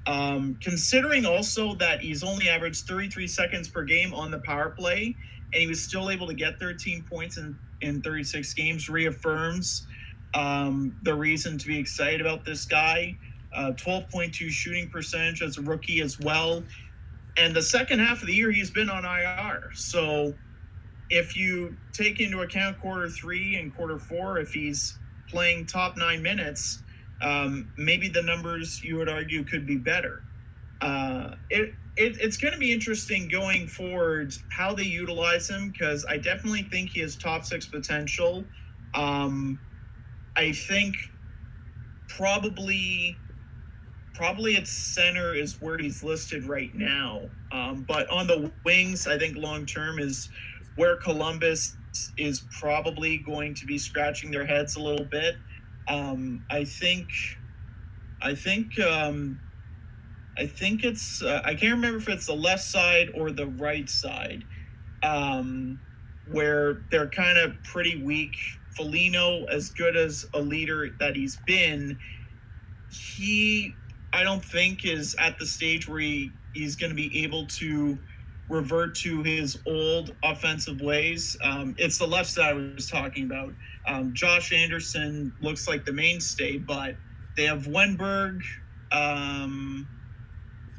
Um, 0.07 0.59
considering 0.61 1.25
also 1.25 1.75
that 1.77 2.01
he's 2.01 2.25
only 2.25 2.49
averaged 2.49 2.87
33 2.87 3.27
seconds 3.29 3.69
per 3.69 3.85
game 3.85 4.13
on 4.13 4.31
the 4.31 4.39
power 4.39 4.71
play, 4.71 5.15
and 5.53 5.61
he 5.61 5.67
was 5.67 5.83
still 5.83 6.11
able 6.11 6.27
to 6.27 6.35
get 6.35 6.59
13 6.59 7.05
points 7.05 7.37
in, 7.37 7.57
in 7.83 8.03
36 8.03 8.53
games, 8.55 8.89
reaffirms 8.89 9.87
um, 10.35 10.97
the 11.03 11.15
reason 11.15 11.59
to 11.59 11.67
be 11.67 11.79
excited 11.79 12.21
about 12.21 12.45
this 12.45 12.65
guy. 12.65 13.17
Uh, 13.55 13.73
12.2 13.73 14.51
shooting 14.51 14.89
percentage 14.89 15.43
as 15.43 15.59
a 15.59 15.63
rookie 15.63 16.01
as 16.01 16.19
well. 16.19 16.63
And 17.37 17.55
the 17.55 17.63
second 17.63 17.99
half 17.99 18.23
of 18.23 18.27
the 18.27 18.35
year, 18.35 18.51
he's 18.51 18.71
been 18.71 18.89
on 18.89 19.05
IR. 19.05 19.71
So 19.75 20.35
if 21.11 21.37
you 21.37 21.77
take 21.93 22.21
into 22.21 22.41
account 22.41 22.81
quarter 22.81 23.09
three 23.09 23.57
and 23.57 23.75
quarter 23.75 23.99
four, 23.99 24.39
if 24.39 24.53
he's 24.53 24.99
playing 25.29 25.67
top 25.67 25.97
nine 25.97 26.23
minutes, 26.23 26.82
um, 27.23 27.73
maybe 27.79 28.09
the 28.09 28.23
numbers 28.23 28.83
you 28.85 28.97
would 28.97 29.09
argue 29.09 29.45
could 29.45 29.67
be 29.67 29.77
better. 29.77 30.23
Uh, 30.81 31.37
it, 31.51 31.75
it, 31.97 32.17
it's 32.21 32.37
going 32.37 32.53
to 32.53 32.59
be 32.59 32.73
interesting 32.73 33.29
going 33.29 33.69
forward 33.69 34.35
how 34.51 34.75
they 34.75 34.83
utilize 34.83 35.49
him 35.49 35.71
because 35.71 36.05
I 36.09 36.17
definitely 36.17 36.65
think 36.65 36.91
he 36.91 37.01
has 37.01 37.17
top 37.17 37.45
six 37.45 37.67
potential. 37.67 38.45
Um, 38.95 39.59
I 40.37 40.53
think 40.53 40.97
probably 42.09 43.17
probably 44.15 44.57
at 44.57 44.67
center 44.67 45.35
is 45.35 45.61
where 45.61 45.79
he's 45.79 46.03
listed 46.03 46.45
right 46.45 46.75
now. 46.75 47.23
Um, 47.51 47.85
but 47.89 48.09
on 48.11 48.27
the 48.27 48.53
wings, 48.65 49.07
I 49.07 49.19
think 49.19 49.37
long 49.37 49.65
term 49.65 49.99
is 49.99 50.29
where 50.77 50.97
Columbus 50.97 51.77
is 52.17 52.45
probably 52.59 53.19
going 53.19 53.55
to 53.55 53.67
be 53.67 53.79
scratching 53.79 54.31
their 54.31 54.47
heads 54.47 54.77
a 54.77 54.81
little 54.81 55.05
bit. 55.05 55.37
Um, 55.89 56.45
I 56.51 56.65
think, 56.65 57.09
I 58.21 58.35
think, 58.35 58.79
um, 58.81 59.41
I 60.39 60.47
think 60.47 60.85
it's. 60.85 61.23
Uh, 61.23 61.43
I 61.45 61.55
can't 61.55 61.75
remember 61.75 61.99
if 61.99 62.09
it's 62.09 62.27
the 62.27 62.35
left 62.35 62.63
side 62.63 63.11
or 63.15 63.31
the 63.31 63.47
right 63.47 63.89
side, 63.89 64.45
um, 65.03 65.79
where 66.31 66.83
they're 66.91 67.11
kind 67.11 67.39
of 67.39 67.63
pretty 67.65 68.03
weak. 68.03 68.37
Foligno, 68.77 69.45
as 69.45 69.69
good 69.69 69.97
as 69.97 70.25
a 70.33 70.41
leader 70.41 70.89
that 70.99 71.15
he's 71.15 71.37
been, 71.47 71.99
he 72.91 73.75
I 74.13 74.25
don't 74.25 74.45
think 74.45 74.85
is 74.85 75.15
at 75.19 75.39
the 75.39 75.47
stage 75.47 75.89
where 75.89 76.01
he, 76.01 76.31
he's 76.55 76.77
going 76.77 76.91
to 76.91 76.97
be 76.97 77.23
able 77.25 77.47
to 77.47 77.99
revert 78.53 78.95
to 78.95 79.23
his 79.23 79.59
old 79.67 80.15
offensive 80.23 80.81
ways. 80.83 81.37
Um, 81.43 81.75
it's 81.79 81.97
the 81.99 82.07
left 82.07 82.29
side 82.29 82.51
I 82.51 82.53
was 82.53 82.89
talking 82.89 83.25
about. 83.25 83.53
Um, 83.87 84.13
Josh 84.13 84.53
Anderson 84.53 85.33
looks 85.41 85.67
like 85.67 85.87
the 85.87 85.93
mainstay, 85.93 86.59
but 86.59 86.95
they 87.37 87.45
have 87.45 87.63
Wennberg. 87.63 88.43
Um, 88.93 89.89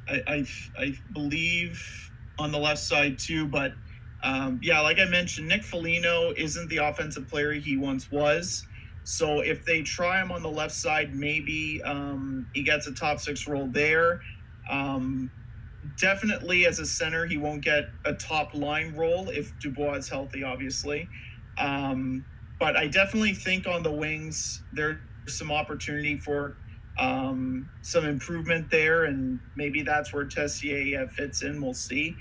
I, 0.08 0.22
I, 0.28 0.48
I, 0.78 1.00
believe 1.14 2.12
on 2.38 2.52
the 2.52 2.60
left 2.60 2.80
side 2.80 3.18
too, 3.18 3.48
but 3.48 3.74
um, 4.22 4.60
yeah, 4.62 4.80
like 4.80 5.00
I 5.00 5.06
mentioned, 5.06 5.48
Nick 5.48 5.64
Foligno 5.64 6.32
isn't 6.38 6.70
the 6.70 6.78
offensive 6.78 7.28
player 7.28 7.54
he 7.54 7.76
once 7.76 8.12
was. 8.12 8.68
So 9.04 9.42
if 9.42 9.66
they 9.66 9.82
try 9.82 10.22
him 10.22 10.32
on 10.32 10.44
the 10.44 10.50
left 10.50 10.76
side, 10.76 11.16
maybe 11.16 11.82
um, 11.84 12.48
he 12.54 12.62
gets 12.62 12.86
a 12.86 12.94
top 12.94 13.20
six 13.20 13.48
role 13.48 13.68
there. 13.68 14.22
Um, 14.70 15.32
definitely 15.98 16.66
as 16.66 16.80
a 16.80 16.86
center, 16.86 17.26
he 17.26 17.38
won't 17.38 17.64
get 17.64 17.90
a 18.06 18.14
top 18.14 18.54
line 18.54 18.96
role 18.96 19.30
if 19.30 19.58
Dubois 19.60 19.96
is 19.96 20.10
healthy, 20.10 20.44
obviously. 20.44 21.08
Um, 21.58 22.26
but 22.60 22.76
I 22.78 22.88
definitely 22.88 23.34
think 23.34 23.68
on 23.68 23.84
the 23.84 23.92
wings 23.92 24.64
there's 24.74 24.98
some 25.28 25.52
opportunity 25.52 26.18
for 26.18 26.58
um, 26.98 27.70
some 27.82 28.06
improvement 28.06 28.70
there, 28.70 29.06
and 29.06 29.40
maybe 29.56 29.82
that's 29.82 30.14
where 30.14 30.26
Texier 30.26 31.04
uh, 31.04 31.08
fits 31.08 31.44
in. 31.44 31.62
We'll 31.62 31.74
see. 31.74 32.16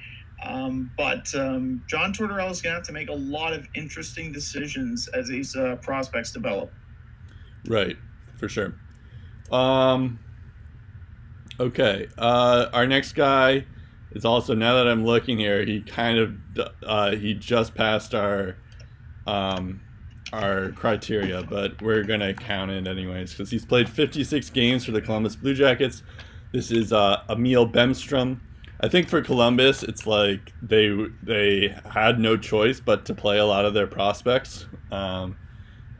Um, 0.45 0.91
but 0.97 1.33
um, 1.35 1.85
John 1.87 2.13
Tortorella 2.13 2.51
is 2.51 2.61
going 2.61 2.73
to 2.73 2.79
have 2.79 2.87
to 2.87 2.93
make 2.93 3.09
a 3.09 3.15
lot 3.15 3.53
of 3.53 3.69
interesting 3.75 4.33
decisions 4.33 5.09
as 5.09 5.29
these 5.29 5.55
uh, 5.55 5.77
prospects 5.77 6.33
develop. 6.33 6.73
Right, 7.67 7.97
for 8.39 8.49
sure. 8.49 8.75
Um, 9.53 10.19
okay, 11.63 12.09
uh, 12.19 12.67
our 12.73 12.87
next 12.87 13.13
guy 13.13 13.65
is 14.13 14.25
also 14.25 14.55
now 14.55 14.75
that 14.75 14.89
I'm 14.89 15.05
looking 15.05 15.39
here, 15.39 15.65
he 15.65 15.81
kind 15.81 16.19
of 16.19 16.35
uh, 16.85 17.13
he 17.13 17.35
just 17.35 17.75
passed 17.75 18.15
our 18.15 18.57
um, 19.27 19.81
our 20.33 20.73
criteria, 20.73 21.43
but 21.43 21.81
we're 21.81 22.03
gonna 22.05 22.35
count 22.35 22.71
it 22.71 22.87
anyways 22.87 23.33
because 23.33 23.51
he's 23.51 23.65
played 23.65 23.89
56 23.89 24.51
games 24.51 24.85
for 24.85 24.93
the 24.93 25.01
Columbus 25.01 25.37
Blue 25.37 25.55
Jackets. 25.55 26.03
This 26.53 26.71
is 26.71 26.93
uh, 26.93 27.23
Emil 27.31 27.69
Bemstrom. 27.69 28.41
I 28.81 28.89
think 28.89 29.09
for 29.09 29.23
Columbus, 29.23 29.85
it's 29.85 30.07
like 30.07 30.53
they 30.61 30.95
they 31.23 31.75
had 31.91 32.19
no 32.19 32.37
choice 32.37 32.81
but 32.81 33.05
to 33.07 33.15
play 33.15 33.39
a 33.39 33.47
lot 33.47 33.65
of 33.65 33.75
their 33.75 33.87
prospects 33.87 34.67
um, 34.91 35.37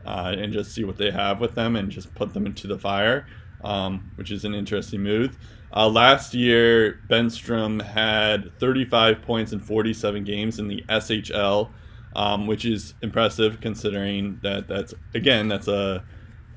uh, 0.05 0.35
and 0.37 0.51
just 0.51 0.73
see 0.73 0.83
what 0.83 0.97
they 0.97 1.09
have 1.09 1.39
with 1.39 1.55
them 1.55 1.77
and 1.77 1.89
just 1.89 2.13
put 2.13 2.33
them 2.33 2.45
into 2.45 2.67
the 2.67 2.77
fire, 2.77 3.25
um, 3.63 4.11
which 4.15 4.31
is 4.31 4.45
an 4.45 4.53
interesting 4.53 5.01
move. 5.01 5.37
Uh, 5.75 5.89
last 5.89 6.33
year, 6.33 6.99
Bemstrom 7.09 7.81
had 7.81 8.57
35 8.59 9.21
points 9.23 9.53
in 9.53 9.59
47 9.59 10.23
games 10.23 10.59
in 10.59 10.67
the 10.67 10.83
SHL, 10.87 11.69
um, 12.15 12.45
which 12.45 12.65
is 12.65 12.93
impressive 13.01 13.59
considering 13.59 14.39
that 14.43 14.67
that's 14.67 14.93
again 15.15 15.47
that's 15.47 15.67
a 15.67 16.03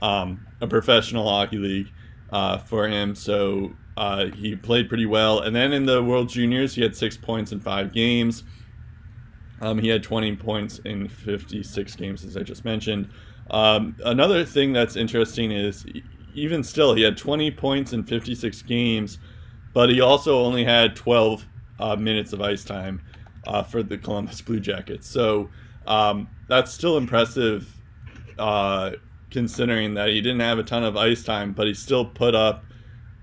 um, 0.03 0.47
a 0.61 0.67
professional 0.67 1.29
hockey 1.29 1.57
league 1.57 1.91
uh, 2.31 2.59
for 2.59 2.87
him. 2.87 3.15
So 3.15 3.73
uh, 3.97 4.27
he 4.27 4.55
played 4.55 4.89
pretty 4.89 5.07
well. 5.07 5.41
And 5.41 5.57
then 5.57 5.73
in 5.73 5.87
the 5.87 6.03
World 6.03 6.29
Juniors, 6.29 6.75
he 6.75 6.83
had 6.83 6.95
six 6.95 7.17
points 7.17 7.53
in 7.53 7.61
five 7.61 7.93
games. 7.93 8.45
Um, 9.61 9.79
he 9.79 9.89
had 9.89 10.03
20 10.03 10.37
points 10.37 10.81
in 10.81 11.09
56 11.09 11.97
games, 11.97 12.25
as 12.25 12.37
I 12.37 12.43
just 12.43 12.65
mentioned. 12.65 13.09
Um, 13.51 13.97
another 14.05 14.45
thing 14.45 14.73
that's 14.73 14.97
interesting 14.97 15.51
is 15.51 15.87
even 16.37 16.63
still, 16.63 16.95
he 16.95 17.03
had 17.03 17.17
20 17.17 17.51
points 17.53 17.93
in 17.93 18.05
56 18.05 18.63
games, 18.63 19.19
but 19.73 19.89
he 19.89 20.01
also 20.01 20.39
only 20.45 20.65
had 20.65 20.95
12 20.95 21.45
uh, 21.81 21.97
minutes 21.97 22.33
of 22.33 22.41
ice 22.41 22.63
time 22.63 23.03
uh, 23.47 23.63
for 23.63 23.83
the 23.83 23.99
Columbus 23.99 24.41
Blue 24.43 24.61
Jackets. 24.61 25.09
So 25.09 25.49
um, 25.87 26.29
that's 26.49 26.73
still 26.73 26.99
impressive 26.99 27.75
uh, 28.39 28.93
considering 29.31 29.95
that 29.95 30.11
he 30.11 30.21
didn't 30.21 30.41
have 30.41 30.59
a 30.59 30.63
ton 30.63 30.85
of 30.85 30.97
ice 30.97 31.25
time, 31.25 31.53
but 31.53 31.67
he 31.67 31.75
still 31.75 32.05
put 32.05 32.35
up 32.35 32.65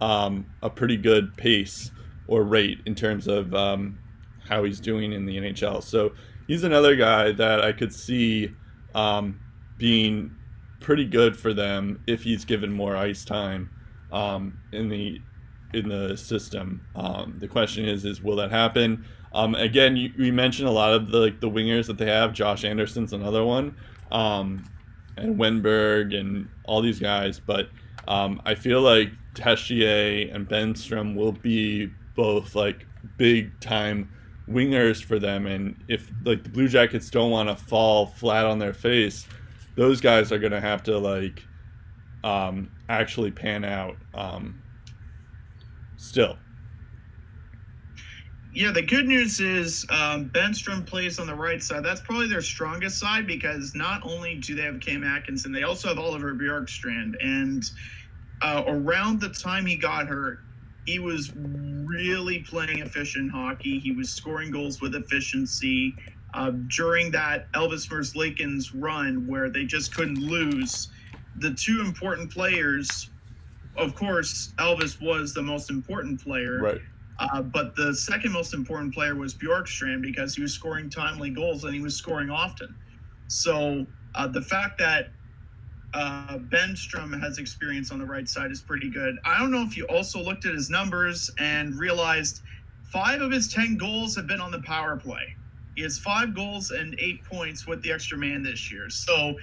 um, 0.01 0.45
a 0.61 0.69
pretty 0.69 0.97
good 0.97 1.35
pace 1.37 1.91
or 2.27 2.43
rate 2.43 2.79
in 2.85 2.95
terms 2.95 3.27
of 3.27 3.53
um, 3.53 3.99
how 4.47 4.63
he's 4.63 4.79
doing 4.79 5.13
in 5.13 5.25
the 5.25 5.37
NHL. 5.37 5.83
So 5.83 6.13
he's 6.47 6.63
another 6.63 6.95
guy 6.95 7.31
that 7.33 7.61
I 7.61 7.71
could 7.71 7.93
see 7.93 8.51
um, 8.95 9.39
being 9.77 10.35
pretty 10.83 11.05
good 11.05 11.35
for 11.35 11.53
them 11.53 12.03
if 12.05 12.23
he's 12.23 12.45
given 12.45 12.71
more 12.71 12.95
ice 12.95 13.25
time 13.25 13.69
um, 14.11 14.59
in 14.71 14.89
the 14.89 15.19
in 15.73 15.89
the 15.89 16.15
system. 16.15 16.85
Um, 16.95 17.37
the 17.39 17.47
question 17.47 17.85
is, 17.85 18.05
is 18.05 18.21
will 18.21 18.35
that 18.35 18.51
happen? 18.51 19.05
Um, 19.33 19.55
again, 19.55 19.97
you, 19.97 20.31
mentioned 20.31 20.67
a 20.67 20.71
lot 20.71 20.93
of 20.93 21.09
the 21.09 21.17
like 21.17 21.39
the 21.39 21.49
wingers 21.49 21.87
that 21.87 21.97
they 21.97 22.05
have. 22.05 22.33
Josh 22.33 22.63
Anderson's 22.63 23.13
another 23.13 23.43
one, 23.43 23.75
and 25.17 25.39
Wennberg 25.39 26.15
and 26.15 26.47
all 26.65 26.81
these 26.81 26.99
guys, 26.99 27.39
but 27.39 27.69
um, 28.07 28.41
I 28.45 28.53
feel 28.55 28.81
like 28.81 29.09
Texier 29.33 30.33
and 30.33 30.47
Bemstrom 30.47 31.15
will 31.15 31.31
be 31.31 31.89
both 32.15 32.53
like 32.53 32.85
big 33.17 33.59
time 33.59 34.11
wingers 34.47 35.03
for 35.03 35.17
them, 35.17 35.47
and 35.47 35.75
if 35.87 36.11
like 36.23 36.43
the 36.43 36.49
Blue 36.49 36.67
Jackets 36.67 37.09
don't 37.09 37.31
want 37.31 37.49
to 37.49 37.55
fall 37.55 38.07
flat 38.07 38.45
on 38.45 38.59
their 38.59 38.73
face, 38.73 39.27
those 39.75 40.01
guys 40.01 40.31
are 40.31 40.39
gonna 40.39 40.61
have 40.61 40.83
to 40.83 40.97
like 40.97 41.43
um, 42.23 42.71
actually 42.89 43.31
pan 43.31 43.65
out. 43.65 43.97
Um, 44.13 44.61
still. 45.97 46.37
Yeah, 48.55 48.71
the 48.71 48.83
good 48.83 49.07
news 49.07 49.39
is 49.39 49.83
um, 49.89 50.29
Bemstrom 50.29 50.85
plays 50.85 51.17
on 51.17 51.25
the 51.25 51.33
right 51.33 51.61
side. 51.61 51.83
That's 51.83 52.01
probably 52.01 52.27
their 52.27 52.41
strongest 52.41 52.99
side 52.99 53.25
because 53.25 53.73
not 53.73 54.01
only 54.03 54.35
do 54.35 54.53
they 54.53 54.61
have 54.61 54.79
Cam 54.79 55.03
Atkinson, 55.03 55.51
they 55.51 55.63
also 55.63 55.87
have 55.87 55.97
Oliver 55.97 56.35
Bjorkstrand. 56.35 57.15
And 57.19 57.63
uh, 58.43 58.63
around 58.67 59.19
the 59.21 59.29
time 59.29 59.65
he 59.65 59.75
got 59.75 60.07
hurt, 60.07 60.39
he 60.85 60.99
was 60.99 61.33
really 61.35 62.39
playing 62.43 62.79
efficient 62.79 63.31
hockey. 63.31 63.79
He 63.79 63.91
was 63.91 64.11
scoring 64.11 64.51
goals 64.51 64.81
with 64.81 64.93
efficiency. 64.93 65.95
Uh, 66.33 66.51
during 66.67 67.11
that 67.11 67.51
Elvis 67.53 67.87
Merzlikins 67.89 68.71
run 68.73 69.27
where 69.27 69.49
they 69.49 69.65
just 69.65 69.93
couldn't 69.95 70.19
lose, 70.19 70.89
the 71.37 71.53
two 71.53 71.81
important 71.81 72.31
players, 72.31 73.09
of 73.77 73.95
course, 73.95 74.53
Elvis 74.57 75.01
was 75.01 75.33
the 75.33 75.41
most 75.41 75.69
important 75.69 76.23
player. 76.23 76.59
Right. 76.59 76.81
Uh, 77.19 77.41
but 77.41 77.75
the 77.75 77.93
second 77.93 78.31
most 78.31 78.53
important 78.53 78.93
player 78.93 79.15
was 79.15 79.33
Bjorkstrand 79.33 80.01
because 80.01 80.35
he 80.35 80.41
was 80.41 80.53
scoring 80.53 80.89
timely 80.89 81.29
goals 81.29 81.63
and 81.63 81.73
he 81.73 81.81
was 81.81 81.95
scoring 81.95 82.29
often. 82.29 82.75
So 83.27 83.85
uh, 84.15 84.27
the 84.27 84.41
fact 84.41 84.79
that 84.79 85.09
uh, 85.93 86.39
Bemstrom 86.39 87.19
has 87.21 87.37
experience 87.37 87.91
on 87.91 87.99
the 87.99 88.05
right 88.05 88.27
side 88.27 88.51
is 88.51 88.61
pretty 88.61 88.89
good. 88.89 89.17
I 89.25 89.37
don't 89.37 89.51
know 89.51 89.61
if 89.61 89.77
you 89.77 89.85
also 89.85 90.19
looked 90.19 90.45
at 90.45 90.53
his 90.53 90.69
numbers 90.69 91.29
and 91.37 91.75
realized 91.75 92.41
five 92.91 93.21
of 93.21 93.31
his 93.31 93.47
10 93.47 93.77
goals 93.77 94.15
have 94.15 94.27
been 94.27 94.41
on 94.41 94.51
the 94.51 94.61
power 94.61 94.97
play. 94.97 95.35
He 95.75 95.81
has 95.81 95.97
five 95.97 96.35
goals 96.35 96.71
and 96.71 96.95
eight 96.99 97.23
points 97.25 97.65
with 97.65 97.81
the 97.81 97.91
extra 97.91 98.17
man 98.17 98.43
this 98.43 98.71
year. 98.71 98.89
So, 98.89 99.35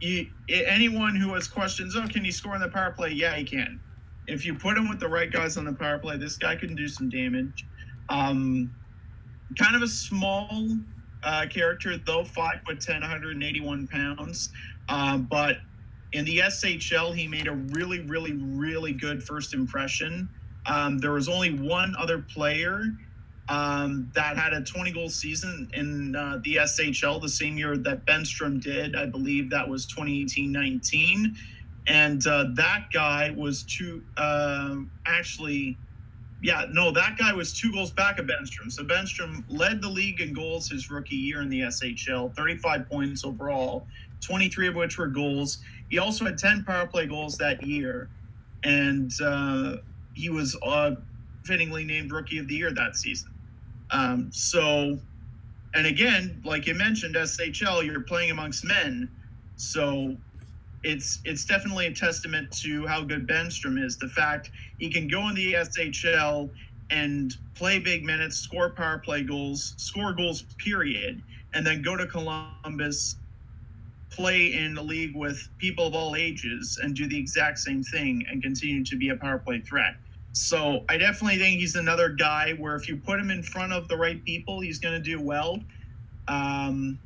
you, 0.00 0.26
anyone 0.48 1.16
who 1.16 1.32
has 1.34 1.48
questions, 1.48 1.96
oh, 1.96 2.06
can 2.06 2.24
he 2.24 2.30
score 2.30 2.54
on 2.54 2.60
the 2.60 2.68
power 2.68 2.90
play? 2.90 3.10
Yeah, 3.10 3.34
he 3.34 3.44
can. 3.44 3.80
If 4.26 4.44
you 4.44 4.54
put 4.54 4.76
him 4.76 4.88
with 4.88 5.00
the 5.00 5.08
right 5.08 5.30
guys 5.30 5.56
on 5.56 5.64
the 5.64 5.72
power 5.72 5.98
play, 5.98 6.16
this 6.16 6.36
guy 6.36 6.56
can 6.56 6.74
do 6.74 6.88
some 6.88 7.08
damage. 7.08 7.66
Um, 8.08 8.74
kind 9.58 9.76
of 9.76 9.82
a 9.82 9.88
small 9.88 10.68
uh, 11.22 11.46
character, 11.46 11.96
though, 11.96 12.24
five 12.24 12.60
foot 12.66 12.80
10, 12.80 13.00
181 13.00 13.86
pounds. 13.88 14.50
Um, 14.88 15.22
but 15.30 15.58
in 16.12 16.24
the 16.24 16.38
SHL, 16.38 17.14
he 17.14 17.26
made 17.26 17.48
a 17.48 17.52
really, 17.52 18.00
really, 18.00 18.32
really 18.32 18.92
good 18.92 19.22
first 19.22 19.54
impression. 19.54 20.28
Um, 20.66 20.98
there 20.98 21.12
was 21.12 21.28
only 21.28 21.54
one 21.54 21.94
other 21.98 22.18
player 22.18 22.86
um, 23.48 24.10
that 24.14 24.36
had 24.36 24.52
a 24.54 24.62
20 24.62 24.92
goal 24.92 25.08
season 25.08 25.70
in 25.74 26.16
uh, 26.16 26.40
the 26.44 26.56
SHL 26.56 27.20
the 27.20 27.28
same 27.28 27.58
year 27.58 27.76
that 27.76 28.06
Bemstrom 28.06 28.60
did. 28.60 28.96
I 28.96 29.06
believe 29.06 29.50
that 29.50 29.68
was 29.68 29.86
2018 29.86 30.50
19. 30.50 31.36
And 31.86 32.26
uh, 32.26 32.46
that 32.54 32.86
guy 32.92 33.34
was 33.36 33.62
two, 33.64 34.02
uh, 34.16 34.76
actually, 35.04 35.76
yeah, 36.42 36.64
no, 36.70 36.90
that 36.92 37.18
guy 37.18 37.34
was 37.34 37.52
two 37.52 37.70
goals 37.72 37.90
back 37.90 38.18
of 38.18 38.26
Bemstrom. 38.26 38.72
So 38.72 38.82
Bemstrom 38.84 39.44
led 39.48 39.82
the 39.82 39.88
league 39.88 40.22
in 40.22 40.32
goals 40.32 40.70
his 40.70 40.90
rookie 40.90 41.16
year 41.16 41.42
in 41.42 41.50
the 41.50 41.60
SHL, 41.60 42.34
35 42.34 42.88
points 42.88 43.24
overall, 43.24 43.86
23 44.22 44.68
of 44.68 44.74
which 44.76 44.96
were 44.96 45.06
goals. 45.06 45.58
He 45.90 45.98
also 45.98 46.24
had 46.24 46.38
10 46.38 46.64
power 46.64 46.86
play 46.86 47.06
goals 47.06 47.36
that 47.36 47.62
year. 47.62 48.08
And 48.62 49.12
uh, 49.22 49.76
he 50.14 50.30
was 50.30 50.56
uh, 50.62 50.92
fittingly 51.44 51.84
named 51.84 52.12
rookie 52.12 52.38
of 52.38 52.48
the 52.48 52.54
year 52.54 52.72
that 52.72 52.96
season. 52.96 53.33
Um, 53.94 54.28
so, 54.32 54.98
and 55.74 55.86
again, 55.86 56.42
like 56.44 56.66
you 56.66 56.74
mentioned, 56.74 57.14
SHL, 57.14 57.86
you're 57.86 58.00
playing 58.00 58.32
amongst 58.32 58.64
men, 58.64 59.08
so 59.56 60.16
it's 60.82 61.20
it's 61.24 61.44
definitely 61.44 61.86
a 61.86 61.94
testament 61.94 62.50
to 62.62 62.86
how 62.88 63.02
good 63.02 63.26
Bemstrom 63.26 63.82
is. 63.82 63.96
The 63.96 64.08
fact 64.08 64.50
he 64.80 64.90
can 64.90 65.06
go 65.06 65.28
in 65.28 65.36
the 65.36 65.52
SHL 65.54 66.50
and 66.90 67.36
play 67.54 67.78
big 67.78 68.04
minutes, 68.04 68.36
score 68.36 68.70
power 68.70 68.98
play 68.98 69.22
goals, 69.22 69.74
score 69.76 70.12
goals, 70.12 70.42
period, 70.58 71.22
and 71.54 71.64
then 71.64 71.80
go 71.80 71.96
to 71.96 72.04
Columbus, 72.04 73.14
play 74.10 74.54
in 74.54 74.74
the 74.74 74.82
league 74.82 75.14
with 75.14 75.48
people 75.58 75.86
of 75.86 75.94
all 75.94 76.16
ages, 76.16 76.80
and 76.82 76.96
do 76.96 77.06
the 77.06 77.18
exact 77.18 77.60
same 77.60 77.84
thing 77.84 78.26
and 78.28 78.42
continue 78.42 78.84
to 78.84 78.96
be 78.96 79.10
a 79.10 79.16
power 79.16 79.38
play 79.38 79.60
threat. 79.60 79.94
So 80.34 80.84
I 80.88 80.96
definitely 80.96 81.38
think 81.38 81.60
he's 81.60 81.76
another 81.76 82.08
guy 82.08 82.54
where 82.58 82.74
if 82.74 82.88
you 82.88 82.96
put 82.96 83.20
him 83.20 83.30
in 83.30 83.40
front 83.40 83.72
of 83.72 83.86
the 83.86 83.96
right 83.96 84.22
people, 84.24 84.58
he's 84.58 84.80
going 84.80 84.94
to 84.94 85.00
do 85.00 85.20
well. 85.20 85.60
Um, 86.26 86.98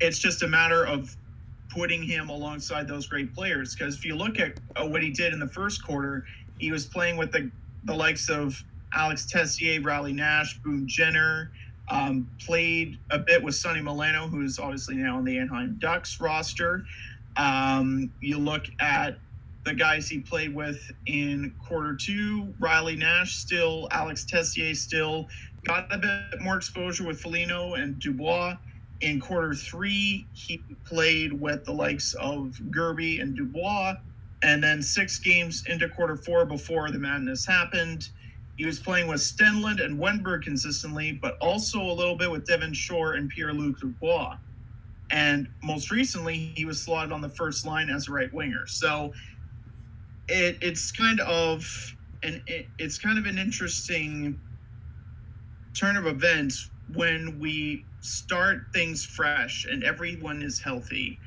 it's 0.00 0.18
just 0.18 0.42
a 0.42 0.48
matter 0.48 0.84
of 0.84 1.16
putting 1.70 2.02
him 2.02 2.28
alongside 2.28 2.88
those 2.88 3.06
great 3.06 3.32
players. 3.32 3.76
Because 3.76 3.94
if 3.94 4.04
you 4.04 4.16
look 4.16 4.40
at 4.40 4.58
uh, 4.74 4.88
what 4.88 5.04
he 5.04 5.10
did 5.10 5.32
in 5.32 5.38
the 5.38 5.46
first 5.46 5.86
quarter, 5.86 6.24
he 6.58 6.72
was 6.72 6.84
playing 6.84 7.16
with 7.16 7.30
the, 7.30 7.48
the 7.84 7.94
likes 7.94 8.28
of 8.28 8.60
Alex 8.92 9.28
Texier, 9.32 9.84
Riley 9.84 10.12
Nash, 10.12 10.58
Boone 10.58 10.88
Jenner, 10.88 11.52
um, 11.88 12.28
played 12.44 12.98
a 13.12 13.20
bit 13.20 13.40
with 13.40 13.54
Sonny 13.54 13.80
Milano, 13.80 14.26
who's 14.26 14.58
obviously 14.58 14.96
now 14.96 15.18
on 15.18 15.24
the 15.24 15.38
Anaheim 15.38 15.76
Ducks 15.78 16.20
roster. 16.20 16.84
Um, 17.36 18.10
you 18.20 18.38
look 18.38 18.64
at 18.80 19.18
the 19.66 19.74
guys 19.74 20.08
he 20.08 20.20
played 20.20 20.54
with 20.54 20.92
in 21.06 21.52
quarter 21.66 21.94
two. 21.94 22.54
Riley 22.60 22.94
Nash 22.94 23.34
still, 23.34 23.88
Alex 23.90 24.24
Texier 24.24 24.74
still 24.76 25.28
got 25.64 25.92
a 25.92 25.98
bit 25.98 26.40
more 26.40 26.56
exposure 26.56 27.04
with 27.04 27.20
Foligno 27.20 27.74
and 27.74 27.98
Dubois. 27.98 28.54
In 29.00 29.20
quarter 29.20 29.54
three, 29.54 30.24
he 30.32 30.62
played 30.84 31.32
with 31.32 31.64
the 31.64 31.72
likes 31.72 32.14
of 32.14 32.56
Gerbe 32.70 33.20
and 33.20 33.36
Dubois. 33.36 33.96
And 34.42 34.62
then 34.62 34.80
six 34.80 35.18
games 35.18 35.64
into 35.66 35.88
quarter 35.88 36.16
four 36.16 36.46
before 36.46 36.92
the 36.92 36.98
madness 36.98 37.44
happened, 37.44 38.10
he 38.56 38.64
was 38.64 38.78
playing 38.78 39.08
with 39.08 39.20
Stenlund 39.20 39.84
and 39.84 39.98
Wennberg 39.98 40.42
consistently, 40.42 41.10
but 41.12 41.36
also 41.40 41.82
a 41.82 41.92
little 41.92 42.16
bit 42.16 42.30
with 42.30 42.46
Devin 42.46 42.72
Shore 42.72 43.14
and 43.14 43.28
Pierre 43.28 43.52
Luc 43.52 43.80
Dubois. 43.80 44.36
And 45.10 45.48
most 45.62 45.90
recently, 45.90 46.52
he 46.54 46.64
was 46.64 46.80
slotted 46.80 47.12
on 47.12 47.20
the 47.20 47.28
first 47.28 47.66
line 47.66 47.90
as 47.90 48.08
a 48.08 48.12
right 48.12 48.32
winger. 48.32 48.66
So 48.66 49.12
it 50.28 50.58
it's 50.60 50.90
kind 50.92 51.20
of 51.20 51.64
an 52.22 52.42
it, 52.46 52.66
it's 52.78 52.98
kind 52.98 53.18
of 53.18 53.26
an 53.26 53.38
interesting 53.38 54.38
turn 55.74 55.96
of 55.96 56.06
events 56.06 56.70
when 56.94 57.38
we 57.38 57.84
start 58.00 58.66
things 58.72 59.04
fresh 59.04 59.66
and 59.66 59.82
everyone 59.84 60.42
is 60.42 60.60
healthy. 60.60 61.18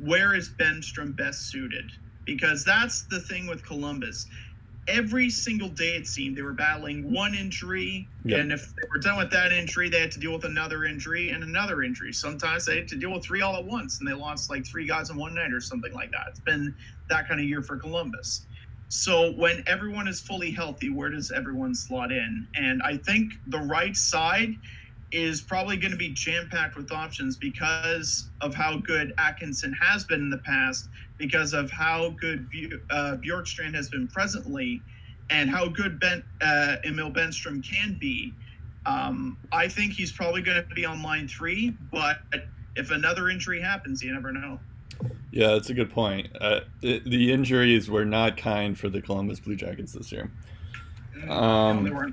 Where 0.00 0.34
is 0.34 0.50
Bemstrom 0.50 1.16
best 1.16 1.48
suited? 1.48 1.90
Because 2.24 2.64
that's 2.64 3.02
the 3.04 3.20
thing 3.20 3.46
with 3.46 3.64
Columbus. 3.64 4.26
Every 4.88 5.30
single 5.30 5.68
day 5.68 5.96
it 5.96 6.06
seemed 6.06 6.36
they 6.36 6.42
were 6.42 6.52
battling 6.52 7.12
one 7.12 7.34
injury, 7.34 8.06
yep. 8.24 8.38
and 8.38 8.52
if 8.52 8.72
they 8.76 8.82
were 8.88 8.98
done 8.98 9.16
with 9.16 9.32
that 9.32 9.50
injury, 9.50 9.88
they 9.88 10.00
had 10.00 10.12
to 10.12 10.20
deal 10.20 10.32
with 10.32 10.44
another 10.44 10.84
injury 10.84 11.30
and 11.30 11.42
another 11.42 11.82
injury. 11.82 12.12
Sometimes 12.12 12.66
they 12.66 12.76
had 12.76 12.88
to 12.88 12.96
deal 12.96 13.12
with 13.12 13.24
three 13.24 13.40
all 13.40 13.56
at 13.56 13.64
once, 13.64 13.98
and 13.98 14.06
they 14.06 14.12
lost 14.12 14.48
like 14.48 14.64
three 14.64 14.86
guys 14.86 15.10
in 15.10 15.16
one 15.16 15.34
night 15.34 15.52
or 15.52 15.60
something 15.60 15.92
like 15.92 16.12
that. 16.12 16.26
It's 16.28 16.38
been 16.38 16.72
that 17.08 17.26
kind 17.26 17.40
of 17.40 17.46
year 17.46 17.62
for 17.62 17.76
Columbus. 17.76 18.45
So 18.88 19.32
when 19.32 19.64
everyone 19.66 20.06
is 20.06 20.20
fully 20.20 20.50
healthy, 20.50 20.90
where 20.90 21.10
does 21.10 21.32
everyone 21.32 21.74
slot 21.74 22.12
in? 22.12 22.46
And 22.54 22.82
I 22.82 22.96
think 22.96 23.34
the 23.48 23.58
right 23.58 23.96
side 23.96 24.54
is 25.12 25.40
probably 25.40 25.76
going 25.76 25.90
to 25.90 25.96
be 25.96 26.10
jam 26.10 26.48
packed 26.50 26.76
with 26.76 26.92
options 26.92 27.36
because 27.36 28.28
of 28.40 28.54
how 28.54 28.78
good 28.78 29.12
Atkinson 29.18 29.72
has 29.72 30.04
been 30.04 30.20
in 30.20 30.30
the 30.30 30.38
past, 30.38 30.88
because 31.18 31.52
of 31.52 31.70
how 31.70 32.10
good 32.20 32.48
uh, 32.90 33.16
Bjorkstrand 33.16 33.74
has 33.74 33.88
been 33.88 34.08
presently, 34.08 34.82
and 35.30 35.50
how 35.50 35.68
good 35.68 35.98
Ben 35.98 36.22
uh, 36.40 36.76
Emil 36.84 37.10
Bemstrom 37.10 37.62
can 37.62 37.96
be. 37.98 38.32
Um, 38.84 39.36
I 39.50 39.66
think 39.66 39.92
he's 39.94 40.12
probably 40.12 40.42
going 40.42 40.62
to 40.62 40.74
be 40.74 40.84
on 40.84 41.02
line 41.02 41.26
three, 41.26 41.76
but 41.90 42.18
if 42.76 42.90
another 42.90 43.28
injury 43.28 43.60
happens, 43.60 44.02
you 44.02 44.12
never 44.12 44.32
know. 44.32 44.60
Yeah, 45.30 45.48
that's 45.48 45.70
a 45.70 45.74
good 45.74 45.90
point. 45.90 46.28
Uh, 46.40 46.60
it, 46.82 47.04
the 47.04 47.32
injuries 47.32 47.90
were 47.90 48.04
not 48.04 48.36
kind 48.36 48.78
for 48.78 48.88
the 48.88 49.02
Columbus 49.02 49.40
Blue 49.40 49.56
Jackets 49.56 49.92
this 49.92 50.10
year. 50.10 50.30
Um, 51.28 51.84
no, 51.84 52.12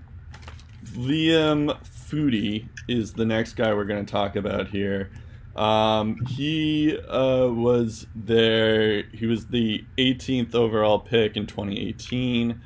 Liam 0.95 1.77
Foudy 1.84 2.68
is 2.88 3.14
the 3.14 3.26
next 3.26 3.53
guy 3.53 3.73
we're 3.73 3.85
going 3.85 4.05
to 4.05 4.11
talk 4.11 4.35
about 4.35 4.68
here. 4.68 5.10
Um, 5.55 6.26
he 6.26 6.97
uh, 6.97 7.47
was 7.47 8.07
there. 8.15 9.03
He 9.14 9.26
was 9.26 9.47
the 9.47 9.85
18th 9.97 10.55
overall 10.55 10.99
pick 10.99 11.38
in 11.38 11.45
2018, 11.45 12.60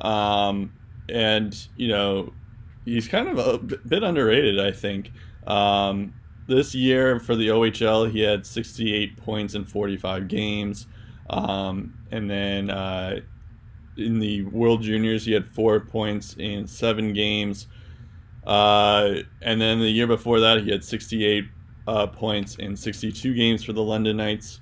um, 0.00 0.72
and 1.08 1.68
you 1.76 1.88
know 1.88 2.32
he's 2.84 3.06
kind 3.06 3.28
of 3.28 3.38
a 3.38 3.58
bit 3.58 4.02
underrated, 4.02 4.58
I 4.58 4.72
think. 4.72 5.12
Um, 5.46 6.14
this 6.46 6.74
year 6.74 7.18
for 7.18 7.36
the 7.36 7.48
OHL, 7.48 8.10
he 8.10 8.20
had 8.20 8.46
68 8.46 9.16
points 9.16 9.54
in 9.54 9.64
45 9.64 10.28
games. 10.28 10.86
Um, 11.30 11.94
and 12.10 12.28
then 12.28 12.70
uh, 12.70 13.20
in 13.96 14.18
the 14.18 14.42
World 14.44 14.82
Juniors, 14.82 15.24
he 15.24 15.32
had 15.32 15.48
four 15.48 15.80
points 15.80 16.34
in 16.38 16.66
seven 16.66 17.12
games. 17.12 17.68
Uh, 18.44 19.14
and 19.40 19.60
then 19.60 19.80
the 19.80 19.88
year 19.88 20.06
before 20.06 20.40
that, 20.40 20.62
he 20.62 20.70
had 20.70 20.84
68 20.84 21.44
uh, 21.86 22.06
points 22.06 22.56
in 22.56 22.76
62 22.76 23.34
games 23.34 23.64
for 23.64 23.72
the 23.72 23.82
London 23.82 24.16
Knights 24.16 24.60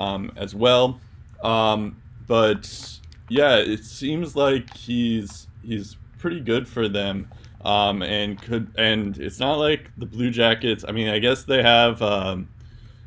um, 0.00 0.32
as 0.36 0.54
well. 0.54 1.00
Um, 1.42 2.00
but 2.26 2.98
yeah, 3.28 3.56
it 3.56 3.84
seems 3.84 4.36
like 4.36 4.74
he's 4.76 5.48
he's 5.62 5.96
pretty 6.18 6.40
good 6.40 6.66
for 6.66 6.88
them. 6.88 7.28
Um, 7.64 8.02
and 8.02 8.40
could 8.40 8.70
and 8.76 9.18
it's 9.18 9.40
not 9.40 9.54
like 9.54 9.90
the 9.96 10.06
Blue 10.06 10.30
Jackets. 10.30 10.84
I 10.86 10.92
mean, 10.92 11.08
I 11.08 11.18
guess 11.18 11.44
they 11.44 11.62
have 11.62 12.00
um, 12.02 12.48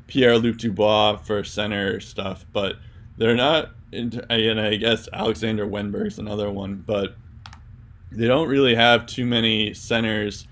Pierre 0.08 0.38
Luc 0.38 0.58
Dubois 0.58 1.18
for 1.18 1.44
center 1.44 2.00
stuff, 2.00 2.46
but 2.52 2.76
they're 3.18 3.36
not. 3.36 3.72
Into, 3.92 4.24
and 4.32 4.62
I 4.62 4.76
guess 4.76 5.10
Alexander 5.12 5.66
Wennberg's 5.66 6.20
another 6.20 6.52
one, 6.52 6.84
but 6.86 7.16
they 8.12 8.28
don't 8.28 8.48
really 8.48 8.76
have 8.76 9.08
too 9.08 9.26
many 9.26 9.74
centers 9.74 10.48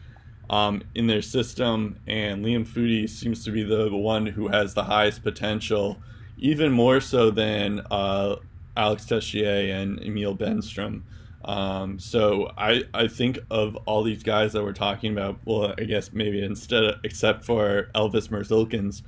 um, 0.49 0.81
in 0.95 1.07
their 1.07 1.21
system. 1.21 1.99
And 2.07 2.43
Liam 2.43 2.67
Foudy 2.67 3.07
seems 3.09 3.43
to 3.45 3.51
be 3.51 3.63
the 3.63 3.95
one 3.95 4.25
who 4.25 4.47
has 4.47 4.73
the 4.73 4.83
highest 4.83 5.23
potential, 5.23 5.97
even 6.37 6.71
more 6.71 6.99
so 6.99 7.29
than 7.29 7.81
uh, 7.91 8.37
Alex 8.75 9.05
Texier 9.05 9.71
and 9.71 9.99
Emil 10.01 10.35
Bemstrom. 10.35 11.01
Um, 11.47 11.97
so 11.97 12.51
I 12.57 12.83
I 12.93 13.07
think 13.07 13.39
of 13.49 13.77
all 13.85 14.03
these 14.03 14.21
guys 14.21 14.51
that 14.51 14.63
we're 14.63 14.73
talking 14.73 15.13
about. 15.13 15.39
Well, 15.45 15.73
I 15.77 15.85
guess 15.85 16.11
maybe 16.11 16.43
instead 16.43 16.83
of, 16.83 16.99
except 17.05 17.45
for 17.45 17.89
Elvis 17.95 18.27
Merzlikins, 18.27 19.01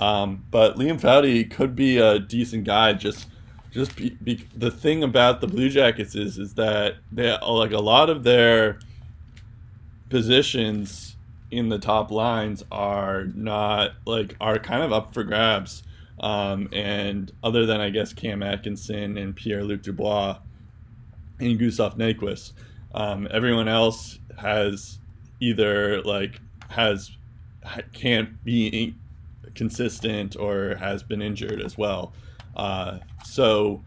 um, 0.00 0.42
but 0.50 0.76
Liam 0.76 0.98
Foudy 0.98 1.48
could 1.48 1.76
be 1.76 1.98
a 1.98 2.18
decent 2.18 2.64
guy. 2.64 2.94
Just 2.94 3.28
just 3.72 3.94
be, 3.94 4.10
be, 4.22 4.46
the 4.56 4.70
thing 4.70 5.02
about 5.02 5.42
the 5.42 5.46
Blue 5.46 5.68
Jackets 5.68 6.14
is 6.14 6.38
is 6.38 6.54
that 6.54 6.96
they 7.12 7.36
like 7.38 7.72
a 7.72 7.78
lot 7.78 8.08
of 8.08 8.24
their 8.24 8.78
positions 10.08 11.16
in 11.50 11.68
the 11.68 11.78
top 11.78 12.10
lines 12.10 12.64
are 12.72 13.24
not 13.34 13.92
like 14.06 14.34
are 14.40 14.58
kind 14.58 14.82
of 14.82 14.94
up 14.94 15.12
for 15.12 15.24
grabs. 15.24 15.82
Um, 16.20 16.68
and 16.72 17.32
other 17.42 17.66
than 17.66 17.80
I 17.80 17.90
guess 17.90 18.14
Cam 18.14 18.42
Atkinson 18.42 19.18
and 19.18 19.36
Pierre 19.36 19.64
Luc 19.64 19.82
Dubois 19.82 20.38
and 21.42 21.58
Gustav 21.58 21.96
Nyquist, 21.96 22.52
um, 22.94 23.28
everyone 23.30 23.68
else 23.68 24.18
has 24.38 24.98
either 25.40 26.02
like 26.02 26.40
has 26.68 27.10
can't 27.92 28.42
be 28.44 28.94
consistent 29.54 30.36
or 30.36 30.76
has 30.76 31.02
been 31.02 31.22
injured 31.22 31.60
as 31.60 31.76
well. 31.76 32.12
Uh, 32.56 32.98
so 33.24 33.82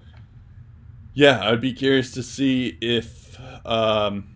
yeah, 1.13 1.49
I'd 1.49 1.61
be 1.61 1.73
curious 1.73 2.11
to 2.11 2.23
see 2.23 2.77
if 2.81 3.39
um, 3.65 4.35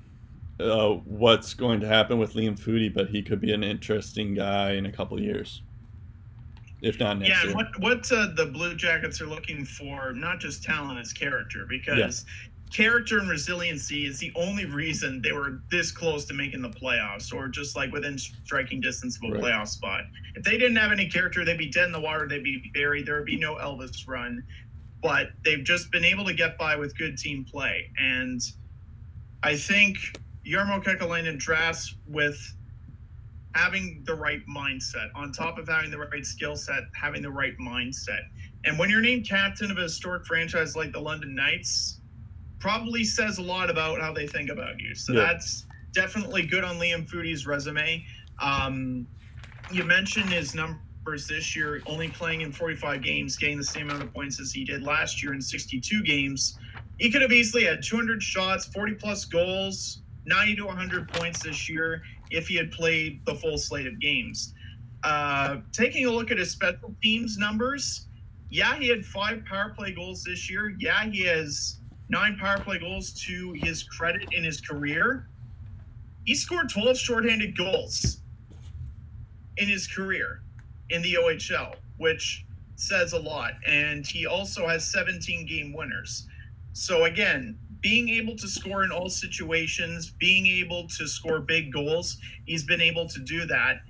uh, 0.60 0.92
what's 1.06 1.54
going 1.54 1.80
to 1.82 1.88
happen 1.88 2.18
with 2.20 2.34
Liam 2.34 2.60
Foudy, 2.60 2.94
but 2.94 3.10
he 3.10 3.22
could 3.22 3.42
be 3.42 3.54
an 3.54 3.64
interesting 3.64 4.34
guy 4.34 4.72
in 4.72 4.86
a 4.86 4.92
couple 4.92 5.20
years, 5.20 5.62
if 6.82 7.00
not 7.00 7.20
next 7.20 7.30
yeah, 7.30 7.44
year. 7.44 7.56
what 7.56 7.68
what 7.80 8.12
uh, 8.12 8.28
the 8.36 8.46
Blue 8.46 8.76
Jackets 8.76 9.22
are 9.22 9.28
looking 9.28 9.66
for, 9.66 10.14
not 10.14 10.40
just 10.40 10.64
talent, 10.64 11.00
is 11.00 11.14
character, 11.14 11.66
because 11.68 12.26
character 12.72 13.20
and 13.20 13.30
resiliency 13.30 14.06
is 14.06 14.20
the 14.20 14.32
only 14.36 14.66
reason 14.66 15.22
they 15.22 15.32
were 15.32 15.62
this 15.72 15.92
close 15.92 16.26
to 16.26 16.34
making 16.34 16.62
the 16.62 16.70
playoffs, 16.70 17.34
or 17.34 17.48
just 17.48 17.76
like 17.76 17.92
within 17.92 18.18
striking 18.18 18.80
distance 18.82 19.18
of 19.18 19.24
a 19.30 19.34
Right. 19.34 19.44
playoff 19.44 19.68
spot. 19.70 20.06
If 20.36 20.44
they 20.44 20.58
didn't 20.58 20.78
have 20.78 20.92
any 20.92 21.08
character, 21.10 21.44
they'd 21.44 21.58
be 21.58 21.70
dead 21.70 21.86
in 21.88 21.92
the 21.92 22.00
water. 22.00 22.28
They'd 22.28 22.44
be 22.44 22.72
buried. 22.74 23.06
There 23.06 23.16
would 23.16 23.26
be 23.26 23.38
no 23.38 23.56
Elvis 23.56 24.08
run. 24.08 24.44
But 25.02 25.32
they've 25.46 25.64
just 25.64 25.92
been 25.92 26.04
able 26.04 26.26
to 26.26 26.34
get 26.34 26.58
by 26.58 26.76
with 26.76 26.98
good 26.98 27.18
team 27.18 27.46
play, 27.46 27.90
and 27.98 28.42
I 29.44 29.56
think 29.56 29.98
Jarmo 30.46 30.84
Kekalainen 30.84 31.38
drafts 31.38 31.96
with 32.06 32.38
having 33.56 34.04
the 34.06 34.14
right 34.14 34.46
mindset 34.48 35.10
on 35.16 35.32
top 35.32 35.58
of 35.58 35.68
having 35.68 35.90
the 35.90 35.98
right 35.98 36.26
skill 36.26 36.56
set, 36.56 36.84
having 36.94 37.22
the 37.22 37.32
right 37.32 37.58
mindset. 37.58 38.22
And 38.66 38.78
when 38.78 38.90
you're 38.90 39.02
named 39.02 39.28
captain 39.28 39.72
of 39.72 39.78
a 39.78 39.84
historic 39.84 40.26
franchise 40.26 40.76
like 40.76 40.92
the 40.92 41.00
London 41.00 41.34
Knights, 41.34 41.99
probably 42.60 43.04
says 43.04 43.38
a 43.38 43.42
lot 43.42 43.70
about 43.70 44.00
how 44.02 44.14
they 44.14 44.28
think 44.28 44.50
about 44.50 44.80
you. 44.80 44.94
So 44.96 45.14
Yeah. 45.14 45.22
that's 45.22 45.66
definitely 45.94 46.46
good 46.46 46.64
on 46.64 46.78
Liam 46.78 47.10
Foudy's 47.10 47.46
resume. 47.46 48.06
Um, 48.40 49.08
you 49.72 49.84
mentioned 49.84 50.30
his 50.32 50.54
numbers 50.54 51.28
this 51.28 51.56
year, 51.56 51.82
only 51.86 52.10
playing 52.10 52.42
in 52.42 52.52
45 52.52 53.02
games, 53.02 53.38
getting 53.38 53.58
the 53.58 53.64
same 53.64 53.90
amount 53.90 54.04
of 54.04 54.14
points 54.14 54.40
as 54.40 54.52
he 54.52 54.64
did 54.66 54.84
last 54.84 55.24
year 55.24 55.34
in 55.34 55.42
62 55.42 56.04
games. 56.04 56.58
He 56.98 57.10
could 57.10 57.22
have 57.22 57.32
easily 57.32 57.64
had 57.64 57.82
200 57.82 58.22
shots, 58.22 58.66
40 58.68 58.96
plus 58.96 59.26
goals, 59.26 60.02
90 60.26 60.58
to 60.58 60.66
100 60.66 61.08
points 61.10 61.44
this 61.44 61.70
year 61.70 62.04
if 62.30 62.48
he 62.48 62.56
had 62.56 62.72
played 62.72 63.26
the 63.26 63.36
full 63.36 63.58
slate 63.58 63.88
of 63.88 64.00
games. 64.00 64.54
Uh, 65.04 65.58
taking 65.72 66.06
a 66.06 66.12
look 66.12 66.30
at 66.30 66.38
his 66.38 66.52
special 66.52 66.94
teams 67.02 67.38
numbers, 67.38 68.08
yeah, 68.50 68.76
he 68.76 68.90
had 68.90 69.06
five 69.06 69.46
power 69.46 69.74
play 69.76 69.92
goals 69.94 70.24
this 70.24 70.50
year. 70.50 70.76
Yeah, 70.78 71.06
he 71.06 71.22
has 71.22 71.79
nine 72.10 72.38
power 72.38 72.60
play 72.60 72.80
goals 72.80 73.12
to 73.26 73.54
his 73.54 73.84
credit 73.84 74.28
in 74.32 74.44
his 74.44 74.60
career. 74.60 75.28
He 76.26 76.36
scored 76.36 76.70
12 76.70 76.98
shorthanded 76.98 77.58
goals 77.58 78.22
in 79.58 79.68
his 79.68 79.88
career 79.88 80.42
in 80.90 81.02
the 81.02 81.16
OHL, 81.16 81.76
which 81.98 82.46
says 82.76 83.14
a 83.14 83.20
lot. 83.20 83.54
And 83.68 84.06
he 84.06 84.26
also 84.26 84.68
has 84.68 84.92
17 84.92 85.46
game 85.46 85.74
winners. 85.74 86.28
So 86.74 87.06
again, 87.06 87.58
being 87.82 88.10
able 88.10 88.36
to 88.38 88.48
score 88.48 88.84
in 88.84 88.92
all 88.92 89.10
situations, 89.10 90.12
being 90.20 90.46
able 90.48 90.88
to 90.88 91.08
score 91.08 91.40
big 91.40 91.72
goals, 91.72 92.18
he's 92.46 92.64
been 92.64 92.82
able 92.82 93.08
to 93.08 93.20
do 93.20 93.46
that. 93.46 93.82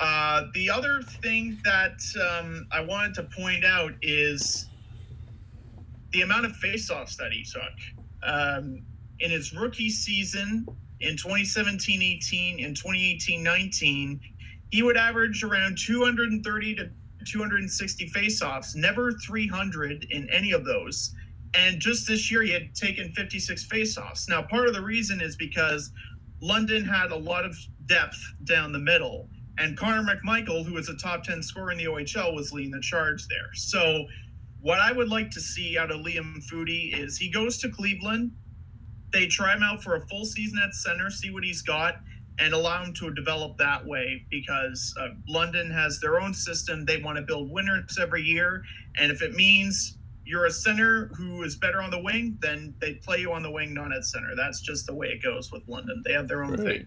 Uh, 0.00 0.46
the 0.54 0.68
other 0.68 1.02
thing 1.02 1.58
that 1.64 2.00
um, 2.20 2.66
I 2.72 2.80
wanted 2.80 3.14
to 3.14 3.22
point 3.24 3.64
out 3.64 3.92
is 4.02 4.66
the 6.12 6.22
amount 6.22 6.46
of 6.46 6.52
faceoffs 6.52 7.16
that 7.16 7.32
he 7.32 7.44
took. 7.44 7.62
Um, 8.22 8.82
in 9.20 9.30
his 9.30 9.52
rookie 9.54 9.90
season 9.90 10.66
in 11.00 11.16
2017 11.16 12.02
18 12.02 12.64
and 12.64 12.76
2018 12.76 13.42
19, 13.42 14.20
he 14.70 14.82
would 14.82 14.96
average 14.96 15.42
around 15.42 15.78
230 15.78 16.74
to 16.76 16.90
260 17.24 18.10
faceoffs, 18.10 18.74
never 18.74 19.12
300 19.12 20.06
in 20.10 20.28
any 20.30 20.52
of 20.52 20.64
those. 20.64 21.14
And 21.54 21.80
just 21.80 22.08
this 22.08 22.30
year, 22.30 22.42
he 22.42 22.50
had 22.50 22.74
taken 22.74 23.12
56 23.12 23.66
faceoffs. 23.66 24.28
Now, 24.28 24.42
part 24.42 24.68
of 24.68 24.74
the 24.74 24.80
reason 24.82 25.20
is 25.20 25.36
because 25.36 25.92
London 26.40 26.84
had 26.84 27.12
a 27.12 27.16
lot 27.16 27.44
of 27.44 27.56
depth 27.86 28.18
down 28.44 28.72
the 28.72 28.78
middle, 28.78 29.28
and 29.58 29.76
Connor 29.76 30.02
McMichael, 30.02 30.64
who 30.64 30.74
was 30.74 30.88
a 30.88 30.96
top 30.96 31.22
10 31.24 31.42
scorer 31.42 31.72
in 31.72 31.78
the 31.78 31.84
OHL, 31.84 32.34
was 32.34 32.52
leading 32.52 32.70
the 32.70 32.80
charge 32.80 33.28
there. 33.28 33.50
So, 33.54 34.06
what 34.62 34.78
I 34.78 34.92
would 34.92 35.08
like 35.08 35.30
to 35.32 35.40
see 35.40 35.76
out 35.76 35.90
of 35.90 36.00
Liam 36.00 36.36
Foudy 36.50 36.96
is 36.96 37.18
he 37.18 37.30
goes 37.30 37.58
to 37.58 37.68
Cleveland, 37.68 38.30
they 39.12 39.26
try 39.26 39.52
him 39.54 39.62
out 39.62 39.82
for 39.82 39.96
a 39.96 40.06
full 40.06 40.24
season 40.24 40.58
at 40.64 40.72
center, 40.72 41.10
see 41.10 41.30
what 41.30 41.44
he's 41.44 41.62
got, 41.62 41.96
and 42.38 42.54
allow 42.54 42.82
him 42.82 42.94
to 42.94 43.12
develop 43.12 43.58
that 43.58 43.84
way 43.84 44.24
because 44.30 44.94
uh, 44.98 45.08
London 45.28 45.70
has 45.70 46.00
their 46.00 46.20
own 46.20 46.32
system. 46.32 46.86
They 46.86 47.02
want 47.02 47.16
to 47.16 47.22
build 47.22 47.50
winners 47.50 47.98
every 48.00 48.22
year, 48.22 48.62
and 48.98 49.10
if 49.12 49.20
it 49.20 49.34
means 49.34 49.98
you're 50.24 50.46
a 50.46 50.50
center 50.50 51.10
who 51.16 51.42
is 51.42 51.56
better 51.56 51.82
on 51.82 51.90
the 51.90 52.00
wing, 52.00 52.38
then 52.40 52.72
they 52.80 52.94
play 52.94 53.18
you 53.18 53.32
on 53.32 53.42
the 53.42 53.50
wing, 53.50 53.74
not 53.74 53.92
at 53.92 54.04
center. 54.04 54.34
That's 54.36 54.60
just 54.60 54.86
the 54.86 54.94
way 54.94 55.08
it 55.08 55.22
goes 55.22 55.50
with 55.50 55.62
London. 55.66 56.00
They 56.06 56.12
have 56.12 56.28
their 56.28 56.44
own 56.44 56.52
Right. 56.52 56.86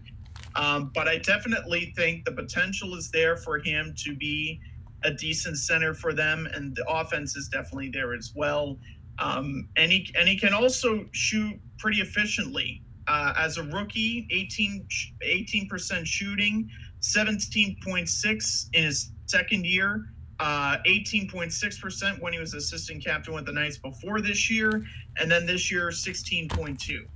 Um, 0.56 0.90
but 0.94 1.06
I 1.06 1.18
definitely 1.18 1.92
think 1.94 2.24
the 2.24 2.32
potential 2.32 2.94
is 2.94 3.10
there 3.10 3.36
for 3.36 3.58
him 3.58 3.94
to 3.98 4.16
be 4.16 4.58
a 5.04 5.10
decent 5.12 5.58
center 5.58 5.94
for 5.94 6.12
them, 6.12 6.48
and 6.54 6.74
the 6.74 6.84
offense 6.88 7.36
is 7.36 7.48
definitely 7.48 7.90
there 7.90 8.14
as 8.14 8.32
well. 8.34 8.78
Um, 9.18 9.68
and 9.76 9.90
he 9.90 10.12
and 10.18 10.28
he 10.28 10.38
can 10.38 10.52
also 10.52 11.06
shoot 11.12 11.58
pretty 11.78 12.00
efficiently. 12.00 12.82
Uh, 13.08 13.32
as 13.36 13.56
a 13.56 13.62
rookie, 13.62 14.26
18 14.30 15.68
percent 15.68 16.06
shooting, 16.06 16.68
seventeen 17.00 17.76
point 17.84 18.08
six 18.08 18.68
in 18.72 18.84
his 18.84 19.12
second 19.26 19.64
year, 19.64 20.06
uh, 20.40 20.78
eighteen 20.86 21.28
point 21.28 21.52
six 21.52 21.78
percent 21.78 22.20
when 22.20 22.32
he 22.32 22.38
was 22.38 22.52
assistant 22.54 23.04
captain 23.04 23.32
with 23.34 23.46
the 23.46 23.52
Knights 23.52 23.78
before 23.78 24.20
this 24.20 24.50
year, 24.50 24.84
and 25.18 25.30
then 25.30 25.46
this 25.46 25.70
year 25.70 25.90
sixteen 25.92 26.48
point 26.48 26.80
two. 26.80 27.06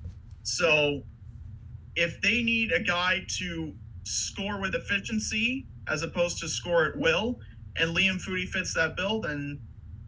So, 0.42 1.02
if 1.96 2.20
they 2.20 2.42
need 2.42 2.72
a 2.72 2.80
guy 2.80 3.24
to 3.38 3.74
score 4.04 4.60
with 4.60 4.74
efficiency 4.74 5.66
as 5.88 6.02
opposed 6.02 6.38
to 6.38 6.48
score 6.48 6.86
at 6.86 6.96
will, 6.96 7.40
and 7.76 7.96
Liam 7.96 8.20
Foudy 8.20 8.46
fits 8.48 8.74
that 8.74 8.96
bill, 8.96 9.20
then 9.20 9.60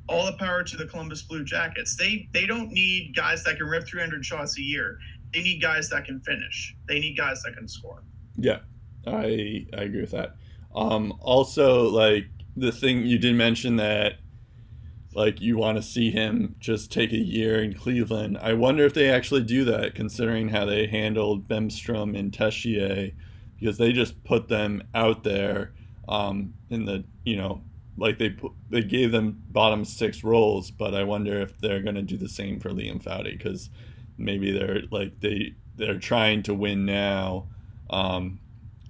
all 0.08 0.26
the 0.26 0.32
power 0.32 0.62
to 0.62 0.76
the 0.76 0.86
Columbus 0.86 1.22
Blue 1.22 1.44
Jackets. 1.44 1.96
They 1.96 2.28
they 2.32 2.46
don't 2.46 2.70
need 2.72 3.14
guys 3.14 3.44
that 3.44 3.56
can 3.56 3.66
rip 3.66 3.86
300 3.86 4.24
shots 4.24 4.58
a 4.58 4.62
year. 4.62 4.98
They 5.32 5.42
need 5.42 5.62
guys 5.62 5.88
that 5.90 6.04
can 6.04 6.20
finish. 6.20 6.76
They 6.86 7.00
need 7.00 7.16
guys 7.16 7.42
that 7.42 7.56
can 7.56 7.68
score. 7.68 8.02
Yeah, 8.36 8.60
I 9.06 9.66
I 9.76 9.82
agree 9.82 10.00
with 10.00 10.10
that. 10.12 10.36
Um, 10.74 11.14
also, 11.20 11.88
like 11.88 12.26
the 12.56 12.72
thing 12.72 13.06
you 13.06 13.18
did 13.18 13.34
mention 13.34 13.76
that, 13.76 14.14
like 15.14 15.40
you 15.40 15.56
want 15.56 15.76
to 15.76 15.82
see 15.82 16.10
him 16.10 16.56
just 16.58 16.92
take 16.92 17.12
a 17.12 17.18
year 17.18 17.62
in 17.62 17.74
Cleveland. 17.74 18.38
I 18.38 18.54
wonder 18.54 18.84
if 18.84 18.94
they 18.94 19.10
actually 19.10 19.44
do 19.44 19.64
that, 19.64 19.94
considering 19.94 20.48
how 20.48 20.64
they 20.64 20.86
handled 20.86 21.48
Bemstrom 21.48 22.18
and 22.18 22.32
Texier, 22.32 23.14
because 23.58 23.78
they 23.78 23.92
just 23.92 24.22
put 24.24 24.48
them 24.48 24.82
out 24.94 25.24
there 25.24 25.72
um, 26.08 26.54
in 26.70 26.84
the 26.84 27.04
you 27.24 27.36
know 27.36 27.62
like 27.96 28.18
they 28.18 28.34
they 28.70 28.82
gave 28.82 29.12
them 29.12 29.42
bottom 29.50 29.84
six 29.84 30.24
roles, 30.24 30.70
but 30.70 30.94
I 30.94 31.04
wonder 31.04 31.40
if 31.40 31.58
they're 31.58 31.82
gonna 31.82 32.02
do 32.02 32.16
the 32.16 32.28
same 32.28 32.60
for 32.60 32.70
Liam 32.70 33.02
Foudy 33.02 33.36
because 33.36 33.70
maybe 34.18 34.50
they're 34.52 34.82
like 34.90 35.20
they 35.20 35.54
they're 35.76 35.98
trying 35.98 36.42
to 36.44 36.54
win 36.54 36.84
now 36.84 37.48
um, 37.90 38.40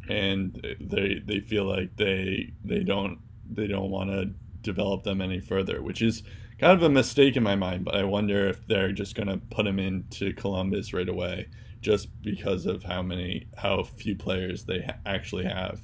and 0.09 0.61
they 0.81 1.21
they 1.25 1.41
feel 1.41 1.65
like 1.65 1.97
they 1.97 2.53
they 2.65 2.81
don't 2.85 3.19
they 3.51 3.67
don't 3.67 3.91
want 3.91 4.11
to 4.11 4.31
develop 4.63 5.03
them 5.03 5.21
any 5.21 5.41
further, 5.41 5.83
which 5.83 6.03
is 6.03 6.23
kind 6.59 6.73
of 6.73 6.83
a 6.83 6.89
mistake 6.89 7.37
in 7.37 7.43
my 7.43 7.57
mind. 7.57 7.85
But 7.85 7.97
I 7.97 8.05
wonder 8.05 8.49
if 8.49 8.67
they're 8.67 8.93
just 8.93 9.15
gonna 9.15 9.39
put 9.51 9.67
him 9.67 9.79
into 9.79 10.33
Columbus 10.35 10.93
right 10.93 11.09
away, 11.09 11.49
just 11.81 12.09
because 12.23 12.67
of 12.67 12.85
how 12.85 13.03
many 13.03 13.47
how 13.57 13.83
few 13.83 14.17
players 14.17 14.65
they 14.65 14.83
ha- 14.83 14.99
actually 15.07 15.45
have. 15.45 15.81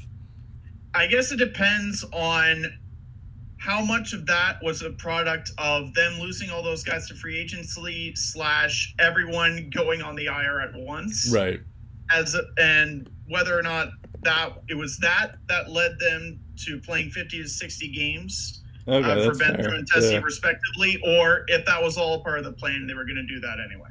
I 0.98 1.06
guess 1.06 1.30
it 1.30 1.36
depends 1.36 2.04
on 2.12 2.64
how 3.58 3.80
much 3.84 4.12
of 4.14 4.26
that 4.26 4.58
was 4.64 4.82
a 4.82 4.90
product 4.90 5.52
of 5.58 5.94
them 5.94 6.18
losing 6.20 6.50
all 6.50 6.60
those 6.62 6.82
guys 6.82 7.06
to 7.06 7.14
free 7.14 7.38
agency 7.38 8.12
slash 8.16 8.94
everyone 8.98 9.70
going 9.72 10.02
on 10.02 10.16
the 10.16 10.26
IR 10.26 10.60
at 10.60 10.74
once, 10.74 11.30
Right. 11.32 11.60
as 12.10 12.34
a, 12.34 12.42
and 12.60 13.08
whether 13.28 13.56
or 13.56 13.62
not 13.62 13.90
that 14.22 14.54
it 14.68 14.74
was 14.74 14.98
that 14.98 15.36
that 15.48 15.70
led 15.70 15.96
them 16.00 16.40
to 16.64 16.80
playing 16.80 17.10
50 17.10 17.42
to 17.42 17.48
60 17.48 17.88
games 17.92 18.64
Okay, 18.88 19.08
uh, 19.08 19.24
for 19.24 19.34
fair. 19.34 19.50
and 19.54 19.88
Texier 19.88 20.12
Yeah. 20.14 20.18
respectively, 20.18 21.00
or 21.06 21.44
if 21.46 21.64
that 21.66 21.80
was 21.80 21.96
all 21.96 22.24
part 22.24 22.38
of 22.38 22.44
the 22.44 22.52
plan 22.52 22.88
they 22.88 22.94
were 22.94 23.04
going 23.04 23.16
to 23.24 23.26
do 23.34 23.38
that 23.40 23.58
anyway. 23.60 23.90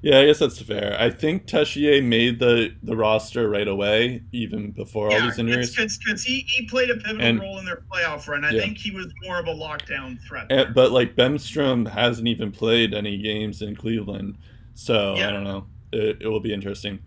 Yeah, 0.00 0.20
I 0.20 0.26
guess 0.26 0.38
that's 0.38 0.60
fair. 0.62 0.96
I 0.98 1.10
think 1.10 1.46
Texier 1.46 2.02
made 2.04 2.38
the 2.38 2.72
the 2.84 2.96
roster 2.96 3.48
right 3.48 3.66
away, 3.66 4.22
even 4.32 4.70
before 4.70 5.10
all 5.12 5.20
these 5.20 5.38
injuries. 5.38 5.74
because 5.74 6.22
he, 6.22 6.44
he 6.46 6.66
played 6.66 6.90
a 6.90 6.94
pivotal 6.96 7.20
And- 7.20 7.40
role 7.40 7.58
in 7.58 7.64
their 7.64 7.82
playoff 7.92 8.28
run. 8.28 8.44
I 8.44 8.50
Yeah. 8.50 8.60
think 8.60 8.78
he 8.78 8.92
was 8.92 9.06
more 9.24 9.40
of 9.40 9.48
a 9.48 9.52
lockdown 9.54 10.20
threat. 10.22 10.46
And, 10.50 10.72
but 10.72 10.92
like 10.92 11.16
Bemstrom 11.16 11.88
hasn't 11.90 12.28
even 12.28 12.52
played 12.52 12.94
any 12.94 13.18
games 13.18 13.60
in 13.60 13.74
Cleveland, 13.74 14.38
so 14.74 15.14
I 15.14 15.30
don't 15.32 15.42
know. 15.44 15.66
It, 15.92 16.18
it 16.22 16.28
will 16.28 16.40
be 16.40 16.52
interesting. 16.54 17.00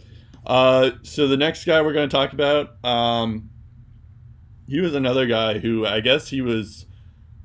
Uh, 0.46 0.92
so 1.04 1.28
the 1.30 1.38
next 1.38 1.64
guy 1.66 1.82
we're 1.82 1.94
going 1.94 2.10
to 2.10 2.14
talk 2.16 2.34
about, 2.34 2.84
um, 2.84 3.50
he 4.68 4.80
was 4.82 4.96
another 4.96 5.28
guy 5.28 5.60
who 5.60 5.86
I 5.86 6.02
guess 6.02 6.28
he 6.28 6.42
was 6.42 6.88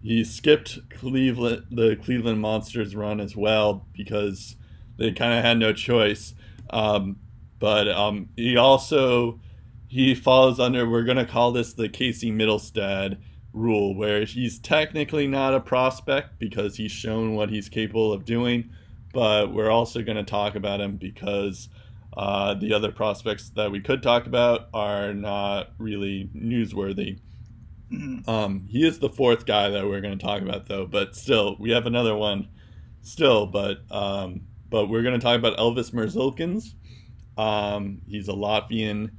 he 0.02 0.24
skipped 0.24 0.78
Cleveland 0.90 1.66
the 1.70 1.96
Cleveland 2.02 2.40
Monsters 2.40 2.96
run 2.96 3.20
as 3.20 3.36
well 3.36 3.86
because 3.96 4.56
they 4.98 5.12
kind 5.12 5.34
of 5.38 5.44
had 5.44 5.58
no 5.58 5.72
choice. 5.72 6.34
Um, 6.70 7.16
but 7.58 7.88
um, 7.88 8.28
he 8.36 8.56
also 8.56 9.40
he 9.88 10.14
falls 10.14 10.58
under 10.58 10.88
we're 10.88 11.04
going 11.04 11.16
to 11.16 11.24
call 11.24 11.52
this 11.52 11.72
the 11.74 11.88
Casey 11.88 12.30
Mittelstadt 12.32 13.18
rule 13.52 13.94
where 13.94 14.24
he's 14.24 14.58
technically 14.58 15.26
not 15.26 15.54
a 15.54 15.60
prospect 15.60 16.38
because 16.38 16.76
he's 16.76 16.92
shown 16.92 17.34
what 17.34 17.48
he's 17.48 17.68
capable 17.70 18.12
of 18.12 18.24
doing 18.26 18.68
but 19.14 19.54
we're 19.54 19.70
also 19.70 20.02
going 20.02 20.16
to 20.18 20.22
talk 20.24 20.54
about 20.56 20.78
him 20.78 20.96
because 20.96 21.70
uh, 22.18 22.52
the 22.52 22.74
other 22.74 22.92
prospects 22.92 23.48
that 23.56 23.70
we 23.70 23.80
could 23.80 24.02
talk 24.02 24.26
about 24.26 24.68
are 24.74 25.14
not 25.14 25.70
really 25.78 26.28
newsworthy 26.36 27.18
Mhm. 27.90 28.28
um, 28.28 28.66
he 28.68 28.84
is 28.86 28.98
the 28.98 29.08
fourth 29.08 29.46
guy 29.46 29.70
that 29.70 29.86
we're 29.86 30.00
going 30.02 30.18
to 30.18 30.22
talk 30.26 30.42
about 30.42 30.66
though 30.66 30.84
but 30.84 31.14
still 31.16 31.56
we 31.58 31.70
have 31.70 31.86
another 31.86 32.14
one 32.16 32.48
still 33.00 33.46
but 33.46 33.78
um, 33.90 34.42
but 34.70 34.86
we're 34.86 35.02
going 35.02 35.18
to 35.18 35.24
talk 35.24 35.38
about 35.38 35.56
Elvis 35.58 35.92
Merzlikins. 35.92 36.74
Um, 37.38 38.00
he's 38.06 38.28
a 38.28 38.32
latvian 38.32 39.10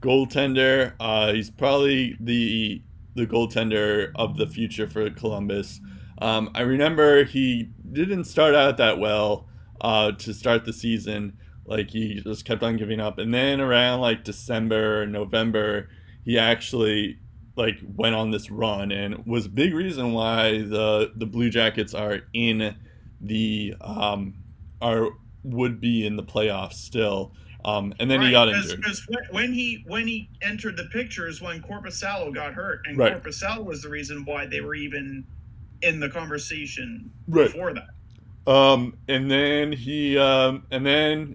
goaltender. 0.00 0.94
Uh, 1.00 1.32
he's 1.32 1.50
probably 1.50 2.16
the 2.20 2.82
the 3.14 3.26
goaltender 3.26 4.12
of 4.14 4.36
the 4.36 4.46
future 4.46 4.86
for 4.86 5.08
columbus. 5.10 5.80
Um, 6.18 6.50
i 6.54 6.60
remember 6.60 7.24
he 7.24 7.70
didn't 7.92 8.24
start 8.24 8.54
out 8.54 8.76
that 8.76 8.98
well 8.98 9.48
uh, 9.80 10.12
to 10.12 10.34
start 10.34 10.64
the 10.64 10.72
season. 10.72 11.38
Like 11.64 11.90
he 11.90 12.20
just 12.20 12.44
kept 12.44 12.62
on 12.62 12.76
giving 12.76 13.00
up. 13.00 13.18
And 13.18 13.32
then 13.32 13.60
around 13.60 14.00
like 14.00 14.22
december 14.22 15.06
november 15.06 15.88
he 16.24 16.38
actually 16.38 17.18
like 17.56 17.78
went 17.96 18.14
on 18.14 18.30
this 18.30 18.50
run. 18.50 18.92
And 18.92 19.24
was 19.26 19.46
a 19.46 19.50
big 19.50 19.74
reason 19.74 20.12
why 20.12 20.58
the 20.58 21.12
the 21.16 21.26
Blue 21.26 21.48
Jackets 21.50 21.94
are 21.94 22.20
in 22.34 22.76
the 23.20 23.74
um 23.80 24.34
are 24.80 25.08
would 25.42 25.80
be 25.80 26.06
in 26.06 26.16
the 26.16 26.22
playoffs 26.22 26.74
still. 26.74 27.32
Um, 27.64 27.92
and 27.98 28.08
then 28.08 28.22
he 28.22 28.30
got 28.30 28.48
injured. 28.48 28.80
Because 28.80 29.04
when 29.30 29.52
he 29.52 29.82
when 29.88 30.06
he 30.06 30.30
entered 30.40 30.76
the 30.76 30.84
pictures 30.92 31.42
when 31.42 31.62
Korpisalo 31.62 32.32
got 32.32 32.54
hurt, 32.54 32.82
and 32.86 32.96
Right. 32.96 33.20
Korpisalo 33.20 33.64
was 33.64 33.82
the 33.82 33.88
reason 33.88 34.24
why 34.24 34.46
they 34.46 34.60
were 34.60 34.74
even 34.76 35.24
in 35.82 35.98
the 36.00 36.08
conversation 36.08 37.10
Right. 37.26 37.46
before 37.46 37.74
that. 37.74 38.50
Um, 38.50 38.96
and 39.08 39.28
then 39.30 39.72
he 39.72 40.16
um, 40.16 40.64
and 40.70 40.86
then 40.86 41.34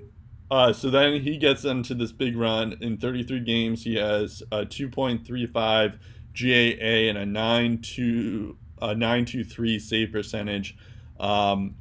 uh, 0.50 0.72
so 0.72 0.90
then 0.90 1.22
he 1.22 1.38
gets 1.38 1.66
into 1.66 1.94
this 1.94 2.12
big 2.12 2.38
run 2.38 2.78
in 2.82 2.98
33 2.98 3.42
games. 3.42 3.84
He 3.84 3.96
has 3.96 4.42
a 4.52 4.66
2.35 4.66 6.00
GAA 6.34 7.10
and 7.10 7.18
a 7.18 7.26
9.2 7.26 8.56
a 8.82 8.96
9.23 8.96 9.80
save 9.80 10.12
percentage. 10.12 10.76
Um, 11.20 11.76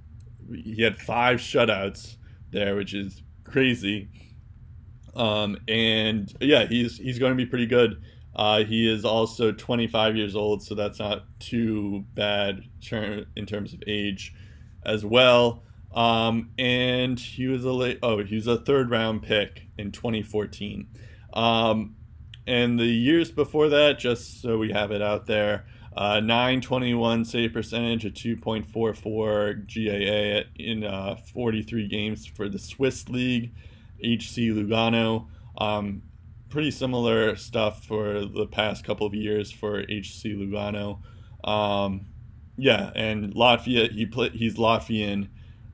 he 0.52 0.82
had 0.82 0.97
five 0.97 1.39
shutouts 1.39 2.16
there, 2.51 2.77
which 2.77 2.94
is 2.94 3.22
crazy. 3.44 4.09
Um, 5.14 5.59
and 5.68 6.32
yeah, 6.40 6.66
he's 6.66 6.97
he's 6.97 7.18
going 7.18 7.32
to 7.32 7.36
be 7.36 7.47
pretty 7.47 7.66
good. 7.66 8.02
Uh, 8.35 8.64
he 8.64 8.89
is 8.89 9.05
also 9.05 9.52
25 9.52 10.16
years 10.16 10.36
old, 10.36 10.62
so 10.62 10.74
that's 10.74 10.98
not 10.98 11.24
too 11.40 12.05
bad 12.14 12.62
ter- 12.81 13.27
in 13.36 13.44
terms 13.44 13.74
of 13.74 13.82
age 13.86 14.35
as 14.85 15.05
well. 15.05 15.64
Um, 15.93 16.51
and 16.59 17.18
he 17.18 17.48
was 17.48 17.64
a 17.64 17.72
late, 17.72 17.98
oh, 18.02 18.22
he 18.22 18.36
was 18.36 18.47
a 18.47 18.59
third 18.59 18.90
round 18.90 19.22
pick 19.22 19.66
in 19.77 19.90
2014. 19.90 20.86
Um, 21.32 21.97
and 22.47 22.78
the 22.78 22.86
years 22.86 23.31
before 23.31 23.68
that, 23.70 23.98
just 23.98 24.40
so 24.40 24.59
we 24.59 24.70
have 24.72 24.93
it 24.93 25.02
out 25.02 25.27
there, 25.27 25.66
uh, 25.96 26.20
921 26.20 27.24
save 27.24 27.52
percentage, 27.52 28.04
a 28.04 28.10
2.44 28.10 29.66
GAA 29.66 30.48
in 30.62 30.84
uh, 30.84 31.16
43 31.32 31.88
games 31.88 32.26
for 32.26 32.48
the 32.48 32.58
Swiss 32.58 33.08
League, 33.08 33.52
HC 33.98 34.52
Lugano. 34.52 35.26
Um, 35.58 36.02
pretty 36.48 36.70
similar 36.70 37.36
stuff 37.36 37.84
for 37.84 38.24
the 38.24 38.46
past 38.46 38.84
couple 38.84 39.06
of 39.06 39.14
years 39.14 39.50
for 39.50 39.80
HC 39.80 40.36
Lugano. 40.36 41.00
Um, 41.44 42.06
yeah, 42.56 42.90
and 42.94 43.34
Latvia, 43.34 43.90
he 43.90 44.06
play, 44.06 44.28
he's 44.30 44.56
Latvian, 44.56 45.28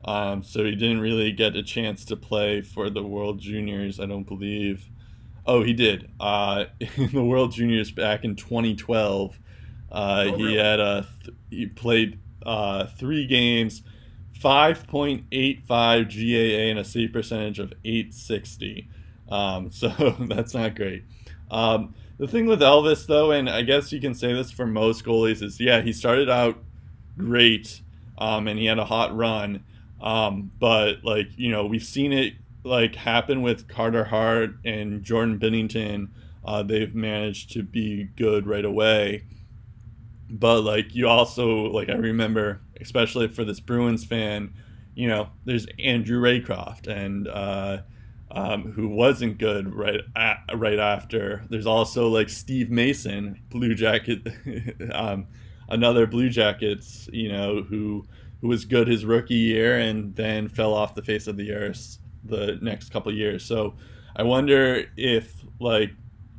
um, 0.05 0.43
so 0.43 0.65
he 0.65 0.77
didn't 0.77 1.01
really 1.01 1.33
get 1.33 1.57
a 1.57 1.63
chance 1.63 2.05
to 2.07 2.17
play 2.17 2.63
for 2.63 2.89
the 2.91 3.03
World 3.03 3.41
Juniors, 3.41 3.99
I 3.99 4.07
don't 4.07 4.27
believe. 4.27 4.89
Oh, 5.47 5.63
he 5.63 5.73
did. 5.73 6.11
Uh, 6.21 6.67
in 6.97 7.11
the 7.11 7.25
World 7.25 7.53
Juniors 7.53 7.91
back 7.91 8.25
in 8.25 8.37
2012, 8.37 9.39
uh, 9.97 10.27
Oh, 10.27 10.37
he 10.37 10.45
really? 10.45 10.59
had 10.59 10.81
a 10.81 11.07
th- 11.25 11.37
he 11.51 11.67
played 11.67 12.19
uh, 12.45 12.87
three 12.87 13.27
games, 13.27 13.83
5.85 14.41 16.05
GAA 16.09 16.71
and 16.71 16.79
a 16.79 16.85
save 16.85 17.13
percentage 17.13 17.59
of 17.59 17.73
860. 17.85 18.89
Um, 19.31 19.71
so 19.73 19.89
that's 20.21 20.55
not 20.55 20.75
great. 20.77 21.05
Um, 21.51 21.95
the 22.19 22.29
thing 22.29 22.47
with 22.47 22.61
Elvis, 22.61 23.07
though, 23.07 23.31
and 23.33 23.49
I 23.49 23.63
guess 23.63 23.93
you 23.93 24.01
can 24.01 24.15
say 24.15 24.33
this 24.33 24.51
for 24.51 24.67
most 24.67 25.05
goalies, 25.05 25.43
is 25.43 25.61
yeah, 25.61 25.83
he 25.83 25.93
started 25.93 26.31
out 26.31 26.59
great 27.19 27.81
um, 28.19 28.49
and 28.49 28.59
he 28.59 28.67
had 28.67 28.79
a 28.79 28.85
hot 28.85 29.17
run. 29.17 29.65
Um, 30.01 30.51
but, 30.59 31.05
like, 31.05 31.29
you 31.37 31.51
know, 31.51 31.67
we've 31.67 31.83
seen 31.85 32.13
it 32.13 32.35
like 32.65 32.95
happen 32.97 33.43
with 33.43 33.69
Carter 33.69 34.05
Hart 34.05 34.51
and 34.65 35.03
Jordan 35.03 35.39
Binnington. 35.39 36.09
Uh, 36.45 36.63
they've 36.63 36.95
managed 36.95 37.53
to 37.53 37.63
be 37.63 38.05
good 38.17 38.47
right 38.47 38.65
away. 38.65 39.25
But, 40.29 40.63
like, 40.63 40.95
you 40.95 41.09
also, 41.09 41.67
like, 41.67 41.89
I 41.89 41.95
remember, 41.95 42.61
especially 42.81 43.29
for 43.29 43.45
this 43.45 43.61
Bruins 43.61 44.05
fan, 44.05 44.55
you 44.95 45.09
know, 45.09 45.29
there's 45.45 45.67
Andrew 45.79 46.21
Raycroft 46.21 46.89
and, 46.89 47.29
uh, 47.29 47.79
um, 48.31 48.73
who 48.73 48.89
wasn't 48.89 49.39
good 49.39 49.73
right 49.75 50.01
a 50.17 50.57
right 50.57 50.79
after. 50.79 51.45
There's 51.49 51.67
also 51.67 52.09
like 52.09 52.29
Steve 52.29 52.71
Mason, 52.71 53.41
Blue 53.51 53.75
Jacket, 53.75 54.27
um, 54.93 55.29
another 55.69 56.07
Blue 56.07 56.29
Jackets, 56.29 57.09
you 57.13 57.31
know, 57.31 57.63
who 57.63 58.05
who 58.41 58.49
was 58.49 58.65
good 58.65 58.89
his 58.89 59.05
rookie 59.05 59.35
year 59.35 59.79
and 59.79 60.15
then 60.17 60.49
fell 60.49 60.75
off 60.75 60.95
the 60.95 61.03
face 61.03 61.27
of 61.27 61.37
the 61.37 61.53
earth 61.53 61.99
the 62.25 62.59
next 62.61 62.91
couple 62.91 63.13
years. 63.15 63.45
So 63.45 63.77
I 64.17 64.25
wonder 64.25 64.85
if 64.97 65.45
like 65.61 65.93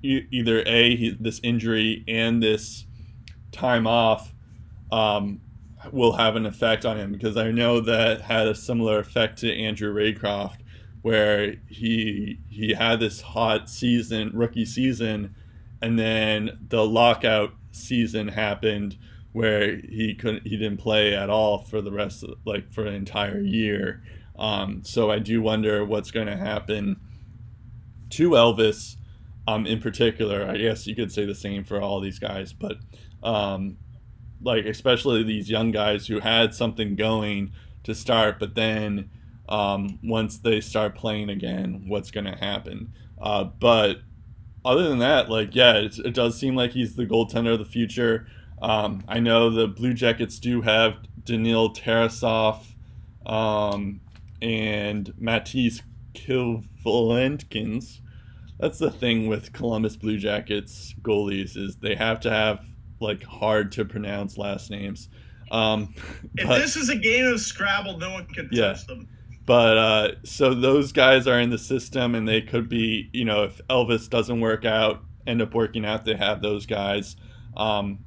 e- 0.04 0.28
either 0.32 0.64
a 0.66 0.96
he, 0.96 1.18
this 1.20 1.40
injury 1.44 2.04
and 2.08 2.44
this 2.44 2.86
time 3.58 3.88
off 3.88 4.34
um, 4.92 5.42
will 5.92 6.14
have 6.14 6.36
an 6.36 6.46
effect 6.46 6.86
on 6.86 6.98
him 6.98 7.12
because 7.12 7.38
I 7.38 7.52
know 7.52 7.80
that 7.82 8.22
had 8.22 8.48
a 8.48 8.56
similar 8.56 9.00
effect 9.00 9.40
to 9.40 9.54
Andrew 9.54 9.94
Raycroft 9.94 10.60
where 11.02 11.56
he 11.70 12.40
he 12.50 12.74
had 12.74 13.00
this 13.00 13.22
hot 13.22 13.70
season 13.70 14.32
rookie 14.34 14.66
season 14.66 15.36
and 15.82 15.98
then 15.98 16.58
the 16.70 16.86
lockout 16.86 17.54
season 17.72 18.28
happened 18.28 18.98
where 19.34 19.78
he 19.78 20.16
couldn't 20.16 20.48
he 20.48 20.58
didn't 20.58 20.78
play 20.78 21.16
at 21.16 21.30
all 21.30 21.60
for 21.60 21.82
the 21.82 21.92
rest 21.92 22.24
of 22.24 22.32
like 22.46 22.72
for 22.72 22.86
an 22.86 22.94
entire 22.94 23.40
year. 23.40 24.02
Um, 24.38 24.82
so 24.84 25.12
I 25.12 25.20
do 25.20 25.42
wonder 25.42 25.84
what's 25.86 26.12
going 26.12 26.28
to 26.28 26.38
happen 26.38 27.00
to 28.12 28.30
Elvis 28.32 28.96
um, 29.48 29.66
in 29.66 29.80
particular. 29.80 30.48
I 30.48 30.58
guess 30.58 30.88
you 30.88 30.96
could 30.96 31.12
say 31.12 31.26
the 31.26 31.36
same 31.36 31.64
for 31.64 31.82
all 31.82 32.00
these 32.00 32.20
guys 32.20 32.54
but 32.54 32.78
um, 33.28 33.78
like 34.42 34.66
especially 34.66 35.24
these 35.24 35.50
young 35.50 35.72
guys 35.72 36.08
who 36.08 36.20
had 36.20 36.54
something 36.54 36.96
going 36.96 37.52
to 37.84 37.96
start 37.96 38.40
but 38.40 38.56
then 38.56 39.10
um, 39.50 40.00
once 40.04 40.40
they 40.40 40.62
start 40.62 40.96
playing 40.96 41.30
again, 41.30 41.86
what's 41.88 42.12
going 42.12 42.26
to 42.26 42.36
happen. 42.36 42.94
Uh, 43.20 43.46
but 43.46 43.98
other 44.66 44.88
than 44.88 45.00
that, 45.00 45.30
like, 45.30 45.56
yeah, 45.56 45.74
it, 45.78 45.98
it 46.00 46.14
does 46.14 46.38
seem 46.38 46.56
like 46.56 46.72
he's 46.72 46.96
the 46.96 47.06
goaltender 47.06 47.54
of 47.54 47.60
the 47.60 47.66
future. 47.66 48.28
Um, 48.62 49.04
I 49.08 49.20
know 49.20 49.50
the 49.50 49.68
Blue 49.68 49.94
Jackets 49.94 50.40
do 50.40 50.62
have 50.62 50.96
Daniil 51.24 51.74
Tarasov 51.74 52.64
um, 53.26 54.02
and 54.42 55.14
Matisse 55.18 55.82
Kivlenieks. 56.14 58.00
That's 58.60 58.80
the 58.80 58.92
thing 58.92 59.28
with 59.28 59.54
Columbus 59.54 59.96
Blue 59.96 60.18
Jackets 60.18 60.96
goalies 61.02 61.56
is 61.56 61.78
they 61.78 61.96
have 61.96 62.20
to 62.22 62.32
have 62.32 62.66
like 63.00 63.24
hard 63.24 63.72
to 63.74 63.86
pronounce 63.86 64.38
last 64.38 64.70
names. 64.72 65.10
Um, 65.52 65.94
If 66.36 66.48
but- 66.48 66.60
this 66.60 66.76
is 66.76 66.90
a 66.90 66.96
game 66.96 67.26
of 67.28 67.40
Scrabble, 67.40 67.98
no 67.98 68.12
one 68.14 68.26
can 68.28 68.50
Yeah. 68.52 68.74
touch 68.74 68.86
them. 68.88 69.08
but 69.46 69.78
uh, 69.78 70.12
so 70.24 70.54
those 70.54 70.92
guys 70.92 71.26
are 71.28 71.40
in 71.40 71.50
the 71.52 71.58
system, 71.58 72.16
and 72.16 72.28
they 72.28 72.42
could 72.42 72.68
be, 72.68 73.10
you 73.14 73.24
know, 73.26 73.44
if 73.44 73.62
Elvis 73.70 74.10
doesn't 74.10 74.40
work 74.42 74.66
out, 74.66 75.04
end 75.26 75.42
up 75.42 75.54
working 75.54 75.86
out, 75.86 76.04
they 76.06 76.16
have 76.16 76.42
those 76.42 76.66
guys. 76.66 77.16
Um, 77.56 78.00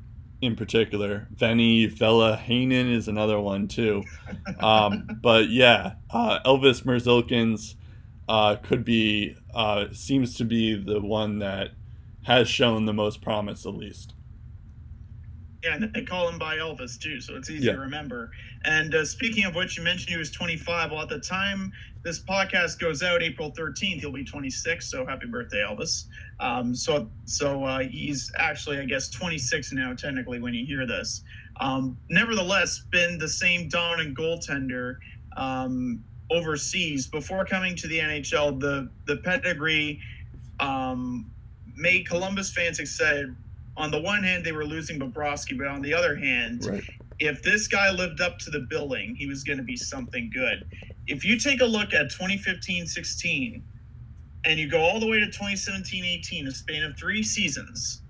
in 0.43 0.57
particular, 0.57 1.29
Venny 1.35 1.91
Vela 1.91 2.37
Hanen 2.47 2.91
is 2.91 3.09
another 3.09 3.39
one 3.41 3.69
too. 3.69 4.03
Um, 4.59 5.07
but 5.23 5.49
yeah, 5.51 5.95
uh, 6.11 6.41
Elvis 6.47 6.83
Merzlikins 6.85 7.75
uh, 8.29 8.57
could 8.57 8.85
be 8.85 9.35
uh, 9.55 9.87
seems 9.93 10.37
to 10.37 10.45
be 10.45 10.75
the 10.77 11.01
one 11.01 11.39
that 11.41 11.71
has 12.23 12.49
shown 12.49 12.85
the 12.87 12.93
most 12.93 13.21
promise, 13.23 13.67
at 13.67 13.75
least. 13.75 14.15
Yeah, 15.63 15.75
and 15.75 15.93
they 15.93 16.03
call 16.03 16.27
him 16.29 16.39
by 16.39 16.57
Elvis 16.57 16.99
too, 16.99 17.21
so 17.21 17.37
it's 17.37 17.51
easy 17.51 17.67
Yeah. 17.67 17.73
to 17.75 17.81
remember. 17.81 18.31
And 18.65 18.95
uh, 18.95 19.05
speaking 19.05 19.45
of 19.45 19.55
which, 19.55 19.77
you 19.77 19.83
mentioned 19.85 20.09
he 20.11 20.17
was 20.17 20.31
25. 20.31 20.91
Well, 20.91 21.03
at 21.03 21.09
the 21.11 21.21
time 21.21 21.71
this 22.03 22.19
podcast 22.19 22.79
goes 22.79 23.03
out, 23.03 23.23
April 23.23 23.53
13th, 23.53 24.01
he'll 24.01 24.11
be 24.13 24.25
26. 24.25 24.91
So 24.91 25.05
happy 25.05 25.27
birthday, 25.27 25.59
Elvis. 25.59 26.07
Um, 26.41 26.75
so 26.75 27.11
so 27.27 27.63
uh, 27.65 27.81
he's 27.81 28.33
actually, 28.39 28.79
I 28.79 28.87
guess, 28.87 29.11
26 29.11 29.73
now, 29.73 29.93
technically, 29.93 30.41
when 30.41 30.55
you 30.55 30.65
hear 30.65 30.87
this. 30.87 31.23
Um, 31.61 31.99
nevertheless, 32.09 32.79
been 32.91 33.19
the 33.19 33.29
same 33.29 33.69
dominant 33.69 34.17
goaltender 34.17 34.97
um, 35.37 36.03
overseas 36.31 37.07
before 37.07 37.45
coming 37.45 37.77
to 37.77 37.87
the 37.87 37.99
NHL. 37.99 38.59
The 38.59 38.89
the 39.07 39.19
pedigree 39.19 40.01
um, 40.59 41.31
made 41.77 42.09
Columbus 42.09 42.51
fans 42.51 42.79
excited 42.79 43.37
on 43.81 43.91
the 43.91 44.01
one 44.01 44.23
hand, 44.23 44.45
they 44.45 44.53
were 44.53 44.65
losing 44.65 44.99
Bobrovsky, 45.01 45.57
but 45.57 45.67
on 45.67 45.81
the 45.83 45.95
other 45.95 46.15
hand, 46.15 46.67
Right. 46.67 46.85
if 47.19 47.43
this 47.43 47.67
guy 47.67 47.91
lived 47.91 48.21
up 48.21 48.39
to 48.41 48.51
the 48.51 48.61
billing, 48.61 49.15
he 49.17 49.27
was 49.27 49.43
going 49.43 49.59
to 49.59 49.65
be 49.65 49.77
something 49.77 50.31
good. 50.31 50.65
If 51.07 51.25
you 51.25 51.39
take 51.39 51.61
a 51.61 51.67
look 51.67 51.95
at 51.95 52.11
2015 52.11 52.87
16 52.87 53.63
and 54.45 54.59
you 54.61 54.69
go 54.69 54.81
all 54.81 55.01
the 55.01 55.07
way 55.07 55.19
to 55.19 55.27
2017 55.27 56.05
18, 56.05 56.47
a 56.47 56.51
span 56.51 56.83
of 56.85 56.97
three 56.97 57.23
seasons, 57.23 58.03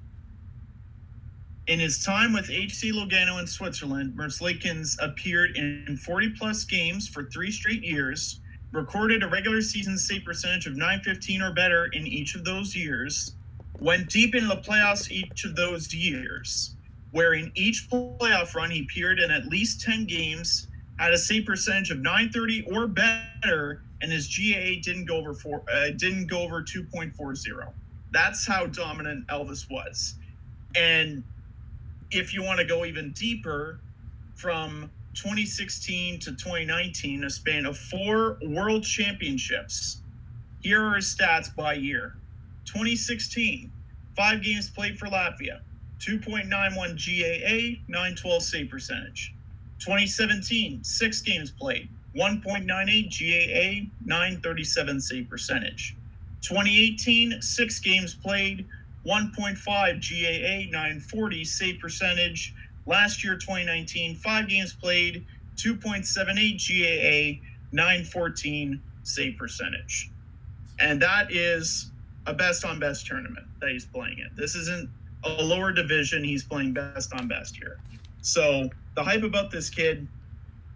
in 1.67 1.79
his 1.79 2.03
time 2.05 2.33
with 2.33 2.47
HC 2.49 2.91
Lugano 2.93 3.39
in 3.39 3.47
Switzerland, 3.47 4.15
Merzlikins 4.17 4.97
appeared 5.01 5.57
in 5.57 5.97
40 5.97 6.31
plus 6.31 6.65
games 6.65 7.07
for 7.07 7.25
three 7.31 7.53
straight 7.53 7.85
years, 7.85 8.41
recorded 8.73 9.23
a 9.23 9.29
regular 9.29 9.61
season 9.61 9.97
save 9.97 10.25
percentage 10.25 10.67
of 10.67 10.73
915 10.77 11.43
or 11.43 11.53
better 11.53 11.87
in 11.93 12.07
each 12.09 12.35
of 12.35 12.45
those 12.45 12.75
years, 12.75 13.37
went 13.81 14.09
deep 14.09 14.35
into 14.35 14.49
the 14.49 14.57
playoffs 14.57 15.11
each 15.11 15.45
of 15.45 15.57
those 15.57 15.93
years, 15.93 16.75
where 17.13 17.35
in 17.35 17.51
each 17.55 17.89
playoff 17.91 18.55
run 18.55 18.71
he 18.71 18.83
appeared 18.83 19.19
in 19.19 19.31
at 19.31 19.47
least 19.47 19.81
10 19.81 20.07
games, 20.07 20.69
had 20.99 21.13
a 21.13 21.19
save 21.19 21.47
percentage 21.47 21.91
of 21.91 21.99
930 21.99 22.67
or 22.73 22.87
better, 22.87 23.83
and 24.03 24.13
his 24.13 24.27
GAA 24.29 24.81
didn't 24.83 25.07
go 25.07 25.17
over 25.17 25.35
four, 25.35 25.63
uh, 25.73 25.91
didn't 25.97 26.27
go 26.27 26.43
over 26.43 26.63
2.40. 26.63 27.73
That's 28.13 28.47
how 28.47 28.67
dominant 28.67 29.27
Elvis 29.29 29.71
was. 29.71 30.15
And 30.77 31.25
if 32.11 32.35
you 32.35 32.43
want 32.43 32.59
to 32.59 32.67
go 32.67 32.85
even 32.85 33.13
deeper, 33.13 33.81
from 34.41 34.91
2016 35.15 36.19
to 36.21 36.31
2019, 36.31 37.25
a 37.25 37.31
span 37.31 37.67
of 37.67 37.77
four 37.77 38.39
world 38.43 38.83
championships. 38.83 40.01
Here 40.63 40.83
are 40.83 40.95
his 40.95 41.15
stats 41.15 41.55
by 41.55 41.75
year. 41.75 42.17
2016, 42.73 43.73
five 44.17 44.43
games 44.43 44.71
played 44.71 44.97
for 44.97 45.07
Latvia, 45.07 45.59
2.91 45.99 46.49
GAA, 46.95 47.81
912 47.89 48.43
save 48.43 48.71
percentage. 48.71 49.35
2017, 49.81 50.85
six 50.85 51.21
games 51.21 51.51
played, 51.51 51.89
1.98 52.17 52.69
GAA, 53.11 53.91
937 54.05 55.01
save 55.01 55.29
percentage. 55.29 55.97
2018, 56.43 57.43
six 57.43 57.81
games 57.81 58.15
played, 58.15 58.65
1.5 59.05 59.57
GAA, 59.67 60.71
940 60.71 61.45
save 61.45 61.81
percentage. 61.81 62.55
Last 62.87 63.25
year, 63.25 63.35
2019, 63.35 64.15
five 64.15 64.49
games 64.49 64.73
played, 64.73 65.27
2.78 65.57 67.37
GAA, 67.37 67.43
914 67.73 68.81
save 69.03 69.37
percentage. 69.37 70.11
And 70.79 71.03
that 71.03 71.33
is 71.33 71.91
a 72.31 72.35
best 72.35 72.65
on 72.65 72.79
best 72.79 73.07
tournament 73.07 73.47
that 73.61 73.71
he's 73.71 73.85
playing 73.85 74.19
in. 74.21 74.31
This 74.37 74.55
isn't 74.55 74.89
a 75.25 75.43
lower 75.43 75.73
division. 75.73 76.23
He's 76.23 76.45
playing 76.45 76.73
best 76.73 77.13
on 77.13 77.29
best 77.29 77.57
here. 77.57 77.79
So 78.23 78.71
the 78.95 79.03
hype 79.03 79.25
about 79.25 79.51
this 79.51 79.69
kid 79.69 80.07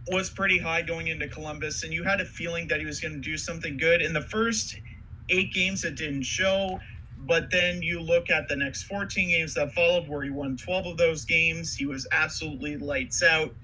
was 0.09 0.29
pretty 0.29 0.59
high 0.59 0.83
going 0.83 1.07
into 1.07 1.29
Columbus, 1.29 1.85
and 1.85 1.93
you 1.93 2.03
had 2.03 2.21
a 2.21 2.25
feeling 2.25 2.69
that 2.69 2.81
he 2.81 2.87
was 2.87 3.01
going 3.01 3.15
to 3.15 3.21
do 3.21 3.39
something 3.39 3.77
good. 3.77 4.03
In 4.03 4.13
the 4.13 4.21
first 4.21 4.77
eight 5.31 5.53
games, 5.55 5.85
it 5.85 5.95
didn't 5.95 6.25
show. 6.25 6.79
But 7.27 7.51
then 7.51 7.81
you 7.81 8.01
look 8.01 8.29
at 8.29 8.49
the 8.49 8.57
next 8.57 8.83
14 8.83 9.31
games 9.31 9.55
that 9.55 9.73
followed, 9.73 10.07
where 10.09 10.23
he 10.23 10.31
won 10.31 10.59
12 10.59 10.87
of 10.87 10.97
those 10.99 11.25
games. 11.25 11.75
He 11.75 11.87
was 11.87 12.07
absolutely 12.13 12.77
lights 12.77 13.23
out. 13.23 13.55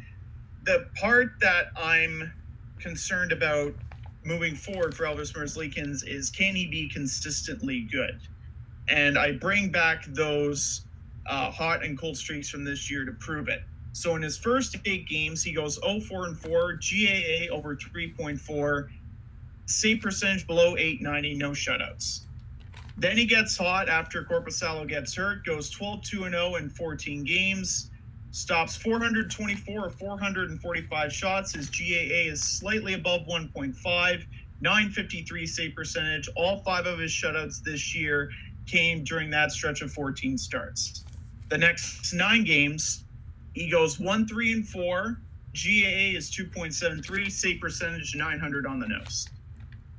The 0.64 0.86
part 0.98 1.32
that 1.40 1.66
I'm 1.76 2.32
concerned 2.78 3.32
about 3.32 3.74
moving 4.24 4.54
forward 4.54 4.94
for 4.94 5.04
Elvis 5.04 5.32
Merzlikins 5.32 6.06
is 6.06 6.30
can 6.30 6.54
he 6.54 6.66
be 6.66 6.88
consistently 6.88 7.88
good? 7.90 8.20
And 8.88 9.18
I 9.18 9.32
bring 9.32 9.70
back 9.70 10.04
those 10.06 10.82
uh, 11.26 11.50
hot 11.50 11.84
and 11.84 11.98
cold 11.98 12.16
streaks 12.16 12.48
from 12.48 12.64
this 12.64 12.90
year 12.90 13.04
to 13.04 13.12
prove 13.12 13.48
it. 13.48 13.62
So 13.92 14.14
in 14.16 14.22
his 14.22 14.38
first 14.38 14.76
eight 14.84 15.08
games, 15.08 15.42
he 15.42 15.52
goes 15.52 15.80
0 15.84 16.00
4 16.00 16.26
and 16.26 16.38
4, 16.38 16.74
GAA 16.74 17.52
over 17.52 17.76
3.4, 17.76 18.88
save 19.66 20.00
percentage 20.00 20.46
below 20.46 20.76
890, 20.76 21.34
no 21.34 21.50
shutouts. 21.50 22.20
Then 22.96 23.16
he 23.16 23.24
gets 23.24 23.56
hot 23.56 23.88
after 23.88 24.22
Korpisalo 24.22 24.86
gets 24.86 25.14
hurt, 25.14 25.44
goes 25.44 25.70
12 25.70 26.02
2 26.02 26.24
and 26.24 26.34
0 26.34 26.56
in 26.56 26.70
14 26.70 27.24
games, 27.24 27.89
stops 28.30 28.76
424 28.76 29.86
or 29.86 29.90
445 29.90 31.12
shots. 31.12 31.54
His 31.54 31.68
GAA 31.68 32.30
is 32.30 32.42
slightly 32.42 32.94
above 32.94 33.22
1.5, 33.26 33.74
953 34.60 35.46
save 35.46 35.74
percentage. 35.74 36.28
All 36.36 36.58
five 36.58 36.86
of 36.86 36.98
his 36.98 37.10
shutouts 37.10 37.62
this 37.62 37.94
year 37.94 38.30
came 38.66 39.02
during 39.04 39.30
that 39.30 39.52
stretch 39.52 39.82
of 39.82 39.92
14 39.92 40.38
starts. 40.38 41.04
The 41.48 41.58
next 41.58 42.12
nine 42.12 42.44
games, 42.44 43.04
he 43.54 43.68
goes 43.68 43.98
1 43.98 44.28
3 44.28 44.52
and 44.52 44.68
4. 44.68 45.20
GAA 45.52 46.14
is 46.14 46.30
2.73, 46.30 47.30
save 47.30 47.60
percentage 47.60 48.14
900 48.14 48.66
on 48.66 48.78
the 48.78 48.86
nose. 48.86 49.28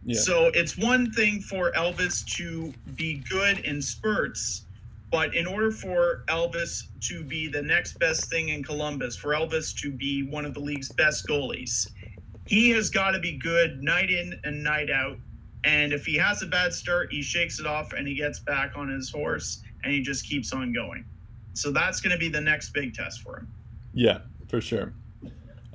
Yeah. 0.06 0.20
So 0.20 0.45
it's 0.53 0.78
one 0.78 1.12
thing 1.12 1.41
for 1.41 1.72
Elvis 1.74 2.26
to 2.38 2.74
be 2.95 3.16
good 3.30 3.60
in 3.60 3.82
spurts, 3.82 4.66
but 5.12 5.36
in 5.36 5.46
order 5.46 5.72
for 5.72 6.24
Elvis 6.28 6.84
to 7.02 7.24
be 7.24 7.50
the 7.50 7.62
next 7.62 8.00
best 8.00 8.30
thing 8.30 8.50
in 8.50 8.64
Columbus, 8.64 9.18
for 9.18 9.32
Elvis 9.32 9.76
to 9.82 9.92
be 9.92 10.24
one 10.24 10.46
of 10.46 10.54
the 10.54 10.60
league's 10.62 10.90
best 10.90 11.28
goalies, 11.28 11.90
he 12.48 12.70
has 12.72 12.90
got 12.90 13.12
to 13.12 13.20
be 13.20 13.38
good 13.38 13.84
night 13.84 14.10
in 14.10 14.40
and 14.46 14.64
night 14.64 14.90
out. 14.90 15.18
And 15.64 15.94
if 15.94 16.06
he 16.06 16.16
has 16.16 16.42
a 16.42 16.48
bad 16.48 16.74
start, 16.74 17.12
he 17.12 17.22
shakes 17.22 17.60
it 17.60 17.68
off 17.68 17.94
and 17.94 18.08
he 18.08 18.16
gets 18.16 18.40
back 18.40 18.72
on 18.76 18.90
his 18.90 19.12
horse 19.12 19.62
and 19.84 19.94
he 19.94 20.02
just 20.02 20.28
keeps 20.28 20.54
on 20.54 20.74
going. 20.74 21.06
So 21.54 21.72
that's 21.72 22.00
going 22.00 22.14
to 22.14 22.18
be 22.18 22.30
the 22.30 22.42
next 22.42 22.70
big 22.70 22.94
test 22.94 23.22
for 23.22 23.40
him. 23.40 23.48
Yeah, 23.94 24.20
for 24.48 24.62
sure. 24.62 24.94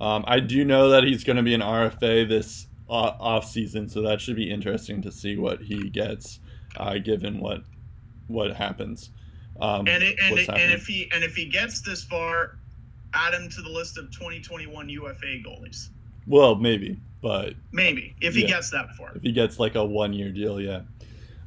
Um, 0.00 0.24
I 0.26 0.40
do 0.40 0.64
know 0.64 0.88
that 0.90 1.04
he's 1.04 1.24
going 1.24 1.36
to 1.36 1.42
be 1.42 1.54
an 1.54 1.60
RFA 1.60 2.28
this 2.28 2.66
off 2.88 3.46
season, 3.50 3.88
so 3.88 4.02
that 4.02 4.20
should 4.20 4.36
be 4.36 4.50
interesting 4.50 5.02
to 5.02 5.12
see 5.12 5.36
what 5.36 5.60
he 5.60 5.90
gets, 5.90 6.40
uh, 6.76 6.98
given 6.98 7.40
what 7.40 7.62
what 8.28 8.54
happens. 8.54 9.10
Um, 9.60 9.86
And 9.88 10.02
it, 10.02 10.16
and, 10.22 10.38
it, 10.38 10.48
and 10.48 10.72
if 10.72 10.86
he 10.86 11.08
and 11.12 11.24
if 11.24 11.34
he 11.34 11.46
gets 11.46 11.80
this 11.80 12.04
far, 12.04 12.58
add 13.14 13.34
him 13.34 13.48
to 13.50 13.62
the 13.62 13.70
list 13.70 13.96
of 13.98 14.10
2021 14.12 14.88
UFA 14.88 15.26
goalies. 15.44 15.88
well, 16.26 16.54
maybe, 16.56 16.98
but 17.22 17.54
Maybe 17.72 18.14
if 18.20 18.34
he 18.34 18.42
Yeah. 18.42 18.48
gets 18.48 18.70
that 18.70 18.94
far. 18.96 19.12
if 19.14 19.22
he 19.22 19.32
gets 19.32 19.58
like 19.58 19.74
a 19.74 19.84
one 19.84 20.12
year 20.12 20.30
deal, 20.30 20.60
yeah. 20.60 20.80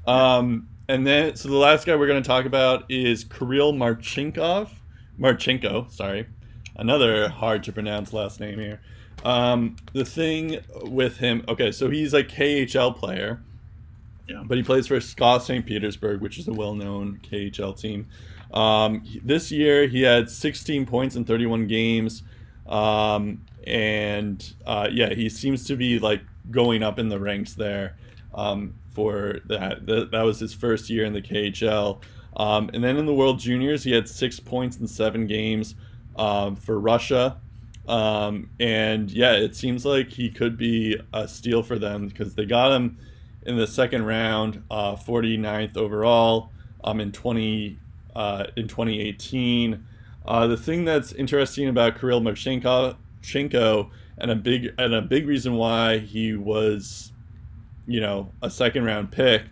Um, 0.07 0.68
and 0.88 1.06
then 1.06 1.36
so 1.36 1.49
the 1.49 1.56
last 1.57 1.86
guy 1.86 1.95
we're 1.95 2.07
going 2.07 2.22
to 2.23 2.27
talk 2.27 2.45
about 2.45 2.86
is 2.90 3.23
Kirill 3.23 3.73
Marchinkov, 3.73 4.69
Marchenko, 5.19 5.91
sorry, 5.91 6.26
another 6.77 7.30
hard 7.30 7.64
to 7.65 7.72
pronounce 7.72 8.14
last 8.14 8.40
name 8.40 8.57
here. 8.57 8.81
Um, 9.23 9.76
the 9.94 10.06
thing 10.06 10.60
with 10.84 11.18
him, 11.18 11.44
okay, 11.48 11.72
so 11.72 11.90
he's 11.90 12.14
a 12.14 12.23
KHL 12.23 12.95
player, 12.95 13.41
But 14.43 14.57
he 14.57 14.64
plays 14.64 14.88
for 14.88 14.99
SKA 14.99 15.39
St. 15.39 15.65
Petersburg, 15.65 16.22
which 16.22 16.38
is 16.38 16.47
a 16.47 16.53
well 16.53 16.76
known 16.76 17.19
KHL 17.23 17.80
team. 17.80 18.07
Um, 18.53 19.03
this 19.23 19.51
year 19.51 19.88
he 19.88 20.01
had 20.01 20.30
16 20.30 20.85
points 20.85 21.15
in 21.15 21.26
31 21.26 21.68
games, 21.68 22.23
um, 22.68 23.45
and 23.65 24.53
uh, 24.65 24.88
yeah, 24.91 25.14
he 25.14 25.30
seems 25.30 25.65
to 25.65 25.76
be 25.76 25.99
like 25.99 26.22
going 26.51 26.81
up 26.84 26.97
in 26.97 27.10
the 27.10 27.19
ranks 27.19 27.53
there 27.53 27.97
um, 28.34 28.73
for 28.93 29.39
that. 29.47 29.85
that. 29.85 30.11
That 30.11 30.22
was 30.22 30.39
his 30.39 30.53
first 30.53 30.89
year 30.89 31.06
in 31.06 31.14
the 31.14 31.22
KHL. 31.22 32.01
Um, 32.38 32.69
and 32.73 32.84
then 32.84 32.97
in 32.97 33.06
the 33.06 33.14
World 33.14 33.39
Juniors, 33.39 33.84
he 33.84 33.91
had 33.91 34.07
six 34.07 34.39
points 34.39 34.77
in 34.77 34.88
seven 34.88 35.27
games 35.27 35.76
um, 36.15 36.56
for 36.56 36.80
Russia. 36.80 37.38
Um, 37.88 38.51
and 38.60 39.10
yeah, 39.10 39.34
it 39.34 39.56
seems 39.56 39.84
like 39.84 40.10
he 40.10 40.30
could 40.30 40.57
be 40.57 40.99
a 41.11 41.27
steal 41.27 41.64
for 41.64 41.80
them 41.80 42.07
because 42.07 42.35
they 42.35 42.45
got 42.45 42.72
him 42.72 42.97
in 43.44 43.57
the 43.57 43.68
second 43.68 44.06
round, 44.06 44.64
uh, 44.70 44.95
49th 44.95 45.78
overall 45.78 46.52
um, 46.84 46.99
in 46.99 47.11
20 47.11 47.78
uh, 48.16 48.45
in 48.56 48.68
2018. 48.68 49.86
Uh, 50.26 50.48
the 50.48 50.57
thing 50.57 50.86
that's 50.86 51.11
interesting 51.14 51.68
about 51.68 51.99
Kirill 51.99 52.22
Marchenko 52.22 53.90
and 54.18 54.32
a 54.32 54.36
big 54.36 54.74
and 54.78 54.94
a 54.94 55.02
big 55.02 55.28
reason 55.28 55.56
why 55.56 55.98
he 55.98 56.36
was, 56.36 57.11
you 57.88 58.02
know, 58.02 58.32
a 58.41 58.49
second 58.49 58.84
round 58.84 59.11
pick 59.11 59.44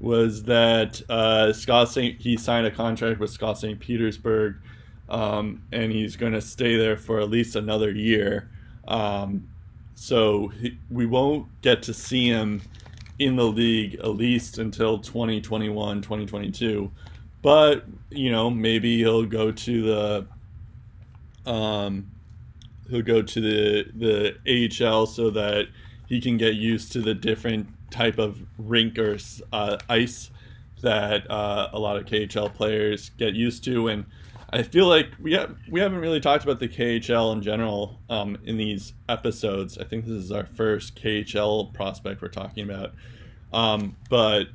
was 0.00 0.42
that 0.42 1.00
uh, 1.08 1.52
SKA 1.52 1.86
St. 1.86 2.20
he 2.20 2.36
signed 2.36 2.66
a 2.66 2.70
contract 2.70 3.18
with 3.18 3.30
SKA 3.30 3.54
St. 3.54 3.80
Petersburg, 3.80 4.56
um, 5.08 5.62
and 5.72 5.90
he's 5.90 6.16
going 6.16 6.32
to 6.32 6.42
stay 6.42 6.76
there 6.76 6.96
for 6.96 7.20
at 7.20 7.30
least 7.30 7.56
another 7.56 7.90
year. 7.90 8.50
Um, 8.86 9.48
so 9.94 10.48
he, 10.48 10.78
we 10.90 11.06
won't 11.06 11.46
get 11.62 11.82
to 11.84 11.94
see 11.94 12.26
him 12.26 12.60
in 13.18 13.36
the 13.36 13.44
league 13.44 13.94
at 13.96 14.08
least 14.08 14.58
until 14.58 14.98
2021, 14.98 16.02
2022. 16.02 16.90
But 17.42 17.84
you 18.10 18.30
know, 18.30 18.50
maybe 18.50 18.98
he'll 18.98 19.26
go 19.26 19.52
to 19.52 19.82
the 19.82 21.50
um, 21.50 22.10
he'll 22.90 23.02
go 23.02 23.22
to 23.22 23.40
the 23.40 23.86
the 23.94 24.86
AHL 24.86 25.06
so 25.06 25.30
that 25.30 25.68
he 26.08 26.20
can 26.20 26.36
get 26.36 26.54
used 26.54 26.92
to 26.92 27.00
the 27.00 27.14
different 27.14 27.68
type 27.90 28.18
of 28.18 28.38
rink 28.58 28.98
or 28.98 29.18
uh, 29.52 29.78
ice 29.88 30.30
that 30.82 31.28
uh, 31.30 31.70
a 31.72 31.78
lot 31.78 31.96
of 31.96 32.04
KHL 32.04 32.52
players 32.52 33.10
get 33.16 33.34
used 33.34 33.64
to. 33.64 33.88
And 33.88 34.04
I 34.50 34.62
feel 34.62 34.86
like 34.86 35.08
we 35.20 35.32
have, 35.32 35.56
we 35.68 35.80
haven't 35.80 35.98
really 35.98 36.20
talked 36.20 36.44
about 36.44 36.60
the 36.60 36.68
KHL 36.68 37.32
in 37.32 37.42
general 37.42 38.00
um, 38.08 38.38
in 38.44 38.56
these 38.56 38.92
episodes. 39.08 39.76
I 39.78 39.84
think 39.84 40.04
this 40.04 40.14
is 40.14 40.32
our 40.32 40.46
first 40.46 40.94
KHL 41.00 41.74
prospect 41.74 42.22
we're 42.22 42.28
talking 42.28 42.64
about. 42.64 42.94
Um, 43.52 43.96
but 44.08 44.48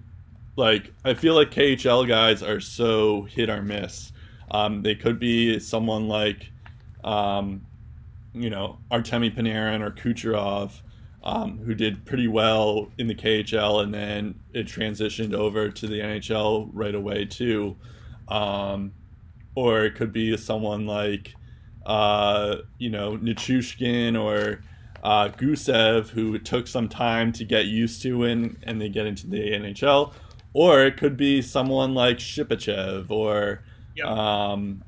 like 0.56 0.94
I 1.04 1.14
feel 1.14 1.36
like 1.36 1.52
KHL 1.52 2.08
guys 2.08 2.42
are 2.42 2.60
so 2.60 3.24
hit 3.24 3.50
or 3.50 3.62
miss. 3.62 4.12
Um, 4.50 4.82
they 4.82 4.96
could 4.96 5.20
be 5.20 5.60
someone 5.60 6.08
like, 6.08 6.52
um, 7.04 7.66
you 8.34 8.50
know, 8.50 8.78
Artemi 8.92 9.36
Panarin 9.36 9.82
or 9.82 9.92
Kucherov 9.92 10.82
um, 11.24 11.60
who 11.60 11.76
did 11.76 12.06
pretty 12.06 12.28
well 12.28 12.90
in 12.98 13.08
the 13.08 13.16
KHL, 13.16 13.84
and 13.84 13.94
then 13.94 14.40
it 14.54 14.66
transitioned 14.66 15.34
over 15.34 15.70
to 15.70 15.88
the 15.88 16.00
NHL 16.00 16.70
right 16.74 16.96
away 16.96 17.26
too. 17.26 17.76
Um, 18.28 18.94
or 19.56 19.84
it 19.84 19.96
could 19.96 20.14
be 20.14 20.36
someone 20.38 20.86
like, 20.86 21.36
uh, 21.86 22.58
you 22.78 22.90
know, 22.90 23.18
Nichushkin 23.18 24.20
or 24.20 24.62
uh, 25.04 25.30
Gusev, 25.30 26.10
who 26.10 26.38
took 26.40 26.68
some 26.68 26.88
time 26.88 27.32
to 27.34 27.46
get 27.46 27.66
used 27.66 28.02
to 28.04 28.24
and 28.24 28.58
and 28.64 28.80
they 28.80 28.90
get 28.90 29.06
into 29.06 29.28
the 29.28 29.38
NHL. 29.38 30.14
Or 30.54 30.82
it 30.84 30.98
could 30.98 31.16
be 31.16 31.42
someone 31.42 31.94
like 31.94 32.18
Shipachev 32.18 33.10
or 33.10 33.64
yep. 33.96 34.06
um, 34.06 34.84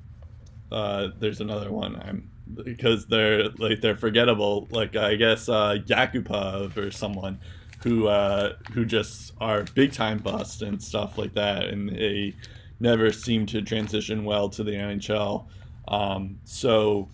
uh, 0.71 1.09
there's 1.19 1.39
another 1.39 1.71
one. 1.71 1.95
I'm 1.95 2.29
because 2.63 3.05
they're 3.07 3.49
like 3.57 3.81
they're 3.81 3.95
forgettable. 3.95 4.67
Like 4.71 4.95
I 4.95 5.15
guess 5.15 5.49
uh, 5.49 5.77
Yakupov 5.85 6.77
or 6.77 6.91
someone 6.91 7.39
who 7.83 8.07
uh, 8.07 8.53
who 8.73 8.85
just 8.85 9.33
are 9.39 9.63
big 9.75 9.93
time 9.93 10.17
bust 10.17 10.61
and 10.61 10.81
stuff 10.81 11.17
like 11.17 11.33
that, 11.33 11.65
and 11.65 11.89
they 11.89 12.33
never 12.79 13.11
seemed 13.11 13.49
to 13.49 13.61
transition 13.61 14.25
well 14.25 14.49
to 14.49 14.63
the 14.63 14.71
NHL. 14.71 15.47
Um, 15.87 16.39
so 16.43 17.09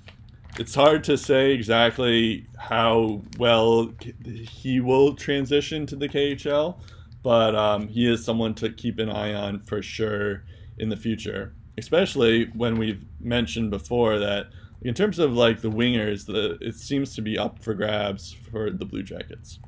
it's 0.57 0.75
hard 0.75 1.03
to 1.05 1.17
say 1.17 1.51
exactly 1.51 2.47
how 2.57 3.21
well 3.37 3.93
he 4.25 4.79
will 4.79 5.15
transition 5.15 5.85
to 5.87 5.95
the 5.95 6.09
KHL, 6.09 6.79
but 7.23 7.55
um, 7.55 7.87
he 7.87 8.11
is 8.11 8.23
someone 8.23 8.53
to 8.55 8.69
keep 8.69 8.99
an 8.99 9.09
eye 9.09 9.33
on 9.33 9.59
for 9.59 9.81
sure 9.81 10.43
in 10.77 10.89
the 10.89 10.97
future. 10.97 11.53
Especially 11.77 12.45
when 12.55 12.77
we've 12.77 13.05
mentioned 13.19 13.69
before 13.71 14.19
that 14.19 14.47
in 14.81 14.93
terms 14.93 15.19
of 15.19 15.33
like 15.33 15.61
the 15.61 15.71
wingers, 15.71 16.25
the 16.25 16.57
it 16.61 16.75
seems 16.75 17.15
to 17.15 17.21
be 17.21 17.37
up 17.37 17.61
for 17.61 17.73
grabs 17.73 18.31
for 18.31 18.69
the 18.69 18.85
Blue 18.85 19.03
Jackets. 19.03 19.59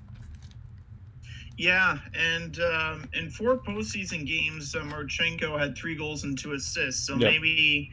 Yeah, 1.62 2.00
and 2.16 2.60
um, 2.60 3.08
in 3.14 3.30
four 3.30 3.56
postseason 3.56 4.26
games, 4.26 4.74
uh, 4.76 4.80
Marchenko 4.80 5.60
had 5.60 5.78
three 5.78 5.94
goals 5.94 6.24
and 6.24 6.36
two 6.36 6.54
assists. 6.54 7.06
So 7.06 7.16
maybe, 7.16 7.92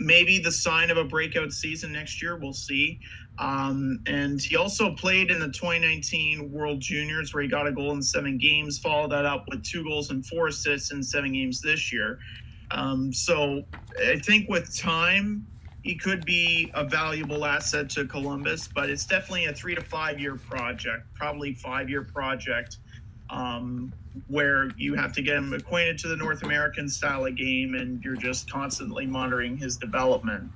maybe 0.00 0.40
the 0.40 0.50
sign 0.50 0.90
of 0.90 0.96
a 0.96 1.04
breakout 1.04 1.52
season 1.52 1.92
next 1.92 2.20
year. 2.20 2.36
We'll 2.36 2.52
see. 2.52 2.98
Um, 3.38 4.00
and 4.08 4.40
he 4.40 4.56
also 4.56 4.92
played 4.96 5.30
in 5.30 5.38
the 5.38 5.52
2019 5.52 6.50
World 6.50 6.80
Juniors, 6.80 7.32
where 7.32 7.44
he 7.44 7.48
got 7.48 7.68
a 7.68 7.72
goal 7.72 7.92
in 7.92 8.02
seven 8.02 8.38
games. 8.38 8.76
Followed 8.76 9.12
that 9.12 9.24
up 9.24 9.44
with 9.48 9.62
two 9.62 9.84
goals 9.84 10.10
and 10.10 10.26
four 10.26 10.48
assists 10.48 10.90
in 10.90 11.00
seven 11.00 11.32
games 11.32 11.60
this 11.60 11.92
year. 11.92 12.18
Um, 12.72 13.12
so 13.12 13.62
I 14.04 14.18
think 14.18 14.48
with 14.48 14.76
time, 14.76 15.46
he 15.82 15.96
could 15.96 16.24
be 16.24 16.70
a 16.74 16.84
valuable 16.84 17.44
asset 17.44 17.90
to 17.90 18.04
Columbus, 18.06 18.68
but 18.68 18.88
it's 18.88 19.04
definitely 19.04 19.46
a 19.46 19.52
three 19.52 19.74
to 19.74 19.82
five 19.82 20.20
year 20.20 20.36
project, 20.36 21.06
probably 21.14 21.54
five 21.54 21.90
year 21.90 22.02
project, 22.02 22.78
um, 23.30 23.92
where 24.28 24.70
you 24.76 24.94
have 24.94 25.12
to 25.14 25.22
get 25.22 25.36
him 25.36 25.52
acquainted 25.52 25.98
to 25.98 26.08
the 26.08 26.16
North 26.16 26.44
American 26.44 26.88
style 26.88 27.26
of 27.26 27.34
game, 27.36 27.74
and 27.74 28.02
you're 28.04 28.16
just 28.16 28.50
constantly 28.50 29.06
monitoring 29.06 29.56
his 29.56 29.76
development. 29.76 30.48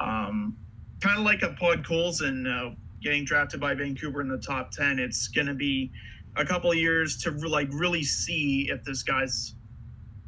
Um, 0.00 0.56
kind 1.00 1.18
of 1.18 1.24
like 1.24 1.42
a 1.42 1.50
Podkolzin 1.50 2.46
uh, 2.46 2.74
getting 3.02 3.24
drafted 3.24 3.60
by 3.60 3.74
Vancouver 3.74 4.20
in 4.20 4.28
the 4.28 4.38
top 4.38 4.72
ten. 4.72 4.98
It's 4.98 5.28
going 5.28 5.46
to 5.46 5.54
be 5.54 5.92
a 6.36 6.44
couple 6.44 6.72
of 6.72 6.78
years 6.78 7.18
to 7.18 7.30
like 7.30 7.68
really 7.70 8.02
see 8.02 8.68
if 8.68 8.82
this 8.84 9.04
guy's 9.04 9.54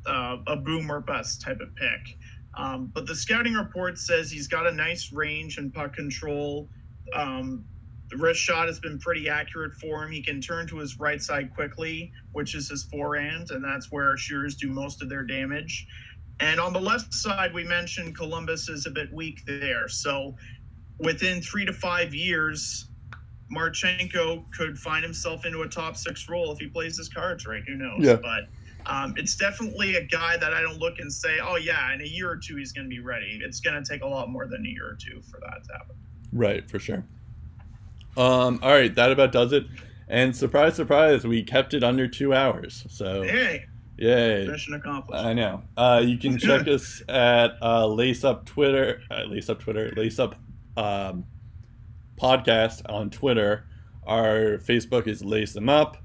uh, 0.07 0.37
a 0.47 0.55
boom 0.55 0.93
or 0.93 1.01
bust 1.01 1.41
type 1.41 1.61
of 1.61 1.75
pick. 1.75 2.17
Um, 2.57 2.91
but 2.95 3.07
the 3.07 3.15
scouting 3.15 3.55
report 3.55 3.99
says 3.99 4.31
he's 4.31 4.49
got 4.49 4.67
a 4.67 4.73
nice 4.73 5.13
range 5.13 5.59
and 5.59 5.73
puck 5.73 5.95
control. 5.95 6.69
Um, 7.15 7.65
the 8.11 8.17
wrist 8.17 8.41
shot 8.41 8.67
has 8.67 8.79
been 8.79 8.99
pretty 8.99 9.29
accurate 9.29 9.75
for 9.75 10.05
him. 10.05 10.13
He 10.13 10.23
can 10.23 10.41
turn 10.41 10.67
to 10.69 10.79
his 10.79 10.99
right 11.01 11.21
side 11.21 11.55
quickly, 11.55 12.13
which 12.33 12.55
is 12.55 12.69
his 12.69 12.85
forehand, 12.85 13.51
and 13.51 13.65
that's 13.65 13.91
where 13.91 14.17
shooters 14.17 14.55
do 14.57 14.69
most 14.69 15.03
of 15.03 15.09
their 15.09 15.23
damage. 15.23 15.87
And 16.41 16.61
on 16.61 16.73
the 16.73 16.81
left 16.81 17.15
side, 17.15 17.55
we 17.55 17.65
mentioned 17.65 18.17
Columbus 18.17 18.69
is 18.69 18.87
a 18.87 18.91
bit 18.91 19.13
weak 19.13 19.45
there. 19.47 19.89
So 19.89 20.37
within 20.99 21.41
three 21.41 21.65
to 21.65 21.73
five 21.73 22.15
years, 22.15 22.89
Marchenko 23.55 24.45
could 24.53 24.79
find 24.79 25.05
himself 25.05 25.45
into 25.45 25.63
a 25.63 25.69
top 25.69 25.97
six 25.97 26.29
role 26.29 26.53
if 26.53 26.59
he 26.59 26.67
plays 26.67 26.97
his 26.97 27.09
cards 27.09 27.47
right. 27.47 27.63
Who 27.67 27.75
knows? 27.77 28.01
Yeah. 28.01 28.17
But 28.17 28.49
um, 28.87 29.15
it's 29.17 29.37
definitely 29.37 29.97
a 29.97 30.05
guy 30.05 30.37
that 30.37 30.53
I 30.53 30.61
don't 30.61 30.79
look 30.79 30.99
and 30.99 31.13
say, 31.13 31.39
oh, 31.43 31.57
yeah, 31.57 31.93
in 31.95 32.01
a 32.01 32.07
year 32.07 32.31
or 32.31 32.37
two, 32.37 32.57
he's 32.57 32.73
going 32.73 32.85
to 32.85 32.95
be 32.95 33.01
ready. 33.01 33.41
It's 33.43 33.61
going 33.61 33.83
to 33.83 33.89
take 33.89 34.03
a 34.03 34.07
lot 34.07 34.29
more 34.29 34.47
than 34.47 34.65
a 34.65 34.69
year 34.69 34.87
or 34.89 34.95
two 34.95 35.23
for 35.23 35.41
that 35.41 35.65
to 35.65 35.73
happen. 35.73 35.97
Right, 36.33 36.69
for 36.69 36.79
sure. 36.79 37.05
Um, 38.17 38.61
all 38.63 38.73
right, 38.73 38.95
that 38.95 39.11
about 39.11 39.33
does 39.33 39.53
it. 39.53 39.67
And 40.09 40.37
surprise, 40.37 40.75
surprise, 40.75 41.25
we 41.25 41.43
kept 41.43 41.75
it 41.75 41.83
under 41.83 42.07
two 42.07 42.35
hours. 42.35 42.85
So, 42.89 43.23
hey, 43.23 43.65
yay. 43.97 44.47
Mission 44.47 44.75
accomplished. 44.75 45.25
I 45.25 45.33
know. 45.33 45.63
Uh, 45.77 46.03
you 46.05 46.19
can 46.19 46.39
check 46.39 46.69
us 46.69 47.03
at 47.09 47.57
uh, 47.63 47.87
Lace 47.87 48.23
Up 48.23 48.45
Twitter, 48.45 49.01
uh, 49.11 49.25
Lace 49.25 49.49
Up 49.49 49.61
Twitter, 49.61 49.93
Lace 49.97 50.19
Up 50.19 50.37
um, 50.77 51.25
Podcast 52.21 52.83
on 52.89 53.11
Twitter. 53.11 53.65
Our 54.07 54.59
Facebook 54.59 55.07
is 55.07 55.25
Lace 55.25 55.55
Them 55.55 55.69
Up. 55.71 55.97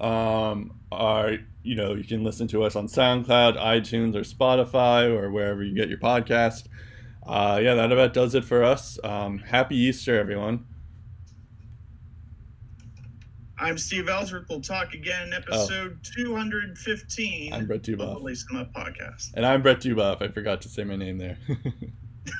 Um, 0.00 0.78
our 0.92 1.38
you 1.62 1.74
know, 1.74 1.94
you 1.94 2.04
can 2.04 2.24
listen 2.24 2.48
to 2.48 2.62
us 2.62 2.76
on 2.76 2.86
SoundCloud, 2.86 3.56
iTunes, 3.56 4.14
or 4.14 4.20
Spotify, 4.20 5.08
or 5.08 5.30
wherever 5.30 5.62
you 5.62 5.74
get 5.74 5.88
your 5.88 5.98
podcast. 5.98 6.66
Uh, 7.26 7.60
yeah, 7.62 7.74
that 7.74 7.92
about 7.92 8.14
does 8.14 8.34
it 8.34 8.44
for 8.44 8.64
us. 8.64 8.98
Um, 9.04 9.38
happy 9.38 9.76
Easter, 9.76 10.18
everyone. 10.18 10.64
I'm 13.60 13.76
Steve 13.76 14.08
Ellsworth. 14.08 14.46
We'll 14.48 14.60
talk 14.60 14.94
again 14.94 15.28
in 15.28 15.32
episode 15.34 15.98
oh. 16.00 16.10
215. 16.16 17.52
I'm 17.52 17.66
Brett 17.66 17.82
Duboff. 17.82 18.16
Of 18.16 18.22
Lace 18.22 18.46
Them 18.50 18.66
podcast. 18.74 19.32
And 19.34 19.44
I'm 19.44 19.62
Brett 19.62 19.80
Duboff. 19.80 20.22
I 20.22 20.28
forgot 20.28 20.62
to 20.62 20.68
say 20.68 20.84
my 20.84 20.96
name 20.96 21.18
there. 21.18 21.38